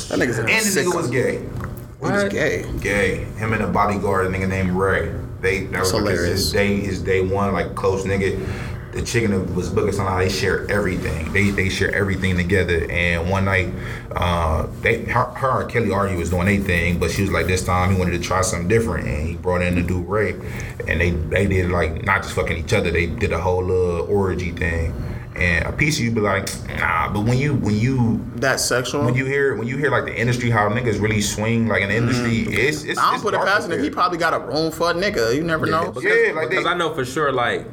That 0.06 0.20
nigga's 0.20 0.38
a 0.38 0.42
and 0.42 0.64
the 0.64 0.82
nigga 0.82 0.96
was 0.96 1.10
gay. 1.10 1.40
He 1.40 2.12
was 2.12 2.32
gay. 2.32 2.72
Gay. 2.80 3.24
Him 3.38 3.54
and 3.54 3.64
the 3.64 3.68
bodyguard, 3.68 4.28
a 4.28 4.30
nigga 4.30 4.48
named 4.48 4.70
Ray. 4.72 5.12
They 5.42 5.66
that 5.66 5.80
was 5.80 5.92
hilarious. 5.92 6.30
his 6.30 6.52
day 6.54 6.80
his 6.80 7.02
day 7.02 7.22
one 7.22 7.54
like 7.54 7.74
close 7.74 8.04
nigga. 8.04 8.40
The 8.96 9.02
chicken 9.02 9.54
was 9.56 9.68
booking 9.70 9.91
somehow 9.91 10.20
they 10.20 10.30
share 10.30 10.66
everything. 10.72 11.34
They 11.34 11.50
they 11.50 11.68
share 11.68 11.93
everything 11.93 12.38
together. 12.38 12.89
And 12.89 13.30
one 13.30 13.43
night, 13.43 13.74
uh, 14.16 14.68
they 14.82 15.04
her, 15.04 15.26
her 15.26 15.64
and 15.64 15.70
Kelly 15.70 15.91
already 15.91 16.16
was 16.16 16.30
doing 16.30 16.46
their 16.46 16.62
thing, 16.66 16.98
but 16.98 17.12
she 17.12 17.24
was 17.24 17.32
like 17.32 17.46
this 17.46 17.66
time 17.66 17.91
he 17.93 18.00
wanted 18.00 18.12
to 18.12 18.20
try 18.26 18.41
something 18.41 18.70
different, 18.70 19.06
and 19.06 19.28
he 19.28 19.36
brought 19.36 19.62
in 19.62 19.76
the 19.76 19.82
dude 19.84 20.08
Ray, 20.08 20.32
and 20.88 21.02
they 21.02 21.10
they 21.12 21.46
did 21.46 21.72
like 21.72 22.06
not 22.06 22.24
just 22.24 22.36
fucking 22.36 22.56
each 22.56 22.72
other. 22.72 22.89
They 22.89 23.08
did 23.08 23.34
a 23.34 23.38
whole 23.41 23.66
little 23.66 24.08
orgy 24.10 24.52
thing. 24.52 24.93
And 25.36 25.66
a 25.66 25.74
piece 25.74 26.00
of 26.00 26.06
you 26.06 26.12
be 26.12 26.22
like, 26.22 26.48
nah, 26.78 27.12
but 27.12 27.26
when 27.26 27.38
you 27.38 27.54
when 27.56 27.76
you 27.76 28.24
That 28.38 28.62
sexual. 28.62 29.04
when 29.04 29.16
you 29.16 29.26
hear 29.26 29.56
when 29.58 29.68
you 29.68 29.76
hear 29.76 29.91
like 29.91 30.06
the 30.06 30.16
industry 30.18 30.50
how 30.50 30.70
niggas 30.70 31.02
really 31.02 31.20
swing 31.20 31.68
like 31.68 31.82
in 31.82 31.89
the 31.89 31.96
industry 31.98 32.43
it's 32.43 32.86
it's 32.86 32.98
I 32.98 33.08
don't 33.08 33.16
it's 33.16 33.24
put 33.24 33.34
it 33.34 33.41
past 33.41 33.70
him. 33.70 33.84
He 33.84 33.89
probably 33.89 34.18
got 34.18 34.34
a 34.34 34.39
room 34.39 34.72
for 34.72 34.91
a 34.91 34.93
nigga. 34.93 35.36
You 35.36 35.43
never 35.43 35.66
know. 35.66 35.91
because, 35.91 36.06
Yeah, 36.06 36.32
like 36.32 36.50
because 36.50 36.64
they- 36.64 36.70
I 36.70 36.74
know 36.78 36.93
for 36.93 37.04
sure, 37.04 37.34
like 37.34 37.66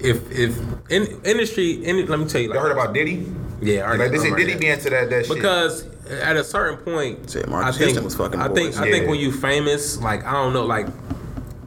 if 0.00 0.30
if 0.30 0.58
in 0.90 1.20
industry, 1.24 1.72
in, 1.84 2.06
let 2.06 2.18
me 2.18 2.26
tell 2.26 2.40
you, 2.40 2.48
like, 2.48 2.54
y'all 2.56 2.62
heard 2.64 2.72
about 2.72 2.94
Diddy 2.94 3.26
Yeah, 3.60 3.80
I 3.82 3.86
already 3.88 4.02
like 4.04 4.10
they 4.12 4.16
know 4.18 4.22
say 4.22 4.28
about 4.28 4.38
Diddy 4.38 4.52
that. 4.52 4.60
be 4.60 4.66
into 4.68 4.90
that 4.90 5.10
that 5.10 5.26
shit 5.26 5.34
because 5.36 5.86
at 6.10 6.36
a 6.36 6.44
certain 6.44 6.78
point, 6.78 7.30
Shit, 7.30 7.48
I 7.48 7.70
think 7.72 7.82
Houston 7.82 8.04
was 8.04 8.14
fucking 8.14 8.40
I 8.40 8.46
think 8.48 8.70
boys. 8.72 8.78
I 8.78 8.90
think 8.90 9.04
Yeah. 9.04 9.10
when 9.10 9.18
you 9.20 9.30
famous, 9.32 10.00
like 10.00 10.24
I 10.24 10.32
don't 10.32 10.52
know, 10.52 10.64
like 10.64 10.86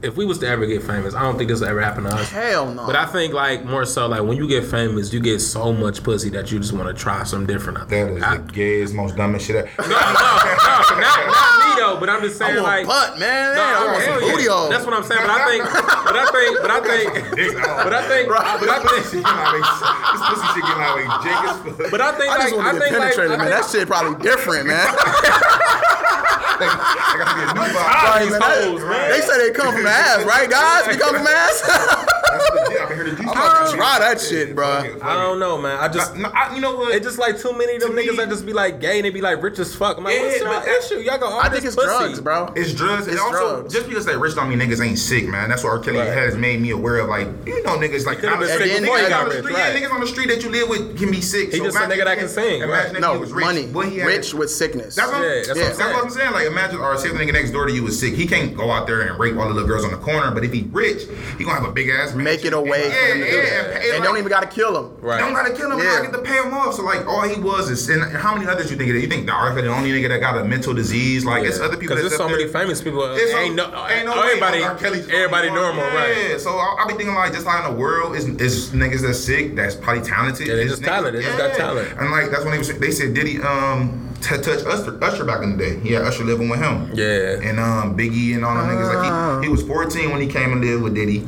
if 0.03 0.17
we 0.17 0.25
was 0.25 0.39
to 0.39 0.47
ever 0.47 0.65
get 0.65 0.81
famous, 0.83 1.13
I 1.13 1.21
don't 1.21 1.37
think 1.37 1.49
this 1.49 1.59
will 1.61 1.67
ever 1.67 1.81
happen 1.81 2.03
to 2.05 2.09
us. 2.09 2.29
Hell 2.29 2.73
no. 2.73 2.85
But 2.87 2.95
I 2.95 3.05
think 3.05 3.33
like 3.33 3.63
more 3.65 3.85
so 3.85 4.07
like 4.07 4.23
when 4.23 4.35
you 4.37 4.47
get 4.47 4.65
famous, 4.65 5.13
you 5.13 5.19
get 5.19 5.39
so 5.39 5.71
much 5.71 6.01
pussy 6.03 6.29
that 6.31 6.51
you 6.51 6.59
just 6.59 6.73
want 6.73 6.87
to 6.87 6.93
try 6.93 7.23
something 7.23 7.45
different. 7.47 7.77
I 7.79 7.85
think. 7.85 8.17
is 8.17 8.23
I- 8.23 8.37
the 8.37 8.51
gayest 8.51 8.93
most 8.93 9.15
dumbest 9.15 9.45
shit 9.47 9.55
ever. 9.57 9.69
no, 9.77 9.87
no, 9.87 9.93
no, 9.93 9.99
not, 9.99 11.27
not 11.27 11.75
me 11.75 11.81
though. 11.81 11.97
But 11.99 12.09
I'm 12.09 12.21
just 12.21 12.41
I 12.41 12.47
saying 12.47 12.63
want 12.63 12.67
like. 12.67 12.87
butt, 12.87 13.19
man. 13.19 13.55
No, 13.55 13.61
I 13.61 13.85
want 13.85 14.03
hell 14.03 14.19
some 14.19 14.27
yeah. 14.27 14.31
booty 14.35 14.47
hole. 14.47 14.69
That's 14.69 14.85
what 14.85 14.93
I'm 14.95 15.03
saying. 15.03 15.21
But 15.21 15.29
I 15.29 15.45
think, 15.49 15.63
but 15.65 16.15
I 16.17 16.25
think, 16.31 16.61
but 16.61 16.71
I 16.71 16.79
think, 16.81 17.13
but 17.61 17.93
I 17.93 18.01
think, 18.07 18.27
but 18.29 18.39
I 18.41 18.79
think, 18.81 18.91
this 19.05 19.11
think, 19.11 19.25
pussy 19.25 20.47
shit 20.53 20.63
getting 20.65 20.81
out 20.81 20.97
of 20.97 21.23
Jake 21.23 21.43
as 21.45 21.77
fuck. 21.77 21.91
but 21.91 22.01
I 22.01 22.11
think, 22.17 22.29
I 22.31 22.37
just 22.41 22.55
like, 22.55 22.57
want 22.57 22.67
I 22.67 22.71
to 22.73 22.79
get 22.79 22.89
think, 22.89 22.97
like, 22.97 23.01
penetrated, 23.15 23.31
I 23.31 23.37
man. 23.37 23.47
think- 23.47 23.61
That 23.61 23.69
shit 23.69 23.87
probably 23.87 24.17
different, 24.23 24.65
man. 24.67 24.87
I 26.69 27.15
gotta 27.17 27.35
be 27.35 27.41
a 27.41 27.53
new 27.53 27.73
vibe. 27.73 27.75
Right, 27.75 28.29
man, 28.29 28.39
that- 28.39 28.63
hoes, 28.63 28.81
man. 28.81 29.09
They 29.11 29.21
say 29.21 29.37
they 29.47 29.51
come 29.53 29.73
from 29.73 29.83
the 29.83 29.89
ass, 29.89 30.25
right, 30.25 30.49
guys? 30.49 30.87
We 30.87 30.97
come 30.97 31.15
from 31.15 31.23
the 31.23 31.31
ass. 31.31 31.61
That's 31.61 32.49
legit. 32.51 32.81
I 32.81 32.85
can 32.85 32.95
hear 32.95 33.03
the 33.05 33.11
juice. 33.11 33.19
I'm 33.21 33.31
about 33.31 33.69
to 33.71 33.75
try 33.77 33.99
that 33.99 34.21
shit, 34.21 34.55
bro. 34.55 34.67
I 35.01 35.13
don't 35.21 35.39
know, 35.39 35.57
man. 35.61 35.77
I 35.79 35.87
just. 35.87 36.15
No, 36.15 36.29
I, 36.29 36.55
you 36.55 36.61
know 36.61 36.75
what? 36.75 36.95
It's 36.95 37.05
just 37.05 37.19
like 37.19 37.39
too 37.39 37.51
many 37.57 37.75
of 37.75 37.81
them 37.81 37.91
niggas 37.91 38.11
me- 38.11 38.17
that 38.17 38.29
just 38.29 38.45
be 38.45 38.53
like 38.53 38.79
gay 38.79 38.97
and 38.97 39.05
they 39.05 39.09
be 39.09 39.21
like 39.21 39.41
rich 39.41 39.59
as 39.59 39.75
fuck. 39.75 39.97
I'm 39.97 40.03
like, 40.03 40.15
Yeah, 40.15 40.21
what's 40.23 40.39
your 40.39 40.47
but 40.49 40.65
that- 40.65 40.77
issue? 40.83 40.95
Y'all 40.99 41.17
got 41.17 41.33
all 41.33 41.39
I 41.39 41.49
this 41.49 41.59
think 41.59 41.65
it's 41.67 41.75
pussy. 41.75 41.87
drugs, 41.87 42.21
bro. 42.21 42.53
It's 42.55 42.73
drugs. 42.73 43.07
and 43.07 43.13
It's 43.13 43.21
also, 43.21 43.59
drugs. 43.61 43.73
just 43.73 43.87
because 43.89 44.05
they 44.05 44.15
rich 44.15 44.35
don't 44.35 44.49
mean 44.49 44.59
niggas 44.59 44.85
ain't 44.85 44.99
sick, 44.99 45.27
man. 45.27 45.49
That's 45.49 45.63
what 45.63 45.71
R. 45.71 45.79
Kelly 45.79 45.97
Right. 45.99 46.07
has 46.07 46.35
made 46.37 46.61
me 46.61 46.69
aware 46.71 46.99
of. 46.99 47.09
Like, 47.09 47.27
you 47.45 47.61
know, 47.63 47.77
niggas 47.77 48.05
like 48.05 48.19
could've 48.19 48.39
been 48.39 48.49
honestly, 48.49 48.69
sick 48.69 48.77
niggas 48.77 48.81
before 48.81 48.97
he 48.99 49.09
got 49.09 49.23
on 49.23 49.29
the 49.29 49.39
street, 49.39 49.57
yeah, 49.57 49.75
niggas 49.75 49.91
on 49.91 49.99
the 50.01 50.07
street 50.07 50.27
that 50.29 50.43
you 50.43 50.49
live 50.49 50.69
with 50.69 50.97
can 50.97 51.11
be 51.11 51.21
sick. 51.21 51.51
He 51.51 51.59
just 51.59 51.75
a 51.77 51.79
nigga 51.81 52.05
that 52.05 52.13
if 52.13 52.19
can 52.19 52.29
sing, 52.29 52.61
Imagine 52.61 52.69
right? 52.71 52.85
if 52.91 52.95
he 52.95 53.01
No, 53.01 53.19
was 53.19 53.31
rich. 53.31 53.45
money. 53.45 53.65
What 53.67 53.89
he 53.89 53.97
had- 53.99 54.07
Rich 54.07 54.33
with 54.33 54.49
sickness. 54.49 54.95
That's 54.95 55.11
what, 55.11 55.21
Yeah, 55.21 55.35
that's 55.35 55.47
what 55.49 55.57
I'm 55.57 55.63
that's 55.77 55.79
what 55.79 56.03
I'm 56.05 56.09
saying. 56.09 56.31
Like, 56.31 56.47
imagine, 56.51 56.79
or 56.79 56.97
say 56.97 57.09
the 57.09 57.15
nigga 57.15 57.33
next 57.33 57.51
door 57.51 57.65
to 57.65 57.73
you 57.73 57.85
is 57.87 57.99
sick. 57.99 58.13
He 58.13 58.27
can't 58.27 58.55
go 58.55 58.69
out 58.71 58.87
there 58.87 59.01
and 59.01 59.17
rape 59.19 59.35
all 59.37 59.47
the 59.47 59.53
little 59.53 59.67
girls 59.67 59.83
on 59.83 59.91
the 59.91 59.97
corner, 59.97 60.31
but 60.31 60.43
if 60.43 60.53
he 60.53 60.63
rich, 60.71 61.03
he 61.37 61.43
gonna 61.43 61.59
have 61.59 61.67
a 61.69 61.71
big 61.71 61.89
ass 61.89 62.13
Make 62.13 62.45
it 62.45 62.53
a 62.53 62.61
way 62.61 62.89
yeah, 62.89 62.91
for 63.01 63.07
them 63.07 63.17
to 63.19 63.29
do 63.31 63.35
yeah, 63.37 63.41
that. 63.43 63.65
and 63.65 63.73
pay, 63.81 63.91
They 63.91 63.99
like, 63.99 64.03
don't 64.03 64.17
even 64.17 64.29
got 64.29 64.41
to 64.41 64.47
kill 64.47 64.77
him. 64.77 64.97
Right. 65.01 65.19
Don't 65.19 65.33
gotta 65.33 65.53
kill 65.53 65.71
him. 65.71 65.79
Yeah. 65.79 65.99
I 65.99 66.01
get 66.03 66.13
to 66.13 66.21
pay 66.21 66.37
him 66.41 66.53
off. 66.53 66.75
So 66.75 66.83
like, 66.83 67.05
all 67.07 67.21
he 67.23 67.39
was 67.41 67.69
is. 67.69 67.89
And 67.89 68.03
how 68.15 68.35
many 68.35 68.47
others 68.47 68.69
you 68.69 68.77
think? 68.77 68.89
it 68.89 68.95
is? 68.95 69.01
You 69.03 69.09
think 69.09 69.25
the 69.25 69.31
R. 69.33 69.49
Kelly 69.49 69.63
the 69.63 69.73
only 69.73 69.91
nigga 69.91 70.09
that 70.09 70.19
got 70.19 70.37
a 70.37 70.43
mental 70.43 70.73
disease? 70.73 71.25
Like 71.25 71.43
it's 71.45 71.59
other 71.59 71.77
people. 71.77 71.95
Because 71.95 72.03
that's 72.03 72.17
there's 72.17 72.17
so 72.17 72.25
up 72.25 72.31
many 72.31 72.47
famous 72.47 72.81
people. 72.81 73.03
It's 73.15 73.33
ain't 73.33 73.55
no, 73.55 73.65
ain't 73.87 74.05
no 74.05 74.21
everybody, 74.21 74.59
way 74.59 74.65
R. 74.65 74.77
Everybody 74.77 75.49
normal, 75.49 75.83
one. 75.83 75.93
right? 75.93 76.15
Yeah, 76.31 76.37
so 76.37 76.51
I'll, 76.51 76.77
I'll 76.79 76.87
be 76.87 76.93
thinking 76.93 77.15
like, 77.15 77.33
just 77.33 77.45
like 77.45 77.65
in 77.65 77.73
the 77.73 77.79
world 77.79 78.15
is 78.15 78.25
is 78.27 78.69
niggas 78.71 79.01
that's 79.01 79.19
sick, 79.19 79.55
that's 79.55 79.75
probably 79.75 80.03
talented. 80.03 80.47
Yeah, 80.47 80.55
they 80.55 80.61
It's 80.63 80.71
just 80.71 80.81
niggas- 80.83 80.85
talented. 80.85 81.21
They 81.23 81.25
just 81.27 81.37
got 81.37 81.53
talent. 81.55 81.91
And 81.99 82.11
like 82.11 82.29
that's 82.31 82.43
when 82.43 82.51
they 82.51 82.57
was, 82.57 82.69
they 82.79 82.91
said 82.91 83.13
Diddy 83.13 83.41
um 83.41 84.10
t- 84.21 84.37
touched 84.41 84.65
Usher, 84.65 84.97
Usher 85.03 85.25
back 85.25 85.43
in 85.43 85.57
the 85.57 85.63
day. 85.63 85.79
He 85.79 85.93
had 85.93 86.03
Usher 86.03 86.23
living 86.23 86.49
with 86.49 86.59
him. 86.59 86.89
Yeah. 86.93 87.39
And 87.41 87.59
um 87.59 87.97
Biggie 87.97 88.35
and 88.35 88.45
all 88.45 88.55
them 88.55 88.67
niggas 88.67 88.93
like 88.93 89.41
he, 89.43 89.47
he 89.47 89.51
was 89.51 89.63
14 89.63 90.11
when 90.11 90.21
he 90.21 90.27
came 90.27 90.51
and 90.53 90.61
lived 90.63 90.83
with 90.83 90.95
Diddy. 90.95 91.25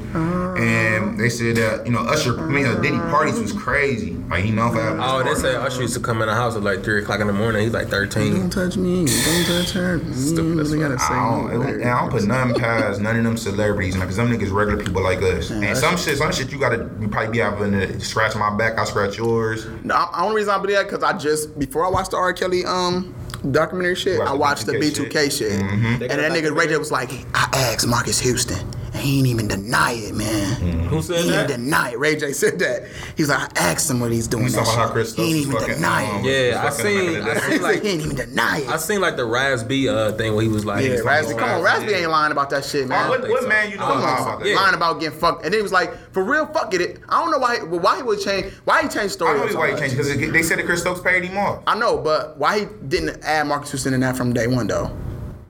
And 0.58 1.20
they 1.20 1.30
said 1.30 1.56
that 1.58 1.86
you 1.86 1.92
know 1.92 2.00
Usher, 2.00 2.40
I 2.40 2.48
mean 2.48 2.66
uh, 2.66 2.76
Diddy 2.76 2.98
parties 2.98 3.40
was 3.40 3.52
crazy. 3.54 4.12
Like 4.30 4.44
he 4.44 4.52
know 4.52 4.72
for 4.72 4.82
having. 4.82 5.00
Oh, 5.02 5.18
they 5.20 5.24
parties. 5.26 5.42
say 5.42 5.56
Usher 5.56 5.82
used 5.82 5.94
to 5.96 6.00
come 6.00 6.22
in 6.22 6.28
the 6.28 6.34
house 6.36 6.56
at 6.56 6.64
like 6.64 6.84
three 6.84 7.02
o'clock 7.02 7.20
in 7.20 7.28
the 7.28 7.34
morning. 7.34 7.64
He's 7.64 7.74
like 7.74 7.88
thirteen. 7.88 8.34
Don't 8.34 8.50
touch 8.50 8.78
me. 8.78 9.06
Don't 9.06 9.46
touch 9.46 9.72
her. 9.72 10.00
Stupid 10.14 10.60
as 10.60 10.72
Really 10.72 10.80
fuck. 10.84 10.98
gotta 10.98 11.00
say 11.00 11.14
I 11.14 11.52
don't, 11.54 11.70
it- 11.82 11.86
I 11.86 12.00
don't 12.02 12.10
put 12.12 12.24
nothing 12.24 12.56
past 12.56 13.02
none 13.02 13.18
of 13.18 13.24
them 13.24 13.38
celebrities, 13.38 13.96
man, 13.96 14.06
because 14.06 14.18
them 14.18 14.30
niggas 14.30 14.52
regular 14.52 14.84
people 14.84 15.04
like 15.04 15.22
us. 15.22 15.50
and 15.52 15.78
some 15.78 15.98
shit, 15.98 16.18
some 16.18 16.32
shit 16.32 16.52
you 16.52 16.60
gotta 16.60 16.90
you 17.00 17.08
probably 17.08 17.32
be 17.32 17.40
having 17.40 17.72
to 17.74 18.00
scratch 18.00 18.36
my 18.36 18.56
back, 18.56 18.78
I 18.78 18.86
scratch 18.86 19.18
yours. 19.18 19.66
No, 19.84 19.96
the 20.12 20.22
only 20.22 20.36
reason 20.38 20.54
I 20.54 20.58
believe 20.60 20.78
that 20.78 20.90
because 20.90 21.04
I 21.04 21.18
just 21.18 21.58
before 21.58 21.86
I 21.86 21.90
watched 21.90 22.12
the 22.12 22.18
R. 22.18 22.34
Kelly 22.34 22.64
um 22.66 22.83
Um, 22.84 23.16
documentary 23.52 23.96
shit, 23.96 24.20
Watch 24.20 24.28
I 24.28 24.34
watched 24.34 24.66
the 24.66 24.74
B2K 24.74 25.10
B2K 25.10 25.38
shit, 25.38 25.52
mm-hmm. 25.52 25.86
and 25.86 26.02
They 26.02 26.08
got 26.08 26.18
that 26.18 26.32
nigga 26.32 26.56
Ray? 26.56 26.68
J 26.68 26.78
was 26.78 26.92
like, 26.92 27.12
I 27.34 27.50
asked 27.54 27.88
Marques 27.88 28.20
Houston, 28.20 28.60
and 28.60 28.83
he 29.04 29.20
ain't 29.20 29.28
even 29.28 29.48
deny 29.48 29.92
it, 29.94 30.16
man. 30.16 30.84
Who 30.88 31.02
said 31.02 31.24
He 31.24 31.30
that? 31.30 31.50
ain't 31.52 31.60
deny 31.62 31.92
it. 31.92 32.00
Ray 32.00 32.16
J 32.16 32.34
said 32.34 32.60
that. 32.60 32.84
He 33.16 33.24
was 33.24 33.30
like, 33.30 33.60
I 33.60 33.64
asked 33.72 33.90
him 33.90 34.00
what 34.00 34.12
he's 34.12 34.28
doing. 34.28 34.44
He's 34.44 34.54
that 34.56 34.66
talking 34.66 34.74
about 34.74 34.82
shit. 34.82 34.88
how 34.88 34.94
Chris 34.94 35.16
he 35.16 35.22
ain't 35.24 35.32
Stokes 35.32 35.42
even 35.48 35.54
was 35.54 35.66
deny 35.78 36.06
fucking, 36.06 36.20
um, 36.20 36.26
it. 36.26 36.50
Yeah, 36.50 36.64
I 36.66 36.70
Fucking 36.70 36.84
back 36.86 36.96
in 36.96 37.14
seen. 37.14 37.24
I 37.24 37.40
seen 37.50 37.62
like, 37.62 37.74
like 37.74 37.84
he 37.84 37.90
ain't 37.90 38.02
even 38.02 38.16
deny 38.16 38.58
it. 38.60 38.70
I 38.70 38.78
seen 38.78 39.02
like 39.02 39.16
the 39.18 39.26
Raz 39.26 39.64
B 39.64 39.90
uh 39.90 40.12
thing 40.14 40.36
where 40.36 40.44
he 40.44 40.50
was 40.50 40.66
like, 40.66 40.84
yeah, 40.84 40.92
he's 40.92 41.02
Raz 41.02 41.28
B, 41.28 41.34
like, 41.34 41.40
come 41.42 41.50
on, 41.50 41.62
Raz 41.64 41.80
B, 41.80 41.86
Raspy 41.86 41.92
yeah. 41.92 41.98
ain't 42.00 42.12
lying 42.12 42.32
about 42.32 42.50
that 42.52 42.66
shit, 42.66 42.88
man. 42.88 43.10
What, 43.10 43.22
what 43.30 43.42
so. 43.42 43.48
man 43.48 43.72
you 43.72 43.78
know 43.78 43.86
I 43.86 43.90
don't 43.90 44.02
lying 44.02 44.18
so. 44.18 44.24
about 44.24 44.40
that? 44.40 44.48
Yeah. 44.50 44.56
lying 44.56 44.76
about 44.76 45.00
getting 45.00 45.20
fucked, 45.20 45.46
and 45.46 45.54
then 45.54 45.60
he 45.60 45.64
was 45.64 45.72
like, 45.72 46.14
for 46.14 46.24
real, 46.24 46.46
fuck 46.48 46.74
it. 46.74 47.00
I 47.10 47.22
don't 47.22 47.32
know 47.32 47.40
why. 47.40 47.62
Well, 47.64 47.80
why 47.80 47.98
he 47.98 48.04
would 48.04 48.22
change? 48.22 48.54
Why 48.66 48.84
he 48.84 48.90
changed 48.90 49.14
story? 49.14 49.40
I 49.40 49.46
know 49.46 49.58
why 49.58 49.72
he 49.72 49.78
changed 49.78 49.98
because 49.98 50.16
they 50.16 50.44
said 50.44 50.60
that 50.60 50.66
Chris 50.66 50.82
Stokes 50.82 51.02
paid 51.02 51.24
him 51.24 51.38
off. 51.38 51.64
I 51.68 51.78
know, 51.78 51.98
but 51.98 52.38
why 52.38 52.60
he 52.62 52.66
didn't 52.88 53.24
add 53.24 53.48
Marques 53.48 53.72
Houston 53.72 53.94
in 53.94 54.00
that 54.02 54.16
from 54.16 54.34
day 54.34 54.48
one 54.48 54.68
though? 54.68 54.96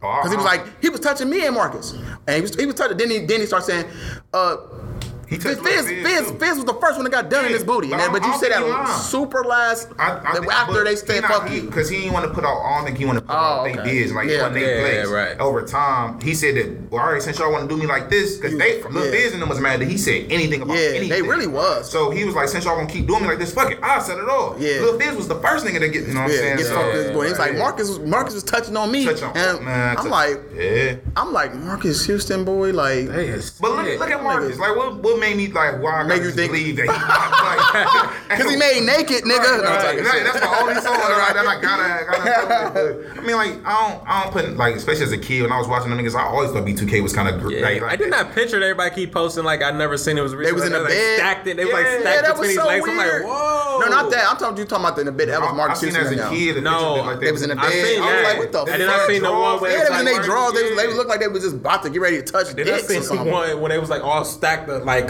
Because 0.04 0.32
he 0.32 0.36
was 0.36 0.46
like, 0.46 0.82
he 0.82 0.90
was 0.90 1.00
touching 1.00 1.30
me 1.30 1.46
and 1.46 1.56
Marques, 1.56 1.94
and 2.28 2.36
he 2.36 2.42
was 2.42 2.54
he 2.56 2.66
was 2.66 2.76
touching. 2.76 2.98
Then 2.98 3.10
he 3.10 3.20
then 3.20 3.40
he 3.40 3.46
started 3.46 3.66
saying, 3.66 3.86
uh. 4.34 4.58
He 5.34 5.40
Fizz, 5.40 5.60
Fizz, 5.60 5.88
Fizz, 5.88 6.04
Fizz. 6.30 6.32
Fizz 6.40 6.56
was 6.58 6.66
the 6.66 6.74
first 6.76 6.96
one 6.98 7.04
that 7.06 7.12
got 7.12 7.30
done 7.30 7.46
in 7.46 7.52
Yeah, 7.52 7.58
his 7.58 7.64
booty, 7.66 7.90
but 7.90 7.98
man. 7.98 8.12
But 8.12 8.24
you 8.26 8.34
said 8.38 8.52
that 8.52 8.68
lying. 8.68 8.88
super 9.00 9.44
last 9.44 9.90
I, 10.00 10.20
I 10.24 10.34
think- 10.34 10.54
after 10.54 10.84
they 10.84 10.92
he 10.92 10.96
said 10.96 11.24
fuck 11.26 11.48
he- 11.50 11.60
you. 11.62 11.70
Cause 11.70 11.90
he 11.90 11.98
didn't 12.00 12.14
want 12.14 12.26
to 12.28 12.34
put 12.34 12.44
out. 12.46 12.62
Don't 12.64 12.86
think 12.86 12.98
he 12.98 13.06
want 13.06 13.18
to 13.20 13.26
put 13.26 13.34
Oh, 13.34 13.38
out 13.38 13.68
okay. 13.68 13.76
they 13.78 13.84
bids 13.84 14.12
like 14.14 14.30
Yeah. 14.30 14.50
they 14.50 14.62
Yeah, 14.62 15.02
plays. 15.04 15.08
right. 15.12 15.40
Over 15.40 15.62
time, 15.64 16.20
he 16.22 16.34
said 16.36 16.56
that. 16.56 16.92
Well, 16.92 17.02
all 17.04 17.12
right, 17.14 17.22
since 17.22 17.40
y'all 17.40 17.52
want 17.52 17.68
to 17.70 17.76
do 17.76 17.80
me 17.80 17.88
like 17.88 18.10
this, 18.10 18.38
because 18.38 18.58
they 18.58 18.80
Yeah. 18.80 18.88
Lil 18.90 19.12
Biz 19.12 19.34
and 19.34 19.42
them 19.42 19.50
was 19.50 19.60
mad 19.60 19.82
that 19.82 19.88
he 19.88 19.98
said 19.98 20.28
anything 20.30 20.62
about 20.62 20.78
Yeah, 20.78 20.90
they 20.92 20.98
anything. 20.98 21.28
really 21.28 21.48
was. 21.48 21.90
So 21.90 22.10
he 22.12 22.24
was 22.26 22.36
like, 22.36 22.48
since 22.50 22.66
y'all 22.66 22.76
gonna 22.76 22.88
keep 22.88 23.08
doing 23.08 23.22
me 23.24 23.28
like 23.28 23.40
this, 23.40 23.54
fuck 23.54 23.72
it, 23.72 23.80
I 23.82 24.00
said 24.00 24.18
it 24.18 24.30
all. 24.30 24.56
Yeah. 24.60 24.82
Lil 24.82 24.98
Biz 24.98 25.16
was 25.16 25.28
the 25.28 25.36
first 25.36 25.66
nigga 25.66 25.80
to 25.80 25.90
get. 25.90 26.08
You 26.08 26.14
know 26.14 26.22
what 26.22 26.26
I'm 26.26 26.32
Yeah, 26.32 26.38
saying? 26.38 26.58
get 26.58 26.66
So- 26.68 26.92
his 26.92 27.12
boy. 27.12 27.28
He's 27.28 27.40
like 27.40 27.58
Marques. 27.58 27.88
Was, 27.90 28.00
Marques 28.00 28.34
was 28.34 28.44
touching 28.44 28.78
on 28.78 28.92
me, 28.92 29.06
Touch 29.06 29.24
on- 29.24 29.36
and 29.38 29.62
man, 29.66 29.98
I'm 29.98 30.10
like, 30.10 30.40
yeah. 30.56 30.96
I'm 31.16 31.32
like 31.34 31.54
Marques 31.56 32.06
Houston, 32.06 32.44
boy. 32.46 32.72
Like, 32.72 33.08
But 33.08 33.72
look, 33.72 34.00
look 34.00 34.10
at 34.12 34.24
Marques. 34.24 34.58
Like, 34.60 34.76
what, 34.76 34.96
what 34.98 35.20
made 35.24 35.38
me 35.38 35.48
like? 35.48 35.82
Why 35.82 36.02
I 36.02 36.04
Make 36.04 36.22
you 36.24 36.32
think- 36.32 36.52
believe 36.52 36.76
that? 36.78 36.88
He, 36.94 37.80
like, 37.80 38.20
because 38.30 38.52
he 38.52 38.58
made 38.58 38.84
naked, 38.84 39.24
nigga. 39.24 39.40
No, 39.42 39.54
I'm 39.54 39.62
Right, 39.64 39.82
talking 39.82 40.04
right. 40.06 40.14
shit. 40.14 40.24
That's 40.26 40.42
my 40.46 40.60
only 40.62 40.76
song 40.82 40.94
right, 41.00 41.34
that 41.34 41.46
I 41.48 41.62
gotta, 41.62 42.06
gotta. 42.06 42.74
But, 42.74 43.18
I 43.18 43.22
mean, 43.26 43.36
like, 43.36 43.54
I 43.66 43.74
don't, 43.90 44.04
I 44.08 44.24
don't 44.24 44.32
put 44.34 44.58
like, 44.58 44.76
especially 44.76 45.04
as 45.04 45.12
a 45.12 45.18
kid 45.18 45.42
when 45.44 45.52
I 45.52 45.58
was 45.58 45.68
watching 45.68 45.90
the 45.90 45.96
niggas, 45.98 46.16
I 46.16 46.24
always 46.26 46.52
thought 46.52 46.66
B2K 46.66 47.02
was 47.02 47.14
kind 47.14 47.28
of 47.30 47.50
Yeah. 47.52 47.62
like, 47.62 47.82
like, 47.82 47.92
I 47.92 47.96
did 47.96 48.10
not 48.12 48.32
picture 48.34 48.60
that 48.60 48.66
everybody 48.66 48.94
keep 48.94 49.12
posting 49.12 49.44
like 49.44 49.62
I 49.64 49.72
never 49.72 49.98
seen 49.98 50.18
it 50.18 50.22
was 50.22 50.36
real. 50.36 50.48
They 50.48 50.54
was 50.54 50.66
in 50.66 50.72
the 50.74 50.80
like, 50.80 50.90
bed. 50.90 51.18
stacked 51.20 51.48
it. 51.48 51.58
They 51.58 51.66
was 51.66 51.74
like 51.74 51.86
Yeah, 51.86 52.00
stacked 52.02 52.16
yeah, 52.16 52.22
that 52.22 52.36
between 52.36 52.40
was 52.40 52.48
his 52.50 52.58
so 52.58 52.68
legs. 52.68 52.84
weird. 52.88 53.00
I'm 53.00 53.22
like, 53.22 53.24
whoa. 53.24 53.80
No, 53.80 53.88
not 53.90 54.12
that. 54.12 54.30
I'm 54.30 54.38
talking. 54.38 54.58
You 54.58 54.66
talking 54.66 54.86
about 54.86 55.00
in 55.00 55.06
the 55.08 55.12
bed? 55.12 55.30
That 55.30 55.42
was 55.42 55.50
I, 55.50 55.54
I 55.54 55.56
Marques 55.56 55.80
seen 55.80 55.90
Houston. 55.96 56.06
as 56.06 56.12
a 56.14 56.16
now. 56.24 56.30
kid. 56.30 56.54
the 56.56 56.62
No, 56.62 56.78
pictures 56.96 57.06
like 57.08 57.20
they 57.20 57.32
was 57.32 57.42
in 57.44 57.50
the 57.50 57.58
I 57.60 57.70
bed. 57.70 57.98
I 58.00 58.16
was 58.16 58.24
like, 58.24 58.38
what 58.40 58.52
the 58.52 58.60
And 58.74 58.82
then 58.82 58.90
I 58.90 59.08
seen 59.08 59.22
the 59.24 59.32
one 59.32 59.60
where 59.62 59.72
Yeah, 59.72 59.80
it's 59.82 59.90
they 59.90 59.94
was 59.96 60.00
in 60.00 60.06
their 60.06 60.22
drawers. 60.24 60.54
They, 60.54 60.64
was, 60.70 60.78
they 60.78 60.88
yeah. 60.90 60.96
looked 60.96 61.10
like 61.10 61.20
they 61.20 61.28
was 61.28 61.44
just 61.44 61.56
about 61.56 61.82
to 61.84 61.90
get 61.90 62.02
ready 62.02 62.18
to 62.18 62.24
touch 62.24 62.48
Then 62.54 62.68
I 62.68 62.72
dicks 62.78 62.84
or 62.86 62.94
seen 62.94 63.04
something. 63.04 63.32
one 63.32 63.60
when 63.62 63.70
they 63.72 63.80
was 63.80 63.90
like 63.90 64.04
all 64.04 64.24
stacked 64.26 64.70
up, 64.70 64.86
like 64.86 65.03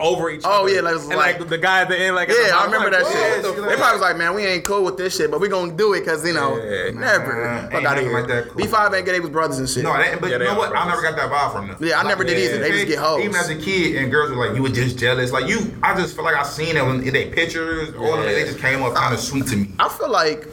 over 0.00 0.28
each 0.30 0.42
Oh, 0.44 0.62
other. 0.64 0.74
yeah, 0.74 0.80
like, 0.80 0.94
and 0.96 1.08
like, 1.10 1.38
like- 1.40 1.48
the 1.48 1.56
guy 1.58 1.82
at 1.82 1.88
the 1.88 1.96
end, 1.98 2.16
like 2.16 2.28
at 2.28 2.36
the 2.36 2.42
Yeah, 2.48 2.56
I 2.58 2.64
remember 2.64 2.90
like, 2.90 3.04
that 3.04 3.12
shit. 3.12 3.42
the 3.42 3.52
They 3.52 3.68
fuck? 3.68 3.78
probably 3.78 3.92
was 3.92 4.00
like, 4.00 4.16
man, 4.16 4.34
we 4.34 4.44
ain't 4.44 4.64
cool 4.64 4.84
with 4.84 4.96
this 4.96 5.16
shit, 5.16 5.30
but 5.30 5.40
we 5.40 5.48
gonna 5.48 5.72
do 5.72 5.92
it 5.94 6.00
because 6.00 6.26
you 6.26 6.34
know, 6.34 6.56
Yeah. 6.56 6.90
never. 6.90 7.44
Nah, 7.46 7.60
Fuck 7.62 7.74
ain't 7.74 7.86
out 7.86 7.98
of 7.98 8.04
here. 8.04 8.12
like 8.12 8.26
that 8.26 8.48
cool. 8.48 8.56
B5 8.66 8.94
ain't 8.94 9.06
get 9.06 9.12
they 9.12 9.20
was 9.20 9.30
brothers 9.30 9.58
and 9.58 9.68
shit. 9.68 9.84
No, 9.84 9.92
that, 9.92 10.20
but 10.20 10.30
Yeah, 10.30 10.38
you 10.38 10.44
know 10.44 10.50
are 10.50 10.58
what? 10.58 10.76
I 10.76 10.88
never 10.88 11.00
got 11.02 11.16
that 11.16 11.30
vibe 11.30 11.52
from 11.52 11.68
them. 11.68 11.76
yeah, 11.80 12.00
I 12.00 12.02
never 12.02 12.24
did 12.24 12.38
Yeah. 12.38 12.44
either. 12.50 12.58
They 12.58 12.70
just 12.72 12.86
get 12.88 12.98
hoes. 12.98 13.20
Even 13.22 13.36
as 13.36 13.48
a 13.50 13.54
kid, 13.54 13.96
and 13.96 14.10
girls 14.10 14.30
were 14.30 14.46
like, 14.46 14.56
"You 14.56 14.62
were 14.62 14.68
just 14.68 14.98
jealous." 14.98 15.30
Like 15.32 15.46
you, 15.48 15.72
I 15.82 15.94
just 15.94 16.16
feel 16.16 16.24
like 16.24 16.36
I 16.36 16.42
seen 16.42 16.74
them 16.74 17.00
in 17.02 17.12
they 17.12 17.26
pictures, 17.26 17.90
all 17.98 18.14
of 18.14 18.26
it. 18.26 18.34
They 18.34 18.44
just 18.44 18.58
came 18.58 18.82
up 18.82 18.94
kind 18.94 19.14
of 19.14 19.20
sweet 19.20 19.46
to 19.48 19.56
me. 19.56 19.70
I 19.78 19.88
feel 19.88 20.10
like 20.10 20.48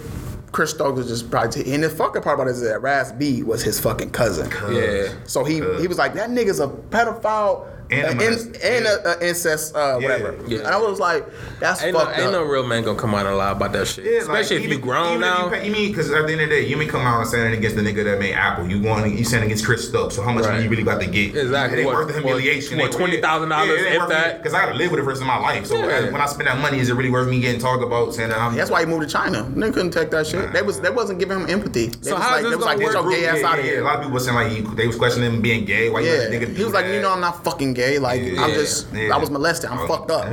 Chris 0.52 0.70
Stokes 0.72 0.98
was 0.98 1.08
just 1.08 1.32
probably. 1.32 1.74
And 1.74 1.84
the 1.84 1.90
fucking 1.90 2.22
part 2.22 2.36
about 2.36 2.48
it 2.48 2.52
is 2.52 2.62
that 2.62 2.82
Raz 2.82 3.12
B 3.14 3.42
was 3.42 3.64
his 3.64 3.80
fucking 3.80 4.12
cousin. 4.12 4.52
Yeah. 4.72 5.08
So 5.26 5.44
he 5.44 5.56
he 5.80 5.88
was 5.88 5.98
like, 5.98 6.14
that 6.14 6.30
nigga's 6.30 6.60
a 6.60 6.68
pedophile 6.68 7.66
And 7.92 8.22
a 8.22 8.26
and, 8.26 8.56
and 8.64 8.86
yeah. 8.86 8.96
a, 9.06 9.18
a 9.20 9.28
incest, 9.28 9.76
uh, 9.76 9.80
Yeah. 9.80 9.96
whatever. 10.08 10.38
Yeah. 10.48 10.60
And 10.60 10.68
I 10.68 10.78
was 10.78 11.00
like, 11.00 11.26
that's 11.60 11.84
Ain't 11.84 11.94
no, 11.94 12.00
fucked 12.00 12.20
ain't 12.20 12.32
no 12.32 12.44
real 12.44 12.66
man 12.66 12.84
gonna 12.84 12.98
come 12.98 13.14
out 13.14 13.26
and 13.26 13.36
lie 13.38 13.52
about 13.52 13.74
that 13.74 13.86
shit. 13.88 14.06
Yeah, 14.06 14.20
Especially 14.20 14.58
like, 14.58 14.66
if 14.66 14.70
you 14.72 14.76
even- 14.78 14.82
grown 14.88 15.08
even 15.10 15.22
now. 15.22 15.48
If 15.48 15.52
you, 15.54 15.60
pay, 15.60 15.66
you 15.68 15.72
mean 15.74 15.88
because 15.92 16.10
at 16.12 16.26
the 16.26 16.32
end 16.34 16.42
of 16.42 16.50
the 16.50 16.56
day, 16.56 16.66
you 16.66 16.78
may 16.78 16.86
come 16.86 17.02
out 17.02 17.20
and 17.20 17.30
saying 17.30 17.54
against 17.54 17.76
the 17.76 17.82
nigga 17.82 18.04
that 18.06 18.20
made 18.20 18.34
Apple. 18.34 18.66
You 18.68 18.82
going, 18.82 19.18
you 19.18 19.24
saying 19.26 19.44
against 19.44 19.66
Chris 19.66 19.88
Stokes. 19.88 20.16
So 20.16 20.22
how 20.24 20.32
much 20.32 20.46
Right. 20.46 20.64
you 20.64 20.70
really 20.70 20.84
about 20.84 21.02
to 21.02 21.08
get? 21.08 21.36
Exactly. 21.36 21.80
It 21.80 21.86
ain't 21.86 21.94
worth 21.94 22.08
the 22.08 22.14
humiliation. 22.14 22.78
what, 22.80 22.92
$20,000 22.92 23.94
if 24.02 24.08
that? 24.10 24.38
Because 24.38 24.54
I 24.54 24.66
gotta 24.66 24.76
live 24.78 24.92
with 24.92 25.00
it 25.00 25.04
for 25.04 25.06
the 25.06 25.10
rest 25.10 25.22
of 25.22 25.28
my 25.28 25.38
life. 25.38 25.66
So 25.66 25.76
Yeah. 25.76 26.12
when 26.12 26.22
I 26.22 26.26
spend 26.28 26.48
that 26.48 26.58
money, 26.60 26.80
is 26.80 26.90
it 26.90 26.94
really 26.96 27.10
worth 27.10 27.28
me 27.28 27.40
getting 27.42 27.60
talked 27.60 27.84
about 27.84 28.14
saying 28.16 28.30
that 28.30 28.38
I'm? 28.40 28.56
That's 28.56 28.72
why 28.72 28.80
he 28.82 28.86
moved 28.86 29.04
to 29.04 29.10
China. 29.10 29.44
They 29.56 29.70
couldn't 29.72 29.92
take 29.92 30.12
that 30.12 30.28
shit. 30.28 30.54
They 30.54 30.62
was 30.62 30.80
they 30.80 30.90
wasn't 30.90 31.20
giving 31.20 31.40
him 31.42 31.50
empathy. 31.50 31.88
They 31.88 32.10
So 32.10 32.16
was 32.16 32.24
how 32.24 32.32
like, 32.38 32.46
is 32.46 32.52
this 32.52 32.60
like, 32.62 32.80
gonna 32.80 33.04
work? 33.04 33.12
gay 33.14 33.26
ass 33.28 33.40
yeah, 33.42 33.48
out 33.48 33.60
of 33.60 33.66
yeah, 33.66 33.72
here. 33.72 33.82
A 33.82 33.84
lot 33.84 33.96
of 33.96 34.02
people 34.02 34.14
were 34.14 34.20
saying 34.20 34.36
like 34.36 34.52
you, 34.54 34.76
they 34.76 34.88
was 34.88 34.96
questioning 34.96 35.32
him 35.34 35.42
being 35.42 35.66
gay. 35.66 35.90
Why 35.90 36.00
you 36.02 36.12
let 36.12 36.32
nigga 36.32 36.56
he 36.56 36.64
was 36.64 36.74
like, 36.74 36.86
you 36.88 37.02
know, 37.02 37.12
I'm 37.12 37.20
not 37.22 37.44
fucking 37.44 37.74
gay. 37.74 37.81
Like, 38.00 38.22
I'm 38.38 38.52
just, 38.52 38.88
Yeah. 38.94 39.16
I 39.16 39.18
was 39.18 39.30
molested. 39.30 39.70
I'm 39.70 39.80
Oh, 39.80 39.88
fucked 39.88 40.12
up. 40.12 40.26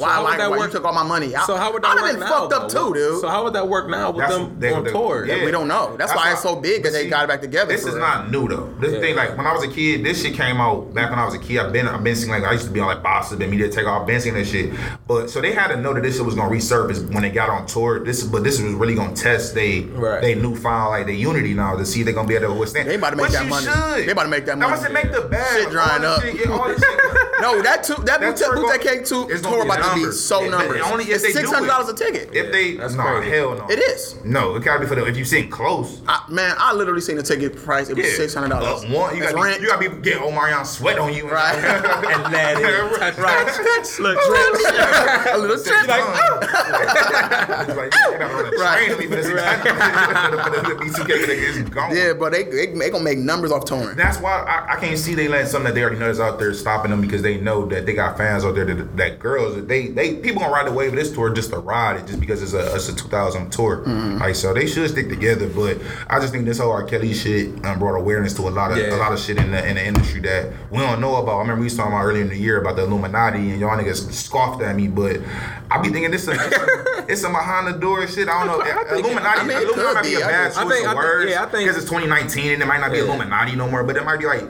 Yeah. 0.00 0.06
Why, 0.06 0.12
how 0.12 0.22
would 0.22 0.28
why, 0.30 0.36
that 0.38 0.50
why 0.50 0.56
you 0.56 0.60
work? 0.62 0.72
took 0.72 0.84
all 0.84 0.92
my 0.92 1.02
money? 1.02 1.34
I, 1.36 1.44
So 1.44 1.56
how 1.56 1.72
would 1.72 1.82
that 1.82 1.88
I'd 1.88 1.94
work 1.96 2.04
have 2.06 2.12
been 2.12 2.20
now? 2.20 2.28
fucked 2.48 2.52
up 2.52 2.68
though? 2.70 2.88
too, 2.88 2.94
dude. 2.94 3.20
So 3.20 3.28
how 3.28 3.44
would 3.44 3.52
that 3.52 3.68
work 3.68 3.88
now 3.88 4.10
with 4.10 4.18
That's- 4.26 4.38
them 4.38 4.58
they- 4.58 4.72
on 4.72 4.84
they- 4.84 4.92
tour? 4.92 5.24
yeah. 5.26 5.44
we 5.44 5.50
don't 5.50 5.68
know. 5.68 5.96
That's, 5.96 6.14
why 6.14 6.32
it's 6.32 6.42
so 6.42 6.56
big 6.56 6.82
that 6.82 6.88
but 6.88 6.92
they 6.92 7.04
see, 7.04 7.10
got 7.10 7.24
it 7.24 7.28
back 7.28 7.40
together. 7.40 7.72
This 7.72 7.82
for 7.82 7.88
is 7.90 7.94
real. 7.94 8.04
not 8.04 8.30
new 8.30 8.48
though. 8.48 8.72
This 8.80 8.92
Yeah. 8.94 9.00
thing, 9.00 9.16
like 9.16 9.36
when 9.36 9.46
I 9.46 9.52
was 9.52 9.62
a 9.64 9.68
kid, 9.68 10.04
this 10.04 10.22
shit 10.22 10.34
came 10.34 10.60
out 10.60 10.92
back 10.94 11.10
when 11.10 11.18
I 11.18 11.24
was 11.24 11.34
a 11.34 11.38
kid. 11.38 11.58
I've 11.58 11.72
been, 11.72 11.86
I've 11.86 12.02
been 12.02 12.16
seeing 12.16 12.30
like 12.30 12.44
I 12.44 12.52
used 12.52 12.64
to 12.66 12.70
be 12.70 12.80
on 12.80 12.86
like 12.86 13.02
bosses, 13.02 13.38
been 13.38 13.50
media 13.50 13.68
take 13.68 13.86
off, 13.86 14.06
been 14.06 14.20
seeing 14.20 14.34
that 14.34 14.46
shit. 14.46 14.72
But 15.06 15.30
so 15.30 15.40
they 15.40 15.52
had 15.52 15.68
to 15.68 15.76
know 15.76 15.92
that 15.94 16.02
this 16.02 16.16
shit 16.16 16.24
was 16.24 16.34
gonna 16.34 16.50
resurface 16.50 17.06
when 17.12 17.22
they 17.22 17.30
got 17.30 17.50
on 17.50 17.66
tour. 17.66 17.98
This, 18.04 18.22
but 18.22 18.44
this 18.44 18.60
was 18.60 18.72
really 18.74 18.94
gonna 18.94 19.14
test 19.14 19.54
they, 19.54 19.80
Right. 19.80 20.20
they 20.22 20.34
newfound 20.34 20.90
like 20.90 21.06
their 21.06 21.14
unity 21.14 21.54
now 21.54 21.76
to 21.76 21.84
see 21.84 22.00
if 22.00 22.06
they 22.06 22.12
gonna 22.12 22.26
be 22.28 22.34
able 22.36 22.48
to 22.48 22.54
withstand. 22.54 22.88
They 22.88 22.94
about 22.96 23.10
to 23.10 23.16
make 23.16 23.26
But 23.26 23.32
that 23.32 23.44
you 23.44 23.50
money. 23.50 23.66
Should. 23.66 24.06
They 24.08 24.12
about 24.12 24.22
to 24.24 24.28
make 24.28 24.46
that 24.46 24.58
Now 24.58 24.66
I 24.66 24.70
money. 24.70 24.82
said 24.82 24.92
make 24.92 25.12
the 25.12 25.22
bag. 25.22 25.60
Shit 25.62 25.70
drying 25.70 26.04
all 26.04 26.12
up. 26.12 26.22
Shit, 26.22 26.34
yeah, 26.46 26.52
all 26.52 26.68
this 26.68 26.80
shit. 26.82 26.98
No, 27.40 27.62
that 27.62 27.82
two, 27.84 27.94
that 28.04 28.20
That 28.20 28.20
Boot 28.20 28.36
tour 28.36 28.54
Boot 28.54 28.66
gon- 28.68 28.78
Cake 28.80 29.04
two 29.06 29.28
it's 29.30 29.40
gonna 29.42 29.56
tour 29.56 29.64
be 29.64 29.70
about 29.70 29.76
to 29.88 29.94
be 29.94 30.00
numbers. 30.00 30.20
so 30.20 30.36
If 30.44 30.50
they- 30.50 30.58
numbers. 30.58 30.80
only 30.84 31.04
if 31.04 31.10
it's 31.10 31.22
they 31.22 31.28
do 31.32 31.38
six 31.38 31.50
hundred 31.50 31.66
dollars 31.68 31.88
a 31.88 31.94
ticket. 31.94 32.30
If 32.34 32.52
they, 32.52 32.74
That's 32.76 32.94
no, 32.94 33.02
crazy. 33.02 33.30
hell 33.30 33.54
no. 33.56 33.66
It 33.68 33.78
is. 33.78 34.14
No, 34.24 34.54
it 34.56 34.62
gotta 34.64 34.80
be 34.80 34.86
for 34.86 34.94
them. 34.94 35.06
if 35.06 35.16
you 35.16 35.24
sitting 35.24 35.50
close. 35.50 36.00
I, 36.06 36.22
man, 36.28 36.54
I 36.58 36.72
literally 36.74 37.00
seen 37.00 37.16
the 37.16 37.22
ticket 37.22 37.56
price. 37.56 37.88
It 37.88 37.96
was 37.96 38.06
Yeah. 38.06 38.14
six 38.16 38.34
hundred 38.34 38.50
dollars. 38.50 38.84
One, 38.90 39.16
you 39.16 39.22
gotta, 39.22 39.36
rent. 39.36 39.58
be, 39.58 39.62
you 39.64 39.68
gotta 39.70 39.90
be 39.90 39.96
getting 40.02 40.22
Omarion 40.22 40.66
sweat 40.66 40.98
on 40.98 41.12
you. 41.14 41.28
Right. 41.30 41.54
and 41.56 42.32
let 42.32 42.58
it 42.58 42.98
touch 42.98 43.18
Right. 43.18 43.46
Look, 44.00 44.18
a 45.32 45.38
little 45.38 45.62
trip. 45.62 45.86
like, 45.88 46.04
He's 47.66 47.76
like, 47.76 47.94
you 47.94 48.18
gotta 48.18 48.34
run 48.34 48.46
a 48.46 48.58
Right. 48.58 48.86
train 48.86 48.92
on 48.92 48.98
me 48.98 49.06
for 49.06 49.16
this. 49.16 49.26
B2K 49.30 51.24
nigga 51.24 51.30
is 51.30 51.68
gone. 51.70 51.94
Yeah, 51.96 52.12
but 52.14 52.32
they, 52.32 52.44
they 52.44 52.66
they 52.66 52.90
gonna 52.90 53.04
make 53.04 53.18
numbers 53.18 53.52
off 53.52 53.64
touring. 53.64 53.96
That's 53.96 54.18
why 54.18 54.42
I, 54.42 54.74
I 54.74 54.80
can't 54.80 54.98
see 54.98 55.14
they 55.14 55.28
letting 55.28 55.46
something 55.48 55.66
that 55.66 55.74
they 55.74 55.82
already 55.82 55.98
know 55.98 56.08
is 56.10 56.20
out 56.20 56.38
there 56.38 56.52
stopping 56.54 56.90
them 56.90 57.00
because 57.00 57.22
they 57.30 57.40
know 57.40 57.66
that 57.66 57.86
they 57.86 57.92
got 57.94 58.16
fans 58.16 58.44
out 58.44 58.54
there 58.54 58.64
that, 58.64 58.96
that 58.96 59.18
girls 59.18 59.64
they 59.66 59.88
they 59.88 60.16
people 60.16 60.40
gonna 60.40 60.52
ride 60.52 60.66
the 60.66 60.72
wave 60.72 60.90
of 60.92 60.96
this 60.98 61.12
tour 61.12 61.32
just 61.32 61.50
to 61.50 61.58
ride 61.58 61.96
it 62.00 62.06
just 62.06 62.18
because 62.20 62.42
it's 62.42 62.52
a 62.54 62.74
it's 62.74 62.88
a 62.88 62.94
2000 62.94 63.50
tour 63.50 63.70
Mm-hmm. 63.80 64.18
like 64.18 64.34
so 64.34 64.52
they 64.52 64.66
should 64.66 64.90
stick 64.90 65.08
together 65.08 65.48
but 65.48 65.78
I 66.08 66.18
just 66.20 66.32
think 66.32 66.44
this 66.44 66.58
whole 66.58 66.72
R 66.72 66.84
Kelly 66.84 67.14
shit 67.14 67.64
um, 67.64 67.78
brought 67.78 67.94
awareness 67.96 68.34
to 68.34 68.42
a 68.48 68.50
lot 68.50 68.72
of 68.72 68.78
Yeah. 68.78 68.94
a 68.94 68.98
lot 68.98 69.12
of 69.12 69.18
shit 69.20 69.36
in 69.38 69.50
the 69.52 69.66
in 69.68 69.76
the 69.76 69.84
industry 69.86 70.20
that 70.22 70.52
we 70.70 70.78
don't 70.78 71.00
know 71.00 71.16
about 71.16 71.36
I 71.36 71.40
remember 71.42 71.60
we 71.60 71.64
was 71.66 71.76
talking 71.76 71.92
about 71.92 72.04
earlier 72.04 72.22
in 72.22 72.28
the 72.28 72.36
year 72.36 72.60
about 72.60 72.76
the 72.76 72.82
Illuminati 72.82 73.50
and 73.50 73.60
y'all 73.60 73.76
niggas 73.78 74.10
scoffed 74.12 74.62
at 74.62 74.74
me 74.76 74.88
but 74.88 75.18
I 75.70 75.80
be 75.80 75.88
thinking 75.90 76.10
this 76.10 76.26
is 76.26 76.36
it's 77.08 77.20
some 77.22 77.32
behind 77.32 77.66
the 77.72 77.78
door 77.78 78.06
shit 78.06 78.28
I 78.28 78.44
don't 78.44 78.58
know 78.58 78.64
I 78.80 78.84
think- 78.84 79.04
Illuminati 79.06 79.40
I 79.40 79.44
mean, 79.44 79.56
Illuminati 79.56 79.94
might 79.94 80.02
be 80.02 80.14
a 80.14 80.18
be. 80.18 80.22
I 80.24 80.26
bad 80.28 80.44
just- 80.46 80.56
choice 80.58 80.66
I 80.66 80.68
think- 80.68 80.86
of 80.86 80.92
think- 80.92 81.04
words 81.04 81.30
yeah, 81.30 81.42
I 81.42 81.46
think- 81.46 81.64
because 81.68 81.76
it's 81.82 81.90
2019 81.90 82.52
and 82.52 82.62
it 82.62 82.66
might 82.66 82.80
not 82.80 82.90
be 82.90 82.98
Yeah. 82.98 83.04
Illuminati 83.04 83.56
no 83.56 83.68
more, 83.68 83.82
but 83.84 83.96
it 83.96 84.04
might 84.04 84.18
be 84.18 84.26
like 84.26 84.44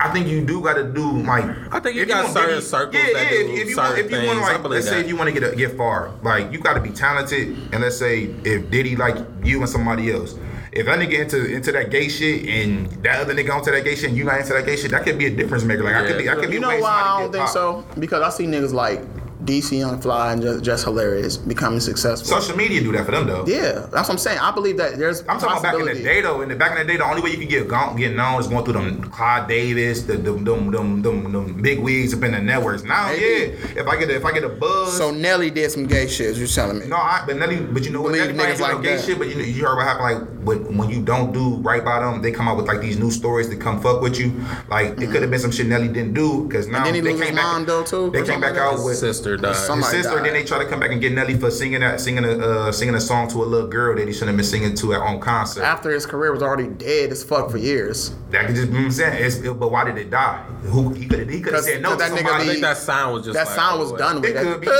I 0.00 0.12
think 0.12 0.26
you 0.26 0.44
do 0.44 0.60
got 0.62 0.74
to 0.74 0.84
do 0.84 1.10
like 1.22 1.44
I 1.72 1.80
think 1.80 1.96
you 1.96 2.02
if 2.02 2.08
got 2.08 2.24
wanna 2.24 2.32
certain 2.34 2.48
really- 2.50 2.60
circles 2.62 2.94
Yeah, 2.96 3.12
that 3.14 3.22
yeah. 3.24 3.30
do 3.30 3.36
if, 3.52 3.60
if 3.62 3.68
you 3.70 3.76
want, 3.76 3.98
if 3.98 4.10
you 4.10 4.16
want 4.26 4.28
things. 4.38 4.40
Like, 4.62 4.64
let's 4.70 4.88
say 4.88 5.00
if 5.00 5.08
you 5.08 5.16
want 5.16 5.32
to 5.34 5.40
get 5.40 5.52
a, 5.52 5.56
get 5.56 5.76
far, 5.76 6.12
like 6.22 6.52
you 6.52 6.58
got 6.58 6.74
to 6.74 6.80
be 6.80 6.90
talented, 6.90 7.56
and 7.72 7.82
let's 7.82 7.96
say 7.96 8.24
if 8.44 8.70
Diddy 8.70 8.96
like 8.96 9.16
you 9.42 9.60
and 9.60 9.68
somebody 9.68 10.12
else. 10.12 10.34
If 10.72 10.86
that 10.86 10.98
nigga 10.98 11.20
into 11.20 11.44
into 11.54 11.70
that 11.70 11.90
gay 11.90 12.08
shit 12.08 12.48
and 12.48 12.90
that 13.04 13.20
other 13.20 13.32
nigga 13.32 13.54
onto 13.54 13.70
that 13.70 13.84
gay 13.84 13.94
shit 13.94 14.08
and 14.08 14.16
you 14.18 14.24
not 14.24 14.40
into 14.40 14.54
that 14.54 14.66
gay 14.66 14.74
shit, 14.76 14.90
that 14.90 15.04
could 15.04 15.16
be 15.18 15.26
a 15.26 15.30
difference 15.30 15.62
maker. 15.62 15.84
Like 15.84 15.94
I 15.94 16.04
could 16.06 16.18
be, 16.18 16.28
I 16.28 16.34
could 16.34 16.48
be. 16.48 16.54
You 16.54 16.60
know 16.60 16.76
why 16.80 16.90
I 17.04 17.20
don't 17.20 17.30
think 17.30 17.42
popped. 17.42 17.52
so? 17.52 17.84
Because 17.98 18.22
I 18.22 18.30
see 18.30 18.46
niggas 18.46 18.72
like 18.72 19.00
DC 19.44 19.78
Young 19.78 20.00
Fly 20.00 20.32
and 20.32 20.42
just, 20.42 20.64
just 20.64 20.84
hilarious 20.84 21.36
becoming 21.36 21.80
successful. 21.80 22.40
Social 22.40 22.56
media 22.56 22.80
do 22.80 22.92
that 22.92 23.04
for 23.04 23.12
them 23.12 23.26
though. 23.26 23.44
yeah, 23.46 23.86
that's 23.90 24.08
what 24.08 24.10
I'm 24.10 24.18
saying. 24.18 24.38
I 24.38 24.50
believe 24.50 24.76
that 24.78 24.98
there's. 24.98 25.20
I'm 25.28 25.38
talking 25.38 25.58
about 25.58 25.62
back 25.62 25.74
in 25.74 25.86
the 25.86 26.02
day 26.02 26.20
though. 26.20 26.40
In 26.42 26.48
the 26.48 26.56
back 26.56 26.72
in 26.72 26.86
the 26.86 26.92
day, 26.92 26.96
the 26.98 27.04
only 27.04 27.22
way 27.22 27.30
you 27.30 27.38
could 27.38 27.48
get 27.48 27.68
gone, 27.68 27.96
get 27.96 28.14
known 28.14 28.40
is 28.40 28.46
going 28.48 28.64
through 28.64 28.74
them 28.74 29.02
Clive 29.10 29.48
Davis, 29.48 30.02
the 30.02 30.16
them 30.16 30.44
them 30.44 30.70
them, 30.70 31.02
them, 31.02 31.32
them 31.32 31.60
big 31.62 31.80
wigs 31.80 32.14
up 32.14 32.22
in 32.22 32.32
the 32.32 32.40
networks. 32.40 32.82
Now, 32.84 33.08
Maybe. 33.08 33.22
yeah, 33.22 33.80
if 33.82 33.86
I 33.86 33.96
get 33.98 34.08
a, 34.10 34.16
if 34.16 34.24
I 34.24 34.32
get 34.32 34.44
a 34.44 34.48
buzz, 34.48 34.96
So 34.96 35.10
Nelly 35.10 35.50
did 35.50 35.70
some 35.70 35.86
gay 35.86 36.06
shit. 36.06 36.36
You're 36.36 36.46
telling 36.46 36.78
me? 36.78 36.86
No, 36.86 36.96
I, 36.96 37.22
but 37.26 37.36
Nelly, 37.36 37.60
but 37.60 37.84
you 37.84 37.90
know 37.90 38.02
what? 38.02 38.12
Believe 38.12 38.34
Nelly 38.34 38.52
niggas 38.54 38.60
like 38.60 38.82
gay 38.82 38.96
that. 38.96 39.04
shit, 39.04 39.18
but 39.18 39.28
you 39.28 39.34
know, 39.36 39.42
you 39.42 39.64
heard 39.64 39.76
what 39.76 39.84
happened 39.86 40.20
like 40.20 40.33
but 40.44 40.58
when 40.72 40.90
you 40.90 41.02
don't 41.02 41.32
do 41.32 41.56
right 41.56 41.84
by 41.84 42.00
them, 42.00 42.22
they 42.22 42.30
come 42.32 42.48
out 42.48 42.56
with 42.56 42.66
like 42.66 42.80
these 42.80 42.98
new 42.98 43.10
stories 43.10 43.48
to 43.48 43.56
come 43.56 43.80
fuck 43.80 44.00
with 44.02 44.18
you. 44.18 44.32
Like 44.68 45.00
it 45.00 45.10
could 45.10 45.22
have 45.22 45.30
been 45.30 45.40
some 45.40 45.50
shit 45.52 45.66
Nelly 45.66 45.88
didn't 45.88 46.14
do 46.14 46.44
because 46.46 46.66
now 46.68 46.84
then 46.84 46.94
he 46.94 47.00
they 47.00 47.12
lose 47.12 47.20
came 47.22 47.34
back. 47.34 47.44
mom, 47.44 47.64
though, 47.64 47.82
too, 47.84 48.10
They 48.10 48.22
came 48.24 48.40
back 48.40 48.56
out 48.56 48.76
that? 48.76 48.84
with 48.84 48.96
Sister 48.98 49.36
died. 49.36 49.54
His 49.56 49.86
sister. 49.88 50.16
died. 50.16 50.24
Then 50.26 50.32
they 50.34 50.44
try 50.44 50.58
to 50.62 50.68
come 50.68 50.80
back 50.80 50.90
and 50.92 51.00
get 51.00 51.12
Nelly 51.12 51.36
for 51.38 51.50
singing 51.50 51.80
that, 51.80 52.00
singing 52.00 52.24
a, 52.24 52.38
uh, 52.38 52.72
singing 52.72 52.94
a 52.94 53.00
song 53.00 53.28
to 53.30 53.42
a 53.42 53.46
little 53.46 53.68
girl 53.68 53.96
that 53.96 54.06
he 54.06 54.12
shouldn't 54.12 54.28
have 54.30 54.36
been 54.36 54.44
singing 54.44 54.74
to 54.76 54.94
at 54.94 55.00
on 55.00 55.20
concert. 55.20 55.62
After 55.64 55.90
his 55.90 56.06
career 56.06 56.32
was 56.32 56.42
already 56.42 56.68
dead 56.68 57.10
as 57.10 57.22
fuck 57.22 57.50
for 57.50 57.58
years. 57.58 58.12
That 58.30 58.46
could 58.46 58.56
just, 58.56 58.68
you 58.68 58.72
know 58.74 58.78
what 58.80 58.84
I'm 58.86 58.90
saying, 58.92 59.24
it's, 59.24 59.36
but 59.38 59.70
why 59.70 59.84
did 59.84 59.96
it 59.98 60.10
die? 60.10 60.42
Who 60.64 60.90
he 60.92 61.06
could 61.06 61.20
have 61.20 61.28
he 61.28 61.40
could 61.40 61.52
have 61.54 61.62
'Cause- 61.62 61.70
said 61.72 61.82
no 61.82 61.90
to 61.92 61.96
that 61.96 62.10
nigga 62.12 62.16
somebody. 62.16 62.44
I 62.44 62.46
think 62.48 62.60
that 62.62 62.76
sound 62.78 63.14
was 63.14 63.24
just 63.24 63.34
That 63.36 63.46
like, 63.46 63.54
sound 63.56 63.76
oh, 63.76 63.80
was 63.82 63.90
well. 63.92 63.98
done 63.98 64.20
with. 64.20 64.30
It 64.30 64.34
That- 64.34 64.44
could 64.44 64.60
be. 64.60 64.66
It 64.66 64.70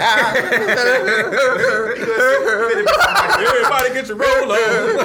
Everybody 2.60 3.94
get 4.00 4.08
your 4.08 4.16
roll 4.16 4.52
on. 4.52 4.58
could 4.58 4.98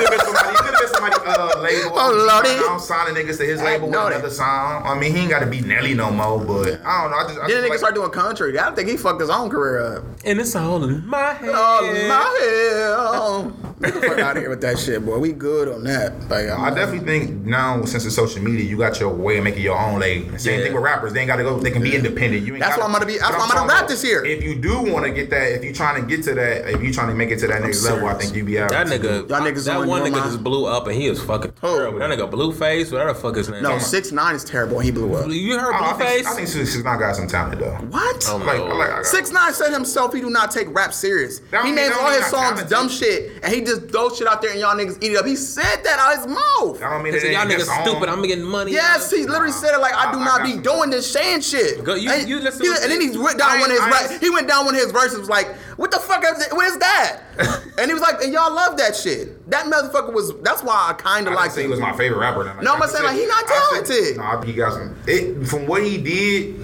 have 0.00 0.10
been 0.10 0.20
somebody, 0.20 0.50
it 0.50 0.56
could 0.56 0.74
have 0.74 0.80
been 0.80 0.88
somebody 0.88 1.16
uh, 1.26 1.58
label. 1.60 1.90
Oh, 1.94 2.26
Lordy. 2.28 2.50
I'm 2.68 2.80
signing 2.80 3.14
niggas 3.14 3.36
to 3.38 3.44
his 3.44 3.60
I 3.60 3.64
label 3.64 3.86
with 3.86 3.92
know 3.92 4.04
that. 4.08 4.16
another 4.16 4.30
song. 4.30 4.82
I 4.84 4.98
mean, 4.98 5.12
he 5.14 5.20
ain't 5.20 5.30
got 5.30 5.40
to 5.40 5.46
be 5.46 5.60
Nelly 5.60 5.94
no 5.94 6.10
more, 6.10 6.38
but 6.38 6.80
I 6.84 7.02
don't 7.02 7.10
know. 7.10 7.16
I 7.18 7.22
just, 7.28 7.38
I 7.38 7.46
Then 7.46 7.48
just 7.48 7.64
nigga 7.64 7.68
like, 7.70 7.78
start 7.78 7.94
doing 7.94 8.10
country. 8.10 8.58
I 8.58 8.64
don't 8.64 8.74
think 8.76 8.88
he 8.88 8.96
fucked 8.96 9.20
his 9.20 9.30
own 9.30 9.50
career 9.50 9.96
up. 9.98 10.04
And 10.24 10.40
it's 10.40 10.54
all 10.56 10.82
in 10.84 11.06
my 11.06 11.32
head. 11.34 11.50
Oh 11.52 12.06
my 12.08 12.38
hell! 12.42 13.52
Get 13.80 13.94
the 13.94 14.00
fuck 14.02 14.18
out 14.18 14.36
of 14.36 14.42
here 14.42 14.50
with 14.50 14.60
that 14.60 14.78
shit, 14.78 15.04
boy. 15.04 15.18
We 15.18 15.32
good 15.32 15.68
on 15.68 15.84
that. 15.84 16.12
Like, 16.28 16.50
I'm 16.50 16.60
I 16.60 16.70
definitely 16.70 17.06
think 17.06 17.46
now 17.46 17.82
since 17.86 18.04
it's 18.04 18.14
social 18.14 18.42
media, 18.42 18.62
you 18.64 18.76
got 18.76 19.00
your 19.00 19.08
way 19.14 19.38
of 19.38 19.44
making 19.44 19.62
your 19.62 19.78
own 19.78 19.98
lane. 20.00 20.38
Same 20.38 20.58
Yeah. 20.58 20.64
thing 20.66 20.74
with 20.74 20.82
rappers; 20.82 21.12
they 21.14 21.20
ain't 21.20 21.28
got 21.28 21.36
to 21.36 21.42
go. 21.42 21.58
They 21.58 21.70
can 21.70 21.82
be 21.82 21.94
independent. 21.96 22.44
You 22.46 22.54
ain't 22.54 22.60
That's 22.62 22.76
gotta, 22.76 22.80
why 22.82 22.86
I'm 22.88 22.92
gonna 22.92 23.06
be- 23.06 23.18
that's 23.18 23.30
why 23.32 23.38
I'm 23.42 23.48
gonna 23.48 23.60
rap 23.66 23.78
about 23.78 23.88
this 23.88 24.04
year. 24.04 24.24
If 24.24 24.44
you 24.44 24.54
do 24.54 24.82
want 24.82 25.06
to 25.06 25.10
get 25.12 25.30
that, 25.30 25.52
if 25.52 25.64
you 25.64 25.72
trying 25.72 26.00
to 26.00 26.06
get 26.06 26.22
to 26.24 26.34
that, 26.34 26.68
if 26.74 26.82
you 26.82 26.92
trying 26.92 27.08
to 27.08 27.14
make 27.14 27.30
it 27.30 27.38
to 27.38 27.46
that 27.46 27.62
next 27.62 27.82
level, 27.84 28.06
I 28.06 28.14
think 28.14 28.34
you 28.34 28.44
be 28.44 28.58
out. 28.58 28.70
That 28.70 28.86
nigga, 28.86 29.28
Y'all 29.30 29.40
niggas 29.40 29.64
that 29.64 29.86
one 29.86 30.02
nigga 30.02 30.12
my- 30.12 30.18
just 30.24 30.44
blew 30.44 30.66
up 30.66 30.86
and 30.86 30.94
he 30.94 31.06
is 31.06 31.20
fucking 31.22 31.52
Who? 31.62 31.68
terrible. 31.68 31.98
That 32.00 32.10
nigga 32.10 32.30
Blueface, 32.30 32.92
whatever 32.92 33.14
the 33.14 33.18
fuck 33.18 33.36
his 33.36 33.48
name. 33.48 33.62
no 33.62 33.78
six 33.78 34.12
nine 34.12 34.34
is 34.34 34.44
terrible. 34.44 34.76
and 34.76 34.84
He 34.84 34.90
blew 34.90 35.14
up. 35.14 35.26
You 35.30 35.58
heard 35.58 35.72
I, 35.74 35.78
I 35.78 35.92
Blueface? 35.94 35.98
think, 36.16 36.26
I 36.26 36.34
think 36.34 36.48
Six 36.48 36.72
Six 36.72 36.84
Nine 36.84 36.98
got 36.98 37.16
some 37.16 37.26
talent 37.28 37.58
though. 37.60 37.70
What? 37.88 38.26
Oh, 38.28 38.36
Like, 38.36 38.58
no. 38.58 38.74
Like, 38.76 39.04
Six 39.06 39.32
Nine 39.32 39.54
said 39.54 39.72
himself 39.72 40.12
he 40.12 40.20
do 40.20 40.28
not 40.28 40.50
take 40.50 40.72
rap 40.74 40.92
serious. 40.92 41.40
He 41.50 41.56
mean- 41.62 41.74
names 41.76 41.94
all 41.98 42.10
his 42.10 42.26
songs 42.26 42.62
dumb 42.64 42.88
shit, 42.90 43.32
and 43.42 43.52
he 43.54 43.60
just 43.70 43.90
throws 43.90 44.16
shit 44.18 44.26
out 44.26 44.42
there 44.42 44.50
and 44.50 44.60
y'all 44.60 44.74
niggas 44.76 44.98
eat 45.02 45.12
it 45.12 45.16
up. 45.16 45.26
He 45.26 45.36
said 45.36 45.82
that 45.84 45.98
out 45.98 46.16
his 46.18 46.26
mouth. 46.26 46.82
I 46.82 46.90
don't 46.90 47.02
mean 47.02 47.12
He 47.12 47.18
it 47.18 47.22
said, 47.22 47.32
y'all 47.32 47.46
niggas 47.46 47.58
his 47.58 47.66
song. 47.66 47.86
stupid. 47.86 48.08
I'm 48.08 48.22
getting 48.22 48.44
money. 48.44 48.72
Yes, 48.72 49.10
he 49.10 49.24
literally 49.26 49.52
said 49.52 49.74
it 49.74 49.80
like 49.80 49.94
I 49.94 50.12
do 50.12 50.18
I- 50.18 50.22
I 50.22 50.24
not 50.24 50.38
got 50.38 50.44
be 50.46 50.52
some- 50.54 50.62
doing 50.62 50.90
this 50.90 51.10
saying 51.10 51.40
shit. 51.42 51.82
Go- 51.84 51.94
you- 51.94 52.10
and, 52.10 52.28
you 52.28 52.40
listen 52.40 52.62
he- 52.66 52.72
to 52.74 52.82
and 52.82 52.90
then 52.90 53.00
he 53.00 53.16
went 53.16 53.38
down 53.38 53.50
I 53.50 53.60
one 53.60 53.70
of 53.70 53.76
his 53.76 53.80
ain't- 53.80 53.92
I 53.94 54.04
ra- 54.04 54.10
ain't- 54.12 54.22
he 54.22 54.30
went 54.30 54.48
down 54.48 54.64
one 54.66 54.74
of 54.74 54.80
his 54.80 54.92
verses 54.92 55.18
was 55.18 55.28
like, 55.28 55.48
what 55.76 55.90
the 55.90 55.98
fuck 55.98 56.24
is 56.24 56.46
it? 56.46 56.52
What 56.52 56.66
is 56.66 56.76
that? 56.78 57.20
and 57.78 57.86
he 57.86 57.92
was 57.94 58.02
like, 58.02 58.22
and 58.22 58.32
y'all 58.32 58.52
love 58.52 58.76
that 58.78 58.94
shit. 58.96 59.48
That 59.50 59.66
motherfucker 59.66 60.12
was. 60.12 60.32
That's 60.42 60.62
why 60.62 60.88
I 60.90 60.92
kind 60.94 61.26
I 61.26 61.30
of 61.32 61.36
like 61.36 61.46
like 61.46 61.50
say 61.52 61.60
he 61.62 61.64
him. 61.64 61.70
was 61.70 61.80
my 61.80 61.96
favorite 61.96 62.18
rapper. 62.18 62.44
Then. 62.44 62.56
No, 62.62 62.74
I'm 62.74 62.88
saying, 62.88 63.04
like, 63.04 63.16
he 63.16 63.26
not 63.26 63.46
talented. 63.46 64.16
No, 64.18 64.40
he 64.44 64.52
got 64.52 64.72
some. 64.74 64.96
It, 65.06 65.46
from 65.46 65.66
what 65.66 65.82
he 65.82 65.96
did, 65.98 66.56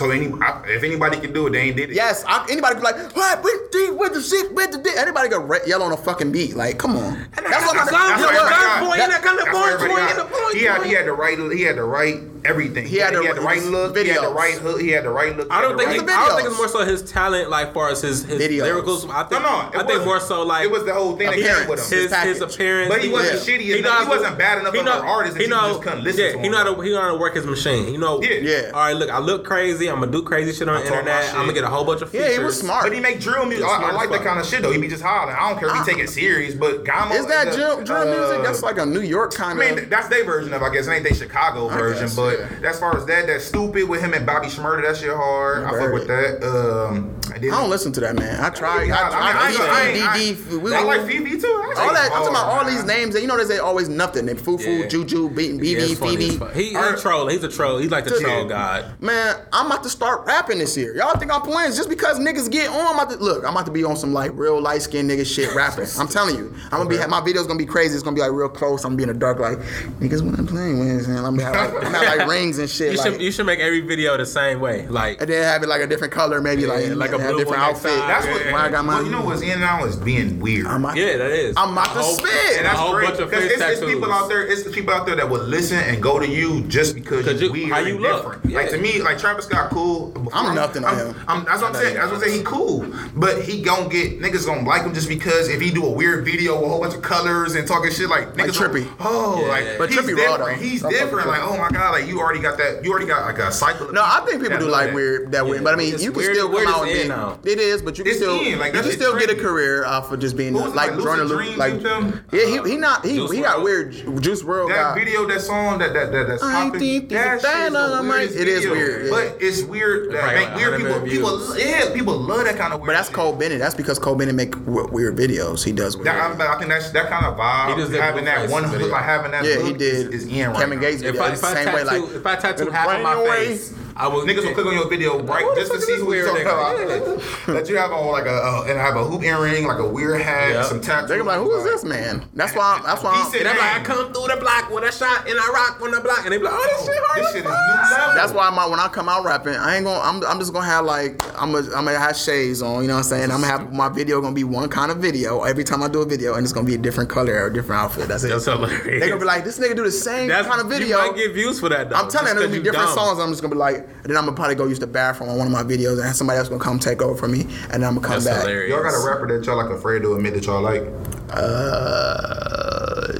so 0.00 0.10
any 0.10 0.32
I, 0.40 0.62
if 0.66 0.82
anybody 0.82 1.20
can 1.20 1.32
do 1.34 1.46
it, 1.46 1.50
they 1.50 1.60
ain't 1.60 1.76
did 1.76 1.90
it. 1.90 1.94
Yes, 1.94 2.24
I, 2.26 2.46
anybody 2.50 2.76
be 2.76 2.80
like, 2.80 3.14
what? 3.14 3.42
With 3.44 3.70
the 3.70 3.94
with 3.98 4.14
the 4.14 4.22
shit 4.22 4.52
with 4.54 4.70
the 4.72 4.78
dick. 4.78 4.94
Anybody 4.96 5.28
go 5.28 5.40
re- 5.40 5.60
yell 5.66 5.82
on 5.82 5.92
a 5.92 5.96
fucking 5.96 6.32
beat? 6.32 6.56
Like, 6.56 6.78
come 6.78 6.96
on. 6.96 7.28
That's 7.36 7.66
what 7.66 7.76
I'm 7.76 7.86
That's 7.86 7.90
saying. 7.90 8.00
why 8.00 8.16
You 8.16 8.22
know 8.22 8.26
what? 8.26 8.52
everybody 8.52 8.80
got- 8.80 8.96
That- 8.96 9.10
that 9.10 9.22
kind 9.22 9.38
of 9.38 9.44
That's 9.44 9.56
boy 9.58 9.60
what 9.60 9.72
everybody 9.74 10.00
toy, 10.00 10.16
got. 10.16 10.16
the 10.16 10.32
boy 10.32 10.58
He 10.58 10.64
had 10.64 10.82
he 10.84 10.92
had 10.94 11.06
the 11.06 11.12
right 11.12 11.38
he 11.52 11.62
had 11.62 11.76
the 11.76 11.84
right 11.84 12.16
everything. 12.44 12.86
He 12.86 12.96
had 12.96 13.14
the- 13.14 13.20
he 13.20 13.26
had 13.26 13.36
the 13.36 13.40
right 13.42 13.58
his 13.60 13.68
look. 13.68 13.96
He 13.98 14.08
had 14.08 14.22
the 14.24 14.28
right 14.30 14.54
hook. 14.54 14.80
He 14.80 14.88
had 14.88 15.04
the 15.04 15.10
right 15.10 15.36
look. 15.36 15.48
I 15.50 15.60
don't 15.60 15.76
think 15.76 15.88
had 15.88 15.94
he, 15.94 16.00
the 16.00 16.06
the 16.06 16.12
I 16.12 16.26
don't 16.26 16.36
think 16.36 16.48
it's 16.48 16.56
more 16.56 16.68
so 16.68 16.84
his 16.86 17.02
talent, 17.02 17.50
like 17.50 17.74
far 17.74 17.90
as 17.90 18.00
his, 18.00 18.24
his 18.24 18.40
Videos. 18.40 18.62
lyricals. 18.64 19.10
I 19.10 19.22
No, 19.22 19.28
think 19.28 19.42
no. 19.42 19.80
I 19.80 19.84
think 19.86 20.04
more 20.06 20.20
so 20.20 20.42
like 20.42 20.64
it 20.64 20.70
was 20.70 20.84
the 20.86 20.94
whole 20.94 21.16
thing 21.16 21.26
that 21.30 21.36
came 21.38 21.68
with 21.68 21.78
him. 21.80 21.84
his, 21.84 22.04
his 22.04 22.10
package. 22.10 22.40
appearance. 22.40 22.88
But 22.88 23.02
he 23.02 23.10
wasn't 23.10 23.46
Yeah. 23.46 23.54
shitty. 23.58 23.76
He, 23.76 23.80
knows- 23.82 24.08
wasn't 24.08 24.38
bad 24.38 24.58
enough 24.58 24.74
of 24.74 24.84
know- 24.84 25.02
an 25.02 25.06
artist 25.06 25.34
that 25.34 25.40
he 25.40 25.44
you 25.48 25.50
know- 25.50 25.68
just 25.72 25.82
couldn't 25.82 26.04
listen 26.04 26.24
yeah, 26.24 26.32
to 26.32 26.38
he 26.38 26.46
him. 26.46 26.52
know 26.52 26.58
how 26.58 26.74
to 26.74 26.80
he 26.80 26.90
know 26.90 27.00
how 27.00 27.12
to 27.12 27.18
work 27.18 27.34
his 27.34 27.44
machine. 27.46 27.92
You 27.92 27.98
know. 27.98 28.22
Yeah. 28.22 28.30
Yeah. 28.40 28.70
All 28.72 28.80
right, 28.84 28.96
look, 28.96 29.10
I 29.10 29.18
look 29.18 29.44
crazy. 29.44 29.89
I'm 29.90 30.00
gonna 30.00 30.12
do 30.12 30.22
crazy 30.22 30.52
shit 30.52 30.68
on 30.68 30.80
the 30.80 30.86
internet. 30.86 31.30
I'm 31.34 31.42
gonna 31.42 31.52
get 31.52 31.64
a 31.64 31.68
whole 31.68 31.84
bunch 31.84 32.02
of 32.02 32.10
features. 32.10 32.28
Yeah, 32.30 32.38
he 32.38 32.44
was 32.44 32.58
smart. 32.60 32.84
But 32.84 32.92
he 32.92 33.00
make 33.00 33.20
drill 33.20 33.46
music. 33.46 33.66
I, 33.66 33.90
I 33.90 33.92
like 33.92 34.10
as 34.10 34.18
that 34.18 34.24
kind 34.24 34.40
of 34.40 34.46
shit 34.46 34.62
though. 34.62 34.72
He 34.72 34.78
be 34.78 34.88
just 34.88 35.02
hollering. 35.02 35.36
I 35.36 35.48
don't 35.50 35.58
care 35.58 35.68
if 35.68 35.76
he 35.86 35.92
take 35.92 36.02
it 36.02 36.08
serious, 36.10 36.54
but 36.54 36.84
Gummo 36.84 37.14
Is 37.14 37.26
that 37.26 37.50
the- 37.50 37.56
drill, 37.56 37.84
drill 37.84 38.08
uh, 38.08 38.16
music? 38.16 38.42
That's 38.44 38.62
like 38.62 38.78
a 38.78 38.86
New 38.86 39.00
York 39.02 39.34
kind 39.34 39.58
of. 39.60 39.66
I 39.66 39.74
mean, 39.74 39.88
that's 39.88 40.08
their 40.08 40.24
version 40.24 40.52
of, 40.52 40.62
I 40.62 40.72
guess. 40.72 40.86
It 40.86 40.92
ain't 40.92 41.04
they 41.04 41.14
Chicago 41.14 41.68
version, 41.68 42.04
guess, 42.04 42.16
but 42.16 42.38
yeah. 42.38 42.68
as 42.70 42.78
far 42.80 42.96
as 42.96 43.06
that, 43.06 43.26
that's 43.26 43.44
stupid 43.44 43.88
with 43.88 44.00
him 44.00 44.14
and 44.14 44.24
Bobby 44.26 44.48
Shmurda. 44.48 44.82
That 44.82 44.96
shit 44.96 45.14
hard. 45.14 45.64
I 45.64 45.70
Never 45.72 45.78
fuck 45.84 45.92
with 45.92 46.08
that. 46.08 46.42
Um, 46.46 47.19
I, 47.32 47.36
I 47.36 47.40
don't 47.40 47.70
listen 47.70 47.92
to 47.92 48.00
that 48.00 48.14
man. 48.16 48.40
I 48.40 48.50
tried. 48.50 48.90
I, 48.90 48.96
I, 48.96 49.08
I, 49.08 49.10
I, 49.10 49.12
I, 49.12 50.12
I, 50.14 50.16
DD, 50.18 50.60
we- 50.60 50.74
I 50.74 50.82
like 50.82 51.06
Phoebe 51.06 51.38
too. 51.40 51.46
All 51.76 51.92
that. 51.92 52.10
I'm 52.12 52.22
talking 52.22 52.28
about 52.30 52.46
all 52.46 52.64
these 52.64 52.84
names. 52.84 53.14
And 53.14 53.22
you 53.22 53.28
know 53.28 53.36
they 53.36 53.44
say 53.44 53.58
always 53.58 53.88
nothing. 53.88 54.28
And 54.28 54.38
Fufu, 54.38 54.80
Yeah. 54.82 54.88
Juju, 54.88 55.30
Beating, 55.30 55.58
Yeah, 55.58 55.78
BB, 55.78 55.90
it's 55.90 55.98
funny 56.00 56.16
as 56.28 56.36
Phoebe. 56.38 56.52
He, 56.54 56.64
he's 56.70 56.76
a 56.76 56.96
troll. 57.00 57.28
He's 57.28 57.44
a 57.44 57.48
troll. 57.48 57.78
He's 57.78 57.90
like 57.90 58.04
the 58.04 58.18
troll 58.20 58.46
god. 58.46 59.00
Man, 59.00 59.36
I'm 59.52 59.66
about 59.66 59.82
to 59.84 59.90
start 59.90 60.26
rapping 60.26 60.58
this 60.58 60.76
year. 60.76 60.96
Y'all 60.96 61.16
think 61.18 61.32
I'm 61.32 61.42
playing 61.42 61.72
just 61.72 61.88
because 61.88 62.18
niggas 62.18 62.50
get 62.50 62.68
on? 62.68 62.80
I'm 62.80 62.94
about 62.94 63.10
to 63.10 63.16
look. 63.16 63.44
I'm 63.44 63.52
about 63.52 63.66
to 63.66 63.72
be 63.72 63.84
on 63.84 63.96
some 63.96 64.12
like 64.12 64.32
real 64.34 64.60
light 64.60 64.82
skinned 64.82 65.10
nigga 65.10 65.24
shit 65.26 65.54
rapping. 65.54 65.86
I'm 65.98 66.08
telling 66.08 66.36
you, 66.36 66.54
I'm 66.72 66.86
gonna 66.86 66.88
be 66.88 66.98
my 67.06 67.20
video's 67.20 67.46
gonna 67.46 67.58
be 67.58 67.66
crazy. 67.66 67.94
It's 67.94 68.02
gonna 68.02 68.14
be 68.14 68.20
like 68.22 68.32
real 68.32 68.48
close. 68.48 68.84
I'm 68.84 68.90
gonna 68.90 68.96
be 68.96 69.02
in 69.04 69.08
the 69.08 69.14
dark 69.14 69.38
like 69.38 69.58
niggas 70.00 70.22
when 70.22 70.34
I'm 70.34 70.46
playing 70.46 70.78
with, 70.80 71.06
and 71.08 71.18
I'm 71.18 71.36
gonna 71.36 71.44
have 71.56 71.74
like, 71.74 71.84
I'm 71.84 71.92
have 71.94 72.18
like 72.18 72.28
rings 72.28 72.58
and 72.58 72.68
shit. 72.68 72.92
You 72.92 72.98
like, 72.98 73.12
should 73.12 73.22
you 73.22 73.32
should 73.32 73.46
make 73.46 73.60
every 73.60 73.80
video 73.80 74.16
the 74.16 74.26
same 74.26 74.60
way. 74.60 74.86
Like 74.88 75.20
and 75.20 75.28
then 75.30 75.42
have 75.42 75.62
it 75.62 75.68
like 75.68 75.82
a 75.82 75.86
different 75.86 76.12
color, 76.12 76.40
maybe 76.40 76.62
Yeah, 76.62 76.68
like 76.68 76.88
like 76.94 77.12
a 77.12 77.18
a 77.26 77.28
blue 77.32 77.38
different 77.38 77.62
one 77.62 77.68
next 77.72 77.84
outfit. 77.84 77.98
time. 77.98 78.08
That's 78.08 78.26
what. 78.26 78.44
Yeah. 78.46 78.52
Why 78.52 78.58
I 78.60 78.68
got 78.70 78.84
my- 78.84 78.94
well, 78.94 79.04
you 79.04 79.10
know 79.10 79.22
what's 79.24 79.42
in 79.42 79.60
now 79.60 79.84
is 79.84 79.96
being 79.96 80.40
weird. 80.40 80.66
I'm 80.66 80.84
about, 80.84 80.96
yeah, 80.96 81.16
that 81.18 81.30
is. 81.30 81.54
I'm 81.56 81.72
about 81.72 81.90
A 81.90 81.94
to 81.94 82.00
whole- 82.00 82.14
spit. 82.14 82.30
And 82.56 82.60
a 82.60 82.62
that's 82.64 82.78
whole 82.78 82.92
great. 82.94 83.08
bunch 83.08 83.20
of 83.20 83.30
'cause 83.30 83.40
face 83.42 83.52
it's, 83.52 83.62
it's 83.62 83.80
people 83.84 84.12
out 84.12 84.28
there. 84.28 84.46
It's 84.46 84.62
the 84.62 84.70
people 84.70 84.94
out 84.94 85.06
there 85.06 85.16
that 85.16 85.28
would 85.28 85.42
listen 85.42 85.78
and 85.78 86.02
go 86.02 86.18
to 86.18 86.26
you 86.26 86.62
just 86.62 86.94
because 86.94 87.26
you're 87.26 87.38
you- 87.40 87.52
weird 87.52 87.70
how 87.72 87.78
you 87.80 87.94
and 87.94 88.02
look. 88.02 88.42
different. 88.42 88.54
Like 88.54 88.70
to 88.70 88.78
me, 88.78 89.00
like 89.02 89.18
Travis 89.18 89.44
Scott, 89.46 89.70
cool. 89.70 90.08
Before 90.10 90.30
I'm 90.34 90.54
nothing 90.54 90.84
on 90.84 90.96
him. 90.96 91.14
I'm, 91.28 91.44
that's 91.44 91.62
what 91.62 91.74
I'm 91.74 91.82
saying. 91.82 91.94
That's 91.96 92.06
what 92.08 92.16
I'm 92.16 92.20
saying. 92.22 92.38
He 92.38 92.44
cool, 92.44 92.86
but 93.14 93.42
he 93.42 93.62
gon' 93.62 93.88
get 93.88 94.20
niggas 94.20 94.46
gonna 94.46 94.66
like 94.66 94.82
him 94.82 94.94
just 94.94 95.08
because 95.08 95.48
if 95.48 95.60
he 95.60 95.70
do 95.70 95.84
a 95.84 95.90
weird 95.90 96.24
video 96.24 96.56
with 96.56 96.64
a 96.64 96.68
whole 96.68 96.80
bunch 96.80 96.94
of 96.94 97.02
colors 97.02 97.54
and 97.54 97.66
talking 97.66 97.90
shit 97.92 98.08
like 98.08 98.34
niggas 98.34 98.56
Trippy. 98.56 98.84
Gonna, 98.84 98.96
oh, 99.00 99.40
Yeah. 99.42 99.48
like 99.48 99.78
But 99.78 99.88
he's 99.90 99.98
Trippy 99.98 100.16
raw, 100.16 100.36
different. 100.36 100.58
though. 100.60 100.64
He's 100.64 100.84
I'm 100.84 100.90
different. 100.90 101.28
Like 101.28 101.40
oh 101.42 101.56
my 101.56 101.68
god, 101.70 101.92
like 101.92 102.06
you 102.06 102.20
already 102.20 102.40
got 102.40 102.58
that. 102.58 102.84
You 102.84 102.90
already 102.90 103.06
got 103.06 103.24
like 103.26 103.38
a 103.38 103.52
cycle. 103.52 103.92
No, 103.92 104.02
I 104.02 104.22
think 104.26 104.42
people 104.42 104.58
do 104.58 104.66
like 104.68 104.92
weird 104.94 105.32
that 105.32 105.46
weird, 105.46 105.64
but 105.64 105.74
I 105.74 105.76
mean, 105.76 105.98
you 105.98 106.12
can 106.12 106.22
still 106.22 106.46
come 106.46 106.54
weird 106.54 106.68
out 106.68 106.82
and 106.82 106.90
in 106.90 107.08
be. 107.08 107.09
Now. 107.10 107.38
It 107.44 107.58
is, 107.58 107.82
but 107.82 107.98
you 107.98 108.04
can 108.04 108.10
It's 108.12 108.20
still 108.20 108.40
in, 108.40 108.58
like, 108.58 108.72
you 108.72 108.80
can 108.80 108.90
shit 108.90 108.98
still 108.98 109.18
get 109.18 109.30
a 109.30 109.34
career 109.34 109.84
off 109.84 110.10
of 110.10 110.20
just 110.20 110.36
being 110.36 110.52
Who 110.52 110.62
was 110.62 110.72
it, 110.72 110.76
like 110.76 110.92
like, 110.92 111.02
joining 111.02 111.24
Lucid 111.24 111.36
Lu- 111.36 111.42
Dreams 111.44 111.58
like 111.58 111.82
them? 111.82 112.24
yeah, 112.32 112.46
he 112.46 112.70
he 112.70 112.76
not 112.76 113.04
he 113.04 113.14
Juice 113.14 113.32
he 113.32 113.40
got 113.40 113.62
weird 113.62 113.92
Juice 113.92 114.42
WRLD 114.42 114.68
That 114.68 114.74
got 114.74 114.98
video, 114.98 115.26
that 115.26 115.40
song, 115.40 115.78
that 115.78 115.92
that, 115.92 116.12
that 116.12 116.28
that's 116.28 116.42
popping. 116.42 117.08
That 117.08 117.42
that 117.42 117.72
shit's 117.72 117.72
the 117.72 118.00
weirdest 118.02 118.36
it 118.36 118.48
is 118.48 118.64
video. 118.64 118.72
weird, 118.72 119.04
yeah. 119.04 119.10
but 119.10 119.36
it's 119.40 119.62
weird. 119.62 120.12
That 120.12 120.34
make 120.34 120.54
weird 120.56 120.80
people. 120.80 121.00
People, 121.06 121.58
yeah, 121.58 121.92
people 121.94 122.18
love 122.18 122.44
that 122.44 122.56
kind 122.56 122.72
of 122.72 122.80
weird. 122.80 122.88
But 122.88 122.92
that's 122.94 123.08
shit. 123.08 123.16
Cole 123.16 123.34
Bennett. 123.34 123.58
That's 123.58 123.74
because 123.74 123.98
Cole 123.98 124.16
Bennett 124.16 124.34
make 124.34 124.54
weird 124.66 125.16
videos. 125.16 125.64
He 125.64 125.72
does 125.72 125.96
weird. 125.96 126.06
That, 126.06 126.40
I, 126.40 126.54
I 126.54 126.58
think 126.58 126.70
that's 126.70 126.90
that 126.90 127.08
kind 127.08 127.26
of 127.26 127.36
vibe. 127.36 127.76
He 127.76 127.82
just 127.82 127.92
having 127.94 128.24
that 128.24 128.50
one 128.50 128.64
video. 128.64 128.86
hook, 128.86 128.92
like 128.92 129.04
having 129.04 129.30
that 129.32 129.44
yeah, 129.44 129.62
he 129.62 129.72
did. 129.72 130.12
Is, 130.12 130.24
is 130.24 130.26
in 130.26 130.50
right 130.50 130.58
Kevin. 130.58 130.80
Gates 130.80 131.02
If. 131.02 131.20
I, 131.20 131.28
the 131.28 131.34
if 131.34 131.44
I 131.44 131.54
same 131.54 131.64
tattoo, 131.66 131.76
way 131.76 131.84
like 131.84 132.10
if 132.16 132.26
I 132.26 132.36
tattoo 132.36 132.70
half 132.70 132.88
of 132.88 133.02
my 133.02 133.24
face, 133.26 133.74
I 134.00 134.06
will. 134.08 134.22
Niggas 134.24 134.44
will 134.46 134.54
click 134.54 134.64
on 134.66 134.72
your 134.74 134.88
video 134.88 135.20
right 135.22 135.44
What 135.44 135.58
just 135.58 135.72
to 135.72 135.80
see 135.80 135.96
who 135.98 136.14
you're 136.14 136.26
talking 136.26 136.46
nigga? 136.46 137.46
about. 137.46 137.46
that 137.54 137.68
you 137.68 137.76
have 137.76 137.92
on 137.92 138.06
like 138.12 138.24
a 138.24 138.32
uh, 138.32 138.64
and 138.66 138.78
have 138.78 138.96
a 138.96 139.04
hoop 139.04 139.22
earring, 139.22 139.66
like 139.66 139.78
a 139.78 139.86
weird 139.86 140.22
hat, 140.22 140.50
Yeah. 140.52 140.62
some 140.62 140.80
tattoos. 140.80 141.10
They're 141.10 141.22
like, 141.22 141.38
who 141.38 141.54
is 141.56 141.64
this 141.64 141.84
man? 141.84 142.24
That's 142.34 142.54
why. 142.56 142.76
I'm, 142.78 142.82
that's 142.82 143.02
why. 143.04 143.14
He 143.14 143.20
I'm, 143.20 143.30
said 143.30 143.40
And 143.42 143.48
I'm 143.50 143.58
like, 143.58 143.80
I 143.80 143.84
come 143.84 144.12
through 144.14 144.28
the 144.34 144.38
block 144.40 144.70
with 144.70 144.84
a 144.84 144.90
shot 144.92 145.28
and 145.28 145.38
I 145.38 145.46
rock 145.52 145.80
on 145.82 145.90
the 145.90 146.00
block, 146.00 146.20
and 146.24 146.32
they 146.32 146.38
be 146.38 146.44
like, 146.44 146.54
oh, 146.56 146.66
this 146.78 146.86
shit 146.86 146.96
hard. 147.04 147.18
This 147.22 147.32
shit 147.32 147.44
is 147.44 147.44
new 147.44 147.50
level. 147.50 148.14
that's 148.14 148.32
why 148.32 148.48
I'm, 148.48 148.70
when 148.70 148.80
I 148.80 148.88
come 148.88 149.08
out 149.10 149.22
rapping, 149.24 149.54
I 149.54 149.76
ain't 149.76 149.84
gonna. 149.84 150.00
I'm, 150.00 150.24
I'm 150.24 150.38
just 150.38 150.54
gonna 150.54 150.64
have 150.66 150.86
like 150.86 151.22
I'm 151.40 151.52
gonna, 151.52 151.66
I'm 151.76 151.84
gonna 151.84 151.98
have 151.98 152.16
shades 152.16 152.62
on. 152.62 152.80
You 152.82 152.88
know 152.88 152.94
what 152.94 152.98
I'm 153.00 153.04
saying? 153.04 153.30
I'm 153.30 153.42
gonna 153.42 153.46
have 153.52 153.72
my 153.72 153.90
video 153.90 154.22
gonna 154.22 154.34
be 154.34 154.44
one 154.44 154.70
kind 154.70 154.90
of 154.90 154.96
video 154.98 155.42
every 155.42 155.64
time 155.64 155.82
I 155.82 155.88
do 155.88 156.00
a 156.00 156.06
video, 156.06 156.34
and 156.34 156.44
it's 156.44 156.54
gonna 156.54 156.66
be 156.66 156.74
a 156.74 156.78
different 156.78 157.10
color 157.10 157.34
or 157.34 157.46
a 157.48 157.52
different 157.52 157.82
outfit. 157.82 158.08
That's 158.08 158.24
it. 158.24 158.28
That's 158.28 158.46
hilarious. 158.46 158.82
They're 159.00 159.08
gonna 159.10 159.20
be 159.20 159.26
like, 159.26 159.44
this 159.44 159.58
nigga 159.58 159.76
do 159.76 159.84
the 159.84 159.90
same 159.92 160.28
That's 160.28 160.48
kind 160.48 160.60
of 160.62 160.68
video. 160.68 160.86
You 160.88 160.94
video. 160.96 161.10
might 161.12 161.16
get 161.18 161.34
views 161.34 161.60
for 161.60 161.68
that. 161.68 161.90
Though, 161.90 161.96
I'm 161.96 162.08
telling 162.10 162.28
you, 162.28 162.34
just 162.34 162.40
there's 162.40 162.40
'cause 162.40 162.46
gonna 162.46 162.58
be 162.62 162.62
different 162.64 162.86
dumb. 162.88 162.94
songs. 162.96 163.18
I'm 163.20 163.28
just 163.30 163.42
gonna 163.42 163.54
be 163.54 163.58
like, 163.58 163.88
and 163.96 164.04
then 164.04 164.16
I'm 164.16 164.24
gonna 164.24 164.36
probably 164.36 164.54
go 164.54 164.66
use 164.66 164.78
the 164.78 164.86
bathroom 164.86 165.28
on 165.30 165.38
one 165.38 165.46
of 165.46 165.52
my 165.52 165.62
videos, 165.62 166.02
and 166.04 166.14
somebody 166.16 166.38
else 166.38 166.48
gonna 166.48 166.62
come 166.62 166.78
take 166.78 167.02
over 167.02 167.14
for 167.16 167.28
me, 167.28 167.42
and 167.70 167.82
then 167.82 167.84
I'm 167.84 167.94
gonna 167.94 168.00
come 168.00 168.10
That's 168.10 168.24
back. 168.26 168.40
hilarious. 168.42 168.70
Y'all 168.70 168.82
got 168.82 168.94
a 168.94 169.06
rapper 169.06 169.26
that 169.38 169.44
y'all 169.46 169.56
like 169.56 169.70
afraid 169.70 170.02
to 170.02 170.14
admit 170.14 170.34
that 170.34 170.44
y'all 170.46 170.60
like. 170.62 170.82
Uh, 171.30 173.12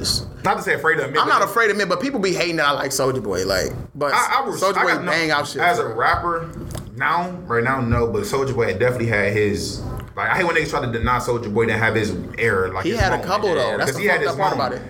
Not 0.43 0.57
to 0.57 0.63
say 0.63 0.73
afraid 0.73 0.95
to 0.97 1.05
admit. 1.05 1.21
I'm 1.21 1.27
not 1.27 1.41
afraid 1.41 1.71
of 1.71 1.79
it, 1.79 1.87
but 1.89 2.01
people 2.01 2.19
be 2.19 2.33
hating 2.33 2.57
that 2.57 2.65
I 2.67 2.71
like 2.71 2.91
Soulja 2.91 3.21
Boy, 3.23 3.45
like, 3.45 3.71
but 3.95 4.13
I, 4.13 4.39
I 4.39 4.41
was 4.47 4.61
Soulja 4.61 4.75
Boy 4.75 4.93
got 4.93 5.03
no- 5.03 5.11
bang 5.11 5.31
out 5.31 5.47
shit. 5.47 5.61
As 5.61 5.79
a 5.79 5.87
rapper, 5.87 6.49
now, 6.95 7.31
right 7.47 7.63
now, 7.63 7.79
no, 7.81 8.07
but 8.07 8.23
Soulja 8.23 8.53
Boy 8.53 8.73
definitely 8.77 9.07
had 9.07 9.33
his. 9.33 9.81
Like 10.15 10.29
I 10.29 10.37
hate 10.37 10.43
when 10.43 10.55
niggas 10.55 10.69
try 10.71 10.85
to 10.85 10.91
deny 10.91 11.19
Soulja 11.19 11.53
Boy 11.53 11.65
didn't 11.67 11.79
have 11.79 11.95
his 11.95 12.13
error. 12.37 12.69
Like 12.73 12.83
he 12.85 12.91
his 12.91 12.99
had 12.99 13.13
a 13.13 13.23
couple 13.23 13.49
though. 13.55 13.71
Yeah, 13.71 13.77
That's 13.77 13.91
'cause 13.91 13.95
the 13.97 14.01
he 14.03 14.07
had 14.07 14.21
fucked 14.21 14.29
his 14.29 14.31
up 14.33 14.37
part 14.39 14.53
about 14.53 14.73
it. 14.73 14.81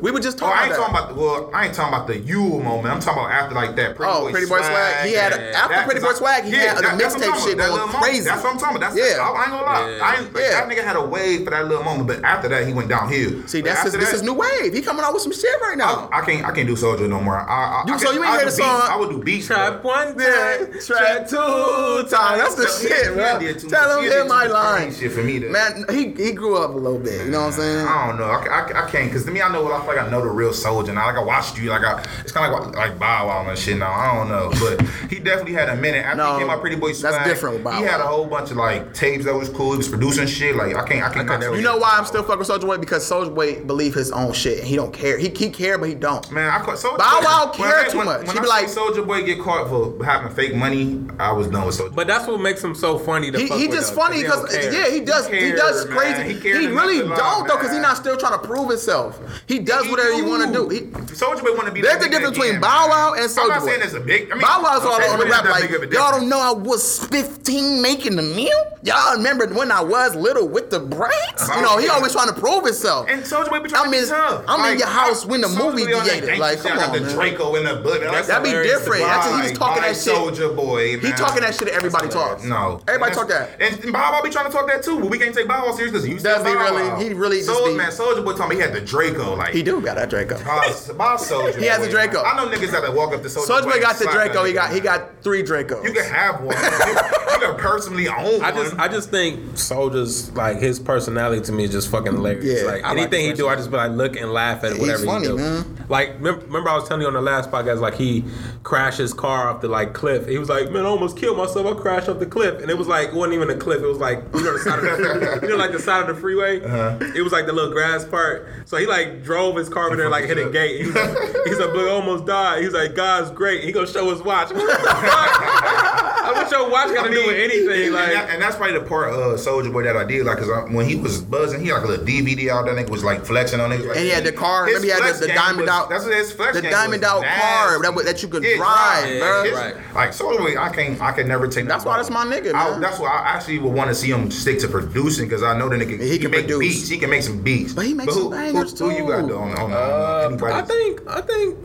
We 0.00 0.10
were 0.10 0.20
just 0.20 0.36
Oh, 0.42 0.46
talking 0.46 0.58
I 0.58 0.64
ain't 0.66 0.72
about 0.74 0.86
talking 0.90 0.94
about. 0.96 1.08
The, 1.08 1.14
well, 1.20 1.50
I 1.54 1.66
ain't 1.66 1.74
talking 1.74 1.94
about 1.94 2.06
the 2.06 2.18
Yule 2.18 2.60
moment. 2.60 2.86
I'm 2.94 3.00
talking 3.00 3.22
about 3.22 3.32
after 3.32 3.54
like 3.54 3.76
that. 3.76 3.96
Pretty 3.96 4.12
Oh, 4.12 4.22
boy 4.22 4.30
Pretty 4.30 4.46
Boy 4.46 4.58
Swag. 4.62 5.06
He 5.06 5.12
had 5.14 5.32
a- 5.32 5.56
after 5.56 5.74
that- 5.74 5.84
Pretty 5.86 6.00
Boy 6.00 6.12
Swag, 6.12 6.44
he 6.44 6.50
had 6.52 6.76
the 6.78 6.82
that- 6.82 6.98
that's 6.98 7.14
mixtape 7.16 7.44
shit 7.44 7.58
that 7.58 7.68
going 7.70 7.88
crazy. 7.90 8.24
That's 8.24 8.42
what 8.42 8.52
I'm 8.54 8.58
talking 8.58 8.76
about. 8.76 8.94
That's 8.94 9.16
Yeah. 9.16 9.22
I, 9.22 9.28
I 9.30 9.42
ain't 9.42 9.50
gonna 9.52 9.62
lie. 9.66 9.90
Yeah. 9.90 10.04
I 10.04 10.14
ain't, 10.20 10.30
Yeah. 10.36 10.50
That 10.50 10.68
nigga 10.68 10.84
had 10.84 10.96
a 10.96 11.02
wave 11.04 11.44
for 11.44 11.50
that 11.50 11.66
little 11.68 11.84
moment, 11.84 12.06
but 12.08 12.24
after 12.24 12.48
that 12.48 12.66
he 12.66 12.72
went 12.72 12.88
downhill. 12.88 13.42
See, 13.46 13.60
But 13.60 13.68
that's 13.68 13.82
his, 13.82 13.94
after 13.94 13.98
this 14.06 14.12
is 14.14 14.22
new 14.22 14.34
wave. 14.34 14.72
He 14.72 14.82
coming 14.82 15.04
out 15.04 15.12
with 15.12 15.22
some 15.22 15.32
shit 15.32 15.50
right 15.60 15.76
now. 15.76 16.08
I, 16.12 16.20
I 16.20 16.24
can't. 16.24 16.44
I 16.46 16.52
can't 16.52 16.66
do 16.68 16.74
Soulja 16.76 17.08
no 17.08 17.20
more. 17.20 17.38
I, 17.38 17.82
I, 17.82 17.84
You- 17.86 17.94
I 17.94 17.96
so 17.98 18.06
can- 18.06 18.14
you 18.16 18.22
ain't 18.24 18.30
I 18.32 18.36
hear 18.36 18.44
do 18.44 18.50
the 18.50 18.56
song? 18.62 18.82
I 18.84 18.96
would 18.96 19.10
do 19.10 19.18
beats. 19.22 19.46
Trap 19.46 19.82
one 19.84 20.16
day, 20.16 20.66
trap 20.86 21.28
two 21.28 22.06
time. 22.08 22.38
That's 22.38 22.54
the 22.54 22.66
shit, 22.68 23.08
he 23.08 23.14
bro. 23.14 23.38
did 23.38 23.58
too 23.58 23.68
Tell 23.68 23.98
him 23.98 24.04
hit 24.10 24.26
my 24.28 24.46
line. 24.46 24.92
Shit 24.94 25.12
for 25.12 25.22
me 25.22 25.40
Man, 25.40 25.84
he 25.90 26.10
he 26.12 26.32
grew 26.32 26.56
up 26.56 26.70
a 26.74 26.76
little 26.78 26.98
bit. 26.98 27.24
You 27.24 27.30
know 27.32 27.40
what 27.40 27.46
I'm 27.46 27.52
saying? 27.52 27.86
I 27.86 28.06
don't 28.06 28.18
know. 28.18 28.24
I, 28.26 28.44
I, 28.46 28.84
I 28.86 28.90
can't 28.90 29.06
because 29.10 29.24
to 29.24 29.30
me, 29.30 29.40
I 29.42 29.50
know. 29.50 29.71
I 29.74 29.78
feel 29.84 29.94
like 29.96 30.04
I 30.06 30.10
know 30.10 30.20
the 30.22 30.28
real 30.30 30.52
soldier 30.52 30.92
now. 30.92 31.06
Like 31.06 31.16
I 31.16 31.22
watched 31.22 31.58
you. 31.58 31.70
Like 31.70 31.82
I, 31.84 32.04
it's 32.20 32.32
kind 32.32 32.52
of 32.52 32.66
like 32.66 32.76
like 32.76 32.98
Bow 32.98 33.26
Wow 33.28 33.48
and 33.48 33.58
shit. 33.58 33.76
Now 33.78 33.92
I 33.92 34.14
don't 34.16 34.28
know, 34.28 34.50
but 34.60 34.80
he 35.10 35.18
definitely 35.18 35.52
had 35.54 35.68
a 35.68 35.76
minute 35.76 36.04
after 36.04 36.16
No, 36.18 36.34
he 36.34 36.40
came 36.40 36.50
out. 36.50 36.60
Pretty 36.60 36.76
Boy 36.76 36.92
that's 36.92 37.28
different 37.28 37.56
with 37.56 37.64
Bow 37.64 37.72
He 37.78 37.84
had 37.84 38.00
a 38.00 38.06
whole 38.06 38.26
bunch 38.26 38.50
of 38.50 38.56
like 38.56 38.94
tapes 38.94 39.24
that 39.24 39.34
was 39.34 39.48
cool. 39.48 39.72
He 39.72 39.78
was 39.78 39.88
producing 39.88 40.26
shit. 40.26 40.54
Like 40.56 40.76
I 40.76 40.86
can't. 40.86 41.02
I 41.04 41.12
can't. 41.12 41.26
never- 41.40 41.56
You 41.56 41.62
know 41.62 41.76
why 41.78 41.94
I'm 41.98 42.04
still 42.04 42.22
fucking 42.22 42.38
with 42.38 42.48
Soulja 42.48 42.62
Boy? 42.62 42.78
Because 42.78 43.08
Soulja 43.08 43.34
Boy 43.34 43.62
believe 43.64 43.94
his 43.94 44.10
own 44.12 44.32
shit 44.32 44.58
and 44.58 44.66
he 44.66 44.76
don't 44.76 44.92
care. 44.92 45.18
He 45.18 45.28
he 45.28 45.50
care, 45.50 45.78
but 45.78 45.88
he 45.88 45.94
don't. 45.94 46.30
Man, 46.30 46.48
I 46.50 46.58
caught 46.64 46.76
Soulja 46.76 46.98
Bow 46.98 47.20
Boy- 47.20 47.24
Wow 47.24 47.46
when 47.46 47.54
care 47.70 47.84
too 47.90 47.96
when, 47.98 48.06
much. 48.06 48.26
When 48.26 48.30
He 48.32 48.38
I 48.38 48.42
be 48.42 48.48
like- 48.48 48.66
Soulja 48.66 49.06
Boy 49.06 49.22
get 49.24 49.40
caught 49.40 49.68
for 49.68 50.04
having 50.04 50.32
fake 50.34 50.54
money, 50.54 51.04
I 51.18 51.32
was 51.32 51.48
done 51.48 51.66
with 51.66 51.78
Soulja. 51.78 51.94
But 51.94 52.06
that's 52.06 52.26
what 52.28 52.40
makes 52.40 52.62
him 52.62 52.74
so 52.74 52.98
funny. 52.98 53.30
To 53.30 53.38
He, 53.38 53.46
fuck 53.46 53.58
he 53.58 53.66
with, 53.68 53.76
just 53.76 53.94
though, 53.94 54.00
funny 54.02 54.22
because 54.22 54.54
yeah 54.72 54.88
he 54.90 55.00
does 55.00 55.26
he, 55.26 55.38
cares, 55.38 55.60
does 55.60 55.86
man. 55.88 55.96
crazy. 55.96 56.22
He 56.22 56.34
He, 56.34 56.40
cares 56.40 56.66
really 56.66 56.98
don't 56.98 57.46
though 57.48 57.56
because 57.56 57.72
he 57.72 57.78
not 57.78 57.96
still 57.96 58.16
trying 58.16 58.38
to 58.40 58.46
prove 58.46 58.68
himself. 58.70 59.20
He 59.52 59.58
does 59.58 59.86
whatever 59.90 60.14
he 60.14 60.22
want 60.22 60.46
to 60.46 60.50
do. 60.52 60.68
He, 60.70 60.80
Soulja 61.12 61.42
Boy 61.42 61.52
want 61.54 61.66
to 61.66 61.72
be. 61.72 61.82
There's 61.82 62.02
nigga 62.02 62.10
difference 62.10 62.38
between 62.38 62.58
Bow. 62.58 62.88
Wow 62.88 63.14
and 63.18 63.30
Soulja 63.30 63.42
I'm 63.42 63.48
not 63.48 63.62
saying 63.62 63.80
it's 63.82 63.92
a 63.92 64.00
big. 64.00 64.30
I 64.32 64.34
mean, 64.34 64.40
Bow 64.42 64.60
Wow's 64.62 64.82
all 64.82 65.12
on 65.12 65.18
the 65.18 65.26
rap 65.26 65.44
like 65.44 65.68
big 65.68 65.74
of 65.74 65.82
a 65.82 65.94
y'all 65.94 66.10
don't 66.18 66.28
know 66.30 66.38
I 66.40 66.52
was 66.52 67.04
15 67.08 67.82
making 67.82 68.16
the 68.16 68.22
meal. 68.22 68.78
Y'all 68.82 69.16
remember 69.16 69.46
when 69.48 69.70
I 69.70 69.82
was 69.82 70.14
little 70.16 70.48
with 70.48 70.70
the 70.70 70.80
braids? 70.80 71.48
You 71.54 71.60
know 71.62 71.76
he 71.78 71.88
always 71.88 72.12
trying 72.12 72.28
to 72.28 72.40
prove 72.40 72.64
himself. 72.64 73.08
And 73.10 73.22
Soulja 73.22 73.50
Boy 73.50 73.60
be 73.60 73.68
trying 73.68 73.84
I'm 73.86 73.92
to 73.92 73.98
in- 73.98 74.08
tough. 74.08 74.44
I'm 74.48 74.72
in 74.72 74.78
your 74.78 74.88
house 74.88 75.26
when 75.26 75.42
the 75.42 75.48
movie 75.48 75.84
Boy 75.84 76.00
theater. 76.00 76.36
Like, 76.36 76.60
come 76.60 76.78
on, 76.78 76.92
the 76.92 77.00
man. 77.02 77.14
Draco 77.14 77.54
in 77.56 77.64
the 77.64 77.76
book. 77.76 78.00
That's 78.00 78.28
That'd 78.28 78.44
be 78.44 78.50
different. 78.50 79.02
That's 79.02 79.26
he 79.36 79.42
was 79.50 79.58
talking 79.58 79.82
that 79.82 79.96
shit. 79.96 80.14
Soulja 80.14 80.56
Boy. 80.56 80.98
He 80.98 81.12
talking 81.12 81.42
that 81.42 81.54
shit 81.54 81.68
that 81.68 81.74
everybody 81.74 82.08
talks. 82.08 82.42
No, 82.44 82.80
Everybody 82.88 83.14
talk 83.14 83.28
that. 83.28 83.60
And 83.60 83.92
Bow 83.92 84.12
Wow 84.12 84.22
be 84.22 84.30
trying 84.30 84.46
to 84.46 84.52
talk 84.52 84.66
that 84.68 84.82
too, 84.82 84.98
but 84.98 85.10
we 85.10 85.18
can't 85.18 85.34
take 85.34 85.46
Bow 85.46 85.66
Wow 85.66 85.72
serious 85.74 85.92
because 85.92 86.08
you 86.08 86.18
Does 86.18 86.40
still 86.40 86.46
he 86.46 86.54
Bow 86.54 86.64
really? 86.74 86.88
Wow. 86.88 86.98
He 86.98 87.12
really 87.12 87.38
just 87.38 87.50
Soulja 87.50 87.66
be- 87.66 87.76
man, 87.76 87.90
Soulja 87.90 88.24
Boy 88.24 88.32
told 88.32 88.48
me 88.50 88.56
he 88.56 88.62
had 88.62 88.72
the 88.72 88.80
Draco. 88.80 89.36
Like 89.46 89.54
He 89.54 89.62
do 89.62 89.80
got 89.80 89.96
that 89.96 90.10
Draco. 90.10 90.42
Boss, 90.44 90.90
boss 90.92 91.30
Soulja. 91.30 91.58
He 91.58 91.66
has 91.66 91.78
Boy, 91.78 91.84
the 91.86 91.90
Draco. 91.90 92.22
man. 92.22 92.38
I 92.38 92.44
know 92.44 92.50
niggas 92.50 92.70
that 92.72 92.94
walk 92.94 93.12
up 93.12 93.22
to 93.22 93.28
Soulja 93.28 93.46
Soulja 93.60 93.64
Boy 93.64 93.80
got 93.80 93.96
the 93.98 94.04
and 94.04 94.12
slap 94.12 94.14
Draco. 94.14 94.44
He 94.44 94.52
got 94.52 94.72
he 94.72 94.80
got 94.80 95.22
three 95.22 95.42
Dracos. 95.42 95.84
You 95.84 95.92
can 95.92 96.04
have 96.10 96.40
one. 96.40 96.56
you, 96.56 96.92
you 97.32 97.38
can 97.48 97.56
personally 97.56 98.08
own 98.08 98.42
I 98.42 98.52
one. 98.52 98.64
just, 98.64 98.78
I 98.78 98.88
just 98.88 99.10
think 99.10 99.40
Soulja's 99.52 100.32
like 100.32 100.58
his 100.58 100.78
personality 100.78 101.42
to 101.42 101.52
me 101.52 101.64
is 101.64 101.72
just 101.72 101.90
fucking 101.90 102.12
hilarious. 102.12 102.62
Yeah, 102.62 102.70
like 102.70 102.84
I 102.84 102.92
anything 102.92 103.22
his 103.28 103.30
he 103.30 103.36
do, 103.36 103.48
I 103.48 103.56
just 103.56 103.70
be 103.70 103.76
like 103.76 103.92
look 103.92 104.16
and 104.16 104.32
laugh 104.32 104.64
at 104.64 104.72
He's 104.72 104.80
whatever 104.80 105.04
funny, 105.04 105.26
he 105.26 105.32
do. 105.32 105.36
man. 105.38 105.86
Like 105.88 106.14
remember, 106.14 106.44
remember 106.46 106.70
I 106.70 106.74
was 106.76 106.86
telling 106.88 107.02
you 107.02 107.08
on 107.08 107.14
the 107.14 107.20
last 107.20 107.50
podcast, 107.50 107.80
like 107.80 107.94
he 107.94 108.24
crashed 108.62 108.98
his 108.98 109.12
car 109.12 109.48
off 109.48 109.60
the 109.60 109.68
like 109.68 109.92
cliff. 109.92 110.26
He 110.28 110.38
was 110.38 110.48
like, 110.48 110.70
man, 110.70 110.84
I 110.86 110.88
almost 110.88 111.16
killed 111.16 111.36
myself. 111.36 111.66
I 111.66 111.80
crashed 111.80 112.08
off 112.08 112.18
the 112.18 112.26
cliff, 112.26 112.60
and 112.62 112.70
it 112.70 112.78
was 112.78 112.86
like 112.88 113.08
it 113.08 113.14
wasn't 113.14 113.34
even 113.34 113.50
a 113.50 113.56
cliff. 113.56 113.82
It 113.82 113.86
was 113.86 113.98
like 113.98 114.22
you 114.34 114.42
know 114.44 114.52
the 114.52 114.58
side 114.60 114.78
of 114.78 114.84
the 114.84 115.38
you 115.42 115.48
know 115.48 115.56
like 115.56 115.72
the 115.72 115.78
side 115.80 116.08
of 116.08 116.14
the 116.14 116.20
freeway. 116.20 116.62
Uh-huh. 116.62 116.98
It 117.14 117.22
was 117.22 117.32
like 117.32 117.46
the 117.46 117.52
little 117.52 117.70
grass 117.72 118.04
part. 118.04 118.48
So 118.66 118.76
he 118.76 118.86
like 118.86 119.22
drove 119.32 119.56
his 119.56 119.70
car 119.70 119.86
over 119.86 119.96
there, 119.96 120.10
like 120.10 120.26
hit 120.26 120.36
a 120.36 120.50
gate. 120.50 120.82
He 120.82 120.86
was 120.86 120.94
like, 120.94 121.16
he's 121.46 121.58
like, 121.58 121.74
almost 121.88 122.26
died. 122.26 122.62
He's 122.62 122.74
like, 122.74 122.94
God's 122.94 123.30
great. 123.30 123.64
He 123.64 123.72
gonna 123.72 123.86
show 123.86 124.10
his 124.10 124.20
watch. 124.20 124.50
What 126.34 126.50
the 126.50 126.50
fuck? 126.50 126.52
I 126.54 126.62
what 126.62 126.62
your 126.62 126.70
watch 126.70 126.94
got 126.94 127.06
to 127.08 127.14
do 127.14 127.26
with 127.26 127.36
anything? 127.36 127.84
and, 127.86 127.94
Like. 127.94 128.12
that- 128.12 128.30
and 128.30 128.42
that's 128.42 128.56
probably 128.56 128.78
the 128.78 128.84
part 128.84 129.10
of 129.12 129.38
Soulja 129.38 129.72
Boy 129.72 129.82
that 129.84 129.96
I 129.96 130.04
did. 130.04 130.24
Like, 130.26 130.38
cause 130.38 130.50
I, 130.50 130.60
when 130.72 130.86
he 130.88 130.96
was 130.96 131.20
buzzing, 131.20 131.60
he 131.60 131.68
had 131.68 131.76
like 131.76 131.84
a 131.84 131.88
little 131.88 132.06
DVD 132.06 132.48
out. 132.50 132.66
That 132.66 132.76
nigga 132.76 132.90
was 132.90 133.04
like 133.04 133.24
flexing 133.24 133.60
on 133.60 133.72
it. 133.72 133.80
Like, 133.86 133.96
And 133.96 134.04
he 134.04 134.10
had 134.10 134.24
the 134.24 134.32
car. 134.32 134.64
Remember, 134.64 134.86
he 134.86 134.92
had 134.92 135.14
the- 135.14 135.26
the 135.26 135.32
diamond 135.32 135.60
was- 135.62 135.68
out- 135.70 135.90
That's 135.90 136.04
what 136.04 136.14
his 136.14 136.32
flex 136.32 136.56
the 136.56 136.62
diamond 136.62 137.02
was 137.02 137.10
out 137.10 137.24
car 137.24 137.82
that 137.82 138.04
that 138.04 138.22
you 138.22 138.28
could 138.28 138.42
Yeah, 138.44 138.56
drive, 138.56 139.08
yeah, 139.08 139.20
bruh. 139.20 139.44
it's- 139.46 139.74
Right. 139.74 139.94
Like 139.94 140.10
Soulja 140.10 140.38
Boy, 140.38 140.56
I 140.60 140.68
can't, 140.70 141.00
I 141.00 141.12
can 141.12 141.28
never 141.28 141.46
take. 141.48 141.66
That's 141.68 141.84
that 141.84 141.88
why 141.90 141.96
that's 141.96 142.10
my 142.10 142.24
nigga, 142.24 142.54
I- 142.54 142.70
man. 142.70 142.80
that's 142.80 142.98
why 142.98 143.08
I 143.10 143.34
actually 143.34 143.58
would 143.58 143.72
want 143.72 143.88
to 143.90 143.94
see 143.94 144.08
him 144.10 144.30
stick 144.30 144.58
to 144.60 144.68
producing 144.68 145.26
because 145.28 145.42
I 145.42 145.56
know 145.58 145.68
the 145.68 145.76
nigga 145.76 146.00
he 146.00 146.18
can 146.18 146.30
make 146.30 146.46
produce. 146.48 146.58
beats. 146.76 146.88
He 146.88 146.98
can 146.98 147.10
make 147.10 147.22
some 147.22 147.42
beats. 147.42 147.72
But 147.72 147.84
he 147.86 147.94
makes 147.94 148.14
who, 148.14 148.22
some 148.22 148.30
bangers, 148.30 148.78
who, 148.78 148.90
Who 148.90 148.96
you 148.96 149.06
got 149.08 149.20
too. 149.22 149.26
though 149.28 149.38
on 149.38 149.50
on, 149.52 149.72
on 149.72 149.72
Uh, 149.72 150.28
anybody? 150.28 150.52
I 150.54 150.62
think 150.62 151.00
I 151.06 151.20
think 151.20 151.56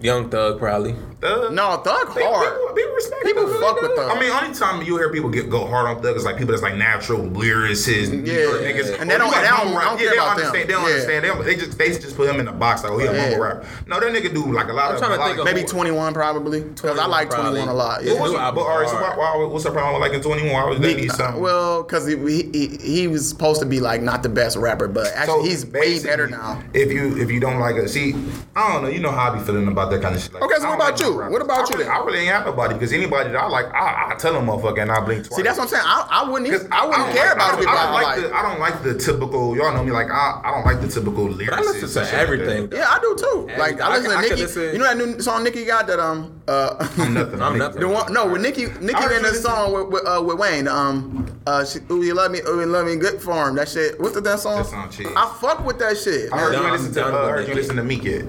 Young 0.00 0.28
Thug 0.30 0.58
probably. 0.58 0.94
Uh, 1.22 1.48
No, 1.52 1.76
Thug 1.84 2.08
People, 2.14 2.32
hard. 2.34 2.48
people, 2.52 2.74
people 2.74 2.92
respect 2.94 3.24
People 3.24 3.46
Thug. 3.46 3.60
fuck 3.60 3.80
with 3.82 3.92
Thug. 3.94 4.10
I 4.10 4.18
mean, 4.20 4.30
only 4.32 4.52
time 4.54 4.82
you 4.82 4.96
hear 4.96 5.12
people 5.12 5.30
get 5.30 5.48
go 5.48 5.66
hard 5.66 5.86
on 5.86 6.02
Thug 6.02 6.16
is 6.16 6.24
like 6.24 6.36
people 6.36 6.50
that's 6.52 6.62
like 6.62 6.76
natural 6.76 7.20
lyricists, 7.20 8.10
New 8.10 8.18
Yeah. 8.32 8.46
Niggas. 8.72 9.00
And 9.00 9.08
they 9.10 9.18
don't- 9.18 9.28
you 9.28 9.32
got 9.34 9.42
they 9.42 9.48
don't- 9.48 9.58
mumble 9.66 9.78
rap. 9.78 9.84
Don't 9.88 9.98
yeah, 10.00 10.04
care 10.04 10.10
they 10.10 10.16
about 10.16 10.28
understand. 10.30 10.54
them. 10.54 10.66
They 10.66 10.72
don't 10.72 10.82
Yeah. 10.82 10.88
understand. 10.90 11.24
They, 11.24 11.28
don't- 11.28 11.44
they 11.44 11.54
just 11.56 11.78
they 11.78 11.88
just 11.90 12.16
put 12.16 12.28
him 12.28 12.40
in 12.40 12.46
the 12.46 12.52
box 12.52 12.82
like, 12.82 12.92
oh, 12.92 12.98
he 12.98 13.06
a 13.06 13.12
Yeah. 13.12 13.22
mumble 13.30 13.40
rap. 13.44 13.64
No, 13.86 14.00
that 14.00 14.12
nigga 14.12 14.34
do 14.34 14.52
like 14.52 14.68
a 14.68 14.72
lot 14.72 14.88
I'm 14.88 14.94
of. 14.94 14.98
trying 15.00 15.12
to 15.12 15.16
lot 15.18 15.26
think 15.26 15.38
of 15.40 15.46
of- 15.46 15.54
Maybe 15.54 15.66
21 15.66 16.12
probably. 16.14 16.60
Because 16.62 16.98
I 16.98 17.06
like 17.06 17.30
21 17.30 17.52
21 17.52 17.68
a 17.68 17.74
lot. 17.74 18.02
Yeah. 18.04 18.12
What 18.14 18.22
was 18.22 18.32
New 18.32 18.38
it? 18.38 18.40
album 18.40 18.64
But, 18.64 18.70
all 18.70 18.80
right, 18.80 18.88
so 18.88 18.94
why, 18.96 19.14
why, 19.16 19.44
what's 19.46 19.64
the 19.64 19.70
problem 19.70 20.00
with 20.00 20.08
like 20.10 20.16
in 20.16 20.22
21? 20.22 20.52
Why 20.52 20.64
was 20.68 20.80
that 20.80 20.96
be 20.96 21.08
Uh, 21.08 21.12
something? 21.14 21.40
well, 21.42 21.82
because 21.84 22.06
he, 22.06 22.16
he 22.52 22.66
he 22.82 23.06
was 23.08 23.28
supposed 23.28 23.60
to 23.60 23.66
be 23.66 23.78
like 23.80 24.02
not 24.02 24.22
the 24.24 24.28
best 24.28 24.56
rapper, 24.56 24.88
but 24.88 25.06
actually 25.14 25.48
he's 25.48 25.64
way 25.66 25.98
better 26.02 26.26
now. 26.26 26.60
If 26.74 26.90
you 26.92 27.16
if 27.16 27.30
you 27.30 27.38
don't 27.38 27.60
like 27.60 27.76
it, 27.76 27.88
see, 27.90 28.14
I 28.56 28.72
don't 28.72 28.82
know. 28.82 28.88
You 28.88 29.00
know 29.00 29.10
how 29.12 29.30
I 29.30 29.38
be 29.38 29.44
feeling 29.44 29.68
about 29.68 29.90
that 29.92 30.02
kind 30.02 30.16
of 30.16 30.20
shit. 30.22 30.32
Like, 30.34 30.42
Okay, 30.42 30.54
so 30.58 30.68
what 30.68 30.74
about 30.76 30.98
like 31.00 31.11
you? 31.12 31.18
rappers. 31.20 31.32
What 31.32 31.42
about 31.42 31.58
I 31.58 31.60
you 31.74 31.76
really. 31.78 31.88
I 31.90 31.98
really 32.04 32.18
ain't 32.20 32.28
have 32.30 32.44
nobody 32.46 32.74
because 32.74 32.92
anybody 32.92 33.30
that 33.30 33.40
I 33.40 33.48
like, 33.48 33.66
I, 33.72 34.12
I 34.12 34.14
tell 34.16 34.32
them 34.34 34.46
motherfucker 34.46 34.82
and 34.82 34.90
I 34.92 35.00
blink 35.00 35.26
twice. 35.26 35.36
See, 35.36 35.42
that's 35.42 35.58
what 35.58 35.64
I'm 35.64 35.68
saying. 35.70 35.84
I, 35.86 36.08
I 36.10 36.30
wouldn't 36.30 36.52
even, 36.52 36.68
I 36.72 36.86
wouldn't 36.86 37.04
don't 37.06 37.14
care 37.16 37.26
like- 37.26 37.34
about 37.36 37.48
I 37.48 37.50
the 37.52 37.58
people 37.58 37.72
I 37.72 37.76
I 37.76 37.84
don't 37.84 37.92
like, 37.92 38.04
like. 38.04 38.20
the 38.30 38.34
I 38.36 38.42
don't 38.42 38.60
like 38.60 38.82
the 38.82 38.94
typical. 38.98 39.56
Y'all 39.56 39.74
know 39.74 39.84
me 39.84 39.90
like 39.92 40.10
I, 40.10 40.40
I 40.44 40.50
don't 40.50 40.64
like 40.66 40.80
the 40.80 40.88
typical 40.88 41.24
lyrics. 41.28 41.50
But 41.56 41.58
I 41.58 41.62
listen 41.62 42.02
to 42.04 42.14
everything. 42.16 42.68
Yeah, 42.72 42.86
I 42.88 42.98
do 43.00 43.16
too. 43.18 43.48
Like 43.58 43.80
I 43.80 43.86
I 43.88 43.98
listen 43.98 44.10
could- 44.10 44.22
to 44.22 44.28
Nicki. 44.30 44.42
listen- 44.42 44.72
You 44.72 44.78
know 44.78 44.84
that 44.84 44.96
new 44.96 45.20
song 45.20 45.44
Nicki 45.44 45.64
got 45.64 45.86
that 45.86 45.98
um 46.00 46.40
uh 46.48 46.74
Nothing. 47.10 47.42
I'm 47.42 47.58
nothing. 47.58 47.80
the 47.80 47.88
one 47.88 48.12
no 48.12 48.28
with 48.30 48.42
Nicki 48.42 48.66
Nicki 48.80 48.80
in 49.04 49.10
you 49.10 49.20
this 49.20 49.22
listen- 49.22 49.42
song 49.42 49.72
with 49.72 49.88
with, 49.88 50.06
uh, 50.06 50.22
with 50.22 50.38
Wayne 50.38 50.66
um 50.68 51.26
uh 51.46 51.64
she, 51.64 51.78
ooh 51.90 52.02
you 52.02 52.14
love 52.14 52.30
me 52.30 52.40
ooh 52.48 52.60
you 52.60 52.66
love 52.66 52.86
me 52.86 52.96
good 52.96 53.20
for 53.20 53.48
him 53.48 53.54
that 53.56 53.68
shit 53.68 54.00
what's 54.00 54.14
the 54.14 54.20
that 54.22 54.40
song? 54.40 54.56
That 54.58 54.66
song 54.66 54.90
cheap. 54.90 55.08
I 55.16 55.32
fuck 55.40 55.64
with 55.64 55.78
that 55.80 55.96
shit. 55.98 56.32
I 56.32 56.38
heard 56.38 56.54
you 56.54 56.70
listen 56.70 56.88
to. 56.88 57.00
done 57.00 57.14
Uh, 57.14 57.18
I 57.18 57.30
heard 57.30 57.48
you 57.48 57.54
listen 57.54 57.76
to 57.76 57.82
Meek 57.84 58.04
yet. 58.04 58.24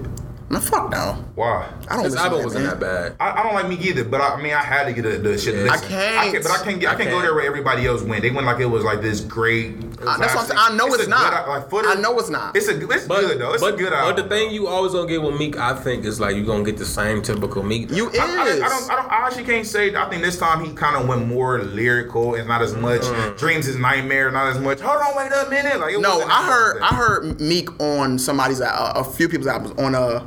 Man, 0.50 0.60
fuck 0.60 0.90
no. 0.90 1.24
Why? 1.34 1.68
I 1.88 1.94
don't 1.96 2.04
His 2.04 2.12
listen 2.14 2.26
album 2.26 2.44
wasn't 2.44 2.64
man. 2.64 2.78
that 2.78 2.80
bad. 2.80 3.16
I, 3.18 3.40
I 3.40 3.42
don't 3.42 3.54
like 3.54 3.66
me 3.68 3.76
either, 3.76 4.04
but 4.04 4.20
I, 4.20 4.34
I 4.34 4.42
mean 4.42 4.52
I 4.52 4.62
had 4.62 4.84
to 4.84 4.92
get 4.92 5.02
the, 5.02 5.16
the 5.18 5.38
shit. 5.38 5.54
to 5.54 5.64
Yeah. 5.64 5.72
listen. 5.72 5.86
I 5.86 5.88
can't. 6.30 6.42
but 6.42 6.52
I 6.52 6.62
can't 6.64 6.80
get. 6.80 6.90
I, 6.90 6.92
I 6.92 6.96
can't 6.96 7.08
go 7.08 7.16
can't. 7.16 7.22
there 7.22 7.34
where 7.34 7.46
everybody 7.46 7.86
else 7.86 8.02
went. 8.02 8.22
They 8.22 8.30
went 8.30 8.46
like 8.46 8.60
it 8.60 8.66
was 8.66 8.84
like 8.84 9.00
this 9.00 9.20
great. 9.20 9.74
It 9.94 10.04
was 10.04 10.08
Uh, 10.08 10.18
that's 10.18 10.34
what 10.34 10.42
I'm 10.42 10.46
saying. 10.48 10.60
I 10.60 10.76
know 10.76 10.94
it's 10.94 11.06
a 11.06 11.08
not. 11.08 11.44
Good, 11.44 11.50
like, 11.50 11.70
for 11.70 11.86
I 11.86 11.94
know 11.94 12.18
it's 12.18 12.30
not. 12.30 12.56
It's 12.56 12.68
a. 12.68 12.78
It's 12.90 13.06
But, 13.06 13.20
good 13.20 13.40
though. 13.40 13.52
It's 13.52 13.62
but, 13.62 13.74
a 13.74 13.76
good 13.76 13.90
but 13.90 14.16
the 14.16 14.24
thing 14.24 14.50
you 14.50 14.66
always 14.68 14.92
gonna 14.92 15.08
get 15.08 15.22
with 15.22 15.36
Meek, 15.38 15.56
I 15.56 15.74
think, 15.74 16.04
is 16.04 16.20
like 16.20 16.36
you 16.36 16.42
are 16.42 16.46
gonna 16.46 16.64
get 16.64 16.76
the 16.76 16.84
same 16.86 17.22
typical 17.22 17.62
Meek. 17.62 17.90
You 17.90 18.08
is. 18.10 18.18
I, 18.18 18.24
I, 18.24 18.42
I 18.42 18.44
don't. 18.68 18.90
I 18.90 18.96
don't. 18.96 19.12
I 19.12 19.26
actually 19.26 19.44
can't 19.44 19.66
say. 19.66 19.94
I 19.94 20.08
think 20.10 20.22
this 20.22 20.38
time 20.38 20.64
he 20.64 20.72
kind 20.72 20.96
of 20.96 21.08
went 21.08 21.26
more 21.26 21.62
lyrical 21.62 22.34
and 22.34 22.46
not 22.48 22.62
as 22.62 22.74
much 22.74 23.02
Mm. 23.02 23.38
dreams 23.38 23.68
is 23.68 23.76
nightmare. 23.76 24.30
Not 24.30 24.48
as 24.48 24.58
much. 24.60 24.80
Hold 24.80 25.00
on, 25.00 25.16
wait 25.16 25.30
a 25.32 25.48
minute. 25.50 25.78
Like 25.80 25.94
it 25.94 26.00
No, 26.00 26.20
I 26.22 26.46
heard. 26.46 26.80
I 26.82 26.94
heard 26.94 27.40
Meek 27.40 27.68
on 27.80 28.18
somebody's 28.18 28.60
uh, 28.60 28.92
a 28.96 29.04
few 29.04 29.28
people's 29.28 29.46
albums 29.48 29.72
on 29.78 29.94
a 29.94 30.26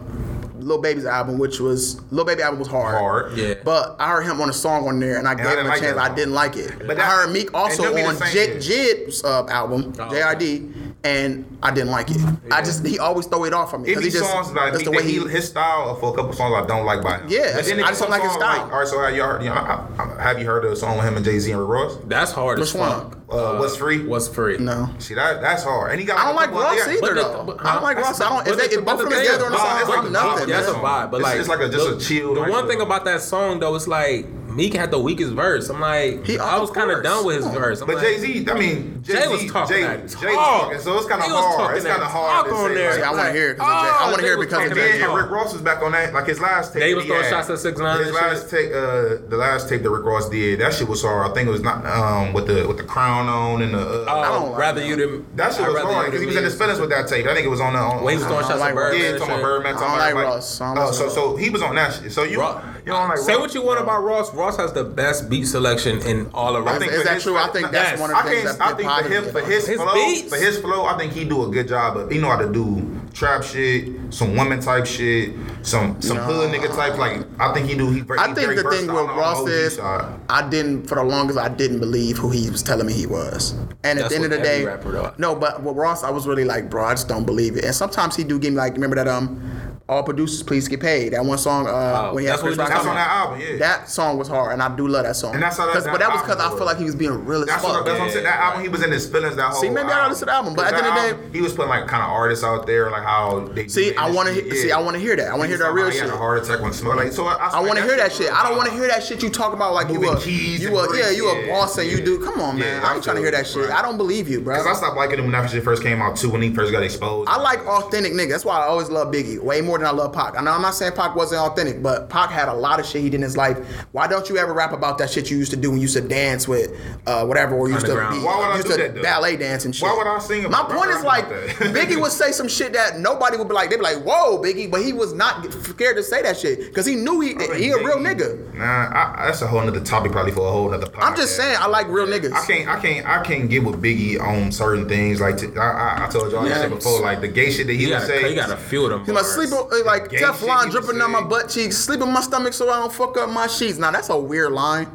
Lil 0.60 0.80
Baby's 0.82 1.06
album, 1.06 1.38
which 1.38 1.60
was 1.60 2.02
Lil 2.12 2.26
Baby 2.26 2.42
album 2.44 2.60
was 2.60 2.68
hard. 2.68 2.96
hard. 2.98 3.38
Yeah. 3.38 3.56
But 3.64 3.96
I 4.00 4.12
heard 4.12 4.24
him 4.24 4.40
on 4.42 4.50
a 4.50 4.54
song 4.54 4.88
on 4.88 5.00
there, 5.00 5.18
and 5.18 5.28
I 5.28 5.36
gave 5.36 5.46
I 5.46 5.52
him 5.60 5.66
a 5.66 5.70
like 5.70 5.82
chance. 5.82 5.98
I 5.98 6.14
didn't 6.14 6.34
like 6.34 6.56
it. 6.58 6.78
But 6.80 6.98
that- 6.98 7.00
I 7.00 7.24
heard 7.24 7.32
Meek 7.32 7.54
also 7.54 7.84
and 7.84 7.96
them 7.96 7.96
be 7.96 8.02
the 8.18 8.26
on 8.26 8.32
Jid. 8.32 8.64
Jid's 8.64 9.24
uh, 9.24 9.46
album, 9.48 9.94
Oh, 10.00 10.04
JID, 10.10 10.87
and 11.04 11.58
I 11.64 11.72
didn't 11.72 11.92
like 11.92 12.10
it. 12.12 12.18
I 12.52 12.62
just 12.62 12.86
he 12.86 13.00
always 13.00 13.28
throw 13.28 13.46
it 13.46 13.54
off 13.54 13.74
on 13.74 13.84
me 13.84 13.90
It 13.92 13.96
because 13.96 14.04
be 14.04 14.10
he 14.10 14.18
just 14.18 14.30
songs 14.32 14.48
like 14.52 14.74
that's 14.74 14.78
Meek, 14.80 14.86
the 14.86 14.92
way 14.92 15.04
he. 15.04 15.20
he, 15.20 15.28
his 15.30 15.48
style 15.48 15.96
for 15.96 16.12
a 16.12 16.16
couple 16.16 16.34
songs 16.34 16.54
I 16.56 16.66
don't 16.68 16.86
like 16.86 17.02
by 17.04 17.20
him. 17.20 17.28
Yeah, 17.30 17.54
But 17.56 17.66
then 17.66 17.80
I 17.84 17.88
just 17.90 18.02
don't 18.02 18.10
like 18.10 18.24
his 18.24 18.32
some 18.32 18.42
songs 18.42 18.56
style. 18.56 18.72
all 18.72 18.80
right, 18.80 18.88
so 18.88 19.00
have 19.00 19.16
you 19.16 19.22
heard? 19.24 19.44
You 19.44 19.50
know, 19.50 19.56
I, 19.56 19.88
I, 20.20 20.24
have 20.24 20.40
you 20.40 20.46
heard 20.46 20.66
of 20.66 20.72
a 20.72 20.76
song 20.76 20.98
with 20.98 21.06
him 21.06 21.16
and 21.16 21.24
Jay 21.24 21.38
Z 21.40 21.52
and 21.52 21.62
Rick 21.62 21.70
Ross? 21.70 21.98
That's 22.06 22.32
hard 22.32 22.60
Which 22.60 22.74
one? 22.74 23.14
Uh, 23.30 23.58
What's 23.58 23.76
free? 23.78 24.06
What's 24.06 24.28
free? 24.28 24.58
no, 24.58 24.90
See 25.00 25.14
that 25.14 25.42
that's 25.42 25.64
hard. 25.64 25.92
And 25.92 26.00
he 26.00 26.06
got. 26.06 26.18
I 26.20 26.26
don't 26.26 26.36
like 26.36 26.52
well, 26.52 26.64
Ross 26.64 26.78
yeah, 26.88 26.94
either 26.94 27.02
but 27.02 27.14
the- 27.16 27.22
though. 27.22 27.44
but- 27.46 27.66
I 27.66 27.74
don't 27.76 27.84
like 27.84 27.98
huh? 27.98 28.04
Ross. 28.04 28.22
I 28.22 28.30
don't. 28.30 28.48
If, 28.48 28.54
But 28.54 28.58
they, 28.58 28.68
the- 28.68 28.80
if 28.80 28.86
but 28.86 28.98
both 28.98 29.04
of 29.06 29.10
them 29.12 29.20
together 29.20 29.46
on 29.46 29.54
a 29.54 29.58
song, 29.58 29.80
it's 29.80 29.90
like 29.90 30.00
I'm 30.00 30.12
nothing. 30.12 30.50
That's 30.50 30.68
a 30.68 30.74
vibe. 30.74 31.12
But 31.12 31.22
like 31.22 31.40
it's 31.40 31.48
like 31.50 31.60
just 31.72 31.90
a 31.90 32.00
chill, 32.06 32.34
The 32.36 32.42
one 32.52 32.68
thing 32.68 32.82
about 32.82 33.06
that 33.06 33.22
song 33.22 33.60
though, 33.60 33.76
it's 33.76 33.88
like 33.88 34.26
Meek 34.58 34.74
had 34.74 34.90
the 34.90 34.98
weakest 34.98 35.34
verse. 35.34 35.70
I'm 35.70 35.80
like, 35.80 36.26
he, 36.26 36.40
I 36.40 36.58
was 36.58 36.72
kind 36.72 36.90
of 36.90 37.04
done 37.04 37.28
with 37.28 37.36
his 37.36 37.46
verse. 37.46 37.80
I'm 37.80 37.86
but 37.86 37.98
like, 37.98 38.06
Jay 38.06 38.18
Z, 38.18 38.50
I 38.50 38.54
mean, 38.58 39.04
Jay, 39.04 39.28
was 39.28 39.46
talking. 39.52 39.78
Jay, 39.78 39.86
Jay 39.86 39.98
was 40.02 40.18
talking, 40.36 40.80
so 40.80 40.98
it's 40.98 41.06
kind 41.06 41.22
of 41.22 41.30
hard. 41.30 41.78
It's 41.78 41.86
kind 41.86 42.02
of 42.02 42.08
hard. 42.08 42.48
Talk 42.48 42.56
on 42.56 42.74
there. 42.74 42.96
Like, 42.96 43.04
I 43.04 43.12
want 43.12 43.28
to 43.28 43.34
hear 43.34 43.52
it. 43.52 43.58
Oh, 43.60 43.64
I 43.64 44.08
want 44.08 44.18
to 44.18 44.24
hear 44.24 44.34
it 44.34 44.40
because 44.40 44.72
of 44.72 44.76
Jay. 44.76 45.00
And 45.00 45.14
Rick 45.14 45.30
Ross 45.30 45.54
was 45.54 45.62
back 45.62 45.84
on 45.84 45.92
that. 45.92 46.12
Like 46.12 46.26
his 46.26 46.40
last 46.40 46.74
tape. 46.74 46.82
They 46.82 46.96
was 46.96 47.06
throwing 47.06 47.30
shots 47.30 47.52
at 47.52 47.60
six 47.60 47.78
nine. 47.78 48.04
His 48.04 48.12
last 48.12 48.50
tape, 48.50 48.72
uh, 48.72 49.30
the 49.30 49.38
last 49.38 49.70
tape 49.70 49.84
that 49.84 49.92
Rick 49.92 50.06
Ross 50.06 50.28
did, 50.28 50.60
that 50.60 50.74
shit 50.74 50.88
was 50.88 51.04
hard. 51.04 51.30
I 51.30 51.34
think 51.36 51.48
it 51.48 51.52
was 51.52 51.62
not 51.62 51.86
um 51.86 52.34
with 52.34 52.48
the 52.48 52.68
with 52.68 52.78
the 52.78 52.84
crown 52.84 53.30
on 53.30 53.62
and 53.62 53.76
the. 53.76 53.80
Uh, 53.80 54.06
oh, 54.08 54.20
I 54.20 54.28
don't 54.40 54.56
rather 54.58 54.84
you 54.84 54.96
than 54.96 55.36
that 55.36 55.54
shit 55.54 55.68
was 55.68 55.80
hard 55.84 56.08
because 56.08 56.22
he 56.22 56.26
was 56.26 56.36
in 56.36 56.44
his 56.44 56.58
feelings 56.58 56.80
with 56.80 56.90
that 56.90 57.08
tape. 57.08 57.28
I 57.28 57.36
think 57.36 57.46
it 57.46 57.50
was 57.50 57.62
on 57.62 57.74
the. 57.74 58.04
Wayne 58.04 58.18
was 58.18 58.26
throwing 58.26 58.44
shots 58.44 58.60
at 58.60 58.74
Birdman. 58.74 59.04
Yeah, 59.04 59.18
talking 59.20 59.36
about 59.36 59.44
Birdman. 59.44 59.76
I 59.78 60.12
like 60.12 60.16
Ross. 60.16 60.60
Oh, 60.60 60.92
so 60.92 61.10
so 61.10 61.36
he 61.36 61.52
was 61.52 61.62
on 61.62 61.76
that 61.76 61.94
shit. 61.94 62.12
So 62.12 62.24
you 62.24 62.42
you 62.88 62.94
know, 62.94 63.00
like, 63.06 63.18
say 63.18 63.34
Ross, 63.34 63.42
what 63.42 63.54
you 63.54 63.64
want 63.64 63.80
bro. 63.80 63.84
about 63.84 64.04
Ross. 64.06 64.34
Ross 64.34 64.56
has 64.56 64.72
the 64.72 64.86
best 64.86 65.30
beat 65.30 65.44
selection 65.44 66.00
in 66.04 66.30
all 66.34 66.56
of 66.56 66.66
I 66.66 66.80
think 66.80 66.94
is 66.94 67.04
that 67.04 67.20
true? 67.20 67.36
I 67.36 67.50
think 67.50 67.70
that's 67.70 68.00
one 68.00 68.12
of 68.12 68.24
the 68.24 68.30
things. 68.30 68.58
That's 68.58 68.62
I 68.62 68.74
think 68.76 68.90
for 68.90 69.10
him, 69.10 69.24
for 69.30 69.42
his, 69.42 69.66
flow, 69.66 70.16
for 70.30 70.38
his 70.38 70.58
flow, 70.60 70.86
I 70.86 70.98
think 70.98 71.12
he 71.12 71.26
do 71.26 71.44
a 71.44 71.50
good 71.50 71.68
job. 71.68 71.98
Of, 71.98 72.10
he 72.10 72.18
know 72.18 72.30
how 72.30 72.38
to 72.38 72.50
do 72.50 72.98
trap 73.12 73.44
shit, 73.44 74.14
some 74.14 74.38
women 74.38 74.62
type 74.62 74.86
shit, 74.86 75.34
some 75.64 76.02
some 76.02 76.16
no. 76.16 76.24
hood 76.24 76.54
nigga 76.54 76.74
type. 76.74 76.98
Like 76.98 77.28
I 77.42 77.54
think 77.54 77.68
he 77.68 77.76
do. 77.76 77.92
He, 77.92 78.04
I 78.18 78.34
think 78.34 78.56
the 78.56 78.64
thing 78.70 78.88
with 78.88 79.06
Ross 79.08 79.46
is, 79.50 79.78
I 79.80 80.48
didn't 80.50 80.88
for 80.88 80.96
the 80.96 81.04
longest 81.04 81.38
I 81.38 81.50
didn't 81.50 81.82
believe 81.82 82.18
who 82.18 82.30
he 82.30 82.50
was 82.50 82.64
telling 82.64 82.88
me 82.88 82.94
he 82.94 83.06
was. 83.06 83.52
And 83.84 84.00
that's 84.00 84.04
at 84.04 84.10
the 84.10 84.16
end 84.16 84.26
of 84.26 84.32
the 84.32 84.38
day, 84.38 85.14
no, 85.18 85.36
but 85.36 85.62
with 85.62 85.76
Ross 85.76 86.06
I 86.06 86.10
was 86.10 86.26
really 86.26 86.46
like, 86.46 86.70
bro, 86.70 86.86
I 86.86 86.94
just 86.94 87.10
don't 87.10 87.26
believe 87.26 87.58
it. 87.58 87.66
And 87.66 87.76
sometimes 87.76 88.16
he 88.16 88.24
do 88.24 88.40
give 88.40 88.54
me 88.54 88.58
like, 88.58 88.76
remember 88.76 88.96
that 88.96 89.10
um 89.10 89.57
all 89.90 90.04
producers 90.04 90.44
please 90.44 90.68
get 90.68 90.82
paid. 90.82 91.14
That 91.14 91.24
one 91.24 91.38
song, 91.38 91.66
uh, 91.66 92.10
oh, 92.10 92.14
when 92.14 92.24
he 92.24 92.30
had 92.30 92.40
Chris 92.40 92.58
Rock, 92.58 92.70
that's 92.70 92.86
on 92.86 92.96
that 92.96 93.08
album. 93.08 93.40
Oh, 93.40 93.44
yeah, 93.44 93.58
that 93.58 93.90
song 93.90 94.18
was 94.18 94.28
hard, 94.28 94.52
and 94.52 94.62
I 94.62 94.76
do 94.76 94.88
love 94.88 95.06
that 95.06 95.16
song. 95.16 95.34
And 95.34 95.42
that's 95.42 95.58
how 95.58 95.72
that, 95.74 95.84
that 95.84 95.92
but 95.92 96.00
that 96.00 96.12
was 96.12 96.22
because 96.22 96.38
I 96.38 96.50
feel 96.58 96.66
like 96.66 96.78
he 96.78 96.84
was 96.84 96.96
being 96.96 97.26
real 97.26 97.42
as 97.42 97.48
that's 97.48 97.64
fuck. 97.64 97.74
What, 97.74 97.86
that's 97.86 97.96
yeah, 97.96 98.00
what 98.00 98.08
I'm 98.08 98.12
saying. 98.12 98.24
That 98.26 98.40
album, 98.40 98.64
he 98.64 98.70
was 98.70 98.84
in 98.84 98.92
his 98.92 99.10
feelings. 99.10 99.38
That 99.38 99.52
whole 99.52 99.62
see, 99.62 99.70
maybe 99.70 99.88
album. 99.88 99.96
I 99.96 100.00
don't 100.02 100.10
listen 100.10 100.20
to 100.20 100.26
the 100.26 100.34
album, 100.34 100.56
but 100.56 100.66
at 100.68 100.72
the 100.72 100.78
end 100.84 100.88
of 100.88 101.18
the 101.18 101.24
day, 101.30 101.38
he 101.38 101.42
was 101.42 101.54
putting 101.54 101.70
like 101.70 101.88
kind 101.88 102.04
of 102.04 102.10
artists 102.10 102.44
out 102.44 102.68
there, 102.68 102.92
like 102.92 103.04
how 103.04 103.48
they 103.48 103.68
see. 103.70 103.96
I 103.96 104.12
want 104.12 104.28
to 104.28 104.36
yeah. 104.36 104.62
see. 104.62 104.72
I 104.72 104.80
want 104.82 104.96
to 104.96 105.00
hear 105.00 105.16
that. 105.16 105.28
I 105.28 105.38
want 105.38 105.44
to 105.44 105.48
hear 105.48 105.58
that 105.60 105.72
real 105.72 105.86
shit. 105.86 105.94
He 105.94 106.00
had 106.00 106.10
a 106.10 106.18
heart 106.18 106.44
attack 106.44 106.60
when 106.60 106.74
smoke. 106.74 106.98
Like 106.98 107.14
so, 107.14 107.28
I, 107.28 107.52
I, 107.54 107.60
want 107.62 107.78
to 107.78 107.84
hear 107.84 107.96
that 107.96 108.12
shit. 108.12 108.32
I 108.32 108.44
don't 108.44 108.58
want 108.58 108.70
to 108.70 108.76
hear 108.76 108.88
that 108.88 109.04
shit 109.04 109.24
you 109.24 109.30
talk 109.30 109.54
about 109.54 109.74
like 109.74 109.90
you 109.90 110.04
a 110.04 110.20
you 110.26 110.78
a 110.78 110.98
yeah 110.98 111.12
you 111.12 111.30
a 111.30 111.48
boss 111.48 111.78
and 111.78 111.90
you 111.90 112.04
do. 112.04 112.20
Come 112.20 112.42
on, 112.42 112.60
man. 112.60 112.84
I 112.84 112.96
ain't 112.96 113.04
trying 113.04 113.16
to 113.16 113.22
hear 113.22 113.32
that 113.32 113.48
shit. 113.48 113.70
I 113.70 113.82
don't 113.82 113.98
believe 113.98 114.28
you, 114.28 114.42
bro. 114.42 114.56
Because 114.56 114.68
I 114.68 114.74
stopped 114.74 114.98
liking 114.98 115.20
him 115.20 115.26
when 115.26 115.32
that 115.32 115.50
shit 115.50 115.64
first 115.64 115.82
came 115.82 116.02
out 116.02 116.18
too. 116.18 116.30
When 116.30 116.42
he 116.42 116.54
first 116.54 116.74
got 116.74 116.84
exposed, 116.84 117.30
I 117.30 117.40
like 117.40 117.66
authentic 117.66 118.12
nigga. 118.12 118.32
That's 118.32 118.46
why 118.46 118.60
I 118.60 118.66
always 118.68 118.90
love 118.90 119.14
Biggie 119.14 119.40
way 119.40 119.62
more 119.62 119.77
more 119.78 119.92
than 119.92 120.00
I 120.00 120.04
love 120.04 120.14
Pac. 120.14 120.38
I 120.38 120.42
know 120.42 120.52
I'm 120.52 120.62
not 120.62 120.74
saying 120.74 120.94
Pac 120.94 121.16
wasn't 121.16 121.42
authentic, 121.42 121.82
but 121.82 122.10
Pac 122.10 122.30
had 122.30 122.50
a 122.50 122.54
lot 122.54 122.80
of 122.80 122.86
shit 122.86 123.02
he 123.02 123.10
did 123.10 123.18
in 123.18 123.22
his 123.22 123.38
life. 123.38 123.58
Why 123.92 124.08
don't 124.08 124.28
you 124.30 124.38
ever 124.38 124.54
rap 124.54 124.74
about 124.74 124.98
that 125.00 125.10
shit 125.10 125.30
you 125.30 125.38
used 125.38 125.52
to 125.52 125.58
do 125.58 125.70
when 125.70 125.80
you 125.80 125.84
used 125.84 125.96
to 125.96 126.02
dance 126.02 126.48
with 126.48 126.72
uh, 127.06 127.26
whatever 127.26 127.56
or 127.56 127.70
used 127.70 127.86
to 127.86 127.94
be, 127.94 128.20
Why 128.20 128.50
would 128.50 128.58
used 128.58 128.68
I 128.68 128.78
do 128.78 128.88
to 128.88 128.94
that, 128.94 129.04
ballet 129.04 129.38
dance 129.38 129.66
and 129.66 129.76
shit? 129.76 129.84
Why 129.84 129.96
would 129.96 130.08
I 130.08 130.20
sing 130.20 130.50
My 130.50 130.64
point 130.64 130.90
is 130.92 131.04
like 131.04 131.26
Biggie 131.74 132.00
would 132.00 132.12
say 132.12 132.32
some 132.32 132.48
shit 132.48 132.74
that 132.74 133.00
nobody 133.00 133.38
would 133.38 133.48
be 133.48 133.54
like, 133.54 133.70
they'd 133.70 133.78
be 133.78 133.84
like, 133.84 134.04
whoa, 134.04 134.42
Biggie, 134.42 134.70
but 134.70 134.82
he 134.82 134.94
was 134.94 135.14
not 135.14 135.52
scared 135.54 135.98
to 135.98 136.04
say 136.04 136.22
that 136.22 136.38
shit 136.38 136.60
because 136.60 136.86
he 136.86 136.96
knew 136.96 137.20
he, 137.20 137.36
I 137.36 137.38
mean, 137.38 137.56
he 137.56 137.70
a 137.72 137.78
real 137.78 137.98
nigga. 137.98 138.54
Nah, 138.54 138.64
I, 138.64 139.26
that's 139.28 139.42
a 139.42 139.48
whole 139.48 139.64
nother 139.64 139.82
topic 139.82 140.12
probably 140.12 140.32
for 140.32 140.48
a 140.48 140.52
whole 140.52 140.70
nother 140.70 140.88
podcast. 140.88 141.04
I'm 141.04 141.16
just 141.16 141.36
saying, 141.36 141.58
I 141.60 141.68
like 141.68 141.88
real 141.88 142.08
niggas. 142.08 142.34
I 142.34 142.46
can't, 142.46 142.68
I 142.68 142.80
can't, 142.80 143.06
I 143.06 143.24
can't 143.24 143.50
get 143.50 143.64
with 143.64 143.82
Biggie 143.82 144.20
on 144.20 144.52
certain 144.52 144.88
things. 144.88 145.22
Like 145.22 145.38
to, 145.38 145.54
I, 145.58 145.70
I, 145.70 146.06
I 146.06 146.10
told 146.10 146.32
y'all 146.32 146.48
yeah. 146.48 146.56
that 146.56 146.62
shit 146.62 146.70
before, 146.70 147.02
like 147.02 147.22
the 147.22 147.28
gay 147.28 147.52
shit 147.52 147.68
that 147.68 147.74
he, 147.74 147.80
he 147.80 147.86
would 147.88 147.94
gotta, 147.94 148.08
say. 148.08 148.30
You 148.30 148.36
got 148.36 148.52
a 148.52 148.58
few 148.58 148.86
of 148.86 148.92
them. 148.92 149.06
He 149.06 149.12
must 149.12 149.34
sleep 149.34 149.50
like 149.86 150.10
Gay 150.10 150.18
Teflon 150.18 150.72
dripping 150.72 150.98
down 150.98 151.12
my 151.12 151.24
butt 151.24 151.50
cheeks, 151.50 151.78
sleeping 151.78 152.12
my 152.12 152.22
stomach 152.22 152.54
so 152.54 152.70
I 152.70 152.80
don't 152.80 152.94
fuck 152.94 153.18
up 153.18 153.30
my 153.30 153.48
sheets. 153.48 153.78
Now 153.78 153.92
that's 153.92 154.10
a 154.10 154.18
weird 154.18 154.52
line. 154.52 154.88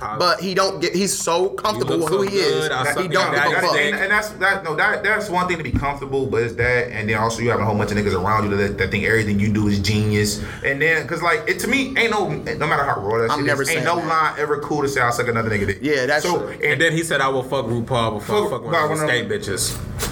But 0.00 0.40
he 0.40 0.54
don't 0.54 0.80
get. 0.80 0.94
He's 0.94 1.16
so 1.16 1.50
comfortable 1.50 1.98
with 1.98 2.08
so 2.08 2.18
who 2.18 2.22
he 2.22 2.30
good, 2.30 2.62
is. 2.62 2.68
That 2.68 2.98
he 2.98 3.08
don't 3.08 3.34
give 3.34 3.44
a 3.44 3.60
fuck. 3.60 3.76
And, 3.76 3.96
and 3.96 4.10
that's 4.10 4.30
that. 4.30 4.64
No, 4.64 4.74
that 4.74 5.02
that's 5.02 5.28
one 5.28 5.46
thing 5.46 5.58
to 5.58 5.62
be 5.62 5.72
comfortable, 5.72 6.26
but 6.26 6.42
it's 6.42 6.54
that. 6.54 6.90
And 6.90 7.08
then 7.08 7.18
also 7.18 7.42
you 7.42 7.50
have 7.50 7.60
a 7.60 7.64
whole 7.64 7.76
bunch 7.76 7.90
of 7.90 7.98
niggas 7.98 8.14
around 8.14 8.50
you 8.50 8.56
that, 8.56 8.78
that 8.78 8.90
think 8.90 9.04
everything 9.04 9.38
you 9.38 9.52
do 9.52 9.68
is 9.68 9.78
genius. 9.78 10.42
And 10.64 10.80
then 10.80 11.02
because 11.02 11.22
like 11.22 11.42
it 11.46 11.58
to 11.60 11.68
me 11.68 11.94
ain't 11.98 12.10
no 12.10 12.28
no 12.28 12.66
matter 12.66 12.84
how 12.84 13.00
raw 13.00 13.18
that 13.18 13.30
I'm 13.30 13.40
shit 13.40 13.46
never 13.46 13.62
is, 13.62 13.68
ain't 13.68 13.84
no 13.84 13.96
that. 13.96 14.06
line 14.06 14.34
ever 14.38 14.60
cool 14.60 14.82
to 14.82 14.88
say 14.88 15.00
I 15.00 15.10
suck 15.10 15.28
another 15.28 15.50
nigga 15.50 15.66
dick. 15.66 15.78
Yeah, 15.82 16.06
that's 16.06 16.24
so. 16.24 16.46
And, 16.46 16.62
and, 16.62 16.80
then 16.80 16.92
he 16.92 17.02
said 17.02 17.20
I 17.20 17.28
will 17.28 17.42
fuck 17.42 17.66
RuPaul 17.66 18.20
before 18.20 18.20
fuck, 18.20 18.46
I 18.46 18.50
fuck 18.50 18.64
one 18.64 18.74
of 18.74 18.88
those 18.88 19.00
skate 19.00 19.28
bitches. 19.28 20.09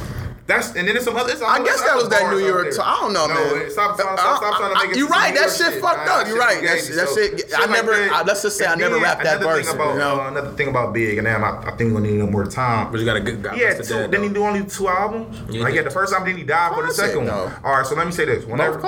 That's 0.49 0.75
and 0.75 0.89
then 0.89 0.97
it's 0.97 1.05
some 1.05 1.15
other. 1.15 1.31
It's 1.31 1.43
I 1.43 1.63
guess 1.63 1.79
that 1.83 1.95
was 1.95 2.09
that 2.09 2.31
New 2.33 2.39
York. 2.39 2.73
T- 2.73 2.81
I 2.81 2.97
don't 3.03 3.13
know, 3.13 3.27
no, 3.27 3.35
man. 3.35 3.71
Stop, 3.71 4.01
stop, 4.01 4.19
stop, 4.19 4.39
stop 4.39 4.57
trying 4.57 4.73
to 4.73 4.81
make 4.81 4.97
it. 4.97 4.99
You're 4.99 5.07
right. 5.07 5.35
That 5.35 5.51
shit, 5.53 5.75
shit 5.75 5.83
fucked 5.83 6.09
up. 6.09 6.27
You're 6.27 6.39
right. 6.39 6.63
That 6.65 6.81
shit. 6.81 6.97
Shit 6.97 7.53
I 7.55 7.67
never. 7.67 7.93
I, 7.93 8.23
let's 8.23 8.41
just 8.41 8.57
say 8.57 8.65
I 8.65 8.75
never 8.75 8.99
rapped 8.99 9.25
that 9.25 9.43
verse. 9.43 9.71
About, 9.71 9.93
you 9.93 9.99
know? 9.99 10.23
uh, 10.23 10.29
another 10.29 10.53
thing 10.53 10.69
about 10.69 10.95
Big, 10.95 11.19
and 11.19 11.27
damn, 11.27 11.45
I, 11.45 11.69
I 11.69 11.77
think 11.77 11.95
we 11.95 12.01
need 12.01 12.15
no 12.15 12.27
more 12.27 12.47
time. 12.47 12.91
But 12.91 12.99
you 12.99 13.05
got 13.05 13.19
a 13.19 13.21
good 13.21 13.43
guy. 13.43 13.57
Yeah, 13.57 13.75
two. 13.75 13.93
Dead, 13.93 14.11
then 14.11 14.23
he 14.23 14.31
do 14.31 14.43
only 14.43 14.65
two 14.65 14.89
albums. 14.89 15.39
Yeah, 15.51 15.65
like 15.65 15.75
yeah, 15.75 15.83
the 15.83 15.91
first 15.91 16.15
album, 16.15 16.31
then 16.31 16.39
he 16.39 16.45
died 16.45 16.75
for 16.75 16.87
the 16.87 16.95
second 16.95 17.27
one. 17.27 17.53
All 17.63 17.77
right, 17.77 17.85
so 17.85 17.95
let 17.95 18.07
me 18.07 18.13
say 18.13 18.25
this. 18.25 18.47
Whenever, 18.47 18.79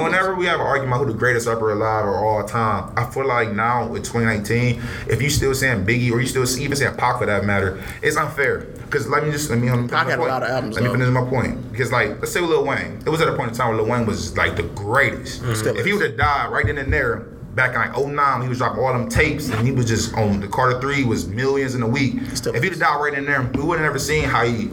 whenever 0.00 0.36
we 0.36 0.46
have 0.46 0.60
an 0.60 0.66
argument 0.66 1.02
who 1.02 1.12
the 1.12 1.18
greatest 1.18 1.48
rapper 1.48 1.72
alive 1.72 2.04
or 2.04 2.14
all 2.14 2.44
time, 2.44 2.92
I 2.96 3.10
feel 3.10 3.26
like 3.26 3.50
now 3.50 3.88
with 3.88 4.04
2019, 4.04 4.80
if 5.08 5.20
you 5.20 5.30
still 5.30 5.52
saying 5.52 5.84
Biggie 5.84 6.12
or 6.12 6.20
you 6.20 6.28
still 6.28 6.46
even 6.60 6.76
saying 6.76 6.94
Pac 6.94 7.18
for 7.18 7.26
that 7.26 7.44
matter, 7.44 7.82
it's 8.02 8.16
unfair. 8.16 8.68
Because 8.84 9.08
let 9.08 9.24
me 9.24 9.32
just 9.32 9.50
let 9.50 9.58
me. 9.58 9.66
Pac 9.88 10.06
had 10.06 10.20
a 10.20 10.22
lot 10.22 10.44
of 10.44 10.48
albums. 10.48 10.76
Let 10.76 10.84
me 10.84 10.90
finish 10.90 11.07
is 11.08 11.14
my 11.14 11.28
point. 11.28 11.70
Because 11.72 11.90
like, 11.90 12.20
let's 12.20 12.32
say 12.32 12.40
with 12.40 12.50
Lil 12.50 12.64
Wayne, 12.64 13.02
it 13.04 13.10
was 13.10 13.20
at 13.20 13.28
a 13.28 13.36
point 13.36 13.50
in 13.50 13.56
time 13.56 13.68
where 13.68 13.78
Lil 13.78 13.90
Wayne 13.90 14.06
was 14.06 14.36
like 14.36 14.56
the 14.56 14.62
greatest. 14.62 15.42
Mm-hmm. 15.42 15.76
If 15.76 15.86
he 15.86 15.92
would 15.92 16.02
have 16.02 16.16
died 16.16 16.52
right 16.52 16.66
then 16.66 16.78
and 16.78 16.92
there, 16.92 17.28
back 17.54 17.74
in 17.74 17.92
like 17.92 18.14
09, 18.14 18.42
he 18.42 18.48
was 18.48 18.58
dropping 18.58 18.82
all 18.82 18.92
them 18.92 19.08
tapes 19.08 19.48
and 19.50 19.66
he 19.66 19.72
was 19.72 19.86
just 19.86 20.14
on 20.14 20.40
the 20.40 20.48
Carter 20.48 20.80
Three 20.80 21.04
was 21.04 21.26
millions 21.26 21.74
in 21.74 21.82
a 21.82 21.88
week. 21.88 22.14
Still 22.34 22.54
if 22.54 22.62
he'd 22.62 22.70
have 22.70 22.78
died 22.78 23.00
right 23.00 23.14
in 23.14 23.24
there, 23.24 23.42
we 23.54 23.62
wouldn't 23.62 23.86
ever 23.86 23.98
seen 23.98 24.24
how 24.24 24.46
he 24.46 24.70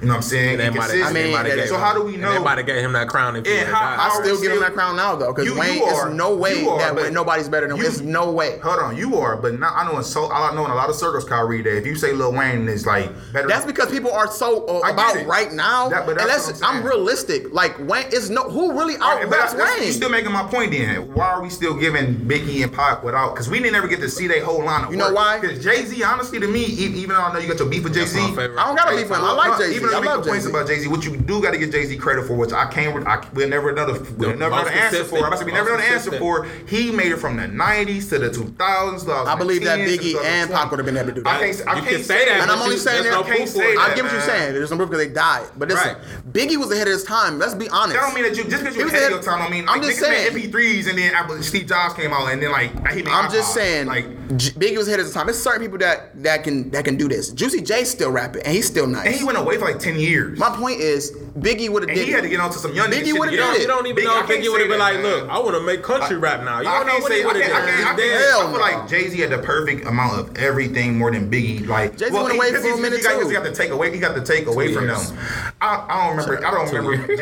you 0.00 0.06
know 0.06 0.14
what 0.14 0.16
I'm 0.16 0.22
saying? 0.22 0.60
I 0.60 1.12
mean, 1.12 1.32
they 1.44 1.66
so 1.66 1.76
how 1.76 1.92
do 1.92 2.02
we 2.02 2.16
know? 2.16 2.32
Nobody 2.32 2.62
gave 2.62 2.82
him 2.82 2.94
that 2.94 3.08
crown. 3.08 3.36
If 3.36 3.46
and 3.46 3.68
how, 3.68 3.96
how 3.96 4.08
I 4.08 4.22
still 4.22 4.40
give 4.40 4.52
him 4.52 4.60
that 4.60 4.72
crown 4.72 4.96
now 4.96 5.14
though, 5.14 5.34
because 5.34 5.52
Wayne 5.54 5.76
you 5.76 5.84
are, 5.84 6.08
no 6.08 6.34
way 6.34 6.66
are, 6.66 6.78
that 6.78 6.94
but, 6.94 7.12
nobody's 7.12 7.50
better 7.50 7.68
than 7.68 7.76
Wayne. 7.76 7.84
him. 7.84 7.92
There's 7.92 8.00
no 8.00 8.32
way. 8.32 8.58
Hold 8.60 8.78
on, 8.78 8.96
you 8.96 9.16
are, 9.18 9.36
but 9.36 9.52
I 9.62 9.84
know 9.84 9.98
in 9.98 10.04
so 10.04 10.30
I 10.32 10.54
know 10.54 10.64
in 10.64 10.70
a 10.70 10.74
lot 10.74 10.88
of 10.88 10.96
circles, 10.96 11.24
Kyrie, 11.24 11.60
that 11.62 11.76
if 11.76 11.86
you 11.86 11.96
say 11.96 12.12
Lil 12.12 12.32
Wayne 12.32 12.66
is 12.66 12.86
like 12.86 13.12
better, 13.32 13.46
that's 13.46 13.66
than, 13.66 13.74
because 13.74 13.90
people 13.90 14.10
are 14.10 14.30
so 14.30 14.64
uh, 14.66 14.90
about 14.90 15.16
it. 15.16 15.26
right 15.26 15.52
now. 15.52 15.90
That, 15.90 16.06
but 16.06 16.16
that's 16.16 16.62
I'm, 16.62 16.78
I'm, 16.78 16.82
realistic. 16.82 17.52
Like 17.52 17.78
Wayne 17.80 18.06
is 18.10 18.30
no 18.30 18.44
who 18.44 18.72
really 18.72 18.94
out 19.02 19.22
right, 19.28 19.54
Wayne. 19.54 19.86
You 19.86 19.92
still 19.92 20.08
making 20.08 20.32
my 20.32 20.44
point 20.44 20.72
then? 20.72 21.12
Why 21.12 21.26
are 21.26 21.42
we 21.42 21.50
still 21.50 21.74
giving 21.74 22.14
Biggie 22.14 22.62
and 22.62 22.72
Pac 22.72 23.04
without? 23.04 23.34
Because 23.34 23.50
we 23.50 23.58
didn't 23.58 23.74
ever 23.74 23.88
get 23.88 24.00
to 24.00 24.08
see 24.08 24.26
their 24.26 24.42
whole 24.42 24.60
lineup. 24.60 24.90
You 24.90 24.96
know 24.96 25.12
why? 25.12 25.38
Because 25.38 25.62
Jay 25.62 25.84
Z, 25.84 26.02
honestly, 26.02 26.40
to 26.40 26.48
me, 26.48 26.64
even 26.64 27.10
though 27.10 27.20
I 27.20 27.34
know 27.34 27.38
you 27.38 27.48
got 27.48 27.58
your 27.58 27.68
beef 27.68 27.84
with 27.84 27.92
Jay 27.92 28.06
Z, 28.06 28.18
I 28.18 28.32
don't 28.32 28.76
got 28.76 28.90
a 28.90 28.96
beef 28.96 29.10
with 29.10 29.18
him. 29.18 29.24
I 29.26 29.32
like 29.32 29.58
Jay 29.58 29.74
Z. 29.74 29.89
Jay-Z. 29.90 29.98
I'm 29.98 30.04
not 30.04 30.14
complaining 30.22 30.48
about 30.48 30.66
Jay 30.66 30.78
Z. 30.78 30.88
What 30.88 31.04
you 31.04 31.16
do 31.16 31.42
got 31.42 31.52
to 31.52 31.58
get 31.58 31.72
Jay 31.72 31.84
Z 31.84 31.96
credit 31.96 32.26
for, 32.26 32.34
which 32.34 32.52
I 32.52 32.66
can't. 32.70 33.06
I, 33.06 33.26
we'll 33.34 33.48
never 33.48 33.70
another. 33.70 34.00
We'll 34.16 34.36
never 34.36 34.54
another 34.54 34.70
answer 34.70 35.04
for. 35.04 35.18
I'm 35.18 35.24
about 35.24 35.38
to 35.40 35.44
be 35.44 35.52
never 35.52 35.74
another 35.74 35.82
answer 35.82 36.18
for. 36.18 36.44
He 36.66 36.90
made 36.90 37.12
it 37.12 37.18
from 37.18 37.36
the 37.36 37.44
'90s 37.44 38.08
to 38.10 38.18
the 38.18 38.30
2000s. 38.30 39.26
I 39.26 39.34
believe 39.36 39.64
that 39.64 39.80
Biggie 39.80 40.22
and 40.22 40.50
Pac 40.50 40.70
would 40.70 40.78
have 40.78 40.86
been 40.86 40.96
able 40.96 41.08
to 41.08 41.14
do 41.14 41.22
that. 41.22 41.36
I 41.36 41.52
can't. 41.52 41.68
I 41.68 41.76
you 41.76 41.82
can't 41.82 41.96
can 41.96 42.04
say 42.04 42.24
that, 42.26 42.40
and 42.40 42.50
I'm 42.50 42.60
only 42.60 42.76
saying 42.76 43.04
that. 43.04 43.10
No 43.10 43.22
I, 43.22 43.44
say 43.44 43.74
that, 43.74 43.90
I 43.90 43.94
get 43.94 44.04
what 44.04 44.12
you're 44.12 44.20
saying. 44.20 44.54
There's 44.54 44.70
no 44.70 44.76
proof 44.76 44.90
because 44.90 45.06
they 45.06 45.12
died. 45.12 45.48
But 45.56 45.68
listen, 45.68 45.94
right. 45.94 46.32
Biggie 46.32 46.56
was 46.56 46.70
ahead 46.70 46.86
of 46.86 46.92
his 46.92 47.04
time. 47.04 47.38
Let's 47.38 47.54
be 47.54 47.68
honest. 47.68 47.94
That 47.94 48.02
don't 48.02 48.14
mean 48.14 48.24
that 48.24 48.36
you 48.36 48.44
just 48.48 48.62
because 48.62 48.76
you 48.76 48.84
was 48.84 48.92
ahead 48.92 49.12
of 49.12 49.22
your 49.22 49.22
time. 49.22 49.42
I 49.42 49.50
mean, 49.50 49.68
I'm 49.68 49.82
just 49.82 49.98
saying 49.98 50.32
MP3s, 50.32 50.88
and 50.88 50.98
then 50.98 51.42
Steve 51.42 51.66
Jobs 51.66 51.94
came 51.94 52.12
out, 52.12 52.32
and 52.32 52.42
then 52.42 52.52
like 52.52 52.70
I'm 53.08 53.30
just 53.30 53.54
saying, 53.54 53.86
like 53.86 54.06
Biggie 54.28 54.76
was 54.76 54.88
ahead 54.88 55.00
of 55.00 55.06
his 55.06 55.14
time. 55.14 55.26
There's 55.26 55.42
certain 55.42 55.62
people 55.62 55.78
that 55.78 56.22
that 56.22 56.44
can 56.44 56.70
that 56.70 56.84
can 56.84 56.96
do 56.96 57.08
this. 57.08 57.30
Juicy 57.30 57.62
J 57.62 57.84
still 57.84 58.10
rapping, 58.10 58.42
and 58.42 58.54
he's 58.54 58.66
still 58.66 58.86
nice. 58.86 59.06
And 59.06 59.14
he 59.14 59.24
went 59.24 59.38
away 59.38 59.58
for 59.58 59.64
like 59.64 59.79
like 59.80 59.94
ten 59.94 60.00
years. 60.00 60.38
My 60.38 60.50
point 60.50 60.80
is, 60.80 61.12
Biggie 61.38 61.68
would 61.68 61.88
have. 61.88 61.98
He 61.98 62.10
had 62.10 62.22
to 62.22 62.28
get 62.28 62.40
onto 62.40 62.58
some 62.58 62.74
young. 62.74 62.90
Biggie 62.90 63.18
would 63.18 63.32
have 63.32 63.56
it. 63.56 63.62
You 63.62 63.66
don't 63.66 63.86
even 63.86 64.04
Biggie, 64.04 64.06
know 64.06 64.22
Biggie 64.22 64.50
would 64.50 64.60
have 64.60 64.70
been 64.70 64.78
like, 64.78 65.02
"Look, 65.02 65.28
I 65.28 65.38
want 65.38 65.56
to 65.56 65.62
make 65.62 65.82
country 65.82 66.16
I, 66.16 66.18
rap 66.18 66.44
now." 66.44 66.60
You 66.60 66.68
I 66.68 66.78
don't 66.78 66.86
know 66.86 66.98
what 66.98 67.12
say, 67.12 67.20
he 67.20 67.26
would 67.26 67.36
have 67.36 67.50
done. 67.50 67.86
I, 67.86 67.96
feel 67.96 68.60
like 68.60 68.88
Jay 68.88 69.08
Z 69.08 69.18
had 69.18 69.30
the 69.30 69.38
perfect 69.38 69.86
amount 69.86 70.18
of 70.18 70.36
everything 70.36 70.98
more 70.98 71.10
than 71.10 71.30
Biggie. 71.30 71.66
Like 71.66 71.96
Jay 71.96 72.06
Z 72.06 72.12
well, 72.12 72.24
went 72.24 72.36
away 72.36 72.52
for 72.52 72.58
a 72.58 72.76
minute 72.76 73.00
he 73.00 73.06
too. 73.06 73.28
He 73.28 73.32
got 73.32 73.44
to 73.44 73.52
take 73.52 73.70
away. 73.70 73.92
He 73.92 73.98
got 73.98 74.14
to 74.14 74.22
take 74.22 74.46
away 74.46 74.72
from 74.72 74.86
them. 74.86 75.00
I, 75.60 76.08
don't 76.08 76.16
remember. 76.16 76.46
I 76.46 76.50
don't 76.50 76.72
remember. 76.72 77.12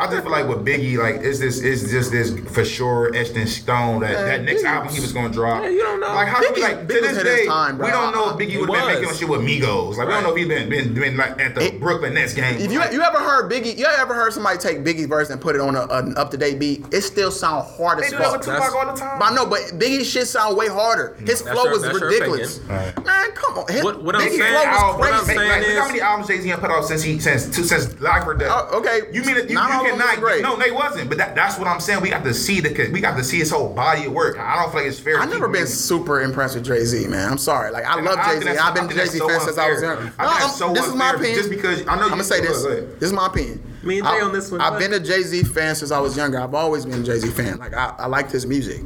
I 0.00 0.06
just 0.10 0.22
feel 0.22 0.32
like 0.32 0.48
with 0.48 0.64
Biggie, 0.64 0.98
like 0.98 1.16
it's 1.16 1.38
this, 1.38 1.60
is 1.60 1.90
just 1.90 2.10
this 2.10 2.38
for 2.52 2.64
sure 2.64 3.14
etched 3.14 3.36
in 3.36 3.46
stone 3.46 4.00
that 4.00 4.12
that 4.12 4.42
next 4.42 4.64
album 4.64 4.92
he 4.92 5.00
was 5.00 5.12
gonna 5.12 5.32
drop. 5.32 5.64
You 5.64 5.82
don't 5.82 6.00
know. 6.00 6.08
Like 6.08 6.28
how 6.28 6.40
like 6.40 6.88
to 6.88 6.94
this 6.94 7.22
day 7.22 7.42
we 7.44 7.90
don't 7.90 8.12
know 8.12 8.30
if 8.30 8.36
Biggie 8.36 8.60
would 8.60 8.70
have 8.76 8.88
been 8.88 9.00
making 9.02 9.16
shit 9.16 9.28
with 9.28 9.40
Migos. 9.40 9.96
Like 9.96 10.08
we 10.08 10.14
don't 10.14 10.22
know 10.22 10.34
if 10.34 10.36
he 10.36 10.44
been 10.44 10.94
been 10.94 11.16
like 11.16 11.40
at 11.40 11.54
the 11.54 11.59
it, 11.60 11.80
Brooklyn 11.80 12.14
Nets 12.14 12.34
game. 12.34 12.56
If 12.56 12.72
you 12.72 12.80
you 12.90 13.02
ever 13.02 13.18
heard 13.18 13.50
Biggie, 13.50 13.76
you 13.76 13.86
ever 13.86 14.14
heard 14.14 14.32
somebody 14.32 14.58
take 14.58 14.78
Biggie 14.78 15.08
verse 15.08 15.30
and 15.30 15.40
put 15.40 15.54
it 15.54 15.60
on 15.60 15.76
a, 15.76 15.86
an 15.86 16.16
up 16.16 16.30
to 16.30 16.36
date 16.36 16.58
beat? 16.58 16.84
It 16.92 17.02
still 17.02 17.30
sound 17.30 17.66
hard 17.66 17.98
they 17.98 18.06
as 18.06 18.12
fuck. 18.12 18.40
They 18.40 18.46
do 18.46 18.58
that 18.58 18.72
all 18.72 18.86
the 18.92 18.98
time. 18.98 19.18
But 19.18 19.32
I 19.32 19.34
know, 19.34 19.46
but 19.46 19.60
Biggie's 19.78 20.08
shit 20.08 20.26
sound 20.26 20.56
way 20.56 20.68
harder. 20.68 21.16
Mm, 21.18 21.28
his 21.28 21.42
that's 21.42 21.54
flow 21.54 21.64
your, 21.64 21.72
was 21.72 22.00
ridiculous. 22.00 22.60
Man, 22.66 22.94
come 23.34 23.58
on. 23.58 23.72
His, 23.72 23.84
what, 23.84 24.02
what 24.02 24.14
Biggie's 24.16 24.38
saying, 24.38 24.52
flow 24.52 24.64
was 24.64 24.96
crazy. 24.96 25.00
What 25.00 25.12
I'm 25.12 25.24
saying 25.24 25.48
like, 25.48 25.62
is, 25.62 25.78
how 25.78 25.86
many 25.88 26.00
albums 26.00 26.28
Jay 26.28 26.40
Z 26.40 26.52
put 26.54 26.70
out 26.70 26.84
since 26.84 27.02
he 27.02 27.18
since 27.18 27.54
two, 27.54 27.64
since 27.64 28.00
Lockford 28.00 28.38
Death? 28.38 28.50
Uh, 28.50 28.76
okay, 28.76 29.00
you 29.12 29.22
mean 29.22 29.36
you, 29.48 29.54
not 29.54 29.84
you 29.84 29.90
cannot? 29.90 30.18
Great. 30.18 30.42
No, 30.42 30.56
they 30.56 30.70
wasn't. 30.70 31.08
But 31.08 31.18
that, 31.18 31.34
that's 31.34 31.58
what 31.58 31.66
I'm 31.68 31.80
saying. 31.80 32.00
We 32.02 32.10
got 32.10 32.24
to 32.24 32.34
see 32.34 32.60
the 32.60 32.90
we 32.92 33.00
got 33.00 33.16
to 33.16 33.24
see 33.24 33.38
his 33.38 33.50
whole 33.50 33.68
body 33.68 34.06
of 34.06 34.12
work. 34.12 34.38
I 34.38 34.62
don't 34.62 34.70
feel 34.70 34.80
like 34.80 34.88
it's 34.88 35.00
fair. 35.00 35.18
I 35.18 35.26
never 35.26 35.48
been 35.48 35.66
super 35.66 36.20
impressed 36.20 36.54
with 36.54 36.64
Jay 36.64 36.84
Z, 36.84 37.06
man. 37.08 37.30
I'm 37.30 37.38
sorry. 37.38 37.70
Like 37.70 37.84
I 37.84 38.00
love 38.00 38.18
Jay 38.26 38.40
Z. 38.40 38.58
I've 38.58 38.74
been 38.74 38.88
Jay 38.88 39.06
Z 39.06 39.18
fan 39.18 39.40
since 39.40 39.58
I 39.58 39.70
was 39.70 39.82
young. 39.82 40.10
No, 40.18 40.74
this 40.74 40.86
is 40.86 40.94
my 40.94 41.10
opinion 41.12 41.49
because 41.50 41.86
I 41.86 41.96
know. 41.96 42.04
I'm 42.04 42.10
gonna 42.10 42.24
say 42.24 42.40
this. 42.40 42.62
This 42.62 43.02
is 43.02 43.12
my 43.12 43.26
opinion. 43.26 43.62
Me 43.82 43.98
and 43.98 44.06
Jay 44.06 44.14
I, 44.14 44.20
on 44.22 44.32
this 44.32 44.50
one. 44.50 44.60
I've 44.60 44.78
been 44.78 44.92
a 44.92 45.00
Jay 45.00 45.22
Z 45.22 45.44
fan 45.44 45.74
since 45.74 45.90
I 45.90 46.00
was 46.00 46.16
younger. 46.16 46.40
I've 46.40 46.54
always 46.54 46.86
been 46.86 47.00
a 47.00 47.04
Jay 47.04 47.18
Z 47.18 47.28
fan. 47.30 47.58
Like 47.58 47.74
I, 47.74 47.94
I 47.98 48.06
like 48.06 48.30
his 48.30 48.46
music. 48.46 48.82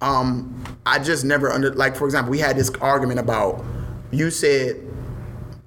Um, 0.00 0.62
I 0.84 0.98
just 0.98 1.24
never 1.24 1.50
under 1.50 1.72
like 1.72 1.96
for 1.96 2.04
example, 2.04 2.30
we 2.30 2.38
had 2.38 2.56
this 2.56 2.70
argument 2.80 3.20
about 3.20 3.64
you 4.10 4.30
said 4.30 4.80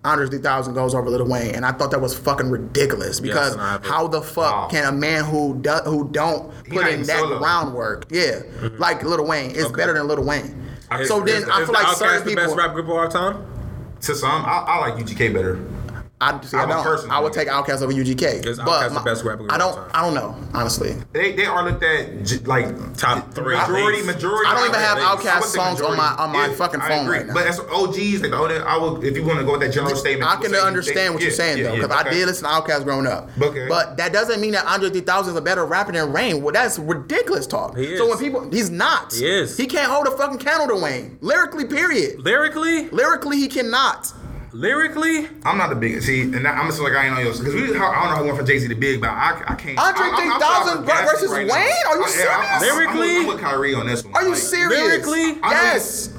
Andre 0.08 0.28
3000 0.28 0.74
goes 0.74 0.96
over 0.96 1.10
Little 1.10 1.28
Wayne, 1.28 1.54
and 1.54 1.66
I 1.66 1.72
thought 1.74 1.92
that 1.92 2.00
was 2.00 2.18
fucking 2.18 2.50
ridiculous 2.50 3.20
because 3.20 3.56
yes, 3.58 3.86
how 3.86 4.08
the 4.08 4.22
fuck 4.22 4.54
wow. 4.54 4.68
can 4.70 4.86
a 4.86 4.92
man 4.92 5.26
who 5.26 5.60
do, 5.60 5.72
who 5.86 6.08
don't 6.10 6.50
put 6.66 6.88
in 6.88 7.04
that 7.04 7.20
solo. 7.20 7.40
groundwork, 7.40 8.06
yeah, 8.10 8.40
mm-hmm. 8.40 8.78
like 8.78 9.04
Little 9.04 9.28
Wayne, 9.28 9.52
is 9.52 9.66
okay. 9.66 9.76
better 9.76 9.94
than 9.94 10.08
Little 10.08 10.24
Wayne. 10.24 10.64
I, 10.90 11.04
so 11.04 11.24
is, 11.26 11.34
then 11.34 11.44
is, 11.44 11.50
I 11.50 11.56
feel 11.58 11.64
is 11.64 11.70
like 11.70 11.98
certain 11.98 12.28
people. 12.28 12.44
the 12.44 12.48
best 12.48 12.58
rap 12.58 12.74
group 12.74 12.86
of 12.86 12.92
all 12.92 13.08
time. 13.10 13.46
To 14.02 14.16
some, 14.16 14.46
I, 14.46 14.64
I 14.68 14.78
like 14.88 15.04
UGK 15.04 15.34
better. 15.34 15.60
I, 16.20 16.42
see, 16.42 16.58
I 16.58 16.64
I 16.64 16.66
don't. 16.66 17.12
I 17.12 17.20
would 17.20 17.32
take 17.32 17.48
Outkast 17.48 17.84
over 17.84 17.94
UGK. 17.94 18.42
Because 18.42 18.58
Outkast 18.58 18.92
my, 18.92 19.00
the 19.00 19.00
best 19.02 19.24
rapper. 19.24 19.46
I 19.52 19.58
don't. 19.60 19.78
I 19.96 20.02
don't 20.02 20.16
know. 20.16 20.36
Honestly, 20.52 20.96
they 21.14 21.34
they 21.34 21.46
are 21.46 21.64
looked 21.70 21.84
at 21.84 22.48
like 22.48 22.66
top 22.98 23.32
three. 23.36 23.56
Majority, 23.56 24.02
majority. 24.02 24.50
I 24.50 24.56
don't 24.56 24.68
even 24.70 24.80
have 24.80 24.98
Outkast 24.98 25.44
songs 25.44 25.80
on 25.80 25.96
my 25.96 26.16
on 26.18 26.32
my 26.32 26.48
yeah, 26.48 26.54
fucking 26.54 26.82
I 26.82 26.88
phone 26.88 27.06
agree. 27.06 27.18
right 27.18 27.28
now. 27.28 27.36
But 27.36 27.44
that's 27.44 27.60
OGs. 27.60 28.24
Like, 28.24 28.34
I 28.34 28.78
will. 28.78 29.04
if 29.04 29.16
you 29.16 29.24
want 29.24 29.38
to 29.40 29.46
go 29.46 29.52
with 29.52 29.62
that 29.62 29.72
general 29.72 29.96
statement. 29.96 30.32
I 30.32 30.42
can 30.42 30.56
understand 30.56 31.14
what 31.14 31.22
you're 31.22 31.32
saying 31.32 31.62
though, 31.62 31.76
because 31.76 31.92
I 31.92 32.10
did 32.10 32.26
listen 32.26 32.46
to 32.46 32.50
Outkast 32.50 32.84
growing 32.84 33.06
up. 33.06 33.30
Okay. 33.40 33.68
But 33.68 33.98
that 33.98 34.12
doesn't 34.12 34.42
mean 34.42 34.54
that 34.54 34.66
Andre 34.66 34.90
3000 34.90 35.34
is 35.34 35.38
a 35.38 35.42
better 35.42 35.66
rapper 35.66 35.92
than 35.92 36.12
Rain. 36.12 36.42
Well, 36.42 36.52
that's 36.54 36.80
ridiculous 36.80 37.46
talk. 37.46 37.78
So 37.78 38.10
when 38.10 38.18
people, 38.18 38.50
he's 38.50 38.72
not. 38.72 39.14
He 39.14 39.24
is. 39.24 39.56
He 39.56 39.68
can't 39.68 39.92
hold 39.92 40.08
a 40.08 40.12
fucking 40.18 40.40
candle 40.40 40.76
to 40.76 40.84
Wayne 40.84 41.20
lyrically. 41.22 41.66
Period. 41.66 42.20
Lyrically. 42.22 42.90
Lyrically, 42.90 43.38
he 43.38 43.48
cannot. 43.48 44.12
Lyrically, 44.54 45.28
I'm 45.44 45.58
not 45.58 45.70
the 45.70 45.76
biggest. 45.76 46.08
See, 46.08 46.22
and 46.22 46.48
I'm 46.48 46.68
just 46.68 46.80
like 46.80 46.94
I 46.94 47.06
ain't 47.06 47.16
on 47.16 47.24
yours 47.24 47.40
because 47.40 47.54
we. 47.54 47.64
I 47.64 47.68
don't 47.68 47.74
know 47.74 47.86
how 47.86 48.22
we 48.22 48.28
went 48.28 48.38
from 48.38 48.48
Jay 48.48 48.58
Z 48.60 48.68
to 48.70 48.76
Big, 48.76 49.02
but 49.02 49.10
I, 49.10 49.44
I 49.46 49.56
can't. 49.56 49.78
Andre 49.78 50.26
3000 50.26 50.86
versus 50.86 51.32
right 51.32 51.40
Wayne? 51.40 51.50
Now. 51.50 51.92
Are 51.92 51.98
you 51.98 52.08
serious? 52.08 52.32
I, 52.32 52.58
I, 52.58 52.60
lyrically, 52.62 53.16
I'm, 53.16 53.22
I'm, 53.22 53.28
with 53.28 53.40
Kyrie 53.42 53.74
on 53.76 53.88
this 53.88 54.06
one. 54.06 54.16
Are 54.16 54.24
you 54.24 54.30
like, 54.30 54.38
serious? 54.38 54.80
Lyrically, 54.80 55.42
I 55.44 55.52
yes. 55.52 56.14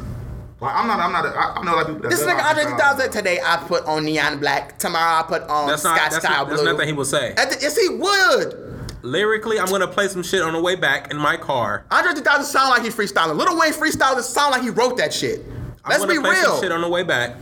Like, 0.61 0.75
I'm 0.75 0.87
not. 0.87 1.01
I'm 1.01 1.13
not. 1.13 1.25
A, 1.25 1.29
I 1.31 1.57
i 1.57 1.65
know 1.65 1.75
a 1.75 1.77
lot 1.77 1.89
of 1.89 1.97
people. 1.97 2.11
this 2.11 2.23
nigga 2.23 2.45
Andre 2.45 2.65
3000 2.65 3.11
today, 3.11 3.41
I 3.43 3.57
put 3.67 3.85
on 3.87 4.05
neon 4.05 4.41
black. 4.41 4.79
Tomorrow, 4.79 5.21
I 5.21 5.23
put 5.23 5.43
on 5.45 5.69
that's 5.69 5.85
not, 5.85 5.97
that's 5.97 6.17
Style 6.19 6.45
Blue. 6.45 6.57
That's 6.57 6.67
nothing 6.67 6.87
he 6.87 6.93
will 6.93 7.07
say. 7.07 7.33
The, 7.35 7.57
yes, 7.61 7.79
he 7.79 7.89
would. 7.89 8.69
Lyrically, 9.03 9.59
I'm 9.59 9.69
gonna 9.69 9.89
play 9.89 10.09
some 10.09 10.23
shit 10.23 10.43
on 10.43 10.53
the 10.53 10.61
way 10.61 10.75
back 10.75 11.11
in 11.11 11.17
my 11.17 11.39
car. 11.39 11.87
Andre 11.91 12.13
3000 12.13 12.45
sound 12.45 12.71
like 12.71 12.83
he 12.83 12.89
freestyling. 12.89 13.37
Little 13.37 13.59
Wayne 13.59 13.73
freestyling 13.73 14.21
sound 14.23 14.53
like 14.53 14.63
he 14.63 14.71
wrote 14.71 14.99
that 14.99 15.15
shit. 15.15 15.47
Let's 15.89 16.05
be 16.05 16.19
real. 16.19 16.61
shit 16.61 16.73
on 16.73 16.83
the 16.83 16.89
way 16.89 17.03
back. 17.03 17.37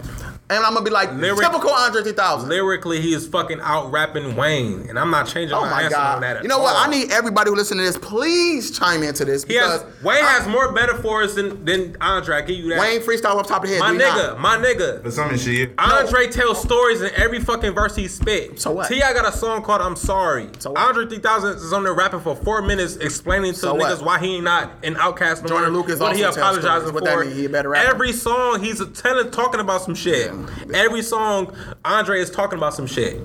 And 0.49 0.65
I'm 0.65 0.75
gonna 0.75 0.85
be 0.85 0.93
like 0.93 1.13
Lyric, 1.13 1.41
typical 1.41 1.71
Andre 1.71 2.05
3000. 2.05 2.49
Lyrically, 2.49 3.01
he 3.01 3.13
is 3.13 3.27
fucking 3.27 3.59
out 3.63 3.91
rapping 3.91 4.37
Wayne, 4.37 4.89
and 4.89 4.97
I'm 4.97 5.11
not 5.11 5.27
changing 5.27 5.57
oh 5.57 5.63
my, 5.63 5.83
my 5.83 5.89
God. 5.89 6.17
on 6.17 6.21
that. 6.21 6.43
you 6.45 6.49
know 6.49 6.59
all. 6.59 6.63
what? 6.63 6.87
I 6.87 6.89
need 6.89 7.11
everybody 7.11 7.51
who 7.51 7.57
listen 7.57 7.79
to 7.79 7.83
this, 7.83 7.99
please 7.99 8.71
chime 8.79 9.03
into 9.03 9.25
this 9.25 9.43
he 9.43 9.55
because 9.55 9.83
has, 9.83 10.03
Wayne 10.05 10.25
I, 10.25 10.29
has 10.29 10.47
more 10.47 10.71
metaphors 10.71 11.35
than 11.35 11.65
than 11.65 11.97
Andre. 12.01 12.37
I 12.37 12.41
give 12.43 12.59
you 12.59 12.69
that. 12.69 12.79
Wayne 12.79 13.01
freestyle 13.01 13.35
off 13.35 13.49
top 13.49 13.65
of 13.65 13.71
the 13.71 13.75
head. 13.75 13.81
My 13.81 13.93
nigga, 13.93 14.39
my 14.39 14.57
nigga. 14.57 15.03
For 15.03 15.11
some 15.11 15.37
shit. 15.37 15.73
Andre 15.79 16.27
no. 16.27 16.31
tells 16.31 16.63
stories 16.63 17.03
in 17.03 17.11
every 17.17 17.41
fucking 17.41 17.73
verse 17.73 17.97
he 17.97 18.07
spit. 18.07 18.61
So 18.61 18.71
what? 18.71 18.87
Ti 18.87 19.01
got 19.01 19.27
a 19.27 19.37
song 19.37 19.63
called 19.63 19.83
"I'm 19.83 19.97
Sorry." 19.97 20.49
So 20.61 20.71
what? 20.71 20.79
Andre 20.79 21.09
3000 21.09 21.57
is 21.57 21.73
on 21.73 21.83
there 21.83 21.93
rapping 21.93 22.21
for 22.21 22.37
four 22.37 22.63
minutes, 22.63 22.95
explaining 22.97 23.55
to 23.55 23.59
so 23.59 23.75
niggas 23.75 23.97
what? 23.97 24.07
why 24.07 24.19
he 24.21 24.37
ain't 24.37 24.45
not 24.45 24.71
an 24.85 24.97
outcast. 24.99 25.45
Jordan 25.45 25.73
Lucas 25.73 25.99
what 25.99 26.15
he 26.15 26.23
apologizing 26.23 26.91
for. 26.91 26.95
What 26.95 27.05
that 27.05 27.19
mean? 27.19 27.35
He 27.35 27.49
better 27.49 27.71
rapper. 27.71 27.91
Every 27.91 28.13
song 28.13 28.63
he's 28.63 28.81
telling, 28.91 29.33
talking 29.33 29.59
about 29.59 29.83
some 29.83 29.97
shit. 29.97 30.36
Every 30.75 31.03
song, 31.03 31.55
Andre 31.85 32.21
is 32.21 32.31
talking 32.31 32.59
about 32.59 32.75
some 32.75 32.87
shit. 32.87 33.21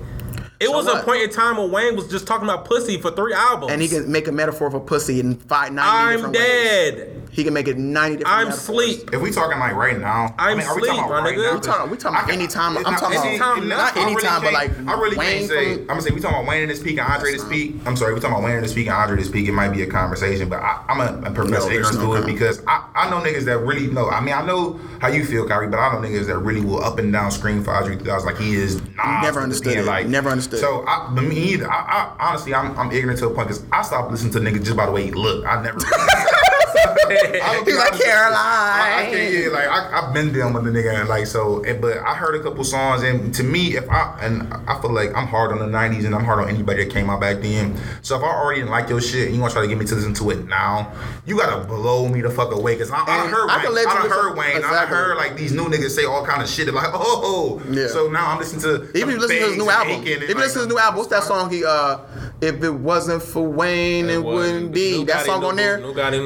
It 0.62 0.66
so 0.66 0.76
was 0.76 0.86
what? 0.86 1.02
a 1.02 1.04
point 1.04 1.22
in 1.22 1.30
time 1.30 1.56
when 1.56 1.72
Wayne 1.72 1.96
was 1.96 2.08
just 2.08 2.24
talking 2.24 2.48
about 2.48 2.64
pussy 2.64 3.00
for 3.00 3.10
three 3.10 3.34
albums. 3.34 3.72
And 3.72 3.82
he 3.82 3.88
can 3.88 4.10
make 4.10 4.28
a 4.28 4.32
metaphor 4.32 4.70
for 4.70 4.78
pussy 4.78 5.18
in 5.18 5.34
five, 5.34 5.72
90 5.72 5.90
I'm 5.90 6.12
different 6.12 6.34
dead. 6.34 6.96
ways. 6.96 7.18
He 7.32 7.44
can 7.44 7.54
make 7.54 7.66
it 7.66 7.78
90 7.78 8.18
different 8.18 8.36
I'm 8.36 8.48
metaphors. 8.48 8.64
sleep. 8.64 9.10
If 9.12 9.20
we 9.20 9.32
talking 9.32 9.58
like 9.58 9.74
right 9.74 9.98
now. 9.98 10.34
I'm 10.38 10.52
I 10.52 10.54
mean, 10.54 10.66
are 10.66 10.76
we 10.76 10.82
sleep, 10.82 10.92
talking 10.92 11.10
about 11.10 11.24
right 11.24 11.36
now? 11.36 11.54
We 11.54 11.96
talking, 11.96 12.16
about 12.16 12.30
any 12.30 12.46
time. 12.46 12.76
I'm 12.76 12.94
talking 12.94 13.18
any 13.18 13.36
about, 13.36 13.56
time, 13.56 13.68
not 13.68 13.96
any 13.96 14.14
time, 14.16 14.42
but 14.42 14.52
like 14.52 14.70
I 14.86 14.92
really 14.92 15.16
Wayne 15.16 15.38
can't 15.38 15.48
say. 15.48 15.74
From, 15.74 15.80
I'm 15.80 15.86
going 15.86 15.98
to 15.98 16.02
say 16.04 16.14
we 16.14 16.20
talking 16.20 16.38
about 16.38 16.48
Wayne 16.48 16.62
in 16.62 16.68
this 16.68 16.82
peak 16.82 16.98
and 16.98 17.08
Andre 17.08 17.32
to 17.32 17.38
speak. 17.38 17.74
I'm 17.86 17.96
sorry, 17.96 18.14
we 18.14 18.20
talking 18.20 18.36
about 18.36 18.44
Wayne 18.44 18.56
in 18.56 18.62
this 18.62 18.74
peak 18.74 18.86
and 18.86 18.94
Andre 18.94 19.16
to 19.16 19.24
speak. 19.24 19.48
It 19.48 19.52
might 19.52 19.70
be 19.70 19.82
a 19.82 19.86
conversation, 19.86 20.48
but 20.48 20.60
I, 20.60 20.84
am 20.88 21.00
a, 21.00 21.30
professional 21.30 21.44
professor 21.44 21.72
ignorance 21.72 21.96
to 21.96 22.14
it 22.14 22.26
because 22.26 22.62
I, 22.66 22.86
I 22.94 23.10
know 23.10 23.20
niggas 23.20 23.46
that 23.46 23.58
really 23.58 23.88
know. 23.88 24.10
I 24.10 24.20
mean, 24.20 24.34
I 24.34 24.44
know 24.44 24.78
how 25.00 25.08
you 25.08 25.24
feel, 25.24 25.48
Kyrie, 25.48 25.68
but 25.68 25.78
I 25.78 25.92
know 25.92 26.06
niggas 26.06 26.26
that 26.26 26.38
really 26.38 26.60
will 26.60 26.84
up 26.84 26.98
and 26.98 27.10
down 27.12 27.30
screen 27.30 27.64
for 27.64 27.72
Andre 27.72 27.96
3000 27.96 28.26
like 28.26 28.38
he 28.38 28.54
is. 28.54 28.80
Never 29.22 29.40
understood 29.40 29.78
it. 29.78 29.84
Like, 29.86 30.06
never 30.06 30.28
understood 30.28 30.51
so 30.58 30.84
I, 30.86 31.10
me 31.10 31.36
either. 31.36 31.70
I, 31.70 32.14
I 32.18 32.28
honestly, 32.28 32.54
I'm, 32.54 32.76
I'm 32.78 32.92
ignorant 32.92 33.18
to 33.20 33.26
a 33.28 33.34
point 33.34 33.48
because 33.48 33.64
I 33.72 33.82
stopped 33.82 34.10
listening 34.10 34.32
to 34.32 34.40
niggas 34.40 34.64
just 34.64 34.76
by 34.76 34.86
the 34.86 34.92
way 34.92 35.04
he 35.04 35.12
looked. 35.12 35.46
I 35.46 35.62
never. 35.62 35.78
He's 37.64 37.76
like 37.76 37.92
Caroline. 38.00 38.36
I, 38.36 39.06
I 39.06 39.10
can't, 39.10 39.32
yeah, 39.32 39.48
like 39.48 39.68
I, 39.68 40.00
have 40.02 40.14
been 40.14 40.32
dealing 40.32 40.54
with 40.54 40.64
the 40.64 40.70
nigga, 40.70 41.00
and 41.00 41.08
like 41.08 41.26
so. 41.26 41.62
And, 41.64 41.80
but 41.80 41.98
I 41.98 42.14
heard 42.14 42.34
a 42.34 42.42
couple 42.42 42.64
songs, 42.64 43.02
and 43.02 43.34
to 43.34 43.42
me, 43.42 43.76
if 43.76 43.88
I 43.90 44.18
and 44.22 44.52
I 44.68 44.80
feel 44.80 44.92
like 44.92 45.14
I'm 45.14 45.26
hard 45.26 45.52
on 45.52 45.58
the 45.58 45.66
'90s, 45.66 46.04
and 46.04 46.14
I'm 46.14 46.24
hard 46.24 46.40
on 46.40 46.48
anybody 46.48 46.84
that 46.84 46.92
came 46.92 47.10
out 47.10 47.20
back 47.20 47.40
then. 47.40 47.78
So 48.02 48.16
if 48.16 48.22
I 48.22 48.26
already 48.26 48.60
didn't 48.60 48.70
like 48.70 48.88
your 48.88 49.00
shit, 49.00 49.26
and 49.26 49.34
you 49.34 49.40
want 49.40 49.52
to 49.52 49.54
try 49.54 49.62
to 49.62 49.68
get 49.68 49.78
me 49.78 49.84
to 49.86 49.94
listen 49.94 50.14
to 50.14 50.30
it 50.30 50.46
now, 50.46 50.92
you 51.26 51.36
gotta 51.36 51.66
blow 51.66 52.08
me 52.08 52.20
the 52.20 52.30
fuck 52.30 52.52
away. 52.52 52.76
Cause 52.76 52.90
I, 52.90 53.00
I 53.00 53.26
heard, 53.28 53.50
I, 53.50 53.56
Wayne, 53.58 53.66
I 53.66 53.70
listen, 53.70 54.10
heard 54.10 54.36
Wayne, 54.36 54.56
exactly. 54.56 54.78
I 54.78 54.86
heard 54.86 55.16
like 55.16 55.36
these 55.36 55.52
new 55.52 55.64
niggas 55.64 55.90
say 55.90 56.04
all 56.04 56.24
kind 56.24 56.42
of 56.42 56.48
shit. 56.48 56.72
Like 56.72 56.90
oh, 56.94 57.62
yeah. 57.70 57.88
so 57.88 58.08
now 58.08 58.30
I'm 58.30 58.38
listening 58.38 58.62
to 58.62 58.98
even 58.98 59.18
listening 59.18 59.40
to 59.40 59.48
his 59.48 59.56
new 59.56 59.70
album. 59.70 60.06
Even 60.06 60.22
you 60.22 60.28
like, 60.28 60.36
listening 60.36 60.52
to 60.52 60.58
his 60.60 60.68
new 60.68 60.78
album, 60.78 60.98
what's 60.98 61.10
that 61.10 61.24
song 61.24 61.50
he 61.50 61.64
uh? 61.64 61.98
If 62.40 62.60
it 62.64 62.70
wasn't 62.70 63.22
for 63.22 63.46
Wayne, 63.46 64.06
and 64.06 64.10
it 64.10 64.24
wouldn't 64.24 64.72
be. 64.72 65.04
That 65.04 65.26
song 65.26 65.44
on 65.44 65.54
there. 65.56 65.78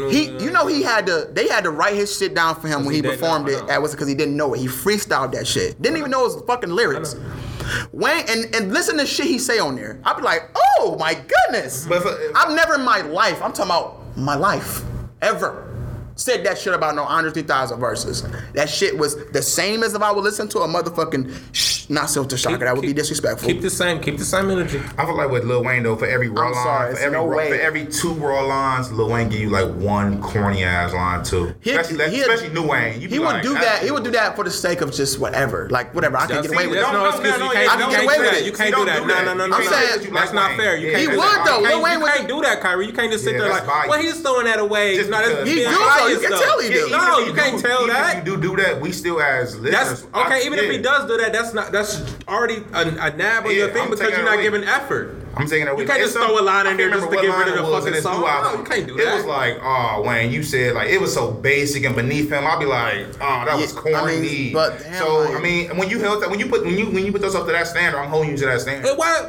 He 0.09 0.25
you 0.26 0.50
know, 0.50 0.66
he 0.66 0.82
had 0.82 1.06
to. 1.06 1.28
They 1.32 1.48
had 1.48 1.64
to 1.64 1.70
write 1.70 1.94
his 1.94 2.16
shit 2.16 2.34
down 2.34 2.60
for 2.60 2.68
him 2.68 2.84
when 2.84 2.94
he, 2.94 3.00
he 3.00 3.02
performed 3.02 3.48
it. 3.48 3.66
That 3.66 3.80
was 3.82 3.92
because 3.92 4.08
he 4.08 4.14
didn't 4.14 4.36
know 4.36 4.54
it. 4.54 4.60
He 4.60 4.66
freestyled 4.66 5.32
that 5.32 5.46
shit. 5.46 5.80
Didn't 5.80 5.98
even 5.98 6.10
know 6.10 6.24
his 6.24 6.42
fucking 6.46 6.70
lyrics. 6.70 7.16
Wayne 7.92 8.24
and, 8.28 8.54
and 8.54 8.72
listen 8.72 8.96
to 8.98 9.06
shit 9.06 9.26
he 9.26 9.38
say 9.38 9.58
on 9.58 9.76
there. 9.76 10.00
I'd 10.04 10.16
be 10.16 10.22
like, 10.22 10.42
oh 10.78 10.96
my 10.98 11.14
goodness. 11.14 11.86
But, 11.86 12.06
I've 12.34 12.54
never 12.54 12.74
in 12.74 12.82
my 12.82 13.00
life. 13.00 13.42
I'm 13.42 13.52
talking 13.52 13.70
about 13.70 14.16
my 14.16 14.34
life 14.34 14.82
ever 15.22 15.75
said 16.16 16.44
that 16.44 16.58
shit 16.58 16.72
about 16.72 16.94
no 16.94 17.04
Andre 17.04 17.30
3000 17.30 17.78
verses. 17.78 18.24
That 18.54 18.68
shit 18.68 18.98
was 18.98 19.16
the 19.32 19.42
same 19.42 19.82
as 19.82 19.94
if 19.94 20.02
I 20.02 20.10
would 20.10 20.24
listen 20.24 20.48
to 20.48 20.60
a 20.60 20.66
motherfucking 20.66 21.32
shh, 21.52 21.88
not 21.90 22.06
Silkk 22.06 22.30
the 22.30 22.38
Shocker. 22.38 22.64
That 22.64 22.74
would 22.74 22.82
keep, 22.82 22.96
be 22.96 23.00
disrespectful. 23.00 23.48
Keep 23.48 23.60
the 23.60 23.70
same. 23.70 24.00
Keep 24.00 24.16
the 24.18 24.24
same 24.24 24.50
energy. 24.50 24.80
I 24.96 25.04
feel 25.04 25.16
like 25.16 25.30
with 25.30 25.44
Lil 25.44 25.62
Wayne 25.62 25.82
though, 25.82 25.96
for 25.96 26.06
every 26.06 26.28
raw 26.28 26.48
line, 26.48 26.94
for, 26.94 27.00
every, 27.00 27.12
no 27.12 27.26
raw, 27.26 27.46
for 27.46 27.54
every 27.54 27.86
two 27.86 28.12
raw 28.14 28.42
lines, 28.42 28.90
Lil 28.90 29.10
Wayne 29.10 29.28
give 29.28 29.40
you 29.40 29.50
like 29.50 29.72
one 29.74 30.20
corny 30.22 30.64
ass 30.64 30.92
line 30.94 31.22
too. 31.22 31.54
He, 31.60 31.72
especially, 31.72 32.10
he, 32.10 32.20
especially 32.22 32.48
New 32.48 32.66
Wayne. 32.66 33.00
You 33.00 33.08
he 33.08 33.18
would 33.18 33.26
like, 33.26 33.42
do 33.42 33.54
that. 33.54 33.82
He 33.82 33.90
would 33.90 34.04
do 34.04 34.10
that 34.12 34.36
for 34.36 34.44
the 34.44 34.50
sake 34.50 34.80
of 34.80 34.92
just 34.92 35.20
whatever. 35.20 35.68
Like 35.68 35.94
whatever. 35.94 36.16
I 36.16 36.26
can 36.26 36.42
get 36.42 36.52
away 36.52 36.66
with 36.66 36.78
it. 36.78 36.80
No, 36.80 36.92
no, 36.92 37.10
no, 37.10 37.10
I 37.10 37.76
can 37.76 37.90
get 37.90 38.04
away 38.04 38.18
with 38.18 38.34
it. 38.34 38.44
You 38.46 38.52
can't 38.52 38.74
do 38.74 38.84
that. 38.86 39.06
No, 39.06 39.24
no, 39.24 39.34
no, 39.34 39.46
no. 39.46 39.56
I'm 39.56 39.64
saying 39.64 40.12
that's 40.14 40.32
not 40.32 40.56
fair. 40.56 40.76
He 40.78 41.06
would 41.08 41.46
though. 41.46 41.60
Lil 41.60 41.82
Wayne 41.82 42.00
can't 42.00 42.28
do 42.28 42.40
that, 42.40 42.62
Kyrie. 42.62 42.86
You 42.86 42.94
can't 42.94 43.12
just 43.12 43.24
sit 43.24 43.38
there 43.38 43.50
like, 43.50 43.66
well, 43.66 44.00
he's 44.00 44.20
throwing 44.20 44.46
that 44.46 44.58
away. 44.58 44.96
He 44.96 45.02
do 45.02 45.10
though 45.10 46.05
no, 46.07 46.12
you 46.12 46.20
can 46.20 46.30
though. 46.30 46.40
tell 46.40 46.61
he 46.61 46.68
does. 46.70 46.90
No, 46.90 47.18
you, 47.18 47.32
can't 47.34 47.57
do, 47.57 47.62
tell 47.62 47.86
that. 47.86 48.24
you 48.26 48.36
do 48.36 48.40
do 48.40 48.57
that, 48.57 48.80
we 48.80 48.92
still 48.92 49.20
as 49.20 49.59
listeners. 49.59 50.02
That's, 50.02 50.26
okay, 50.26 50.42
I, 50.42 50.46
even 50.46 50.59
yeah. 50.59 50.64
if 50.64 50.70
he 50.70 50.78
does 50.78 51.09
do 51.09 51.16
that, 51.18 51.32
that's 51.32 51.54
not 51.54 51.72
that's 51.72 52.02
already 52.28 52.62
a, 52.72 52.80
a 52.80 53.16
nab 53.16 53.44
on 53.44 53.50
yeah, 53.50 53.59
your 53.59 53.68
thing 53.72 53.82
I'm 53.82 53.90
because 53.90 54.11
you're 54.11 54.24
not 54.24 54.40
giving 54.40 54.64
effort. 54.64 55.26
I'm 55.36 55.46
saying 55.46 55.66
that. 55.66 55.78
You 55.78 55.84
can't 55.84 56.00
just 56.00 56.14
throw 56.14 56.40
a 56.40 56.40
line 56.40 56.66
in 56.66 56.76
there 56.78 56.90
just 56.90 57.11
to 57.11 57.14
get 57.14 57.28
rid 57.28 57.48
of 57.48 57.57
the 57.57 57.70
fucking 57.70 58.00
song. 58.00 58.22
No, 58.22 58.59
you 58.59 58.64
can't 58.64 58.86
do 58.86 58.96
that. 58.96 59.12
It 59.12 59.16
was 59.16 59.26
like, 59.26 59.59
oh, 59.61 60.02
Wayne, 60.07 60.32
you 60.32 60.42
said 60.42 60.74
like 60.74 60.88
it 60.88 61.00
was 61.00 61.12
so 61.12 61.30
basic 61.30 61.84
and 61.84 61.94
beneath 61.94 62.32
him. 62.32 62.46
I'd 62.46 62.59
be 62.59 62.64
like, 62.64 63.07
oh, 63.20 63.44
that 63.44 63.57
was 63.57 63.72
corny. 63.72 64.52
But 64.52 64.80
so 64.94 65.34
I 65.34 65.40
mean, 65.40 65.76
when 65.76 65.90
you 65.90 65.98
held 66.00 66.22
that, 66.22 66.30
when 66.30 66.40
you 66.40 66.46
put 66.46 66.64
when 66.64 66.78
you 66.78 66.86
when 66.86 67.04
you 67.04 67.12
put 67.12 67.20
yourself 67.20 67.46
to 67.46 67.52
that 67.52 67.66
standard, 67.66 67.98
I'm 67.98 68.09
holding 68.09 68.30
you 68.30 68.36
to 68.38 68.46
that 68.46 68.62
standard. 68.62 68.96
Why? 68.96 69.28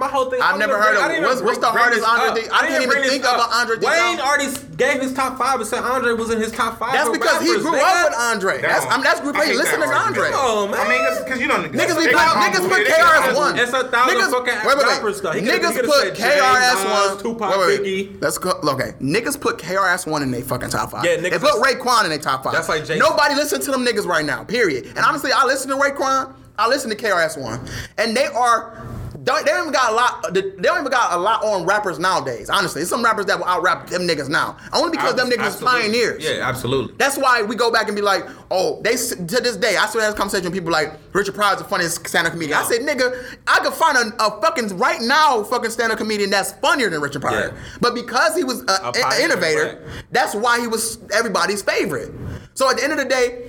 my 0.00 0.08
whole 0.08 0.30
thing. 0.30 0.40
I've 0.40 0.58
never 0.58 0.80
heard 0.80 0.96
of. 0.96 1.22
What's, 1.22 1.42
what's 1.42 1.58
the 1.58 1.68
hardest 1.68 2.02
Andre? 2.02 2.48
Up. 2.48 2.52
I, 2.52 2.64
I 2.64 2.68
can't 2.68 2.82
even 2.82 3.04
think 3.04 3.24
up. 3.24 3.36
about 3.36 3.52
Andre. 3.52 3.76
Wayne 3.76 4.16
D. 4.16 4.22
already 4.24 4.48
gave 4.80 5.00
his 5.04 5.12
top 5.12 5.36
five 5.36 5.60
and 5.60 5.68
said 5.68 5.84
Andre 5.84 6.14
was 6.14 6.32
in 6.32 6.40
his 6.40 6.50
top 6.50 6.78
five. 6.80 6.96
That's 6.96 7.12
because 7.12 7.44
rappers. 7.44 7.46
he 7.46 7.60
grew 7.60 7.76
up 7.76 8.08
with 8.08 8.18
Andre. 8.18 8.62
That's 8.64 8.86
I 8.88 8.96
mean 8.96 9.04
that's 9.04 9.20
group 9.20 9.36
eight. 9.36 9.54
Listen 9.54 9.78
to 9.80 9.86
Andre. 9.86 10.30
No 10.32 10.66
man. 10.66 10.80
I 10.80 10.88
mean 10.88 11.04
because 11.22 11.38
you 11.38 11.46
know 11.46 11.60
niggas 11.60 12.00
be 12.00 12.08
niggas 12.08 12.64
put 12.64 12.88
KRS 12.88 13.36
one. 13.36 13.58
It's 13.60 13.72
a 13.76 13.84
thousand 13.92 14.32
fucking 14.32 14.56
rappers 14.64 15.18
stuff. 15.18 15.36
Niggas 15.36 15.84
put 15.84 16.16
KRS 16.16 16.80
one. 16.88 17.18
Tupac, 17.20 17.52
Biggie. 17.68 18.20
Let's 18.20 18.38
go. 18.38 18.56
Okay, 18.64 18.96
niggas 19.00 19.38
put 19.38 19.58
KRS 19.58 20.08
one 20.08 20.22
in 20.22 20.30
their 20.30 20.42
fucking 20.42 20.70
top 20.70 20.92
five. 20.92 21.04
Yeah, 21.04 21.16
niggas. 21.16 21.30
They 21.30 21.38
put 21.38 21.60
Raekwon 21.60 22.04
in 22.04 22.10
their 22.10 22.18
top 22.18 22.42
five. 22.42 22.54
That's 22.54 22.68
like 22.68 22.86
Jay. 22.86 22.98
Nobody 22.98 23.34
listen 23.34 23.60
to 23.60 23.70
them 23.70 23.84
niggas 23.84 24.06
right 24.06 24.24
now. 24.24 24.44
Period. 24.44 24.86
And 24.86 24.98
honestly, 24.98 25.30
I 25.32 25.44
listen 25.44 25.68
to 25.70 25.76
Raekwon. 25.76 26.34
I 26.58 26.68
listen 26.68 26.90
to 26.90 26.96
KRS 26.96 27.40
One, 27.40 27.60
and 27.96 28.16
they 28.16 28.26
are 28.26 28.86
don't, 29.22 29.44
they 29.44 29.52
don't 29.52 29.62
even 29.62 29.72
got 29.72 29.92
a 29.92 29.94
lot. 29.94 30.32
They 30.34 30.40
don't 30.42 30.80
even 30.80 30.90
got 30.90 31.12
a 31.12 31.18
lot 31.18 31.44
on 31.44 31.66
rappers 31.66 31.98
nowadays. 31.98 32.48
Honestly, 32.48 32.80
it's 32.82 32.90
some 32.90 33.04
rappers 33.04 33.26
that 33.26 33.38
will 33.38 33.44
out 33.46 33.62
rap 33.62 33.86
them 33.88 34.02
niggas 34.02 34.28
now. 34.28 34.56
Only 34.72 34.90
because 34.96 35.14
them 35.14 35.28
niggas 35.28 35.46
is 35.48 35.54
Absolutely. 35.62 35.80
pioneers. 35.82 36.24
Yeah, 36.24 36.48
absolutely. 36.48 36.94
That's 36.96 37.18
why 37.18 37.42
we 37.42 37.54
go 37.56 37.70
back 37.70 37.88
and 37.88 37.96
be 37.96 38.02
like, 38.02 38.24
oh, 38.50 38.80
they 38.82 38.92
to 38.96 39.16
this 39.24 39.56
day. 39.56 39.76
I 39.76 39.86
still 39.86 40.00
have 40.00 40.12
this 40.12 40.18
conversation 40.18 40.44
with 40.46 40.54
people 40.54 40.72
like 40.72 40.92
Richard 41.12 41.34
Pryor's 41.34 41.58
the 41.58 41.64
funniest 41.64 42.06
stand-up 42.06 42.32
comedian. 42.32 42.58
I 42.58 42.62
said, 42.62 42.80
nigga, 42.82 43.36
I 43.46 43.60
could 43.60 43.74
find 43.74 43.98
a, 43.98 44.24
a 44.24 44.40
fucking 44.40 44.78
right 44.78 45.00
now 45.02 45.42
fucking 45.44 45.70
stand-up 45.70 45.98
comedian 45.98 46.30
that's 46.30 46.52
funnier 46.52 46.88
than 46.88 47.00
Richard 47.00 47.22
Pryor. 47.22 47.52
Yeah. 47.54 47.60
But 47.80 47.94
because 47.94 48.36
he 48.36 48.44
was 48.44 48.62
a, 48.62 48.72
A 48.72 48.88
a- 48.88 48.92
pioneer, 48.92 49.24
innovator, 49.26 49.64
right. 49.84 50.04
that's 50.12 50.34
why 50.34 50.60
he 50.60 50.66
was 50.66 50.98
everybody's 51.12 51.62
favorite. 51.62 52.12
So 52.54 52.70
at 52.70 52.76
the 52.78 52.84
end 52.84 52.92
of 52.92 52.98
the 52.98 53.04
day. 53.04 53.46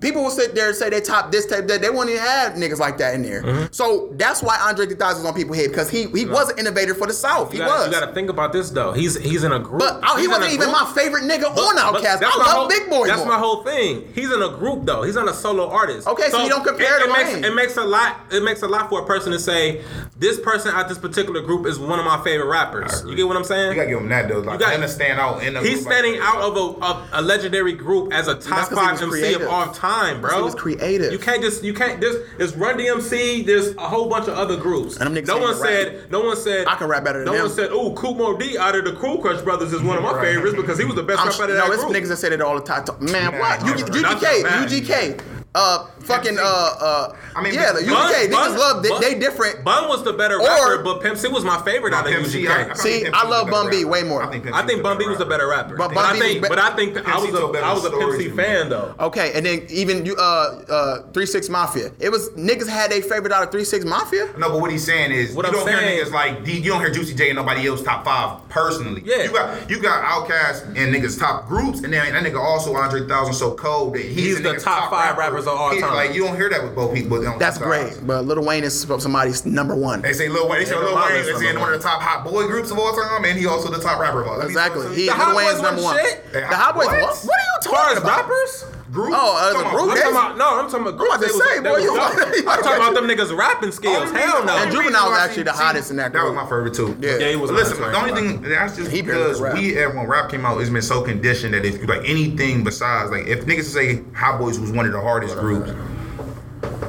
People 0.00 0.22
will 0.22 0.30
sit 0.30 0.54
there 0.54 0.68
and 0.68 0.76
say 0.76 0.90
they 0.90 1.00
top 1.00 1.32
this, 1.32 1.46
type 1.46 1.66
that. 1.68 1.80
They 1.80 1.90
won't 1.90 2.08
even 2.10 2.22
have 2.22 2.52
niggas 2.54 2.78
like 2.78 2.98
that 2.98 3.14
in 3.14 3.22
there. 3.22 3.42
Mm-hmm. 3.42 3.66
So 3.72 4.10
that's 4.12 4.42
why 4.42 4.58
Andre 4.60 4.86
3000 4.86 5.22
is 5.22 5.26
on 5.28 5.34
people's 5.34 5.56
head 5.58 5.70
because 5.70 5.90
he 5.90 6.06
he 6.10 6.24
was 6.24 6.50
an 6.50 6.58
innovator 6.58 6.94
for 6.94 7.06
the 7.06 7.12
South. 7.12 7.50
He 7.52 7.58
You 7.58 7.64
gotta, 7.64 7.84
was. 7.84 7.94
you 7.94 8.00
gotta 8.00 8.12
think 8.14 8.30
about 8.30 8.52
this 8.52 8.70
though. 8.70 8.92
He's 8.92 9.16
he's 9.18 9.44
in 9.44 9.52
a 9.52 9.58
group. 9.58 9.80
but 9.80 10.00
oh, 10.04 10.16
he 10.16 10.22
He's 10.22 10.28
wasn't 10.28 10.52
even 10.52 10.68
group. 10.68 10.80
my 10.80 10.92
favorite 10.94 11.22
nigga 11.24 11.50
on 11.56 11.76
Outkast. 11.76 12.20
that's 12.20 12.22
I 12.24 12.28
my 12.38 12.44
love 12.44 12.46
whole- 12.48 12.68
Big 12.68 12.88
Boi 12.90 13.06
That's 13.06 13.18
more. 13.20 13.28
my 13.28 13.38
whole 13.38 13.64
thing. 13.64 14.08
He's 14.14 14.30
in 14.32 14.42
a 14.42 14.50
group 14.56 14.84
though. 14.84 15.02
He's 15.02 15.16
on 15.16 15.28
a 15.28 15.34
solo 15.34 15.68
artist. 15.68 16.06
Okay, 16.06 16.28
so 16.30 16.42
you 16.42 16.48
don't 16.48 16.64
compare 16.64 16.96
it, 17.00 17.04
to 17.06 17.10
it 17.10 17.12
makes 17.34 17.46
it 17.48 17.54
makes 17.54 17.76
a 17.76 17.84
lot. 17.84 18.16
It 18.30 18.42
makes 18.42 18.62
a 18.62 18.68
lot 18.68 18.88
for 18.88 19.02
a 19.02 19.06
person 19.06 19.32
to 19.32 19.38
say 19.38 19.82
this 20.16 20.38
person 20.40 20.74
at 20.74 20.88
this 20.88 20.98
particular 20.98 21.40
group 21.40 21.66
is 21.66 21.78
one 21.78 21.98
of 21.98 22.04
my 22.04 22.22
favorite 22.24 22.46
rappers. 22.48 23.04
You 23.06 23.14
get 23.16 23.26
what 23.26 23.36
I'm 23.36 23.44
saying? 23.44 23.70
You 23.70 23.76
gotta 23.76 23.88
give 23.88 23.98
him 24.00 24.08
that 24.08 24.28
though. 24.28 24.40
Like, 24.40 24.60
gotta 24.60 24.88
stand 24.88 25.18
out 25.20 25.42
in 25.42 25.56
a 25.56 25.60
He's 25.60 25.74
group 25.82 25.86
like 25.86 25.94
standing 25.94 26.20
that. 26.20 26.34
out 26.34 26.42
of 26.42 26.56
a, 26.56 26.84
of 26.84 27.08
a 27.12 27.22
legendary 27.22 27.72
group 27.72 28.12
as 28.12 28.28
a 28.28 28.34
top 28.34 28.68
five 28.70 29.00
MC 29.00 29.08
creative. 29.10 29.42
of 29.42 29.48
all 29.48 29.66
time, 29.72 29.87
bro. 30.20 30.36
he 30.36 30.42
was 30.42 30.54
creative. 30.54 31.12
You 31.12 31.18
can't 31.18 31.42
just 31.42 31.62
you 31.64 31.72
can't 31.74 32.00
just 32.00 32.18
there's 32.38 32.54
Run 32.56 32.76
DMC. 32.78 33.44
There's 33.46 33.74
a 33.76 33.80
whole 33.80 34.08
bunch 34.08 34.28
of 34.28 34.34
other 34.36 34.56
groups. 34.56 34.96
And 34.96 35.06
them 35.14 35.22
niggas 35.24 35.28
no 35.28 35.38
one 35.38 35.50
even 35.54 35.62
rap. 35.62 35.70
said. 35.70 36.10
No 36.10 36.20
one 36.20 36.36
said. 36.36 36.66
I 36.66 36.74
can 36.76 36.88
rap 36.88 37.04
better 37.04 37.18
than 37.20 37.26
No 37.26 37.32
them. 37.32 37.42
one 37.42 37.50
said. 37.50 37.70
Oh, 37.72 37.92
Kool 37.94 38.14
Moe 38.14 38.36
Dee 38.36 38.58
out 38.58 38.74
of 38.76 38.84
the 38.84 38.92
Cold 38.92 39.22
Crush 39.22 39.40
Brothers 39.42 39.72
is 39.72 39.82
one 39.82 39.96
of 39.96 40.02
my 40.02 40.12
Right. 40.12 40.34
favorites 40.34 40.56
because 40.56 40.78
he 40.78 40.84
was 40.84 40.94
the 40.96 41.02
best 41.02 41.20
I'm, 41.20 41.28
rapper 41.28 41.42
out 41.44 41.50
of 41.50 41.56
no, 41.56 41.66
that 41.68 41.72
it's 41.74 41.84
group. 41.84 41.96
niggas 41.96 42.08
that 42.08 42.16
say 42.18 42.28
that 42.30 42.40
all 42.40 42.54
the 42.54 42.62
time. 42.62 42.84
Man, 43.00 43.32
Nah, 43.32 43.38
what? 43.38 43.60
nah, 43.62 43.72
UG, 43.72 43.78
UGK. 43.90 44.42
UGK. 44.64 45.20
Uh, 45.58 45.86
fucking, 46.02 46.38
uh, 46.38 46.42
uh, 46.42 47.16
I 47.34 47.42
mean, 47.42 47.52
yeah, 47.54 47.72
the 47.72 47.80
Bun- 47.84 48.12
UGK. 48.12 48.30
Bun- 48.30 48.52
niggas 48.52 48.58
love, 48.58 48.82
they, 48.82 48.88
Bun- 48.90 49.00
they 49.00 49.18
different. 49.18 49.64
Bun 49.64 49.88
was 49.88 50.04
the 50.04 50.12
better 50.12 50.36
Or- 50.40 50.46
rapper, 50.46 50.82
but 50.84 51.02
Pimp 51.02 51.18
C 51.18 51.26
was 51.28 51.44
my 51.44 51.60
favorite 51.62 51.92
out 51.92 52.06
of 52.06 52.12
Pimp 52.12 52.26
C, 52.26 52.46
I- 52.46 52.52
I 52.52 52.64
UGK. 52.68 52.76
See, 52.76 53.06
I 53.06 53.26
love 53.26 53.28
was 53.28 53.32
a 53.40 53.44
better 53.44 53.50
Bun 53.50 53.70
B 53.70 53.76
rapper. 53.78 53.88
way 53.90 54.02
more. 54.04 54.26
Pimp 54.28 54.46
I 54.54 54.60
C 54.62 54.66
think 54.68 54.82
Bun 54.84 54.98
B 54.98 55.06
was 55.08 55.18
the 55.18 55.24
better 55.24 55.48
rapper. 55.48 55.76
But 55.76 55.88
But, 55.88 55.94
Bun 55.96 56.04
I 56.04 56.12
B 56.12 56.18
was 56.20 56.28
think, 56.28 56.42
be- 56.42 56.48
but 56.48 56.58
I 56.60 56.70
think 56.76 56.94
that 56.94 57.08
I 57.08 57.14
was 57.16 57.24
C 57.24 57.30
a, 57.30 57.32
told 57.40 57.52
better 57.52 57.66
I 57.66 57.72
was 57.72 57.84
a 57.84 57.90
Pimp 57.90 58.12
C 58.12 58.28
than 58.28 58.36
me. 58.36 58.42
fan 58.42 58.68
though. 58.68 58.94
Okay, 59.00 59.32
and 59.34 59.44
then 59.44 59.66
even 59.68 60.06
you, 60.06 60.14
uh, 60.16 60.20
uh, 60.68 61.02
Three 61.12 61.26
Six 61.26 61.48
Mafia. 61.48 61.90
It 61.98 62.10
was 62.10 62.28
niggas 62.30 62.68
had 62.68 62.92
their 62.92 63.02
favorite 63.02 63.32
out 63.32 63.42
of 63.42 63.50
Three 63.50 63.64
Six 63.64 63.84
Mafia. 63.84 64.28
No, 64.38 64.50
but 64.50 64.60
what 64.60 64.70
he's 64.70 64.84
saying 64.84 65.10
is 65.10 65.34
What 65.34 65.44
you 65.44 65.48
I'm 65.50 65.54
don't 65.58 65.66
saying- 65.66 65.96
hear 65.96 66.04
niggas 66.04 66.12
like 66.12 66.44
D, 66.44 66.52
you 66.52 66.70
don't 66.70 66.80
hear 66.80 66.90
Juicy 66.90 67.14
J 67.14 67.30
and 67.30 67.36
nobody 67.36 67.66
else 67.66 67.82
top 67.82 68.04
five 68.04 68.48
personally. 68.48 69.02
Yeah. 69.04 69.24
You 69.24 69.32
got 69.32 69.68
you 69.70 69.80
got 69.82 70.04
Outkast 70.04 70.64
and 70.76 70.94
niggas 70.94 71.18
top 71.18 71.48
groups, 71.48 71.80
and 71.80 71.92
then 71.92 72.12
that 72.12 72.22
nigga 72.22 72.38
also 72.40 72.74
Andre 72.76 73.08
Thousand 73.08 73.34
so 73.34 73.54
cold 73.54 73.94
that 73.94 74.02
he's, 74.02 74.28
He's 74.28 74.36
the, 74.42 74.52
the 74.52 74.60
top 74.60 74.90
five 74.90 75.16
rappers 75.18 75.46
of 75.52 75.58
all 75.58 75.70
time. 75.78 75.94
Like 75.94 76.14
you 76.14 76.24
don't 76.24 76.36
hear 76.36 76.48
that 76.50 76.62
with 76.62 76.74
both 76.74 76.94
people. 76.94 77.26
on 77.26 77.38
That's 77.38 77.58
great, 77.58 77.88
sides. 77.94 77.98
but 77.98 78.24
Lil 78.24 78.44
Wayne 78.44 78.64
is 78.64 78.78
somebody's 78.80 79.44
number 79.46 79.74
one. 79.74 80.02
They 80.02 80.12
say 80.12 80.28
Lil 80.28 80.48
Wayne. 80.48 80.60
They 80.60 80.64
say 80.66 80.74
Lil 80.76 80.84
Lil 80.86 80.96
Wayne 80.96 81.12
Wayne's 81.14 81.26
is 81.28 81.40
in 81.40 81.46
number 81.46 81.60
one 81.60 81.72
of 81.74 81.82
the 81.82 81.88
top 81.88 82.00
hot 82.02 82.24
boy 82.24 82.46
groups 82.46 82.70
of 82.70 82.78
all 82.78 82.92
time, 82.94 83.24
and 83.24 83.38
he 83.38 83.46
also 83.46 83.70
the 83.70 83.78
top 83.82 84.00
rapper 84.00 84.22
of 84.22 84.28
all. 84.28 84.38
time. 84.38 84.46
Exactly. 84.46 84.82
something. 84.82 84.98
He 84.98 85.06
The 85.06 85.16
Lil 85.16 85.36
Wayne's 85.36 85.62
number 85.62 85.82
one. 85.82 85.96
shit. 85.98 86.32
The 86.32 86.46
Hot 86.46 86.74
Boys. 86.74 86.86
What? 86.86 87.00
What, 87.00 87.24
what 87.24 87.38
are 87.38 87.42
you 87.42 87.60
talking 87.62 87.98
about? 88.02 88.20
rappers. 88.28 88.64
Group? 88.92 89.12
Oh, 89.14 89.36
uh, 89.36 89.62
the 89.62 89.68
group, 89.68 89.90
I'm 89.92 89.96
talking 89.96 90.10
about 90.12 90.38
no. 90.38 90.58
I'm 90.60 90.70
talking 90.70 90.86
about. 90.86 90.94
about 91.06 91.20
to 91.20 91.26
They 91.26 91.32
say, 91.32 91.60
boy, 91.60 91.76
you- 91.76 91.94
dope. 91.94 92.48
I'm 92.48 92.62
talking 92.62 92.80
about 92.82 92.94
them 92.94 93.04
niggas 93.06 93.36
rapping 93.36 93.70
skills. 93.70 94.10
Hell 94.12 94.44
no. 94.46 94.56
And 94.56 94.70
Juvenile 94.72 95.10
was 95.10 95.18
actually 95.18 95.42
the 95.42 95.52
hottest 95.52 95.90
in 95.90 95.96
that 95.98 96.12
group. 96.12 96.22
That 96.24 96.30
was 96.30 96.34
my 96.34 96.44
favorite 96.44 96.72
too. 96.74 96.96
Yeah. 97.00 97.18
Yeah, 97.18 97.28
he 97.30 97.36
was. 97.36 97.50
Listen, 97.50 97.78
the 97.80 97.94
only 97.96 98.14
thing 98.14 98.40
that's 98.42 98.76
just 98.76 98.90
He 98.90 99.02
barely 99.02 99.24
because 99.24 99.40
rap. 99.42 99.54
we, 99.54 99.74
when 99.74 100.06
rap 100.06 100.30
came 100.30 100.46
out, 100.46 100.58
it's 100.60 100.70
been 100.70 100.80
so 100.80 101.02
conditioned 101.02 101.52
that 101.52 101.66
if 101.66 101.86
like 101.86 102.08
anything 102.08 102.64
besides 102.64 103.10
like 103.10 103.26
if 103.26 103.44
niggas 103.44 103.64
say 103.64 104.02
Hot 104.14 104.38
Boys 104.38 104.58
was 104.58 104.72
one 104.72 104.86
of 104.86 104.92
the 104.92 105.00
hardest 105.00 105.36
groups, 105.36 105.70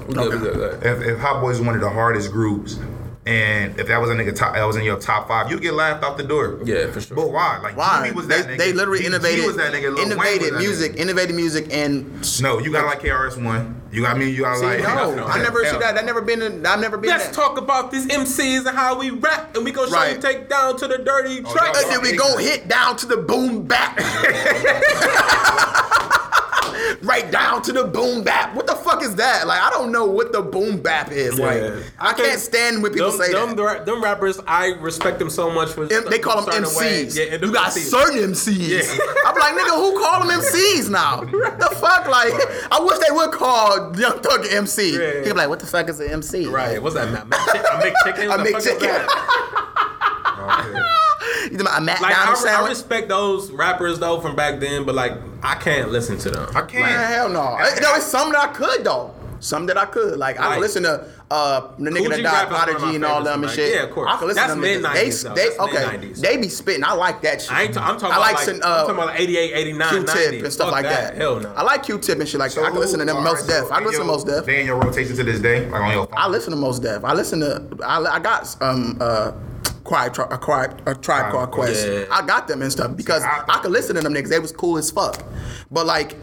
We 0.07 0.13
good, 0.13 0.33
we 0.33 0.39
good, 0.39 0.53
good. 0.55 0.83
if, 0.83 1.01
if 1.05 1.19
Hot 1.19 1.41
Boys 1.41 1.57
was 1.59 1.65
one 1.67 1.75
of 1.75 1.81
the 1.81 1.89
hardest 1.89 2.31
groups, 2.31 2.79
and 3.29 3.79
if 3.79 3.87
that 3.87 4.01
was 4.01 4.09
a 4.09 4.13
nigga 4.15 4.35
top, 4.35 4.55
that 4.55 4.63
was 4.63 4.75
in 4.75 4.83
your 4.83 4.97
top 4.99 5.27
five, 5.27 5.51
you 5.51 5.59
get 5.59 5.73
laughed 5.75 6.03
out 6.03 6.17
the 6.17 6.23
door. 6.23 6.59
Yeah, 6.65 6.89
for 6.91 6.99
sure. 6.99 7.15
But 7.15 7.29
why? 7.31 7.59
Like 7.61 7.77
Why? 7.77 8.01
Jimmy 8.07 8.15
was 8.15 8.27
They, 8.27 8.41
nigga. 8.41 8.57
they 8.57 8.73
literally 8.73 8.99
G- 8.99 9.03
G 9.03 9.07
innovated, 9.07 9.45
was 9.45 9.55
that 9.57 9.71
nigga. 9.71 9.93
Lil 9.93 9.95
Wayne 9.95 10.09
was 10.09 10.11
innovated 10.17 10.53
that 10.53 10.59
music, 10.59 10.91
nigga. 10.93 10.97
innovated 10.99 11.35
music, 11.35 11.67
and 11.71 12.41
No, 12.41 12.57
you 12.59 12.71
gotta 12.71 12.87
like 12.87 13.01
KRS 13.01 13.37
One. 13.43 13.75
You 13.91 14.01
got 14.03 14.17
me. 14.17 14.29
You 14.29 14.41
gotta 14.43 14.59
See, 14.59 14.65
like. 14.65 14.79
no, 14.83 15.25
I 15.25 15.37
never 15.41 15.63
see 15.65 15.77
that. 15.77 15.95
That 15.95 16.05
never 16.05 16.21
been. 16.21 16.41
In, 16.41 16.65
I've 16.65 16.79
never 16.79 16.97
been. 16.97 17.09
Let's 17.11 17.25
that. 17.27 17.33
talk 17.35 17.57
about 17.57 17.91
these 17.91 18.05
MCs 18.07 18.65
and 18.67 18.75
how 18.77 18.97
we 18.99 19.09
rap, 19.11 19.55
and 19.55 19.63
we 19.65 19.71
gonna 19.71 19.89
show 19.89 19.95
Right. 19.95 20.15
you 20.15 20.21
take 20.21 20.47
down 20.49 20.77
to 20.77 20.87
the 20.87 20.97
dirty 20.99 21.41
Oh, 21.45 21.51
track. 21.53 21.75
And 21.75 21.91
then 21.91 22.01
we 22.01 22.15
go 22.15 22.37
hit 22.37 22.67
down 22.67 22.97
to 22.97 23.05
the 23.07 23.17
boom 23.17 23.63
bap. 23.67 23.97
right 27.01 27.29
down 27.31 27.61
to 27.63 27.73
the 27.73 27.85
boom 27.85 28.23
bap. 28.23 28.55
What 28.55 28.67
the 28.67 28.75
fuck 28.75 29.03
is 29.03 29.15
that? 29.15 29.47
Like 29.47 29.61
I 29.61 29.69
don't 29.69 29.91
know 29.91 30.05
what 30.05 30.31
the 30.31 30.41
boom 30.41 30.81
bap 30.81 31.11
is. 31.11 31.37
Yeah. 31.37 31.45
Like 31.45 31.83
I 31.99 32.13
can't 32.13 32.39
stand 32.39 32.83
when 32.83 32.93
people 32.93 33.11
them, 33.11 33.19
say 33.19 33.31
them, 33.31 33.55
that. 33.55 33.85
them 33.85 34.03
rappers, 34.03 34.39
I 34.47 34.67
respect 34.79 35.19
them 35.19 35.29
so 35.29 35.49
much 35.51 35.69
for. 35.69 35.83
M- 35.91 36.09
they 36.09 36.19
call 36.19 36.45
them. 36.45 36.63
MCs. 36.63 37.15
Yeah, 37.15 37.37
you 37.45 37.51
got 37.53 37.71
MCs. 37.71 37.89
certain 37.89 38.31
MCs. 38.31 38.67
Yeah. 38.69 38.79
I'm 39.25 39.35
like, 39.35 39.53
nigga, 39.53 39.75
who 39.75 39.99
call 39.99 40.27
them 40.27 40.39
MCs 40.39 40.89
now? 40.89 41.21
the 41.21 41.75
fuck? 41.79 42.07
Like, 42.07 42.33
I 42.71 42.79
wish 42.81 42.97
they 42.99 43.13
would 43.13 43.31
call 43.31 43.95
Young 43.97 44.19
Thug 44.19 44.45
an 44.45 44.51
MC. 44.57 44.93
Yeah, 44.93 44.99
yeah. 44.99 45.13
He'd 45.19 45.23
be 45.25 45.33
like, 45.33 45.49
what 45.49 45.59
the 45.59 45.67
fuck 45.67 45.89
is 45.89 45.99
an 45.99 46.11
MC? 46.11 46.47
Right, 46.47 46.81
what's 46.81 46.95
that? 46.95 47.11
Mac? 47.11 47.27
Mac 47.27 47.39
Chick- 48.03 48.17
a 48.17 48.37
McChicken? 48.37 49.05
A 50.39 50.88
You 51.51 51.57
talking 51.57 51.61
about 51.67 51.81
a 51.81 51.85
Matt 51.85 52.01
Like 52.01 52.15
I, 52.15 52.25
Donald 52.25 52.47
I 52.47 52.67
respect 52.67 53.09
those 53.09 53.51
rappers 53.51 53.99
though 53.99 54.19
from 54.21 54.35
back 54.35 54.59
then, 54.59 54.85
but 54.85 54.95
like 54.95 55.13
I 55.43 55.55
can't 55.55 55.89
listen 55.91 56.17
to 56.19 56.29
them. 56.31 56.49
I 56.55 56.61
can't. 56.61 56.85
Man, 56.85 57.07
hell 57.11 57.29
no. 57.29 57.41
Uh, 57.41 57.69
No, 57.81 57.95
it's 57.95 58.05
some 58.05 58.31
that 58.31 58.49
I 58.49 58.53
could 58.53 58.83
though. 58.83 59.13
Some 59.41 59.67
that 59.67 59.77
I 59.77 59.85
could. 59.85 60.17
Like 60.17 60.37
I 60.39 60.55
could 60.55 60.61
listen 60.61 60.83
to 60.83 61.07
uh 61.31 61.71
the 61.77 61.89
nigga 61.91 61.97
Cool 61.99 62.09
that 62.09 62.23
died, 62.23 62.23
Rap 62.23 62.47
is 62.47 62.51
one 62.51 62.69
of 62.69 62.75
Prodigy 62.79 62.95
and 62.97 63.05
all 63.05 63.23
them 63.23 63.43
and 63.43 63.51
from 63.51 63.55
shit. 63.55 63.73
yeah, 63.75 63.83
of 63.83 63.91
course. 63.91 64.09
I 64.11 64.17
could 64.17 64.27
listen 64.27 64.35
That's 64.41 64.53
to 64.55 64.59
them. 64.59 64.63
niggas. 64.69 64.73
mid-nineties, 64.81 65.21
They, 65.23 65.29
though. 65.29 65.35
they 65.35 65.43
That's 65.45 65.59
okay. 65.59 65.73
mid-nineties. 65.73 66.21
They 66.21 66.37
be 66.37 66.49
spitting. 66.49 66.83
I 66.83 66.93
like 66.93 67.21
that 67.21 67.41
shit. 67.41 67.51
I 67.53 67.61
ain't. 67.63 67.73
T- 67.73 67.79
I'm 67.79 67.97
talking 67.97 68.05
I 68.05 68.09
about 68.09 68.19
like 68.19 68.35
like, 68.35 68.43
some, 68.45 68.55
I'm 68.55 68.61
uh, 68.63 68.75
talking 68.81 68.95
about 68.95 69.19
88, 69.19 69.53
89, 69.53 69.89
Q-tip 69.89 70.07
90 70.15 70.39
and 70.39 70.53
stuff 70.53 70.65
Fuck 70.67 70.71
like 70.73 70.83
that. 70.85 71.15
Hell 71.15 71.39
no. 71.39 71.53
I 71.53 71.61
like 71.61 71.83
Q-tip 71.83 72.19
and 72.19 72.27
shit 72.27 72.39
like 72.39 72.51
that. 72.51 72.65
I 72.65 72.69
can 72.71 72.79
listen 72.79 72.99
to 72.99 73.05
them 73.05 73.23
most 73.23 73.43
alright, 73.43 73.47
def. 73.47 73.67
so 73.67 73.73
I 73.73 73.77
in 73.77 73.83
listen 73.85 74.01
to 74.01 74.07
Mos 74.07 74.23
Def. 74.25 74.45
They 74.45 74.59
in 74.59 74.65
your 74.65 74.77
rotation 74.79 75.15
to 75.15 75.23
this 75.23 75.39
day, 75.39 75.69
like 75.69 75.81
on 75.81 75.91
your 75.93 76.05
phone. 76.07 76.15
I 76.17 76.27
listen 76.27 76.51
to 76.51 76.57
Mos 76.57 76.79
Def. 76.79 77.03
I 77.05 77.13
listen 77.13 77.39
to. 77.39 77.63
I, 77.85 78.01
I 78.15 78.19
got 78.19 78.61
um 78.61 78.97
uh. 78.99 79.31
Quiet, 79.89 80.13
tri- 80.13 80.27
a 80.29 80.37
quiet, 80.37 80.79
a 80.85 80.93
tribe 80.93 81.31
called 81.31 81.49
Quest. 81.49 81.87
Yeah. 81.87 82.05
I 82.11 82.23
got 82.23 82.47
them 82.47 82.61
and 82.61 82.71
stuff 82.71 82.95
because 82.95 83.23
I- 83.23 83.43
I 83.49 83.57
could 83.57 83.71
listen 83.71 83.95
to 83.95 84.01
them 84.01 84.13
niggas. 84.13 84.29
They 84.29 84.37
was 84.37 84.51
cool 84.51 84.77
as 84.77 84.91
fuck. 84.91 85.23
But 85.71 85.87
like 85.87 86.15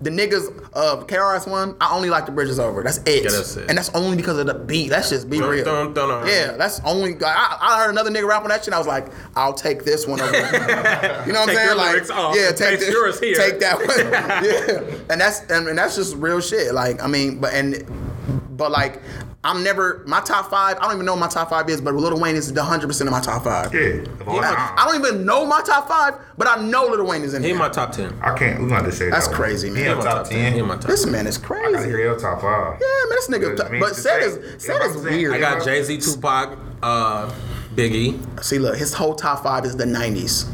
the 0.00 0.10
niggas 0.10 0.48
of 0.72 1.06
KRS 1.06 1.46
One, 1.46 1.76
I 1.80 1.94
only 1.94 2.10
like 2.10 2.26
the 2.26 2.32
Bridge 2.32 2.48
Is 2.48 2.58
Over. 2.58 2.82
That's 2.82 2.98
it. 3.06 3.22
Yeah, 3.22 3.30
that's 3.30 3.56
it. 3.56 3.68
And 3.68 3.78
that's 3.78 3.90
only 3.90 4.16
because 4.16 4.38
of 4.38 4.46
the 4.48 4.54
beat. 4.54 4.90
Let's 4.90 5.08
just 5.10 5.30
be 5.30 5.40
real. 5.40 5.64
dun, 5.64 5.94
dun, 5.94 6.08
dun. 6.08 6.26
Yeah, 6.26 6.56
that's 6.56 6.80
only. 6.80 7.14
I, 7.24 7.58
I 7.60 7.84
heard 7.84 7.90
another 7.90 8.10
nigga 8.10 8.26
rap 8.26 8.42
on 8.42 8.48
that 8.48 8.64
shit. 8.64 8.74
I 8.74 8.78
was 8.78 8.88
like, 8.88 9.06
I'll 9.36 9.54
take 9.54 9.84
this 9.84 10.04
one 10.04 10.20
over. 10.20 10.32
you 11.24 11.32
know 11.32 11.42
what 11.42 11.50
I'm 11.50 11.54
saying? 11.54 11.76
like, 11.76 12.10
off 12.10 12.34
yeah, 12.36 12.50
take 12.50 12.80
this, 12.80 12.90
yours 12.90 13.20
here. 13.20 13.36
Take 13.36 13.60
that 13.60 13.78
one. 13.78 13.86
yeah, 14.98 14.98
and 15.10 15.20
that's 15.20 15.42
and, 15.48 15.68
and 15.68 15.78
that's 15.78 15.94
just 15.94 16.16
real 16.16 16.40
shit. 16.40 16.74
Like, 16.74 17.00
I 17.00 17.06
mean, 17.06 17.38
but 17.38 17.54
and 17.54 17.86
but 18.58 18.72
like. 18.72 19.00
I'm 19.44 19.64
never 19.64 20.04
my 20.06 20.20
top 20.20 20.50
five. 20.50 20.78
I 20.78 20.82
don't 20.82 20.94
even 20.94 21.04
know 21.04 21.14
what 21.14 21.20
my 21.20 21.28
top 21.28 21.50
five 21.50 21.68
is, 21.68 21.80
but 21.80 21.94
Lil 21.94 22.18
Wayne 22.20 22.36
is 22.36 22.52
the 22.52 22.62
hundred 22.62 22.86
percent 22.86 23.08
of 23.08 23.12
my 23.12 23.20
top 23.20 23.42
five. 23.42 23.74
yeah, 23.74 24.02
of 24.20 24.28
I. 24.28 24.74
I 24.78 24.84
don't 24.86 25.04
even 25.04 25.26
know 25.26 25.44
my 25.44 25.60
top 25.62 25.88
five, 25.88 26.14
but 26.38 26.46
I 26.46 26.62
know 26.62 26.86
Lil 26.86 27.04
Wayne 27.04 27.22
is 27.22 27.34
in 27.34 27.42
He 27.42 27.50
in 27.50 27.56
my 27.56 27.68
top 27.68 27.90
ten. 27.90 28.16
I 28.22 28.36
can't. 28.38 28.60
We 28.62 28.68
gonna 28.68 28.84
have 28.84 28.94
say 28.94 29.10
That's 29.10 29.26
that 29.26 29.34
crazy, 29.34 29.68
man. 29.68 29.76
He 29.78 29.82
He 29.82 29.86
in 29.88 29.92
in 29.92 29.98
my 29.98 30.04
top 30.04 30.16
top 30.18 30.28
ten. 30.28 30.52
He 30.52 30.58
in 30.60 30.66
my 30.68 30.76
top. 30.76 30.84
This 30.84 31.06
man 31.06 31.26
is 31.26 31.38
crazy. 31.38 31.66
I 31.66 31.72
gotta 31.72 31.86
hear 31.86 31.98
your 31.98 32.18
top 32.18 32.40
five. 32.40 32.80
Yeah, 32.80 32.86
man, 32.86 33.08
this 33.10 33.28
nigga. 33.30 33.66
I 33.66 33.68
mean, 33.70 33.80
but 33.80 33.88
to 33.88 33.94
Seth 33.96 34.22
say- 34.22 34.26
is 34.28 34.62
Seth 34.62 34.84
is 34.84 34.96
weird. 35.02 35.34
I 35.34 35.40
got 35.40 35.64
Jay 35.64 35.82
Z, 35.82 35.98
Tupac, 35.98 36.56
uh, 36.84 37.32
Biggie. 37.74 38.44
See, 38.44 38.60
look, 38.60 38.76
his 38.76 38.94
whole 38.94 39.14
top 39.16 39.42
five 39.42 39.64
is 39.64 39.76
the 39.76 39.84
'90s. 39.86 40.46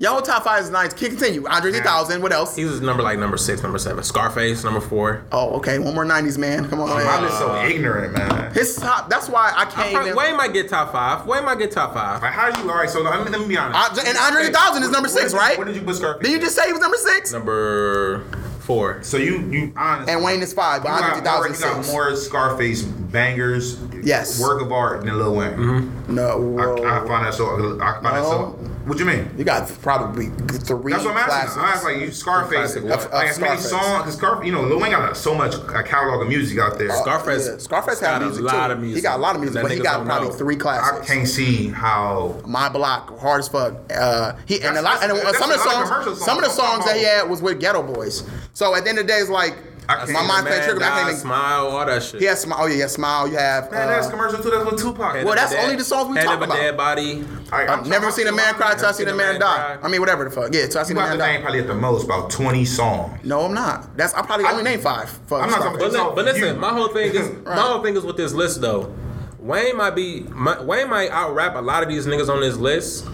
Your 0.00 0.12
whole 0.12 0.22
top 0.22 0.44
five 0.44 0.62
is 0.64 0.70
'90s. 0.70 0.96
Continue. 0.96 1.46
Andre 1.46 1.72
3000. 1.72 2.22
What 2.22 2.32
else? 2.32 2.56
He's 2.56 2.80
number 2.80 3.02
like 3.02 3.18
number 3.18 3.36
six, 3.36 3.62
number 3.62 3.76
seven. 3.76 4.02
Scarface, 4.02 4.64
number 4.64 4.80
four. 4.80 5.22
Oh, 5.30 5.56
okay. 5.58 5.78
One 5.78 5.94
more 5.94 6.06
'90s 6.06 6.38
man. 6.38 6.66
Come 6.70 6.80
on. 6.80 6.88
I'm 6.90 7.22
just 7.24 7.38
so 7.38 7.54
ignorant, 7.62 8.14
man. 8.14 8.50
His 8.54 8.76
top. 8.76 9.10
That's 9.10 9.28
why 9.28 9.52
I 9.54 9.66
can't 9.66 9.92
Probably- 9.92 10.12
even. 10.12 10.16
Wayne 10.16 10.38
might 10.38 10.54
get 10.54 10.70
top 10.70 10.92
five. 10.92 11.26
Wayne 11.26 11.44
might 11.44 11.58
get 11.58 11.70
top 11.70 11.92
five. 11.92 12.22
Like, 12.22 12.32
how 12.32 12.50
are 12.50 12.58
you? 12.58 12.70
All 12.70 12.78
right, 12.78 12.88
so 12.88 13.02
let 13.02 13.22
me, 13.26 13.30
let 13.30 13.42
me 13.42 13.46
be 13.46 13.58
honest. 13.58 14.02
I- 14.02 14.08
and 14.08 14.16
Andre 14.16 14.44
3000 14.44 14.82
is 14.84 14.90
number 14.90 15.08
six, 15.10 15.24
did 15.26 15.32
you- 15.32 15.38
right? 15.38 15.58
What 15.58 15.66
did 15.66 15.76
you 15.76 15.82
put 15.82 15.96
Scarface? 15.96 16.22
Did 16.22 16.32
you 16.32 16.40
just 16.40 16.56
say 16.56 16.66
he 16.66 16.72
was 16.72 16.80
number 16.80 16.96
six? 16.96 17.30
Number 17.34 18.24
four. 18.60 19.02
So 19.02 19.18
you 19.18 19.40
you 19.50 19.72
honestly. 19.76 20.14
And 20.14 20.24
Wayne 20.24 20.40
is 20.40 20.54
five, 20.54 20.82
but 20.82 20.92
Andre 20.92 21.20
got, 21.20 21.40
more, 21.40 21.48
3000 21.48 21.54
you 21.78 21.82
got 21.84 21.92
more 21.92 22.16
Scarface 22.16 22.82
bangers 22.84 23.78
Yes. 24.02 24.40
work 24.40 24.62
of 24.62 24.72
art 24.72 25.04
than 25.04 25.18
Lil 25.18 25.34
Wayne. 25.34 25.50
Mm-hmm. 25.58 26.14
No, 26.14 26.28
I, 26.30 26.36
whoa. 26.36 26.84
I 26.86 27.06
find 27.06 27.26
that 27.26 27.34
so. 27.34 27.78
I 27.82 27.92
find 28.00 28.04
that 28.16 28.24
so. 28.24 28.58
No. 28.84 28.88
What 28.88 28.98
you 28.98 29.04
mean? 29.04 29.30
you 29.36 29.44
got 29.44 29.68
probably 29.82 30.26
three 30.26 30.92
That's 30.92 31.04
what 31.04 31.16
I'm 31.16 31.24
classics. 31.24 31.56
asking. 31.56 31.62
I 31.62 31.70
asked 31.72 31.84
like 31.84 31.96
you 31.98 32.10
Scarface. 32.12 32.56
Classic 32.58 32.82
Like, 32.82 32.90
what? 32.98 33.06
Of- 33.06 33.12
of 33.12 33.22
as 33.22 33.38
many 33.38 33.56
Scarface. 33.60 33.70
songs, 33.70 34.04
cause 34.04 34.16
Scarface, 34.16 34.46
you 34.46 34.52
know, 34.52 34.62
Lil 34.62 34.80
Wayne 34.80 34.92
got 34.92 35.16
so 35.16 35.34
much 35.34 35.54
a 35.54 35.82
catalog 35.82 36.22
of 36.22 36.28
music 36.28 36.58
out 36.58 36.78
there. 36.78 36.90
Scarface, 36.96 37.46
Yeah, 37.48 37.58
Scarface 37.58 38.00
got 38.00 38.14
had 38.14 38.22
music 38.22 38.42
a 38.42 38.46
lot 38.46 38.66
too. 38.68 38.72
of 38.72 38.80
music. 38.80 38.96
He 38.96 39.02
got 39.02 39.18
a 39.18 39.22
lot 39.22 39.34
of 39.34 39.40
music, 39.42 39.54
that 39.54 39.62
but 39.62 39.70
he 39.72 39.78
got 39.80 40.04
probably 40.06 40.28
know. 40.28 40.34
three 40.34 40.56
I 40.60 41.00
can't 41.04 41.28
see 41.28 41.68
how. 41.68 42.40
My 42.46 42.68
block, 42.68 43.18
hard 43.18 43.40
as 43.40 43.48
fuck. 43.48 43.74
Uh, 43.94 44.32
he 44.46 44.60
and 44.62 44.76
a 44.76 44.82
lot, 44.82 45.02
and 45.02 45.10
some 45.10 45.18
of 45.18 45.24
the 45.26 45.32
that's 45.32 45.64
a 45.64 45.68
lot 45.68 45.82
of 45.82 46.04
songs, 46.04 46.24
some 46.24 46.38
of 46.38 46.44
the 46.44 46.50
songs. 46.50 46.70
songs 46.72 46.84
that 46.86 46.96
he 46.96 47.04
had 47.04 47.28
was 47.28 47.42
with 47.42 47.60
Geto 47.60 47.86
Boys. 47.94 48.22
So 48.54 48.74
at 48.74 48.84
the 48.84 48.90
end 48.90 48.98
of 48.98 49.06
the 49.06 49.12
day, 49.12 49.18
it's 49.18 49.30
like 49.30 49.56
I 49.98 50.06
my 50.12 50.26
mind 50.26 50.46
playing 50.46 50.60
Man, 50.60 50.62
trigger. 50.68 50.80
but 50.80 50.86
I 50.86 50.90
can't 50.96 51.08
even. 51.08 51.20
smile, 51.20 51.66
all 51.68 51.86
that 51.86 52.02
shit. 52.02 52.20
He 52.20 52.26
has 52.26 52.40
smile. 52.40 52.58
Oh 52.62 52.66
yeah, 52.66 52.76
yeah, 52.76 52.86
smile. 52.86 53.28
You 53.28 53.36
have. 53.36 53.70
Man, 53.70 53.88
that's 53.88 54.06
Uh, 54.06 54.10
commercial 54.10 54.42
too. 54.42 54.50
That's 54.50 54.70
with 54.70 54.80
Tupac. 54.80 55.14
Head 55.16 55.24
Well, 55.24 55.34
that's 55.34 55.52
dead- 55.52 55.64
only 55.64 55.76
the 55.76 55.84
songs 55.84 56.08
we 56.08 56.16
Head 56.16 56.24
talk 56.26 56.34
of 56.36 56.42
a 56.42 56.44
about. 56.44 56.56
dead 56.56 56.76
body. 56.76 57.24
I, 57.52 57.66
I've 57.66 57.86
never 57.86 58.10
seen 58.10 58.26
a 58.28 58.32
man 58.32 58.54
cry 58.54 58.74
till 58.74 58.86
I 58.86 58.92
see 58.92 59.04
a 59.04 59.14
man 59.14 59.40
die. 59.40 59.78
I 59.82 59.88
mean, 59.88 60.00
whatever 60.00 60.24
the 60.24 60.30
fuck. 60.30 60.52
Yeah, 60.54 60.66
till 60.66 60.80
I 60.80 60.84
see 60.84 60.90
You 60.90 60.94
the 60.96 61.00
have 61.00 61.10
man 61.10 61.18
to 61.18 61.24
name 61.24 61.36
die. 61.36 61.42
probably 61.42 61.60
at 61.60 61.66
the 61.66 61.74
most 61.74 62.04
about 62.04 62.30
20 62.30 62.64
songs. 62.64 63.24
No, 63.24 63.40
I'm 63.42 63.54
not. 63.54 63.96
That's 63.96 64.14
I 64.14 64.22
probably 64.22 64.46
only 64.46 64.62
name 64.62 64.80
five. 64.80 65.10
For 65.26 65.40
I'm 65.40 65.50
not 65.50 65.58
talking 65.62 65.78
But, 65.78 65.92
li- 65.92 66.12
but 66.14 66.24
listen, 66.24 66.58
my 66.58 66.70
whole 66.72 66.88
thing 66.88 67.14
is 67.14 67.30
my 67.44 67.56
whole 67.56 67.82
thing 67.82 67.96
is 67.96 68.04
with 68.04 68.16
this 68.16 68.32
list 68.32 68.60
though. 68.60 68.94
Wayne 69.38 69.76
might 69.76 69.94
be 69.94 70.20
my, 70.30 70.60
Wayne 70.62 70.88
might 70.90 71.10
out 71.10 71.34
rap 71.34 71.56
a 71.56 71.60
lot 71.60 71.82
of 71.82 71.88
these 71.88 72.06
niggas 72.06 72.28
on 72.28 72.40
this 72.42 72.56
list, 72.56 73.06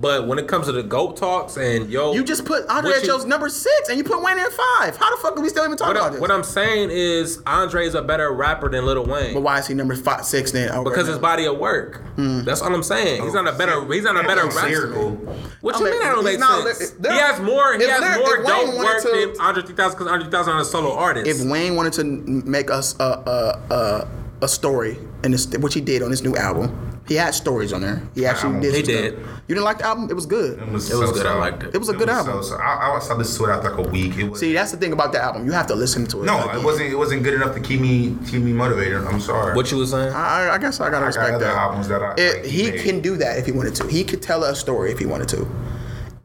but 0.00 0.28
when 0.28 0.38
it 0.38 0.46
comes 0.46 0.66
to 0.66 0.72
the 0.72 0.82
goat 0.82 1.16
talks 1.16 1.56
and 1.56 1.90
yo, 1.90 2.12
You 2.12 2.22
just 2.22 2.44
put 2.44 2.66
Andre 2.68 2.90
what 2.90 2.98
at 2.98 3.02
you- 3.04 3.16
your 3.16 3.26
number 3.26 3.48
six, 3.48 3.88
and 3.88 3.98
you 3.98 4.04
put 4.04 4.22
Wayne 4.22 4.38
in 4.38 4.46
five. 4.50 4.96
How 4.96 5.14
the 5.14 5.20
fuck 5.20 5.36
are 5.36 5.40
we 5.42 5.48
still 5.48 5.64
even 5.64 5.76
talking 5.76 5.94
What, 5.94 5.96
about 5.96 6.06
I, 6.08 6.10
this? 6.12 6.20
what 6.20 6.30
I'm 6.30 6.44
saying 6.44 6.90
is 6.92 7.42
Andre's 7.46 7.94
a 7.94 8.02
better 8.02 8.32
rapper 8.32 8.68
than 8.70 8.86
Lil 8.86 9.04
Wayne. 9.06 9.34
but 9.34 9.40
why 9.42 9.58
is 9.58 9.66
he 9.66 9.74
number 9.74 9.96
five, 9.96 10.24
six 10.24 10.52
then? 10.52 10.70
Oh, 10.72 10.84
because 10.84 11.04
right 11.06 11.12
his 11.12 11.18
body 11.18 11.46
of 11.46 11.58
work. 11.58 12.02
Hmm. 12.16 12.42
That's 12.44 12.62
all 12.62 12.72
I'm 12.74 12.82
saying. 12.82 13.22
He's 13.24 13.34
oh, 13.34 13.42
not 13.42 13.52
a 13.54 13.58
better. 13.58 13.84
He's 13.92 14.04
not 14.04 14.16
a 14.16 14.26
better 14.26 14.46
rapper. 14.46 14.68
Lyrical. 14.68 15.10
What 15.60 15.74
I 15.74 15.78
you 15.78 15.84
mean, 15.84 15.92
mean? 15.94 16.02
That 16.02 16.08
don't 16.14 16.16
he's 16.18 16.24
make 16.32 16.40
not 16.40 16.66
sense. 16.76 16.94
li- 17.00 17.10
He 17.10 17.18
has 17.18 17.40
more. 17.40 17.74
He 17.74 17.82
if 17.84 17.90
has 17.90 18.00
lyric- 18.00 18.18
more 18.20 18.36
if 18.36 18.44
Wayne 18.44 18.66
dope 18.66 18.74
wanted 18.76 18.84
work 18.84 19.02
to- 19.02 19.32
than 19.32 19.40
Andre 19.40 19.62
3000 19.64 19.98
because 19.98 20.06
Andre 20.12 20.24
3000 20.26 20.56
is 20.58 20.66
a 20.68 20.70
solo 20.70 20.94
artist. 20.94 21.26
if 21.26 21.50
Wayne 21.50 21.74
wanted 21.74 21.92
to 21.94 22.04
make 22.04 22.70
us 22.70 22.94
a 23.00 23.02
a, 23.02 23.74
a, 23.74 24.08
a 24.42 24.48
story, 24.48 24.98
and 25.24 25.34
this, 25.34 25.46
which 25.58 25.74
he 25.74 25.80
did 25.80 26.02
on 26.02 26.10
his 26.10 26.22
new 26.22 26.36
album, 26.36 26.87
he 27.08 27.14
had 27.14 27.34
stories 27.34 27.72
on 27.72 27.80
there. 27.80 28.02
He 28.14 28.26
actually 28.26 28.60
did. 28.60 28.74
He 28.74 28.82
did. 28.82 29.14
Stuff. 29.14 29.40
You 29.48 29.54
didn't 29.54 29.64
like 29.64 29.78
the 29.78 29.86
album? 29.86 30.10
It 30.10 30.14
was 30.14 30.26
good. 30.26 30.58
It 30.60 30.68
was, 30.70 30.90
It 30.90 30.96
was 30.96 31.08
so, 31.08 31.14
good, 31.14 31.26
I 31.26 31.34
liked 31.34 31.62
it. 31.62 31.74
It 31.74 31.78
was 31.78 31.88
a 31.88 31.94
good 31.94 32.08
album. 32.10 32.42
So, 32.42 32.50
so 32.50 32.56
I, 32.56 32.74
I, 32.74 32.88
I 32.90 33.14
listened 33.14 33.30
to 33.38 33.44
it 33.46 33.50
after 33.50 33.70
like 33.74 33.86
a 33.86 33.90
week. 33.90 34.16
It 34.18 34.24
was, 34.30 34.40
See, 34.40 34.52
that's 34.52 34.70
the 34.72 34.76
thing 34.76 34.92
about 34.92 35.12
the 35.12 35.22
album. 35.22 35.46
You 35.46 35.52
have 35.52 35.66
to 35.68 35.74
listen 35.74 36.06
to 36.08 36.22
it. 36.22 36.26
no, 36.26 36.36
Like, 36.36 36.56
it 36.58 36.64
wasn't. 36.64 36.90
It 36.92 36.96
wasn't 36.96 37.22
good 37.22 37.34
enough 37.34 37.54
to 37.54 37.60
keep 37.60 37.80
me 37.80 38.14
keep 38.28 38.42
me 38.42 38.52
motivated. 38.52 39.04
I'm 39.04 39.20
sorry. 39.20 39.56
what 39.56 39.70
you 39.72 39.78
was 39.78 39.90
saying? 39.92 40.12
I, 40.12 40.50
I 40.50 40.58
guess 40.58 40.80
I 40.80 40.90
gotta 40.90 40.96
I 40.96 41.00
got 41.00 41.06
respect 41.06 41.34
other 41.36 41.44
that. 41.46 41.56
albums 41.56 41.88
that 41.88 42.02
I- 42.02 42.14
It- 42.18 42.36
like, 42.42 42.44
he 42.44 42.70
made. 42.70 42.80
can 42.82 43.00
do 43.00 43.16
that 43.16 43.38
if 43.38 43.46
he 43.46 43.52
wanted 43.52 43.74
to. 43.76 43.86
He 43.88 44.04
could 44.04 44.20
tell 44.20 44.44
a 44.44 44.54
story 44.54 44.92
if 44.92 44.98
he 44.98 45.06
wanted 45.06 45.28
to, 45.30 45.46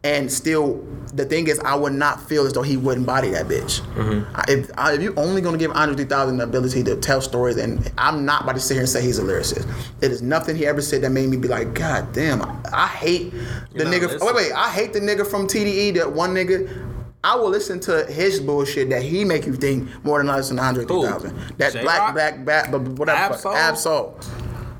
and 0.03 0.31
still. 0.31 0.85
The 1.15 1.25
thing 1.25 1.47
is, 1.47 1.59
I 1.59 1.75
would 1.75 1.93
not 1.93 2.27
feel 2.27 2.45
as 2.47 2.53
though 2.53 2.63
he 2.63 2.75
wouldn't 2.75 3.05
body 3.05 3.29
that 3.29 3.47
bitch. 3.47 3.81
Mm-hmm. 3.95 4.35
I- 4.35 4.45
If, 4.47 4.71
I, 4.77 4.93
if 4.93 5.01
you're 5.01 5.17
only 5.19 5.41
going 5.41 5.53
to 5.53 5.59
give 5.59 5.71
Andre 5.75 5.95
3000 5.95 6.37
the 6.37 6.43
ability 6.43 6.83
to 6.85 6.95
tell 6.95 7.21
stories, 7.21 7.57
and 7.57 7.91
I'm 7.97 8.25
not 8.25 8.43
about 8.43 8.55
to 8.55 8.59
sit 8.61 8.73
here 8.73 8.81
and 8.81 8.89
say 8.89 9.01
he's 9.03 9.19
a 9.19 9.23
lyricist. 9.23 9.67
It 10.01 10.11
is 10.11 10.21
nothing 10.21 10.55
he 10.55 10.65
ever 10.65 10.81
said 10.81 11.01
that 11.03 11.11
made 11.11 11.29
me 11.29 11.37
be 11.37 11.47
like, 11.47 11.73
God 11.75 12.11
damn, 12.13 12.41
I, 12.41 12.55
I 12.73 12.87
hate 12.87 13.31
the 13.73 13.83
nigga. 13.83 14.01
listening. 14.07 14.19
Wait, 14.25 14.35
wait, 14.35 14.51
I 14.53 14.69
hate 14.71 14.93
the 14.93 14.99
nigga 15.01 15.25
from 15.25 15.47
TDE. 15.47 15.93
That 15.95 16.11
one 16.11 16.33
nigga. 16.33 16.89
I 17.25 17.35
will 17.35 17.49
listen 17.49 17.79
to 17.81 18.05
his 18.07 18.41
bullshit 18.41 18.89
that 18.89 19.01
he 19.01 19.23
make 19.23 19.45
you 19.45 19.53
think 19.53 19.87
more 20.03 20.17
than 20.17 20.29
I 20.29 20.35
listen 20.35 20.57
to 20.57 20.63
Andre 20.63 20.83
3000. 20.83 21.33
That 21.57 21.71
Jay 21.71 21.83
Rock? 21.85 22.13
black, 22.13 22.43
black, 22.43 22.45
black, 22.45 22.71
but 22.71 22.81
whatever. 22.99 23.33
Ab-Soul? 23.35 23.55
Ab-Soul. 23.55 24.19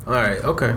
All 0.07 0.14
right. 0.14 0.43
Okay. 0.43 0.76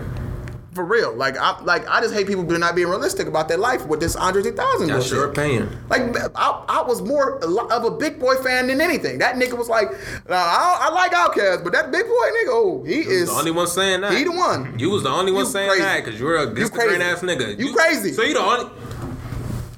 For 0.77 0.85
real, 0.85 1.11
like 1.15 1.35
I 1.39 1.59
like 1.63 1.87
I 1.89 2.01
just 2.01 2.13
hate 2.13 2.27
people 2.27 2.43
not 2.43 2.75
being 2.75 2.87
realistic 2.87 3.25
about 3.27 3.47
their 3.47 3.57
life 3.57 3.87
with 3.87 3.99
this 3.99 4.15
Andre 4.15 4.43
3000 4.43 4.87
That's 4.87 5.09
your 5.09 5.25
bullshit. 5.25 5.37
opinion. 5.43 5.77
Like 5.89 6.01
I, 6.35 6.63
I 6.69 6.83
was 6.83 7.01
more 7.01 7.39
of 7.43 7.83
a 7.83 7.89
Big 7.89 8.19
Boi 8.19 8.35
fan 8.35 8.67
than 8.67 8.79
anything. 8.79 9.17
That 9.17 9.37
nigga 9.37 9.57
was 9.57 9.69
like, 9.69 9.89
nah, 10.29 10.35
I, 10.35 10.77
I 10.81 10.89
like 10.93 11.11
Outkast, 11.13 11.63
but 11.63 11.73
that 11.73 11.91
Big 11.91 12.05
Boi 12.05 12.11
nigga, 12.11 12.49
oh, 12.49 12.83
he 12.85 12.97
You 12.97 13.09
is 13.09 13.27
the 13.29 13.33
only 13.33 13.49
one 13.49 13.65
saying 13.65 14.01
that. 14.01 14.13
He 14.13 14.23
the 14.23 14.31
one. 14.31 14.77
You 14.77 14.91
was 14.91 15.01
the 15.01 15.09
only 15.09 15.31
one 15.31 15.45
You 15.45 15.51
saying 15.51 15.67
crazy. 15.69 15.81
that 15.83 16.05
because 16.05 16.19
you're 16.19 16.35
a 16.35 16.43
You 16.43 16.49
Instagram 16.69 16.69
crazy. 16.89 17.01
ass 17.03 17.21
nigga. 17.21 17.57
You 17.59 17.73
crazy. 17.73 18.13
So 18.13 18.21
you 18.21 18.35
the 18.35 18.39
only. 18.39 18.71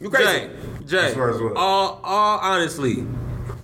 you 0.02 0.10
crazy. 0.10 0.26
Jay, 0.26 0.52
Jay. 0.86 0.98
As 1.08 1.14
far 1.14 1.30
as 1.30 1.42
what? 1.42 1.56
All, 1.56 2.02
all 2.04 2.40
honestly, 2.40 3.06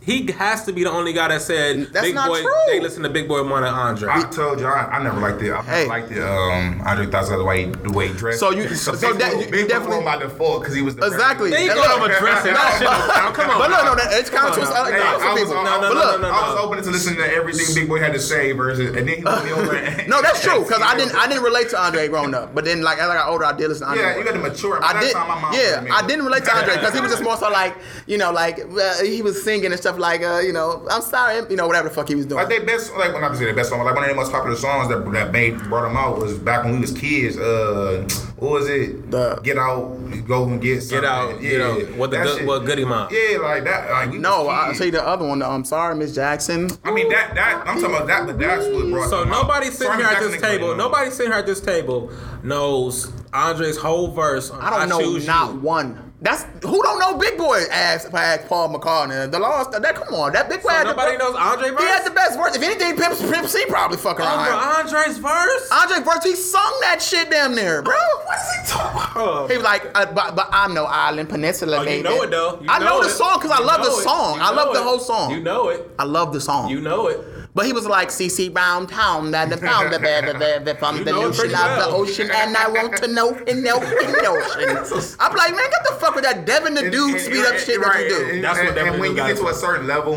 he 0.05 0.31
has 0.33 0.63
to 0.65 0.71
be 0.73 0.83
the 0.83 0.91
only 0.91 1.13
guy 1.13 1.27
that 1.29 1.41
said 1.41 1.87
That's 1.91 2.05
Big 2.05 2.15
not 2.15 2.27
Boy. 2.29 2.41
true. 2.41 2.51
They 2.67 2.79
listen 2.79 3.01
to 3.03 3.09
Big 3.09 3.27
Boi 3.27 3.43
more 3.43 3.59
than 3.61 3.73
Andre. 3.73 4.09
I 4.11 4.21
told 4.29 4.59
you, 4.59 4.67
I, 4.67 4.97
I 4.99 5.03
never 5.03 5.19
liked 5.19 5.41
it. 5.41 5.51
I 5.51 5.61
Hey. 5.63 5.87
liked 5.87 6.11
it. 6.11 6.21
Um, 6.21 6.81
Andre 6.85 7.05
3000 7.05 7.37
the 7.39 7.43
way 7.43 7.65
the 7.65 7.91
way 7.91 8.09
he 8.09 8.13
dressed. 8.13 8.39
So 8.39 8.51
you- 8.51 8.69
so 8.75 8.91
Big 8.93 9.17
that- 9.17 9.33
Boy- 9.33 9.39
you- 9.39 9.45
you 9.45 9.51
Big 9.51 9.67
Boi 9.67 9.73
definitely- 9.73 10.05
by 10.05 10.17
default 10.17 10.61
because 10.61 10.75
he 10.75 10.81
was 10.81 10.95
the 10.95 11.05
Exactly. 11.07 11.49
They 11.49 11.67
go 11.67 11.75
what- 11.99 12.11
to 12.11 12.19
dressing. 12.19 12.53
That 12.53 12.77
shit 12.77 12.87
don't. 12.87 13.33
Come 13.35 13.49
on. 13.49 13.57
But 13.59 13.67
no, 13.69 13.83
no, 13.85 13.95
that, 13.95 14.13
it's 14.13 14.29
kind 14.29 14.47
of 14.47 14.53
Come 14.55 14.63
twist. 14.63 14.71
I, 14.71 14.91
Hey, 14.91 15.01
I, 15.01 15.13
I, 15.15 15.33
was, 15.33 15.39
people. 15.41 15.57
I, 15.57 15.63
No, 15.63 15.69
no, 15.69 15.79
was, 15.81 15.89
no, 15.89 15.95
look, 16.11 16.21
no, 16.21 16.27
no, 16.29 16.33
I 16.33 16.49
was 16.53 16.59
open 16.63 16.83
to 16.83 16.89
listening 16.91 17.17
to 17.17 17.33
everything 17.33 17.65
Big 17.75 17.89
Boi 17.89 17.99
had 17.99 18.13
to 18.13 18.19
say 18.19 18.51
versus, 18.51 18.95
and 18.95 19.07
then 19.07 19.17
he 19.17 19.23
put 19.23 19.43
me 19.43 19.51
over. 19.51 19.73
No, 20.07 20.21
that's 20.21 20.43
true 20.43 20.61
because 20.63 20.81
I 20.83 20.95
didn't. 20.95 21.15
I 21.15 21.27
didn't 21.27 21.43
relate 21.43 21.69
to 21.69 21.79
Andre 21.81 22.07
growing 22.07 22.35
up, 22.35 22.53
but 22.53 22.63
then 22.63 22.81
like 22.83 22.99
as 22.99 23.09
I 23.09 23.15
got 23.15 23.27
older, 23.29 23.45
I 23.45 23.53
did 23.53 23.69
listen 23.69 23.83
to 23.87 23.89
Andre. 23.89 24.03
Yeah, 24.05 24.17
you 24.19 24.23
got 24.23 24.33
to 24.33 24.39
mature. 24.39 24.83
I 24.83 24.93
did. 24.99 25.09
that 25.09 25.13
time, 25.13 25.27
my 25.27 25.39
mom 25.41 25.53
Yeah, 25.53 25.83
I 25.91 26.05
didn't 26.05 26.25
relate 26.25 26.43
to 26.45 26.55
Andre 26.55 26.75
because 26.75 26.93
he 26.93 27.01
was 27.01 27.11
just 27.11 27.23
more 27.23 27.37
so 27.37 27.49
like, 27.49 27.75
you 28.05 28.17
know, 28.17 28.31
like 28.31 28.57
he 29.01 29.21
was 29.23 29.43
singing 29.43 29.71
and 29.71 29.79
stuff 29.79 29.94
like, 29.97 30.21
uh, 30.23 30.39
you 30.39 30.53
know, 30.53 30.85
I'm 30.89 31.01
sorry, 31.01 31.41
you 31.49 31.55
know, 31.55 31.67
whatever 31.67 31.89
the 31.89 31.93
fuck 31.95 32.07
he 32.07 32.15
was 32.15 32.25
doing. 32.25 32.37
Like 32.39 32.49
they 32.49 32.59
best, 32.59 32.93
like 32.95 33.13
when 33.13 33.23
I 33.23 33.33
say 33.35 33.45
their 33.45 33.53
best 33.55 33.69
song, 33.69 33.83
like 33.83 33.93
one 33.95 34.03
of 34.03 34.07
their 34.07 34.15
most 34.15 34.31
popular 34.31 34.55
songs 34.55 34.89
that 34.89 35.09
that 35.13 35.31
made 35.31 35.57
brought 35.63 35.83
them 35.87 35.97
out 35.97 36.17
was 36.19 36.37
back 36.37 36.63
when 36.63 36.75
we 36.75 36.79
was 36.81 36.91
kids. 36.91 37.37
Uh, 37.37 38.07
what 38.37 38.51
was 38.51 38.67
it? 38.69 39.09
The- 39.11 39.39
get 39.43 39.57
out, 39.57 39.97
go 40.27 40.43
and 40.45 40.61
get 40.61 40.81
something. 40.83 41.01
Get 41.01 41.09
out, 41.09 41.41
Yeah, 41.41 41.49
get 41.49 41.61
out. 41.61 41.91
What 41.97 42.11
the 42.11 42.17
good- 42.17 42.37
shit- 42.39 42.47
what 42.47 42.65
Goodie 42.65 42.85
Mob? 42.85 43.11
Yeah, 43.11 43.37
like 43.39 43.63
that. 43.63 43.89
Like 43.89 44.11
we 44.11 44.17
no, 44.17 44.43
was 44.43 44.47
I 44.59 44.67
kids. 44.67 44.79
say 44.79 44.89
the 44.89 45.05
other 45.07 45.25
one. 45.25 45.41
I'm 45.41 45.63
sorry, 45.65 45.95
Miss 45.95 46.13
Jackson. 46.13 46.69
I 46.83 46.91
mean 46.91 47.09
that 47.09 47.33
that 47.35 47.63
I'm 47.65 47.79
talking 47.79 47.95
about 47.95 48.07
that, 48.07 48.25
but 48.27 48.37
that's 48.39 48.65
what 48.67 48.89
brought. 48.89 49.09
So 49.09 49.19
them 49.21 49.31
out. 49.33 49.43
nobody 49.43 49.67
sitting 49.67 49.87
Sorry, 49.87 49.97
here 50.03 50.07
at 50.11 50.19
this 50.21 50.41
table. 50.41 50.75
Nobody 50.75 51.09
sitting 51.11 51.31
here 51.31 51.39
at 51.39 51.45
this 51.45 51.61
table 51.61 52.11
knows 52.43 53.11
Andre's 53.33 53.77
whole 53.77 54.09
verse. 54.11 54.49
On 54.49 54.61
I 54.61 54.69
don't 54.69 54.89
know 54.89 54.99
choose 54.99 55.25
not 55.27 55.53
you. 55.53 55.59
one. 55.61 56.13
That's 56.25 56.41
who 56.63 56.81
don't 56.81 56.97
know 56.99 57.19
Big 57.19 57.37
Boi. 57.37 57.65
Ask, 57.71 58.11
ask 58.11 58.47
Paul 58.47 58.73
McCartney. 58.73 59.29
The 59.29 59.37
lost. 59.37 59.79
That 59.79 59.93
come 59.93 60.11
on. 60.15 60.33
That 60.33 60.49
Big 60.49 60.63
Boi. 60.63 60.69
So 60.69 60.83
nobody 60.83 61.11
the, 61.11 61.17
knows 61.19 61.35
Andre 61.35 61.69
verse. 61.69 61.81
He 61.81 61.85
had 61.87 62.03
the 62.03 62.09
best 62.09 62.35
verse. 62.35 62.55
If 62.55 62.63
anything, 62.63 62.97
Pimp, 62.97 63.13
Pimp 63.31 63.47
C 63.47 63.63
probably 63.69 63.97
fuck 63.97 64.19
around. 64.19 64.39
Over 64.39 64.97
Andre's 64.97 65.19
verse. 65.19 65.69
Andre 65.71 65.99
verse, 65.99 66.23
he 66.23 66.35
sung 66.35 66.77
that 66.81 66.99
shit 66.99 67.29
damn 67.29 67.53
near, 67.53 67.83
bro. 67.83 67.93
What 68.25 68.39
is 68.39 68.55
he 68.55 68.73
talking 68.73 69.21
about? 69.21 69.51
He 69.51 69.57
was 69.57 69.63
like, 69.63 69.85
uh, 69.93 70.11
but, 70.13 70.35
but 70.35 70.49
I'm 70.51 70.73
no 70.73 70.85
island 70.85 71.29
peninsula, 71.29 71.77
Oh, 71.77 71.81
you 71.81 71.85
baby. 71.85 72.09
know 72.09 72.23
it 72.23 72.31
though. 72.31 72.59
You 72.59 72.67
I 72.69 72.79
know, 72.79 73.03
the 73.03 73.09
song 73.09 73.37
because 73.39 73.51
I 73.51 73.63
love 73.63 73.85
the 73.85 73.91
song. 74.01 74.37
You 74.37 74.41
I 74.41 74.49
love 74.49 74.67
know 74.69 74.73
the 74.73 74.83
whole 74.83 74.99
song. 74.99 75.29
You 75.29 75.41
know 75.41 75.69
it. 75.69 75.91
I 75.99 76.05
love 76.05 76.33
the 76.33 76.41
song. 76.41 76.71
You 76.71 76.81
know 76.81 77.05
it. 77.07 77.19
But 77.55 77.65
he 77.65 77.71
was 77.71 77.87
like 77.87 78.09
CC 78.09 78.51
Brown 78.51 78.85
Town, 78.85 79.31
that 79.31 79.49
the 79.49 79.55
pound 79.55 79.93
the 79.93 79.97
bed 79.97 80.27
the 80.27 80.37
bed 80.37 80.65
the 80.65 80.75
from 80.75 81.05
the 81.05 81.11
know 81.11 81.29
it 81.29 81.39
of 81.39 81.39
the 81.39 81.85
ocean, 81.87 82.29
and 82.29 82.55
I 82.55 82.67
want 82.67 82.97
to 82.97 83.07
know 83.07 83.29
in 83.29 83.63
the 83.63 83.71
ocean. 83.71 85.15
I'm 85.21 85.33
like, 85.33 85.51
man, 85.51 85.69
get 85.71 85.83
the 85.89 85.95
fuck 85.95 86.15
with 86.15 86.25
that 86.25 86.45
Devin 86.45 86.73
the 86.73 86.91
Dude 86.91 87.21
speed 87.21 87.45
up 87.45 87.53
and- 87.53 87.61
shit 87.61 87.81
that 87.81 88.01
you 88.01 88.09
do. 88.09 88.29
And, 88.33 88.43
That's 88.43 88.57
what 88.59 88.67
and, 88.67 88.75
Devin 88.75 88.93
and 88.95 89.01
when 89.01 89.11
you 89.11 89.15
get 89.15 89.37
to 89.37 89.47
a 89.47 89.53
certain 89.53 89.87
level, 89.87 90.15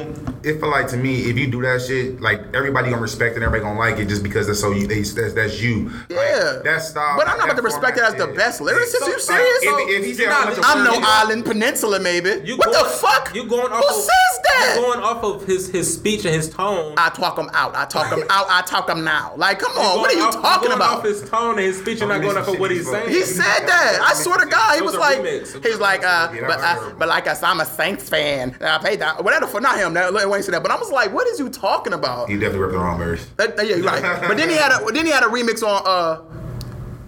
it 0.48 0.60
feel 0.60 0.70
like 0.70 0.88
to 0.88 0.96
me, 0.96 1.30
if 1.30 1.36
you 1.38 1.46
do 1.46 1.62
that 1.62 1.82
shit, 1.82 2.20
like 2.20 2.40
everybody 2.54 2.90
gonna 2.90 3.02
respect 3.02 3.32
it, 3.32 3.36
and 3.36 3.44
everybody 3.44 3.62
gonna 3.68 3.78
like 3.78 3.98
it 3.98 4.08
just 4.08 4.22
because 4.22 4.46
that's 4.46 4.60
so 4.60 4.70
you, 4.72 4.86
they, 4.86 5.02
that's, 5.02 5.32
that's 5.34 5.60
you. 5.60 5.90
Yeah. 6.08 6.16
Like, 6.18 6.64
that 6.64 6.82
style. 6.82 7.16
But 7.18 7.28
I'm 7.28 7.38
not 7.38 7.46
that 7.48 7.52
about 7.52 7.56
to 7.56 7.62
respect 7.62 7.98
it 7.98 8.04
as 8.04 8.14
the 8.14 8.20
format, 8.26 8.36
best 8.36 8.60
yeah. 8.60 8.66
lyricist. 8.66 8.98
So- 8.98 9.06
you 9.06 9.12
like, 9.12 9.20
serious? 9.20 9.58
If, 9.62 9.88
if 10.10 10.18
he 10.18 10.24
not 10.26 10.32
how 10.32 10.44
much 10.46 10.56
listening 10.58 10.64
I'm 10.78 10.84
no 10.84 10.92
You- 10.94 11.04
island 11.06 11.44
peninsula, 11.44 12.00
maybe. 12.00 12.40
You 12.44 12.56
what 12.56 12.72
going- 12.72 12.84
the 12.84 12.90
fuck? 12.90 13.34
You 13.34 13.44
going 13.46 13.72
off? 13.72 13.84
Who 13.84 13.88
of, 13.88 14.02
says 14.02 14.40
that? 14.44 14.74
You 14.76 14.82
going 14.82 15.00
off 15.00 15.22
of 15.24 15.46
his 15.46 15.68
his 15.68 15.92
speech 15.94 16.24
and 16.24 16.34
his 16.34 16.50
tone. 16.50 16.94
I 16.96 17.10
talk 17.10 17.38
him 17.38 17.50
out. 17.52 17.74
I 17.76 17.84
talk 17.84 18.12
him 18.12 18.24
out. 18.30 18.46
I 18.48 18.62
talk 18.62 18.88
him 18.88 19.04
now. 19.04 19.34
Like, 19.36 19.58
come 19.58 19.72
on. 19.76 19.98
What 20.00 20.12
are 20.12 20.16
you 20.16 20.24
off- 20.24 20.34
talking 20.34 20.68
going 20.68 20.76
about? 20.78 20.98
Off 20.98 21.04
his 21.04 21.28
tone 21.28 21.50
and 21.58 21.60
his 21.60 21.78
speech, 21.78 22.00
and 22.00 22.10
Oh, 22.10 22.14
not 22.14 22.22
going 22.22 22.36
off 22.36 22.44
some 22.46 22.54
of 22.54 22.60
what 22.60 22.70
he's 22.70 22.88
saying. 22.88 23.08
He 23.08 23.22
said 23.22 23.66
that. 23.66 23.98
I 24.02 24.14
swear 24.14 24.38
to 24.38 24.46
God, 24.46 24.76
he 24.76 24.82
was, 24.82 24.92
was 24.92 25.00
like, 25.00 25.18
remix. 25.18 25.62
he 25.62 25.70
was 25.70 25.80
like, 25.80 26.04
uh, 26.04 26.28
but, 26.32 26.58
I 26.60 26.72
uh, 26.72 26.80
heard. 26.80 26.98
but 26.98 27.08
like 27.08 27.26
us, 27.26 27.42
I'm 27.42 27.60
a 27.60 27.64
Saints 27.66 28.08
fan. 28.08 28.54
And 28.60 28.64
I 28.68 28.78
paid 28.78 29.00
that. 29.00 29.22
Whatever 29.22 29.46
for 29.46 29.60
not 29.60 29.78
him. 29.78 29.94
That 29.94 30.12
Wayne 30.42 30.52
that. 30.52 30.62
But 30.62 30.70
I 30.72 30.76
was 30.76 30.90
like, 30.90 31.12
what 31.12 31.26
is 31.26 31.38
you 31.38 31.48
talking 31.48 31.92
about? 31.92 32.28
He 32.28 32.34
definitely 32.34 32.60
ripped 32.60 32.72
the 32.72 32.78
wrong 32.78 32.98
verse. 32.98 33.26
That, 33.36 33.56
that- 33.56 33.66
yeah, 33.68 33.76
you're 33.76 33.84
right. 33.86 34.02
But 34.28 34.36
then 34.36 34.48
he 34.48 34.56
had 34.56 34.72
a 34.72 34.84
then 34.92 35.04
he 35.06 35.12
had 35.12 35.22
a 35.22 35.26
remix 35.26 35.62
on 35.62 35.82
uh, 35.84 36.22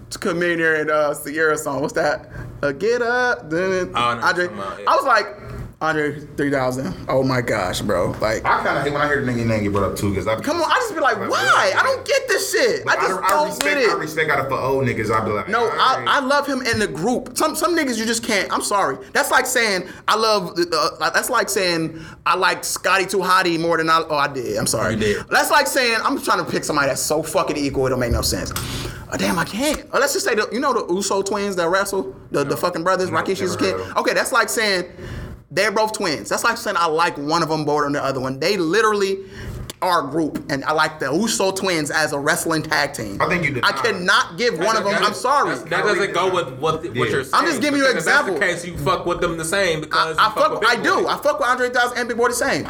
Chamillionaire 0.09 0.81
and 0.81 0.91
uh, 0.91 1.13
Sierra 1.13 1.57
song. 1.57 1.81
What's 1.81 1.93
that? 1.93 2.29
Uh, 2.61 2.71
Get 2.71 3.01
up, 3.01 3.49
then 3.49 3.89
Oh, 3.95 4.15
what 4.15 4.23
Andre. 4.23 4.45
about, 4.45 4.79
yeah. 4.79 4.85
I 4.91 4.95
was 4.95 5.05
like, 5.05 5.25
Andre 5.81 6.19
3000. 6.37 7.07
Oh 7.09 7.23
my 7.23 7.41
gosh, 7.41 7.81
bro. 7.81 8.11
Like, 8.21 8.45
I 8.45 8.63
kind 8.63 8.77
of 8.77 8.83
hate 8.83 8.93
when 8.93 9.01
I 9.01 9.07
hear 9.07 9.25
the 9.25 9.31
nigga 9.31 9.47
name 9.47 9.63
get 9.63 9.71
brought 9.71 9.91
up 9.91 9.97
too, 9.97 10.09
because 10.11 10.27
I 10.27 10.39
come 10.39 10.57
on. 10.61 10.69
I 10.71 10.75
just 10.75 10.93
be 10.93 10.99
like, 11.01 11.17
why? 11.17 11.73
I 11.75 11.81
don't 11.81 12.05
get 12.05 12.27
this 12.27 12.51
shit. 12.51 12.81
I 12.81 12.95
But 12.95 12.99
just 13.07 13.21
don't 13.29 13.47
respect, 13.47 13.63
get 13.65 13.77
it. 13.79 13.89
I 13.89 13.93
respect 13.95 14.29
out 14.29 14.39
of 14.41 14.47
for 14.49 14.59
old 14.59 14.85
niggas. 14.85 15.09
I 15.09 15.25
be 15.25 15.31
like, 15.31 15.49
No, 15.49 15.63
all 15.63 15.71
I. 15.71 16.03
I 16.07 16.19
love 16.19 16.45
him 16.45 16.61
in 16.61 16.77
the 16.77 16.87
group. 16.87 17.35
Some 17.35 17.55
some 17.55 17.75
niggas 17.75 17.97
you 17.97 18.05
just 18.05 18.23
can't. 18.23 18.51
I'm 18.53 18.61
sorry. 18.61 18.97
That's 19.13 19.31
like 19.31 19.47
saying 19.47 19.87
I 20.07 20.15
love. 20.17 20.55
Uh, 20.59 20.75
uh 20.99 21.09
that's 21.09 21.31
like 21.31 21.49
saying 21.49 21.99
I 22.27 22.35
like 22.35 22.63
Scotty 22.63 23.07
Too 23.07 23.17
Hottie 23.17 23.59
more 23.59 23.77
than 23.77 23.89
I. 23.89 24.03
Oh, 24.07 24.15
I 24.17 24.27
did. 24.31 24.57
I'm 24.57 24.67
sorry. 24.67 24.93
You 24.93 24.99
did. 24.99 25.25
That's 25.29 25.49
like 25.49 25.65
saying 25.65 25.97
I'm 26.03 26.21
trying 26.21 26.45
to 26.45 26.51
pick 26.51 26.63
somebody 26.63 26.89
that's 26.89 27.01
so 27.01 27.23
fucking 27.23 27.57
equal. 27.57 27.87
It 27.87 27.89
don't 27.89 27.99
make 27.99 28.11
no 28.11 28.21
sense. 28.21 28.51
Oh, 29.13 29.17
damn, 29.17 29.37
I 29.39 29.43
can't. 29.45 29.83
Oh, 29.91 29.99
let's 29.99 30.13
just 30.13 30.25
say 30.25 30.35
the 30.35 30.47
you 30.53 30.59
know 30.59 30.73
the 30.73 30.93
Uso 30.93 31.21
twins 31.23 31.55
that 31.55 31.67
wrestle 31.69 32.15
the 32.29 32.43
the 32.43 32.55
fucking 32.55 32.83
brothers, 32.83 33.09
No, 33.09 33.17
Rikishi's 33.17 33.41
never 33.41 33.57
kid. 33.57 33.71
heard 33.71 33.81
of 33.81 33.87
'em. 33.89 33.97
Okay, 33.97 34.13
that's 34.13 34.31
like 34.31 34.47
saying 34.47 34.85
they're 35.51 35.71
both 35.71 35.93
twins. 35.93 36.29
That's 36.29 36.43
like 36.43 36.57
saying 36.57 36.77
I 36.79 36.87
like 36.87 37.17
one 37.17 37.43
of 37.43 37.49
them 37.49 37.65
more 37.65 37.83
than 37.83 37.93
the 37.93 38.03
other 38.03 38.19
one. 38.19 38.39
They 38.39 38.57
literally. 38.57 39.19
Are 39.83 40.07
a 40.07 40.11
group, 40.11 40.45
and 40.51 40.63
I 40.65 40.73
like 40.73 40.99
the 40.99 41.11
Uso 41.11 41.51
twins 41.51 41.89
as 41.89 42.13
a 42.13 42.19
wrestling 42.19 42.61
tag 42.61 42.93
team. 42.93 43.19
I 43.19 43.27
think 43.27 43.43
you 43.43 43.51
did 43.51 43.65
I 43.65 43.71
cannot 43.71 44.37
give 44.37 44.59
one 44.59 44.77
of 44.77 44.83
them. 44.83 44.93
That- 44.93 45.01
I'm 45.01 45.15
sorry. 45.15 45.55
that's- 45.55 45.69
That 45.71 45.83
doesn't 45.85 46.13
go 46.13 46.31
with 46.31 46.49
what, 46.59 46.83
what 46.83 46.95
Yeah. 46.95 47.05
you're 47.05 47.23
saying. 47.23 47.33
I'm 47.33 47.45
just 47.47 47.61
giving 47.63 47.79
you 47.79 47.89
an 47.89 47.95
example. 47.97 48.37
That's 48.37 48.61
the 48.61 48.67
case. 48.69 48.77
You 48.77 48.85
fuck 48.85 49.07
with 49.07 49.21
them 49.21 49.37
the 49.39 49.43
same 49.43 49.81
because 49.81 50.17
I 50.19 50.27
you 50.27 50.33
fuck. 50.35 50.59
with 50.59 50.69
I 50.69 50.75
Big 50.75 50.83
do. 50.83 51.07
I 51.07 51.17
fuck 51.17 51.39
with 51.39 51.47
Andre 51.49 51.69
3000 51.69 51.97
and 51.97 52.07
Big 52.07 52.15
Boi 52.15 52.27
the 52.27 52.35
same. 52.35 52.67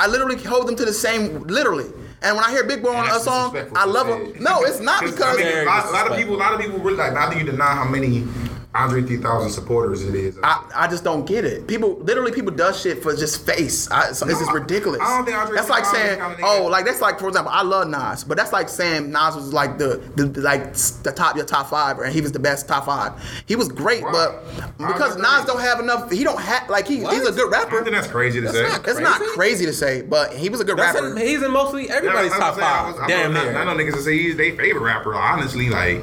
I 0.00 0.08
literally 0.08 0.36
hold 0.42 0.66
them 0.66 0.74
to 0.74 0.84
the 0.84 0.92
same, 0.92 1.44
literally. 1.44 1.86
And 2.22 2.34
when 2.34 2.44
I 2.44 2.50
hear 2.50 2.64
Big 2.64 2.82
Boi 2.82 2.92
on 2.92 3.08
a 3.08 3.20
song, 3.20 3.56
I 3.76 3.84
love 3.84 4.08
him. 4.08 4.32
No, 4.40 4.62
it's 4.64 4.80
not 4.80 5.04
I 5.04 5.06
because 5.06 5.36
mean, 5.38 5.46
a 5.46 5.64
lot, 5.64 5.86
a 5.86 5.90
lot 5.92 6.10
of 6.10 6.16
people, 6.16 6.34
a 6.34 6.38
lot 6.38 6.54
of 6.54 6.60
people 6.60 6.80
really 6.80 6.96
like. 6.96 7.12
I 7.14 7.28
think 7.28 7.40
you 7.44 7.46
deny 7.52 7.72
how 7.72 7.84
many 7.84 8.26
Andre 8.74 9.02
3000 9.02 9.50
supporters 9.50 10.02
it 10.04 10.14
is. 10.14 10.38
I, 10.44 10.62
I 10.74 10.86
just 10.88 11.02
don't 11.02 11.24
get 11.26 11.44
it. 11.44 11.66
People 11.66 11.96
literally 12.00 12.30
people 12.32 12.52
does 12.52 12.78
shit 12.80 13.02
for 13.02 13.16
just 13.16 13.44
face. 13.46 13.90
I, 13.90 14.12
so 14.12 14.28
it's 14.28 14.38
just 14.38 14.52
No, 14.52 14.60
ridiculous. 14.60 15.00
I 15.02 15.16
don't 15.16 15.24
think 15.24 15.36
Andre 15.38 15.56
that's 15.56 15.70
like 15.70 15.86
saying, 15.86 16.20
oh, 16.42 16.66
like 16.70 16.84
that's 16.84 17.00
like 17.00 17.18
for 17.18 17.28
example, 17.28 17.50
I 17.50 17.62
love 17.62 17.88
Nas, 17.88 18.24
but 18.24 18.36
that's 18.36 18.52
like 18.52 18.68
saying 18.68 19.10
Nas 19.10 19.34
was 19.34 19.54
like 19.54 19.78
the, 19.78 19.96
the, 20.16 20.26
the- 20.26 20.40
like 20.42 20.74
the 20.74 21.12
top 21.16 21.34
your 21.34 21.46
top 21.46 21.70
five, 21.70 21.98
and 21.98 22.12
he 22.12 22.20
was 22.20 22.30
the 22.32 22.38
best 22.38 22.68
top 22.68 22.84
five. 22.84 23.14
He 23.46 23.56
was 23.56 23.68
great, 23.68 24.02
Right. 24.04 24.12
but 24.12 24.76
because. 24.76 25.16
Nas 25.16 25.46
don't 25.46 25.60
have 25.60 25.80
enough, 25.80 26.12
he 26.12 26.22
don't 26.22 26.40
have 26.40 26.68
like 26.68 26.86
he, 26.86 26.98
he's 26.98 27.26
a 27.26 27.32
good 27.32 27.52
I 27.52 27.62
rapper. 27.62 27.82
think 27.82 27.96
that's 27.96 28.06
crazy 28.06 28.40
to 28.42 28.46
That's 28.52 28.58
say. 28.58 28.68
not 28.68 28.86
It's 28.88 29.00
not 29.00 29.16
Crazy? 29.18 29.34
crazy 29.34 29.66
to 29.66 29.72
say, 29.72 30.02
but 30.02 30.34
he 30.34 30.50
was 30.50 30.60
a 30.60 30.64
good 30.64 30.76
That's 30.76 30.94
rapper. 30.94 31.16
in, 31.18 31.26
he's 31.26 31.42
in 31.42 31.50
mostly 31.50 31.88
everybody's 31.90 32.32
Yeah, 32.32 32.38
top 32.38 32.52
I'm 32.54 32.60
saying, 32.60 32.66
I 32.68 32.82
five. 32.82 32.92
was- 32.94 33.02
I 33.02 33.06
Damn 33.08 33.32
know, 33.32 33.44
near. 33.44 33.58
I 33.58 33.64
know 33.64 33.74
niggas 33.82 33.94
that 33.96 34.02
say 34.02 34.18
he's 34.18 34.36
their 34.36 34.54
favorite 34.54 34.82
rapper. 34.82 35.14
Honestly, 35.14 35.70
like, 35.70 36.02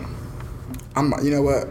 I'm, 0.95 1.13
you 1.23 1.29
know 1.31 1.41
what? 1.43 1.67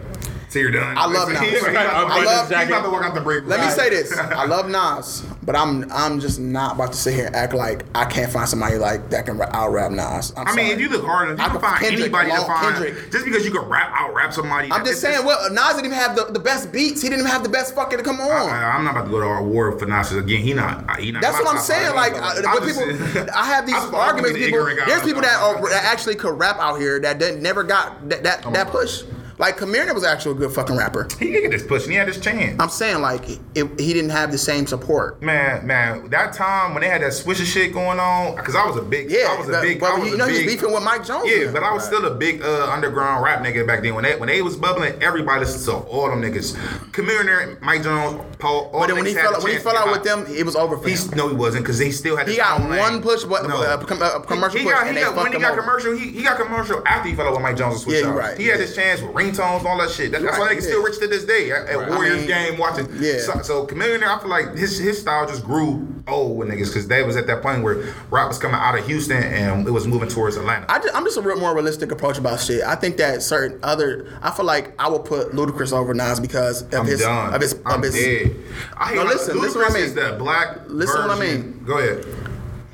Say 0.55 0.61
you're 0.61 0.71
done. 0.71 0.97
I 0.97 1.07
love 1.07 1.29
Nas. 1.29 1.39
I 1.43 2.25
love- 2.25 2.49
he's 2.49 2.69
about 2.69 2.85
to 2.85 2.91
walk 2.91 3.05
out 3.05 3.15
the 3.15 3.21
break. 3.21 3.45
Let 3.45 3.61
me 3.61 3.71
say 3.71 3.91
this: 3.91 4.17
I 4.19 4.47
love 4.47 4.71
Nas, 4.71 5.27
but 5.43 5.57
I'm 5.57 5.91
I'm 5.93 6.21
just 6.21 6.41
not 6.41 6.77
about 6.77 6.93
to 6.93 6.99
sit 6.99 7.15
here 7.15 7.27
and 7.27 7.37
act 7.37 7.53
like 7.53 7.85
I 7.95 8.05
can't 8.07 8.33
find 8.33 8.49
somebody 8.49 8.79
like 8.79 9.11
that 9.11 9.27
can 9.27 9.41
out 9.41 9.73
rap 9.73 9.91
Nas. 9.91 10.33
I'm 10.37 10.49
I 10.49 10.55
mean, 10.55 10.71
if 10.71 10.81
you 10.81 10.89
look 10.89 11.05
hard 11.05 11.31
enough, 11.31 11.39
you 11.39 11.45
I 11.45 11.49
can 11.49 11.61
find 11.61 11.81
Kendrick, 11.81 12.01
anybody 12.01 12.31
to 12.31 12.37
oh, 12.39 12.45
find. 12.47 12.77
Kendrick. 12.77 13.11
Just 13.11 13.25
because 13.25 13.45
you 13.45 13.51
can 13.51 13.69
rap 13.69 13.93
out 13.95 14.15
rap 14.15 14.33
somebody. 14.33 14.71
I'm 14.73 14.85
just 14.85 15.01
saying, 15.01 15.25
well, 15.27 15.53
Nas 15.53 15.75
didn't 15.75 15.87
even 15.87 15.99
have 15.99 16.17
the, 16.17 16.27
the 16.27 16.39
best 16.39 16.73
beats. 16.73 17.03
He 17.03 17.09
didn't 17.09 17.21
even 17.21 17.33
have 17.33 17.43
the 17.43 17.49
best 17.49 17.75
fucking 17.75 17.99
to 17.99 18.05
come 18.05 18.21
on. 18.21 18.31
I, 18.31 18.71
I'm 18.71 18.85
not 18.85 18.93
about 18.93 19.05
to 19.07 19.11
go 19.11 19.21
to 19.21 19.27
our 19.27 19.43
war 19.43 19.77
for 19.79 19.87
Nas 19.87 20.13
again. 20.13 20.43
He 20.43 20.55
not. 20.55 20.99
He 21.01 21.13
not 21.13 21.23
That's 21.23 21.39
what 21.39 21.55
I'm 21.55 21.61
saying. 21.61 21.95
Like, 21.95 22.15
people, 22.15 23.29
I 23.35 23.47
have 23.47 23.67
these 23.67 23.75
I'm 23.75 23.87
supposed 23.87 23.93
to 23.93 23.97
arguments. 23.97 24.39
People, 24.39 24.65
there's 24.87 25.03
people 25.03 25.23
that 25.23 25.37
are, 25.41 25.69
that 25.69 25.85
actually 25.85 26.15
could 26.15 26.39
rap 26.39 26.57
out 26.59 26.79
here 26.79 27.01
that 27.01 27.19
didn't, 27.19 27.43
never 27.43 27.65
got 27.65 28.09
that, 28.09 28.23
that 28.23 28.69
push. 28.69 29.03
Like 29.45 29.59
Kamir 29.59 29.93
was 29.93 30.05
actually 30.05 30.37
a 30.37 30.39
good 30.39 30.53
fucking 30.53 30.75
rapper. 30.75 31.07
He 31.19 31.27
didn't 31.27 31.51
get 31.51 31.59
this 31.59 31.67
push, 31.67 31.83
and 31.83 31.93
he 31.93 31.99
had 31.99 32.09
his 32.09 32.19
chance. 32.19 32.59
I'm 32.59 32.71
saying 32.71 33.03
like 33.03 33.29
it, 33.55 33.79
he 33.79 33.93
didn't 33.93 34.09
have 34.09 34.33
the 34.33 34.39
same 34.39 34.67
support. 34.67 35.21
Man, 35.21 35.67
man, 35.67 36.09
that 36.09 36.33
time 36.33 36.73
when 36.73 36.81
they 36.81 36.89
had 36.89 37.03
that 37.03 37.13
swisher 37.13 37.45
shit 37.45 37.75
going 37.75 38.01
on, 38.01 38.37
because 38.37 38.55
I 38.57 38.65
was 38.67 38.79
a 38.79 38.83
big, 38.83 39.11
Yeah, 39.11 39.27
I 39.29 39.39
was 39.39 39.51
a 39.51 39.61
big, 39.61 39.81
but 39.81 39.91
I 39.93 39.99
was 39.99 40.09
you 40.09 40.15
a 40.15 40.17
know 40.17 40.27
he 40.29 40.45
was 40.45 40.55
beefing 40.55 40.73
with 40.73 40.83
Mike 40.83 41.05
Jones. 41.05 41.29
Yeah, 41.31 41.51
but 41.53 41.63
I 41.63 41.75
was 41.75 41.85
still 41.85 42.07
a 42.07 42.15
big 42.15 42.41
uh, 42.41 42.71
underground 42.71 43.23
rap 43.23 43.45
nigga 43.45 43.67
back 43.67 43.83
then. 43.83 43.95
When 43.95 44.05
they 44.05 44.17
when 44.17 44.29
they 44.29 44.41
was 44.41 44.57
bubbling, 44.57 44.95
everybody 45.03 45.41
listened 45.41 45.67
to 45.67 45.73
all 45.91 46.09
them 46.09 46.23
niggas. 46.23 46.57
Kamir, 46.93 47.61
Mike 47.61 47.83
Jones, 47.83 48.25
Paul. 48.39 48.71
All 48.73 48.81
But 48.81 48.87
then 48.87 48.97
when 48.97 49.05
he 49.05 49.13
fell 49.13 49.43
when 49.43 49.53
he 49.53 49.59
fell 49.59 49.77
out 49.77 49.91
with 49.93 50.05
them, 50.05 50.25
it 50.27 50.47
was 50.47 50.57
over 50.57 50.79
for 50.79 50.89
He's 50.89 51.13
him. 51.13 51.19
no, 51.19 51.29
he 51.29 51.35
wasn't 51.35 51.65
because 51.65 51.79
he 51.79 51.93
still 51.93 52.17
had. 52.17 52.29
He 52.29 52.39
got 52.39 52.63
lane. 52.63 52.79
one 52.81 53.03
push, 53.03 53.25
but 53.25 53.47
No. 53.47 53.61
a, 53.63 53.77
com- 53.85 54.01
a 54.01 54.21
commercial 54.27 54.59
he 54.61 54.65
push, 54.65 54.73
got, 54.73 54.87
he 54.87 54.95
got, 54.95 55.15
when 55.17 55.33
he 55.35 55.39
got 55.39 55.53
over. 55.53 55.61
commercial, 55.61 55.95
he, 55.99 56.09
he 56.13 56.23
got 56.23 56.41
commercial 56.41 56.83
after 56.89 57.11
he 57.11 57.15
fell 57.15 57.27
out 57.27 57.33
with 57.35 57.43
Mike 57.43 57.57
Jones 57.59 57.75
and 57.75 57.83
switched 57.83 58.05
Yeah, 58.05 58.11
out. 58.11 58.17
right, 58.17 58.39
He 58.39 58.47
had 58.47 58.59
his 58.59 58.75
chance 58.75 59.03
with 59.03 59.15
ringtones 59.35 59.65
all 59.65 59.79
that 59.79 59.91
shit. 59.91 60.13
That, 60.13 60.23
that's 60.23 60.39
why 60.39 60.47
right, 60.47 60.59
niggas 60.59 60.63
still 60.63 60.83
rich 60.83 60.99
to 61.01 61.09
this 61.09 61.25
day 61.25 61.51
at, 61.51 61.67
at 61.69 61.77
Right. 61.79 61.89
I 61.89 61.91
Warriors 61.97 62.19
mean, 62.19 62.27
game 62.29 62.59
watching. 62.59 62.89
yeah. 63.01 63.19
So, 63.19 63.43
so 63.43 63.67
Chamillionaire, 63.67 64.17
I 64.17 64.19
feel 64.21 64.29
like 64.31 64.57
his 64.57 64.79
his 64.79 65.01
style 65.01 65.27
just 65.27 65.45
grew 65.45 65.87
old 66.07 66.37
with 66.39 66.49
niggas 66.49 66.67
because 66.69 66.87
they 66.89 67.03
was 67.03 67.17
at 67.17 67.27
that 67.27 67.43
point 67.43 67.63
where 67.63 67.95
rap 68.11 68.29
was 68.29 68.39
coming 68.39 68.57
out 68.57 68.79
of 68.79 68.87
Houston 68.87 69.23
and 69.23 69.67
it 69.67 69.71
was 69.71 69.87
moving 69.87 70.09
towards 70.09 70.37
Atlanta. 70.37 70.67
I 70.69 70.79
just, 70.79 70.95
I'm 70.95 71.05
just 71.05 71.17
a 71.17 71.23
real 71.23 71.39
more 71.41 71.55
realistic 71.55 71.91
approach 71.93 72.19
about 72.19 72.41
shit. 72.41 72.63
I 72.63 72.75
think 72.75 72.97
that 72.99 73.23
certain 73.23 73.59
other, 73.63 74.07
I 74.23 74.31
feel 74.31 74.45
like 74.45 74.75
I 74.81 74.89
would 74.89 75.05
put 75.05 75.33
Ludacris 75.33 75.73
over 75.73 75.95
Nas 75.95 76.21
because 76.21 76.63
of 76.63 76.75
I'm 76.75 76.87
his, 76.87 77.01
done. 77.01 77.33
of 77.35 77.41
his, 77.41 77.55
I'm 77.65 77.79
of 77.79 77.85
his, 77.85 77.95
dead. 77.95 78.37
I 78.77 78.89
hate 78.89 78.97
No, 78.97 79.05
listen, 79.05 79.39
listen 79.41 79.61
what 79.63 79.71
I 79.71 79.75
mean. 79.75 79.83
is 79.85 79.95
the 79.95 80.17
black. 80.19 80.59
Listen 80.69 81.01
what 81.09 81.11
I 81.11 81.21
mean. 81.21 81.63
Go 81.65 81.79
ahead. 81.79 82.05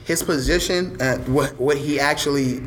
his 0.04 0.22
position 0.24 0.96
and 1.00 1.26
what 1.32 1.58
what 1.60 1.76
he 1.76 2.00
actually 2.00 2.62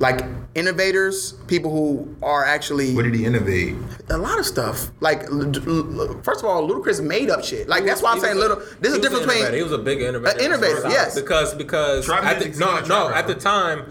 like 0.00 0.24
innovators, 0.54 1.32
people 1.46 1.70
who 1.70 2.16
are 2.22 2.44
actually 2.44 2.94
What 2.94 3.04
did 3.04 3.14
he 3.14 3.24
innovate? 3.24 3.76
a 4.08 4.16
lot 4.18 4.38
of 4.38 4.46
stuff. 4.46 4.90
Like 5.00 5.24
l- 5.24 5.54
l- 5.56 6.20
first 6.22 6.40
of 6.40 6.46
all, 6.46 6.66
Ludacris 6.68 7.00
made 7.02 7.30
up 7.30 7.44
shit. 7.44 7.68
Like 7.68 7.82
He 7.82 7.88
that's 7.88 8.02
why 8.02 8.12
I'm 8.12 8.20
saying 8.20 8.36
a- 8.36 8.40
little. 8.40 8.56
There's 8.80 8.80
he 8.80 8.86
a 8.88 8.92
was 8.92 9.00
difference 9.00 9.26
between 9.26 9.38
innovator. 9.38 9.56
He 9.58 9.62
was 9.62 9.72
a 9.72 9.78
big 9.78 10.00
innovator. 10.00 10.38
An 10.38 10.44
innovator, 10.44 10.88
yes. 10.88 11.14
Because 11.14 11.54
because 11.54 12.08
at 12.10 12.38
the, 12.40 12.48
no 12.58 12.80
no 12.86 13.10
at 13.10 13.26
the 13.28 13.34
time, 13.34 13.84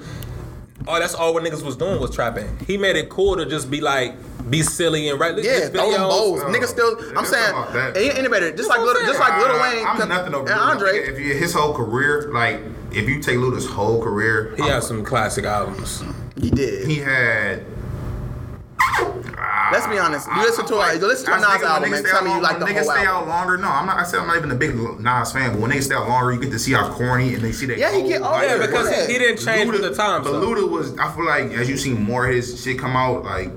oh 0.88 1.00
that's 1.00 1.14
all 1.14 1.34
what 1.34 1.44
niggas 1.44 1.64
was 1.64 1.78
doing 1.78 2.02
was 2.02 2.14
trapping. 2.14 2.58
He 2.68 2.78
made 2.78 2.96
it 2.96 3.10
cool 3.10 3.38
to 3.38 3.46
just 3.46 3.70
be 3.72 3.80
like 3.80 4.16
be 4.50 4.64
silly 4.64 5.10
and 5.10 5.20
right. 5.20 5.38
yeah, 5.44 5.68
throw 5.70 5.92
them 5.92 6.02
bowls. 6.10 6.42
Oh, 6.44 6.48
Niggas 6.48 6.68
still. 6.70 6.98
I'm 7.16 7.20
it's 7.24 7.30
saying 7.30 7.50
about 7.52 7.72
that. 7.74 7.96
he 7.96 8.10
innovator, 8.10 8.52
just 8.56 8.68
like 8.68 8.80
little, 8.80 9.04
just 9.06 9.20
like 9.20 9.38
Lil 9.38 9.56
I- 9.56 9.76
Wayne 9.76 9.86
I'm 9.86 10.02
and 10.02 10.10
nothing 10.10 10.34
over 10.34 10.52
Andre. 10.52 10.98
If 10.98 11.20
you, 11.20 11.36
his 11.36 11.54
whole 11.54 11.72
career, 11.74 12.32
like 12.34 12.60
if 12.92 13.08
you 13.08 13.20
take 13.22 13.38
Luda's 13.38 13.66
whole 13.68 14.02
career, 14.04 14.54
He 14.58 14.64
has 14.64 14.88
some 14.88 15.04
classic 15.04 15.46
albums. 15.46 16.04
He 16.40 16.50
did. 16.50 16.88
he 16.88 16.96
had. 16.98 17.64
Let's 19.72 19.86
be 19.86 20.00
honest. 20.00 20.28
You 20.36 20.42
listen 20.42 20.66
to 20.66 20.76
I- 20.78 20.94
a- 20.94 20.96
you 20.96 21.06
listen 21.06 21.26
to 21.28 21.32
a 21.32 21.36
I 21.36 21.38
Nas 21.42 21.48
think 21.50 21.62
when 21.62 21.72
album 21.72 21.90
niggas 21.92 21.98
and 21.98 22.08
stay 22.08 22.12
tell 22.12 22.24
me 22.24 22.32
out 22.32 22.36
you 22.38 22.42
like 22.42 22.60
the 22.60 22.66
when 22.66 22.74
whole 22.76 22.84
niggas 22.84 22.96
stay 22.98 23.06
album. 23.06 23.30
out 23.30 23.36
longer. 23.36 23.58
No, 23.58 23.68
I'm 23.70 23.86
not. 23.86 23.98
I 24.00 24.04
said 24.04 24.20
I'm 24.20 24.28
not 24.28 24.38
even 24.38 24.50
a 24.52 24.56
big 24.56 24.76
Nas 25.00 25.32
fan, 25.32 25.52
but 25.52 25.60
when 25.62 25.70
they 25.70 25.80
stay 25.82 25.94
out 25.96 26.08
longer, 26.10 26.32
you 26.34 26.40
get 26.40 26.52
to 26.52 26.60
see 26.60 26.72
how 26.74 26.92
corny 26.92 27.36
and 27.36 27.44
they 27.44 27.52
see 27.52 27.68
that. 27.68 27.78
Yeah, 27.78 27.96
he 27.96 28.02
get 28.08 28.22
older. 28.24 28.44
Yeah, 28.46 28.58
because 28.66 28.90
he, 29.08 29.14
he 29.14 29.20
didn't 29.20 29.46
change 29.46 29.70
with 29.72 29.82
the 29.82 29.94
times. 29.94 30.26
But 30.26 30.40
though. 30.40 30.42
Luda 30.56 30.68
was. 30.70 30.98
I 30.98 31.12
feel 31.14 31.26
like 31.26 31.52
as 31.52 31.70
you 31.70 31.78
see 31.78 31.94
more 31.94 32.28
of 32.28 32.34
his 32.34 32.62
shit 32.64 32.80
come 32.80 32.96
out, 32.96 33.24
like. 33.24 33.52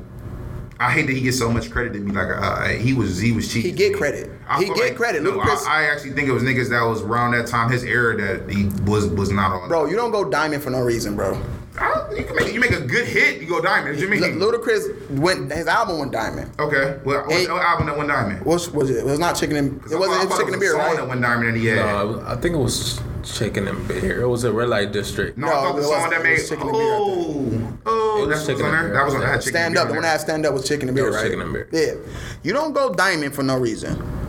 I 0.82 0.90
hate 0.90 1.06
that 1.06 1.12
he 1.14 1.20
gets 1.22 1.38
so 1.38 1.50
much 1.50 1.70
credit 1.70 1.92
to 1.92 2.00
be 2.00 2.10
like 2.12 2.28
uh, 2.28 2.68
he 2.68 2.92
was 2.92 3.18
he 3.18 3.32
was 3.32 3.52
cheap. 3.52 3.64
He 3.64 3.72
get 3.72 3.94
credit. 3.94 4.30
He 4.58 4.64
feel 4.66 4.74
get 4.74 4.96
credit. 4.96 5.22
No, 5.22 5.32
Ludacris- 5.38 5.66
I, 5.66 5.82
I 5.82 5.90
actually 5.90 6.12
think 6.12 6.28
it 6.28 6.32
was 6.32 6.42
niggas 6.42 6.70
that 6.70 6.82
was 6.82 7.02
around 7.02 7.32
that 7.32 7.46
time, 7.46 7.70
his 7.70 7.84
era, 7.84 8.16
that 8.16 8.50
he 8.52 8.66
was 8.90 9.06
was 9.06 9.30
not 9.30 9.52
on. 9.52 9.68
Bro, 9.68 9.86
you 9.86 9.96
don't 9.96 10.10
go 10.10 10.28
diamond 10.28 10.62
for 10.62 10.70
no 10.70 10.80
reason, 10.80 11.14
bro. 11.16 11.40
I 11.78 12.12
you 12.16 12.24
can 12.24 12.36
make 12.36 12.52
you 12.52 12.60
make 12.60 12.72
a 12.72 12.80
good 12.80 13.06
hit, 13.06 13.40
you 13.40 13.48
go 13.48 13.60
diamond. 13.62 13.98
You 13.98 14.06
mean? 14.08 14.22
L- 14.22 14.30
Ludacris 14.32 15.08
went 15.18 15.50
his 15.52 15.66
album 15.66 15.98
went 16.00 16.12
diamond. 16.12 16.50
okay, 16.58 16.98
well, 17.04 17.22
what 17.22 17.32
Hey. 17.32 17.46
what 17.48 17.62
album 17.62 17.86
that 17.86 17.96
went 17.96 18.10
diamond? 18.10 18.44
What 18.44 18.68
was 18.74 18.90
it? 18.90 18.96
It 18.98 19.04
was 19.06 19.18
not 19.18 19.36
chicken 19.36 19.56
and 19.56 19.80
it 19.90 19.96
wasn't 19.98 20.18
I 20.18 20.22
it 20.24 20.28
was 20.28 20.38
chicken 20.38 20.54
and 20.54 20.60
was 20.60 20.60
beer, 20.60 20.76
a 20.76 20.78
song 20.78 20.86
right? 20.88 20.96
that 20.96 21.08
went 21.08 21.22
diamond 21.22 21.48
and 21.48 21.56
he 21.56 21.66
had. 21.66 21.76
No, 21.76 22.22
I 22.26 22.36
think 22.36 22.54
it 22.54 22.58
was 22.58 23.00
Chicken 23.24 23.68
and 23.68 23.86
Beer. 23.88 24.22
It 24.22 24.28
was 24.28 24.44
a 24.44 24.52
red 24.52 24.68
light 24.68 24.92
district. 24.92 25.38
No, 25.38 25.46
No, 25.46 25.52
I 25.52 25.62
thought 25.62 25.76
the 25.76 25.82
it 25.82 25.84
song 25.84 26.10
that 26.10 26.22
made 26.22 26.32
was 26.32 26.48
Chicken 26.48 26.68
and 26.68 26.72
Beer, 26.72 26.82
oh 26.82 27.78
oh 27.86 28.24
It 28.24 28.26
that 28.28 28.34
was 28.34 28.46
Chicken 28.46 28.64
on 28.66 28.72
there. 28.72 28.92
That 28.92 29.04
was 29.04 29.14
on 29.14 29.20
that 29.20 29.26
had 29.28 29.40
chicken 29.42 29.56
and 29.62 29.74
Stand 29.74 29.78
up, 29.78 29.88
the 29.88 29.94
one 29.94 29.96
on 29.98 30.02
that 30.02 30.08
had 30.10 30.20
stand 30.20 30.46
up 30.46 30.54
was 30.54 30.68
chicken 30.68 30.88
and 30.88 30.96
beer, 30.96 31.10
right? 31.12 31.22
Chicken 31.22 31.40
and 31.40 31.52
Beer. 31.52 31.68
Yeah. 31.72 31.94
You 32.42 32.52
don't 32.52 32.72
go 32.72 32.92
diamond 32.92 33.34
for 33.34 33.42
no 33.42 33.58
reason. 33.58 34.21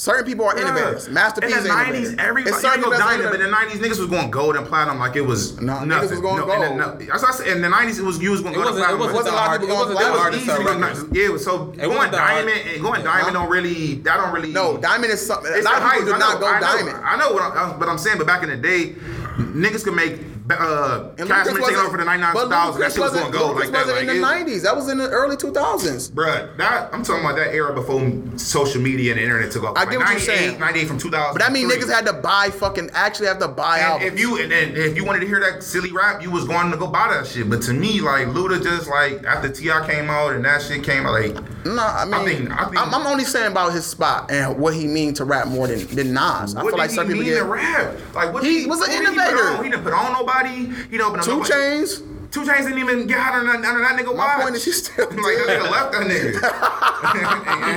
Certain 0.00 0.24
people 0.24 0.46
are 0.46 0.56
innovators. 0.58 1.10
Master 1.10 1.42
P 1.42 1.52
in 1.52 1.62
the 1.62 1.68
nineties, 1.68 2.08
innovator. 2.08 2.22
everybody 2.28 2.54
It's 2.54 2.62
you 2.62 2.70
certain 2.70 2.84
go 2.84 2.96
diamond, 2.96 3.28
but 3.32 3.34
in 3.34 3.42
the 3.44 3.50
nineties 3.50 3.80
niggas 3.80 3.98
was 4.00 4.08
going 4.08 4.30
gold 4.30 4.56
and 4.56 4.66
platinum 4.66 4.98
like 4.98 5.14
it 5.14 5.20
was 5.20 5.60
No, 5.60 5.74
niggas 5.74 5.86
nothing. 5.88 6.10
was 6.12 6.20
going 6.20 6.36
no, 6.38 6.50
and 6.50 6.62
then, 6.62 6.78
gold. 6.78 7.00
no, 7.00 7.04
that's 7.06 7.22
what 7.22 7.34
I 7.34 7.36
said. 7.36 7.46
In 7.48 7.60
the 7.60 7.68
nineties, 7.68 7.98
it 7.98 8.04
was 8.04 8.18
you 8.18 8.30
was 8.30 8.40
going 8.40 8.54
It 8.54 8.56
gold 8.56 8.68
and 8.68 8.76
wasn't. 8.80 8.92
It 8.92 8.96
platinum. 8.96 9.14
wasn't 9.14 9.16
wasn't 9.16 9.34
a 9.34 9.36
lot 9.36 9.44
of 9.44 9.48
hard. 9.50 9.60
It 9.60 9.66
people 9.66 9.76
wasn't 9.76 9.98
going 10.00 10.08
that 10.08 10.16
platinum. 10.16 10.20
hard 10.24 10.32
It 10.32 10.40
was 10.40 10.48
easy, 10.48 10.64
but 10.64 10.80
records. 10.80 11.02
not- 11.04 11.14
yeah. 11.14 11.36
So 11.36 11.56
going 11.76 11.88
wasn't 12.00 12.12
that 12.12 12.20
hard. 12.24 12.46
diamond 12.48 12.60
and 12.70 12.80
going 12.82 13.04
diamond 13.04 13.34
don't 13.36 13.50
really 13.50 13.94
that 14.08 14.16
don't 14.16 14.32
really 14.32 14.52
No, 14.56 14.78
diamond 14.78 15.12
is 15.12 15.20
something. 15.20 15.52
A 15.52 15.60
lot 15.60 15.62
the 15.62 15.68
of 15.68 15.76
people 15.76 15.88
height. 15.92 16.04
do 16.08 16.14
I 16.14 16.18
not 16.18 16.32
know, 16.40 16.48
go 16.48 16.60
diamond. 16.64 16.96
I 17.04 17.16
know 17.20 17.28
what 17.36 17.42
I'm, 17.44 17.78
but 17.78 17.88
I'm 17.92 17.98
saying. 18.00 18.16
But 18.16 18.26
back 18.26 18.40
in 18.42 18.48
the 18.48 18.56
day, 18.56 18.96
niggas 19.36 19.84
could 19.84 19.92
make 20.00 20.16
uh, 20.58 21.08
Cash 21.16 21.46
Money 21.46 21.60
taking 21.60 21.76
over 21.76 21.90
for 21.90 21.98
the 21.98 22.04
99 22.04 22.32
but 22.34 22.44
2000, 22.44 22.80
that 22.80 22.92
shit 22.92 23.00
was 23.00 23.12
wasn't- 23.12 23.32
gonna 23.32 23.44
go 23.44 23.54
Ludacris 23.54 23.60
like 23.60 23.70
that. 23.72 23.86
wasn't 23.86 23.92
Like, 23.92 24.00
in 24.02 24.06
the 24.08 24.14
it- 24.16 24.46
'90s. 24.46 24.62
That 24.62 24.76
was 24.76 24.88
in 24.88 24.98
the 24.98 25.08
early 25.10 25.36
2000s. 25.36 26.10
Bruh, 26.10 26.56
that 26.56 26.90
I'm 26.92 27.02
talking 27.02 27.24
about 27.24 27.36
that 27.36 27.54
era 27.54 27.72
before 27.72 28.00
social 28.36 28.80
media 28.80 29.12
and 29.12 29.18
the 29.20 29.24
internet 29.24 29.50
took 29.52 29.64
off. 29.64 29.76
I 29.76 29.80
Like 29.80 29.90
get 29.90 29.98
what 29.98 30.08
you're 30.08 30.18
98, 30.18 30.38
saying. 30.38 30.58
98 30.60 30.88
from 30.88 30.98
2000. 30.98 31.32
But 31.34 31.42
that 31.42 31.52
mean 31.52 31.68
niggas 31.68 31.90
had 31.92 32.06
to 32.06 32.12
buy 32.12 32.50
fucking 32.50 32.90
actually 32.94 33.26
have 33.28 33.38
to 33.40 33.48
buy 33.48 33.80
albums. 33.80 34.12
if 34.12 34.18
you 34.18 34.38
and, 34.40 34.52
and 34.52 34.76
if 34.76 34.96
you 34.96 35.04
wanted 35.04 35.20
to 35.20 35.26
hear 35.26 35.40
that 35.40 35.62
silly 35.62 35.92
rap, 35.92 36.22
you 36.22 36.30
was 36.30 36.44
going 36.46 36.70
to 36.70 36.76
go 36.76 36.86
buy 36.86 37.08
that 37.12 37.26
shit. 37.26 37.48
But 37.50 37.62
to 37.62 37.72
me, 37.72 38.00
like 38.00 38.28
Luda, 38.28 38.62
just 38.62 38.88
like 38.88 39.24
after 39.24 39.48
Ti 39.48 39.70
came 39.86 40.08
out 40.10 40.32
and 40.34 40.44
that 40.44 40.62
shit 40.62 40.82
came 40.82 41.06
out, 41.06 41.12
like 41.12 41.34
no, 41.66 41.82
I 41.82 42.04
mean, 42.06 42.14
I 42.14 42.24
think- 42.24 42.50
I 42.52 42.64
think- 42.64 42.78
am 42.80 42.94
I'm 42.94 43.06
only 43.06 43.24
saying 43.24 43.52
about 43.52 43.72
his 43.72 43.84
spot 43.84 44.30
and 44.30 44.58
what 44.58 44.72
he 44.74 44.86
mean 44.86 45.12
to 45.14 45.24
rap 45.24 45.46
more 45.48 45.66
than 45.66 45.86
than 45.94 46.14
Nas. 46.14 46.56
I 46.56 46.62
feel 46.62 46.76
like 46.78 46.90
some 46.90 47.06
he 47.06 47.12
people 47.14 47.26
get 47.26 47.44
rap? 47.44 47.92
Like 48.14 48.32
what? 48.32 48.42
He 48.42 48.60
did 48.60 48.70
was 48.70 48.80
an 48.80 48.90
He, 48.90 48.96
innovator. 48.96 49.62
he 49.62 49.68
didn't 49.70 49.84
put 49.84 49.92
on 49.92 50.12
nobody. 50.14 50.39
He 50.46 50.66
didn't 50.90 51.00
open 51.02 51.18
up 51.20 51.24
two 51.24 51.32
nobody. 51.38 51.50
chains. 51.52 52.02
Two 52.30 52.46
Chains 52.46 52.64
didn't 52.64 52.78
even 52.78 53.08
get 53.08 53.18
out 53.18 53.40
of 53.40 53.44
that, 53.44 53.64
out 53.64 53.74
of 53.74 53.82
that 53.82 53.98
nigga 53.98 54.16
My 54.16 54.24
watch. 54.36 54.42
point 54.42 54.54
is 54.54 54.64
he 54.64 54.70
still 54.70 55.04
like 55.06 55.16
that 55.18 55.46
nigga 55.48 55.68
left 55.68 55.90
that 55.90 56.02
nigga. 56.06 56.40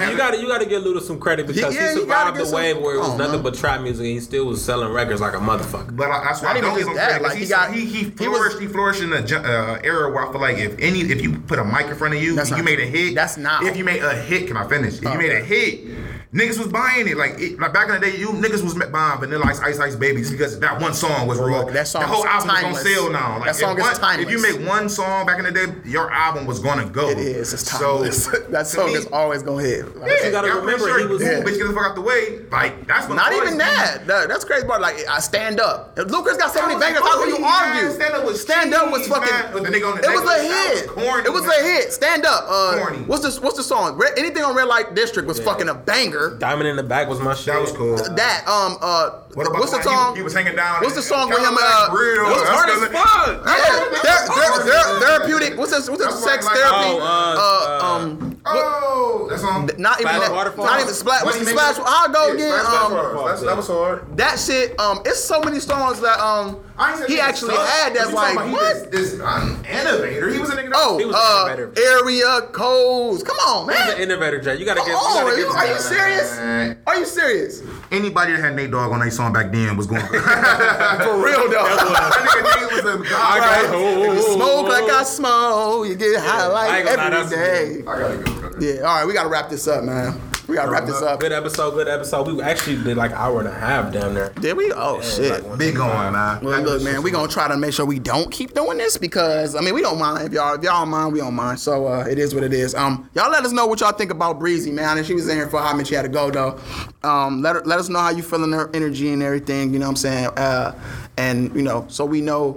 You 0.11 0.17
gotta 0.17 0.37
you 0.39 0.47
gotta 0.47 0.65
give 0.67 0.83
Luda 0.83 1.01
some 1.01 1.19
credit 1.19 1.47
because 1.47 1.59
Yeah, 1.59 1.71
he 1.71 1.93
you 1.95 2.01
survived 2.01 2.35
give 2.35 2.43
the 2.43 2.45
some- 2.45 2.55
wave 2.57 2.77
where 2.77 2.93
it 2.93 2.99
was 2.99 3.17
nothing 3.17 3.33
man. 3.37 3.41
but 3.41 3.55
trap 3.55 3.81
music 3.81 4.03
and 4.05 4.13
he 4.13 4.19
still 4.19 4.45
was 4.45 4.63
selling 4.63 4.91
records 4.93 5.21
like 5.21 5.33
a 5.33 5.37
motherfucker. 5.37 5.95
But 5.95 6.11
I, 6.11 6.23
that's 6.25 6.43
why 6.43 6.49
Not 6.53 6.57
I 6.57 6.61
don't 6.61 6.69
just 6.75 6.79
give 6.81 6.87
him 6.89 6.95
that, 6.97 7.07
credit. 7.09 7.23
like, 7.23 7.31
'cause 7.31 7.39
he 7.39 7.45
he, 7.45 7.49
got- 7.49 7.73
he, 7.73 7.85
he 7.85 8.03
he 8.23 8.27
was- 8.27 8.59
He 8.59 8.67
flourished 8.67 9.01
in 9.01 9.11
an 9.13 9.23
uh, 9.33 9.79
era 9.83 10.11
where 10.11 10.27
I 10.27 10.31
feel 10.31 10.39
like 10.41 10.57
if 10.59 10.77
any, 10.77 10.99
if 11.01 11.19
you 11.23 11.39
put 11.39 11.57
a 11.57 11.63
mic 11.63 11.87
in 11.87 11.95
front 11.95 12.13
of 12.13 12.21
you, 12.21 12.31
you 12.31 12.35
not 12.35 12.63
made 12.63 12.79
a 12.79 12.85
hit. 12.85 13.15
That's 13.15 13.37
not. 13.37 13.63
If 13.63 13.75
you 13.75 13.83
made 13.83 14.03
a 14.03 14.13
hit, 14.13 14.45
can 14.47 14.57
I 14.57 14.67
finish? 14.67 14.99
If 14.99 15.07
Oh, 15.07 15.13
you 15.13 15.17
made 15.17 15.31
a 15.31 15.37
okay. 15.41 15.77
hit. 15.77 15.97
Niggas 16.33 16.57
was 16.57 16.67
buying 16.67 17.07
it 17.07 17.15
like 17.15 17.39
it, 17.39 17.59
like 17.59 17.73
back 17.73 17.89
in 17.89 17.93
the 17.93 17.99
day. 17.99 18.17
You 18.17 18.29
niggas 18.29 18.63
was 18.63 18.73
buying 18.73 19.19
Vanilla 19.19 19.45
Ice, 19.45 19.59
Ice 19.59 19.79
Ice 19.79 19.95
Baby 19.95 20.21
just 20.21 20.31
because 20.31 20.59
that 20.61 20.81
one 20.81 20.95
song 20.95 21.27
was 21.27 21.37
raw. 21.37 21.63
That 21.65 21.87
song 21.87 22.01
the 22.01 22.07
whole 22.07 22.23
is 22.23 22.25
album 22.25 22.49
timeless. 22.49 22.83
was 22.83 22.95
gonna 22.95 23.11
now. 23.11 23.37
Like 23.37 23.45
That 23.45 23.55
song 23.55 23.77
if 23.79 23.85
is 23.91 23.99
one- 23.99 24.19
If 24.19 24.31
you 24.31 24.41
make 24.41 24.67
one 24.67 24.89
song 24.89 25.27
back 25.27 25.37
in 25.37 25.45
the 25.45 25.51
day, 25.51 25.67
your 25.85 26.09
album 26.11 26.47
was 26.47 26.57
gonna 26.59 26.85
go. 26.89 27.07
It 27.09 27.19
is. 27.19 27.53
It's 27.53 27.69
So, 27.69 27.77
timeless. 27.99 28.25
that 28.49 28.65
song 28.65 28.87
me- 28.87 28.93
is 28.95 29.05
always 29.13 29.43
gonna 29.43 29.61
hit. 29.61 29.95
Like, 29.95 30.09
Yeah, 30.09 30.25
you 30.25 30.31
gotta 30.31 30.47
I'm 30.49 30.57
remember 30.61 30.87
sure 30.87 30.99
he 30.99 31.05
was- 31.05 31.21
Ooh, 31.21 31.25
Yeah. 31.25 31.41
bitch, 31.41 31.57
get 31.59 31.67
the 31.67 31.73
fuck 31.75 31.85
out 31.89 31.95
the 31.95 32.01
way. 32.01 32.39
Like 32.51 32.87
that's 32.87 33.05
gonna 33.05 33.21
Not 33.21 33.33
even 33.33 33.59
that. 33.59 34.07
That- 34.07 34.27
That's 34.27 34.43
crazy 34.43 34.65
part. 34.65 34.81
Like 34.81 35.05
I 35.07 35.19
stand 35.19 35.59
up. 35.59 35.93
If 35.99 36.07
Lucas 36.09 36.37
got 36.37 36.51
so 36.51 36.65
many 36.65 36.79
bangers. 36.79 37.03
How 37.03 37.19
can 37.19 37.29
you 37.29 37.35
booty, 37.35 37.45
argue? 37.47 37.91
Stand 37.91 38.15
Up 38.15 38.25
was 38.25 38.41
Stand 38.41 38.73
up 38.73 38.91
was 38.91 39.07
fucking. 39.07 39.53
With 39.53 39.65
the 39.65 39.69
nigga 39.69 39.91
on 39.91 40.01
the 40.01 40.09
it 40.09 40.11
was 40.11 40.27
a 40.27 40.41
hit. 40.41 40.87
corny, 40.87 41.25
it 41.25 41.31
was 41.31 41.45
a 41.45 41.61
hit. 41.61 41.93
Stand 41.93 42.25
up. 42.25 42.45
Uh, 42.49 42.79
Corny. 42.79 42.97
what's 43.05 43.21
the 43.21 43.39
What's 43.41 43.57
the 43.57 43.63
song? 43.63 44.01
Anything 44.17 44.43
on 44.43 44.55
Red 44.55 44.67
Light 44.67 44.95
District 44.95 45.27
was 45.27 45.39
fucking 45.39 45.69
a 45.69 45.75
banger. 45.75 46.22
Diamond 46.31 46.67
in 46.67 46.75
the 46.75 46.83
back 46.83 47.07
was 47.07 47.19
my 47.19 47.33
shit. 47.33 47.53
That 47.53 47.61
was 47.61 47.71
cool. 47.71 47.95
That 47.95 48.47
um 48.47 48.77
uh. 48.81 49.19
What 49.33 49.47
about 49.47 49.59
what's 49.61 49.71
the 49.71 49.79
the 49.79 49.89
one 49.89 49.97
he- 49.97 50.03
song? 50.03 50.15
he 50.17 50.21
was 50.21 50.33
hanging 50.33 50.55
down 50.55 50.81
What's 50.81 50.95
the 50.95 51.01
song 51.01 51.29
with 51.29 51.39
him? 51.39 51.45
Cadillac 51.55 51.89
Uh, 51.89 51.93
Real. 51.93 52.23
what's 52.25 52.41
That's 52.41 52.49
hard 52.49 52.67
gonna- 52.69 52.85
as 52.85 52.91
fuck? 52.91 53.47
Yeah, 53.47 53.79
ther- 54.01 54.33
ther- 54.33 54.63
ther- 54.63 54.99
therapeutic. 54.99 55.57
What's 55.57 55.71
this? 55.71 55.89
What's 55.89 56.05
this? 56.05 56.23
Sex 56.23 56.45
like- 56.45 56.55
therapy? 56.55 56.75
Oh, 56.77 56.99
uh, 56.99 57.03
uh, 57.03 57.83
uh, 57.83 57.95
um. 57.97 58.29
Oh, 58.45 59.27
that 59.29 59.39
song. 59.39 59.69
Not 59.77 60.01
even 60.01 60.19
that. 60.19 60.31
Waterfall? 60.31 60.65
Not 60.65 60.81
even 60.81 60.93
splash. 60.93 61.23
What's 61.23 61.39
the 61.39 61.45
splash? 61.45 61.75
I'll 61.85 62.09
go 62.09 62.27
Yeah, 62.27 62.33
again. 62.33 62.59
Splash 62.65 62.81
Um, 62.83 62.93
Waterfall. 62.93 63.25
That's- 63.25 63.41
That 63.43 63.57
was 63.57 63.67
hard. 63.67 64.17
that 64.17 64.39
shit. 64.39 64.79
Um, 64.79 65.01
it's 65.05 65.23
so 65.23 65.39
many 65.41 65.59
songs 65.59 65.99
that 66.01 66.19
um 66.19 66.57
I 66.77 66.89
ain't 66.89 66.99
said 66.99 67.09
he 67.09 67.19
actually 67.19 67.55
had 67.55 67.93
that 67.95 68.11
like 68.13 68.35
what? 68.35 68.47
He 68.47 68.55
this, 68.89 69.11
this 69.13 69.21
um, 69.21 69.63
innovator. 69.69 70.27
He 70.29 70.39
was 70.39 70.49
a 70.49 70.55
nigga. 70.55 70.71
that- 70.71 70.75
Oh, 70.75 70.97
He 70.97 71.05
was 71.05 71.15
an 71.15 71.21
uh, 71.23 71.53
innovator. 71.53 71.99
area 71.99 72.41
codes. 72.51 73.23
Come 73.23 73.37
on, 73.47 73.67
man. 73.67 73.75
He's 73.77 73.83
an 73.85 73.91
man. 73.99 74.01
innovator, 74.01 74.39
Jay. 74.41 74.55
You 74.57 74.65
gotta 74.65 74.79
Come 74.81 74.89
give. 74.89 74.97
on, 74.97 75.03
you 75.03 75.13
gotta 75.13 75.25
are 75.35 75.37
you, 75.39 75.45
him 75.49 75.55
are 75.55 75.67
you 75.67 75.73
that. 75.75 75.81
serious? 75.81 76.77
Are 76.87 76.95
you 76.97 77.05
serious? 77.05 77.61
Anybody 77.91 78.33
that 78.33 78.41
had 78.41 78.55
Nate 78.55 78.71
Dogg 78.71 78.91
on 78.91 78.99
their 78.99 79.11
song 79.11 79.22
back 79.31 79.51
then 79.51 79.77
was 79.77 79.87
going. 79.87 80.01
For 80.07 80.17
real 80.17 81.47
though. 81.49 81.63
that 81.63 82.25
nigga 82.25 82.43
Nate 82.43 82.83
was 82.83 82.95
a 82.95 83.09
god. 83.09 83.39
got- 83.39 83.75
If 83.75 84.13
you 84.27 84.33
smoke 84.33 84.67
like 84.67 84.89
I 84.91 85.03
smoke, 85.03 85.87
you 85.87 85.95
get 85.95 86.19
high 86.19 86.43
I 86.43 86.47
like 86.47 86.73
ain't 86.73 86.85
gonna 86.97 87.15
every 87.15 87.29
that's- 87.29 87.29
day. 87.31 87.79
I 87.87 87.99
gotta 87.99 88.17
go. 88.17 88.59
Yeah, 88.59 88.81
all 88.81 88.97
right, 88.97 89.05
we 89.07 89.13
gotta 89.13 89.29
wrap 89.29 89.49
this 89.49 89.67
up, 89.67 89.83
man. 89.83 90.19
We 90.53 90.57
gotta 90.57 90.69
wrap 90.69 90.85
this 90.85 91.01
up. 91.01 91.19
Good 91.19 91.31
episode, 91.31 91.71
good 91.71 91.87
episode. 91.87 92.27
We 92.27 92.39
actually 92.43 92.83
did 92.83 92.95
like 92.95 93.09
an 93.09 93.17
hour 93.17 93.39
and 93.39 93.49
a 93.49 93.51
half 93.51 93.91
down 93.91 94.13
there. 94.13 94.29
Did 94.39 94.55
we? 94.55 94.71
Oh 94.71 95.01
shit. 95.01 95.43
Big 95.57 95.79
on, 95.79 96.13
man. 96.13 96.45
Well, 96.45 96.61
look, 96.61 96.83
man, 96.83 97.01
we 97.01 97.09
gonna 97.09 97.27
try 97.27 97.47
to 97.47 97.57
make 97.57 97.73
sure 97.73 97.87
we 97.87 97.97
don't 97.97 98.31
keep 98.31 98.53
doing 98.53 98.77
this 98.77 98.95
because 98.95 99.55
I 99.55 99.61
mean 99.61 99.73
we 99.73 99.81
don't 99.81 99.97
mind 99.97 100.27
if 100.27 100.31
y'all 100.31 100.53
if 100.53 100.61
y'all 100.61 100.81
don't 100.81 100.89
mind 100.89 101.11
we 101.11 101.21
don't 101.21 101.33
mind. 101.33 101.59
So 101.59 101.87
uh, 101.87 102.05
it 102.07 102.19
is 102.19 102.35
what 102.35 102.43
it 102.43 102.53
is. 102.53 102.75
Um, 102.75 103.09
y'all 103.15 103.31
let 103.31 103.43
us 103.43 103.51
know 103.51 103.65
what 103.65 103.79
y'all 103.79 103.93
think 103.93 104.11
about 104.11 104.37
Breezy, 104.37 104.69
man. 104.69 104.95
And 104.99 105.07
she 105.07 105.15
was 105.15 105.27
in 105.27 105.37
here 105.37 105.49
for 105.49 105.59
how 105.59 105.75
much 105.75 105.87
she 105.87 105.95
had 105.95 106.03
to 106.03 106.07
go 106.07 106.29
though. 106.29 106.59
Um, 107.01 107.41
let 107.41 107.55
her, 107.55 107.63
let 107.63 107.79
us 107.79 107.89
know 107.89 107.97
how 107.97 108.11
you 108.11 108.21
feeling 108.21 108.51
her 108.51 108.69
energy 108.75 109.11
and 109.11 109.23
everything. 109.23 109.73
You 109.73 109.79
know 109.79 109.87
what 109.87 109.93
I'm 109.93 109.95
saying? 109.95 110.27
Uh, 110.37 110.79
and 111.17 111.55
you 111.55 111.63
know 111.63 111.85
so 111.89 112.05
we 112.05 112.21
know 112.21 112.53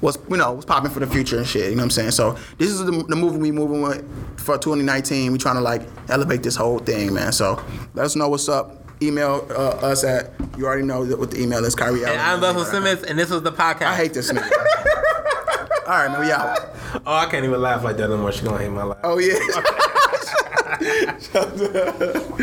what's 0.00 0.18
you 0.28 0.36
know 0.36 0.52
what's 0.52 0.66
popping 0.66 0.92
for 0.92 1.00
the 1.00 1.08
future 1.08 1.38
and 1.38 1.46
shit. 1.46 1.70
You 1.70 1.76
know 1.76 1.78
what 1.78 1.84
I'm 1.86 1.90
saying? 1.90 2.10
So 2.12 2.38
this 2.58 2.70
is 2.70 2.84
the, 2.84 2.92
the 3.08 3.16
movie 3.16 3.38
we 3.38 3.50
moving 3.50 3.82
with 3.82 4.04
for 4.42 4.58
2019. 4.58 5.32
We 5.32 5.38
trying 5.38 5.54
to 5.56 5.60
like 5.60 5.82
elevate 6.08 6.42
this 6.42 6.56
whole 6.56 6.78
thing, 6.78 7.14
man. 7.14 7.32
So 7.32 7.62
let 7.94 8.04
us 8.06 8.16
know 8.16 8.28
what's 8.28 8.48
up. 8.48 8.78
Email 9.00 9.46
uh, 9.50 9.86
us 9.86 10.04
at 10.04 10.30
you 10.56 10.66
already 10.66 10.84
know 10.84 11.04
what 11.04 11.30
the 11.32 11.40
email 11.40 11.64
is. 11.64 11.74
Kyrie. 11.74 12.04
And 12.04 12.20
I'm 12.20 12.40
Russell 12.40 12.64
Simmons, 12.64 13.02
and 13.02 13.18
this 13.18 13.30
was 13.30 13.42
the 13.42 13.50
podcast. 13.50 13.86
I 13.86 13.96
hate 13.96 14.14
this 14.14 14.30
nigga. 14.30 14.48
All 15.86 15.88
right, 15.88 16.08
man, 16.12 16.20
we 16.20 16.30
out. 16.30 16.58
Oh, 17.04 17.14
I 17.14 17.26
can't 17.26 17.44
even 17.44 17.60
laugh 17.60 17.82
like 17.82 17.96
that 17.96 18.08
no 18.08 18.16
more. 18.16 18.30
She 18.30 18.44
gonna 18.44 18.58
hate 18.58 18.70
my 18.70 18.84
laugh. 18.84 18.98
Oh 19.02 19.18
yeah. 19.18 19.38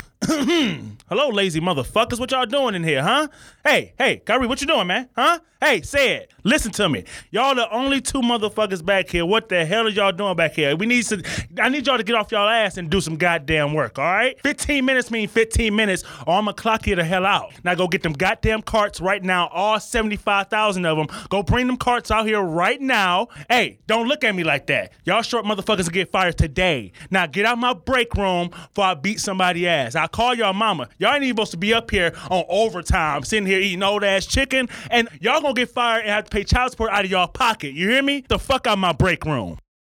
Hello, 1.08 1.28
lazy 1.28 1.60
motherfuckers. 1.60 2.18
What 2.18 2.30
y'all 2.30 2.46
doing 2.46 2.74
in 2.74 2.82
here, 2.82 3.02
huh? 3.02 3.28
Hey, 3.64 3.92
hey, 3.98 4.16
Kyrie, 4.18 4.46
what 4.46 4.60
you 4.60 4.66
doing, 4.66 4.86
man? 4.86 5.08
Huh? 5.14 5.38
Hey, 5.60 5.82
say 5.82 6.16
it. 6.16 6.32
Listen 6.46 6.70
to 6.70 6.88
me. 6.88 7.02
Y'all 7.32 7.56
the 7.56 7.68
only 7.72 8.00
two 8.00 8.20
motherfuckers 8.20 8.84
back 8.84 9.08
here. 9.08 9.26
What 9.26 9.48
the 9.48 9.64
hell 9.64 9.88
are 9.88 9.90
y'all 9.90 10.12
doing 10.12 10.36
back 10.36 10.52
here? 10.52 10.76
We 10.76 10.86
need 10.86 11.04
to. 11.06 11.20
I 11.60 11.68
need 11.68 11.88
y'all 11.88 11.96
to 11.96 12.04
get 12.04 12.14
off 12.14 12.30
y'all 12.30 12.48
ass 12.48 12.76
and 12.76 12.88
do 12.88 13.00
some 13.00 13.16
goddamn 13.16 13.74
work. 13.74 13.98
All 13.98 14.04
right? 14.04 14.40
15 14.42 14.84
minutes 14.84 15.10
mean 15.10 15.26
15 15.26 15.74
minutes, 15.74 16.04
or 16.24 16.34
I'ma 16.34 16.52
clock 16.52 16.86
you 16.86 16.94
the 16.94 17.02
hell 17.02 17.26
out. 17.26 17.52
Now 17.64 17.74
go 17.74 17.88
get 17.88 18.04
them 18.04 18.12
goddamn 18.12 18.62
carts 18.62 19.00
right 19.00 19.24
now. 19.24 19.48
All 19.48 19.80
75,000 19.80 20.86
of 20.86 20.96
them. 20.96 21.08
Go 21.30 21.42
bring 21.42 21.66
them 21.66 21.76
carts 21.76 22.12
out 22.12 22.26
here 22.26 22.40
right 22.40 22.80
now. 22.80 23.26
Hey, 23.50 23.80
don't 23.88 24.06
look 24.06 24.22
at 24.22 24.32
me 24.36 24.44
like 24.44 24.68
that. 24.68 24.92
Y'all 25.04 25.22
short 25.22 25.44
motherfuckers 25.44 25.90
get 25.90 26.12
fired 26.12 26.38
today. 26.38 26.92
Now 27.10 27.26
get 27.26 27.44
out 27.44 27.58
my 27.58 27.74
break 27.74 28.14
room 28.14 28.50
before 28.50 28.84
I 28.84 28.94
beat 28.94 29.18
somebody 29.18 29.66
ass. 29.66 29.96
I 29.96 30.06
call 30.06 30.32
y'all 30.32 30.52
mama. 30.52 30.90
Y'all 30.98 31.12
ain't 31.12 31.24
even 31.24 31.34
supposed 31.34 31.50
to 31.50 31.56
be 31.56 31.74
up 31.74 31.90
here 31.90 32.12
on 32.30 32.44
overtime, 32.48 33.24
sitting 33.24 33.48
here 33.48 33.58
eating 33.58 33.82
old 33.82 34.04
ass 34.04 34.26
chicken, 34.26 34.68
and 34.92 35.08
y'all 35.20 35.40
gonna 35.40 35.52
get 35.52 35.70
fired 35.70 36.02
and 36.02 36.10
have 36.10 36.26
to 36.26 36.35
pay 36.36 36.44
child 36.44 36.70
support 36.70 36.90
out 36.90 37.06
of 37.06 37.10
y'all 37.10 37.26
pocket. 37.26 37.72
You 37.72 37.88
hear 37.88 38.02
me? 38.02 38.22
The 38.28 38.38
fuck 38.38 38.66
out 38.66 38.78
my 38.78 38.92
break 38.92 39.24
room. 39.24 39.56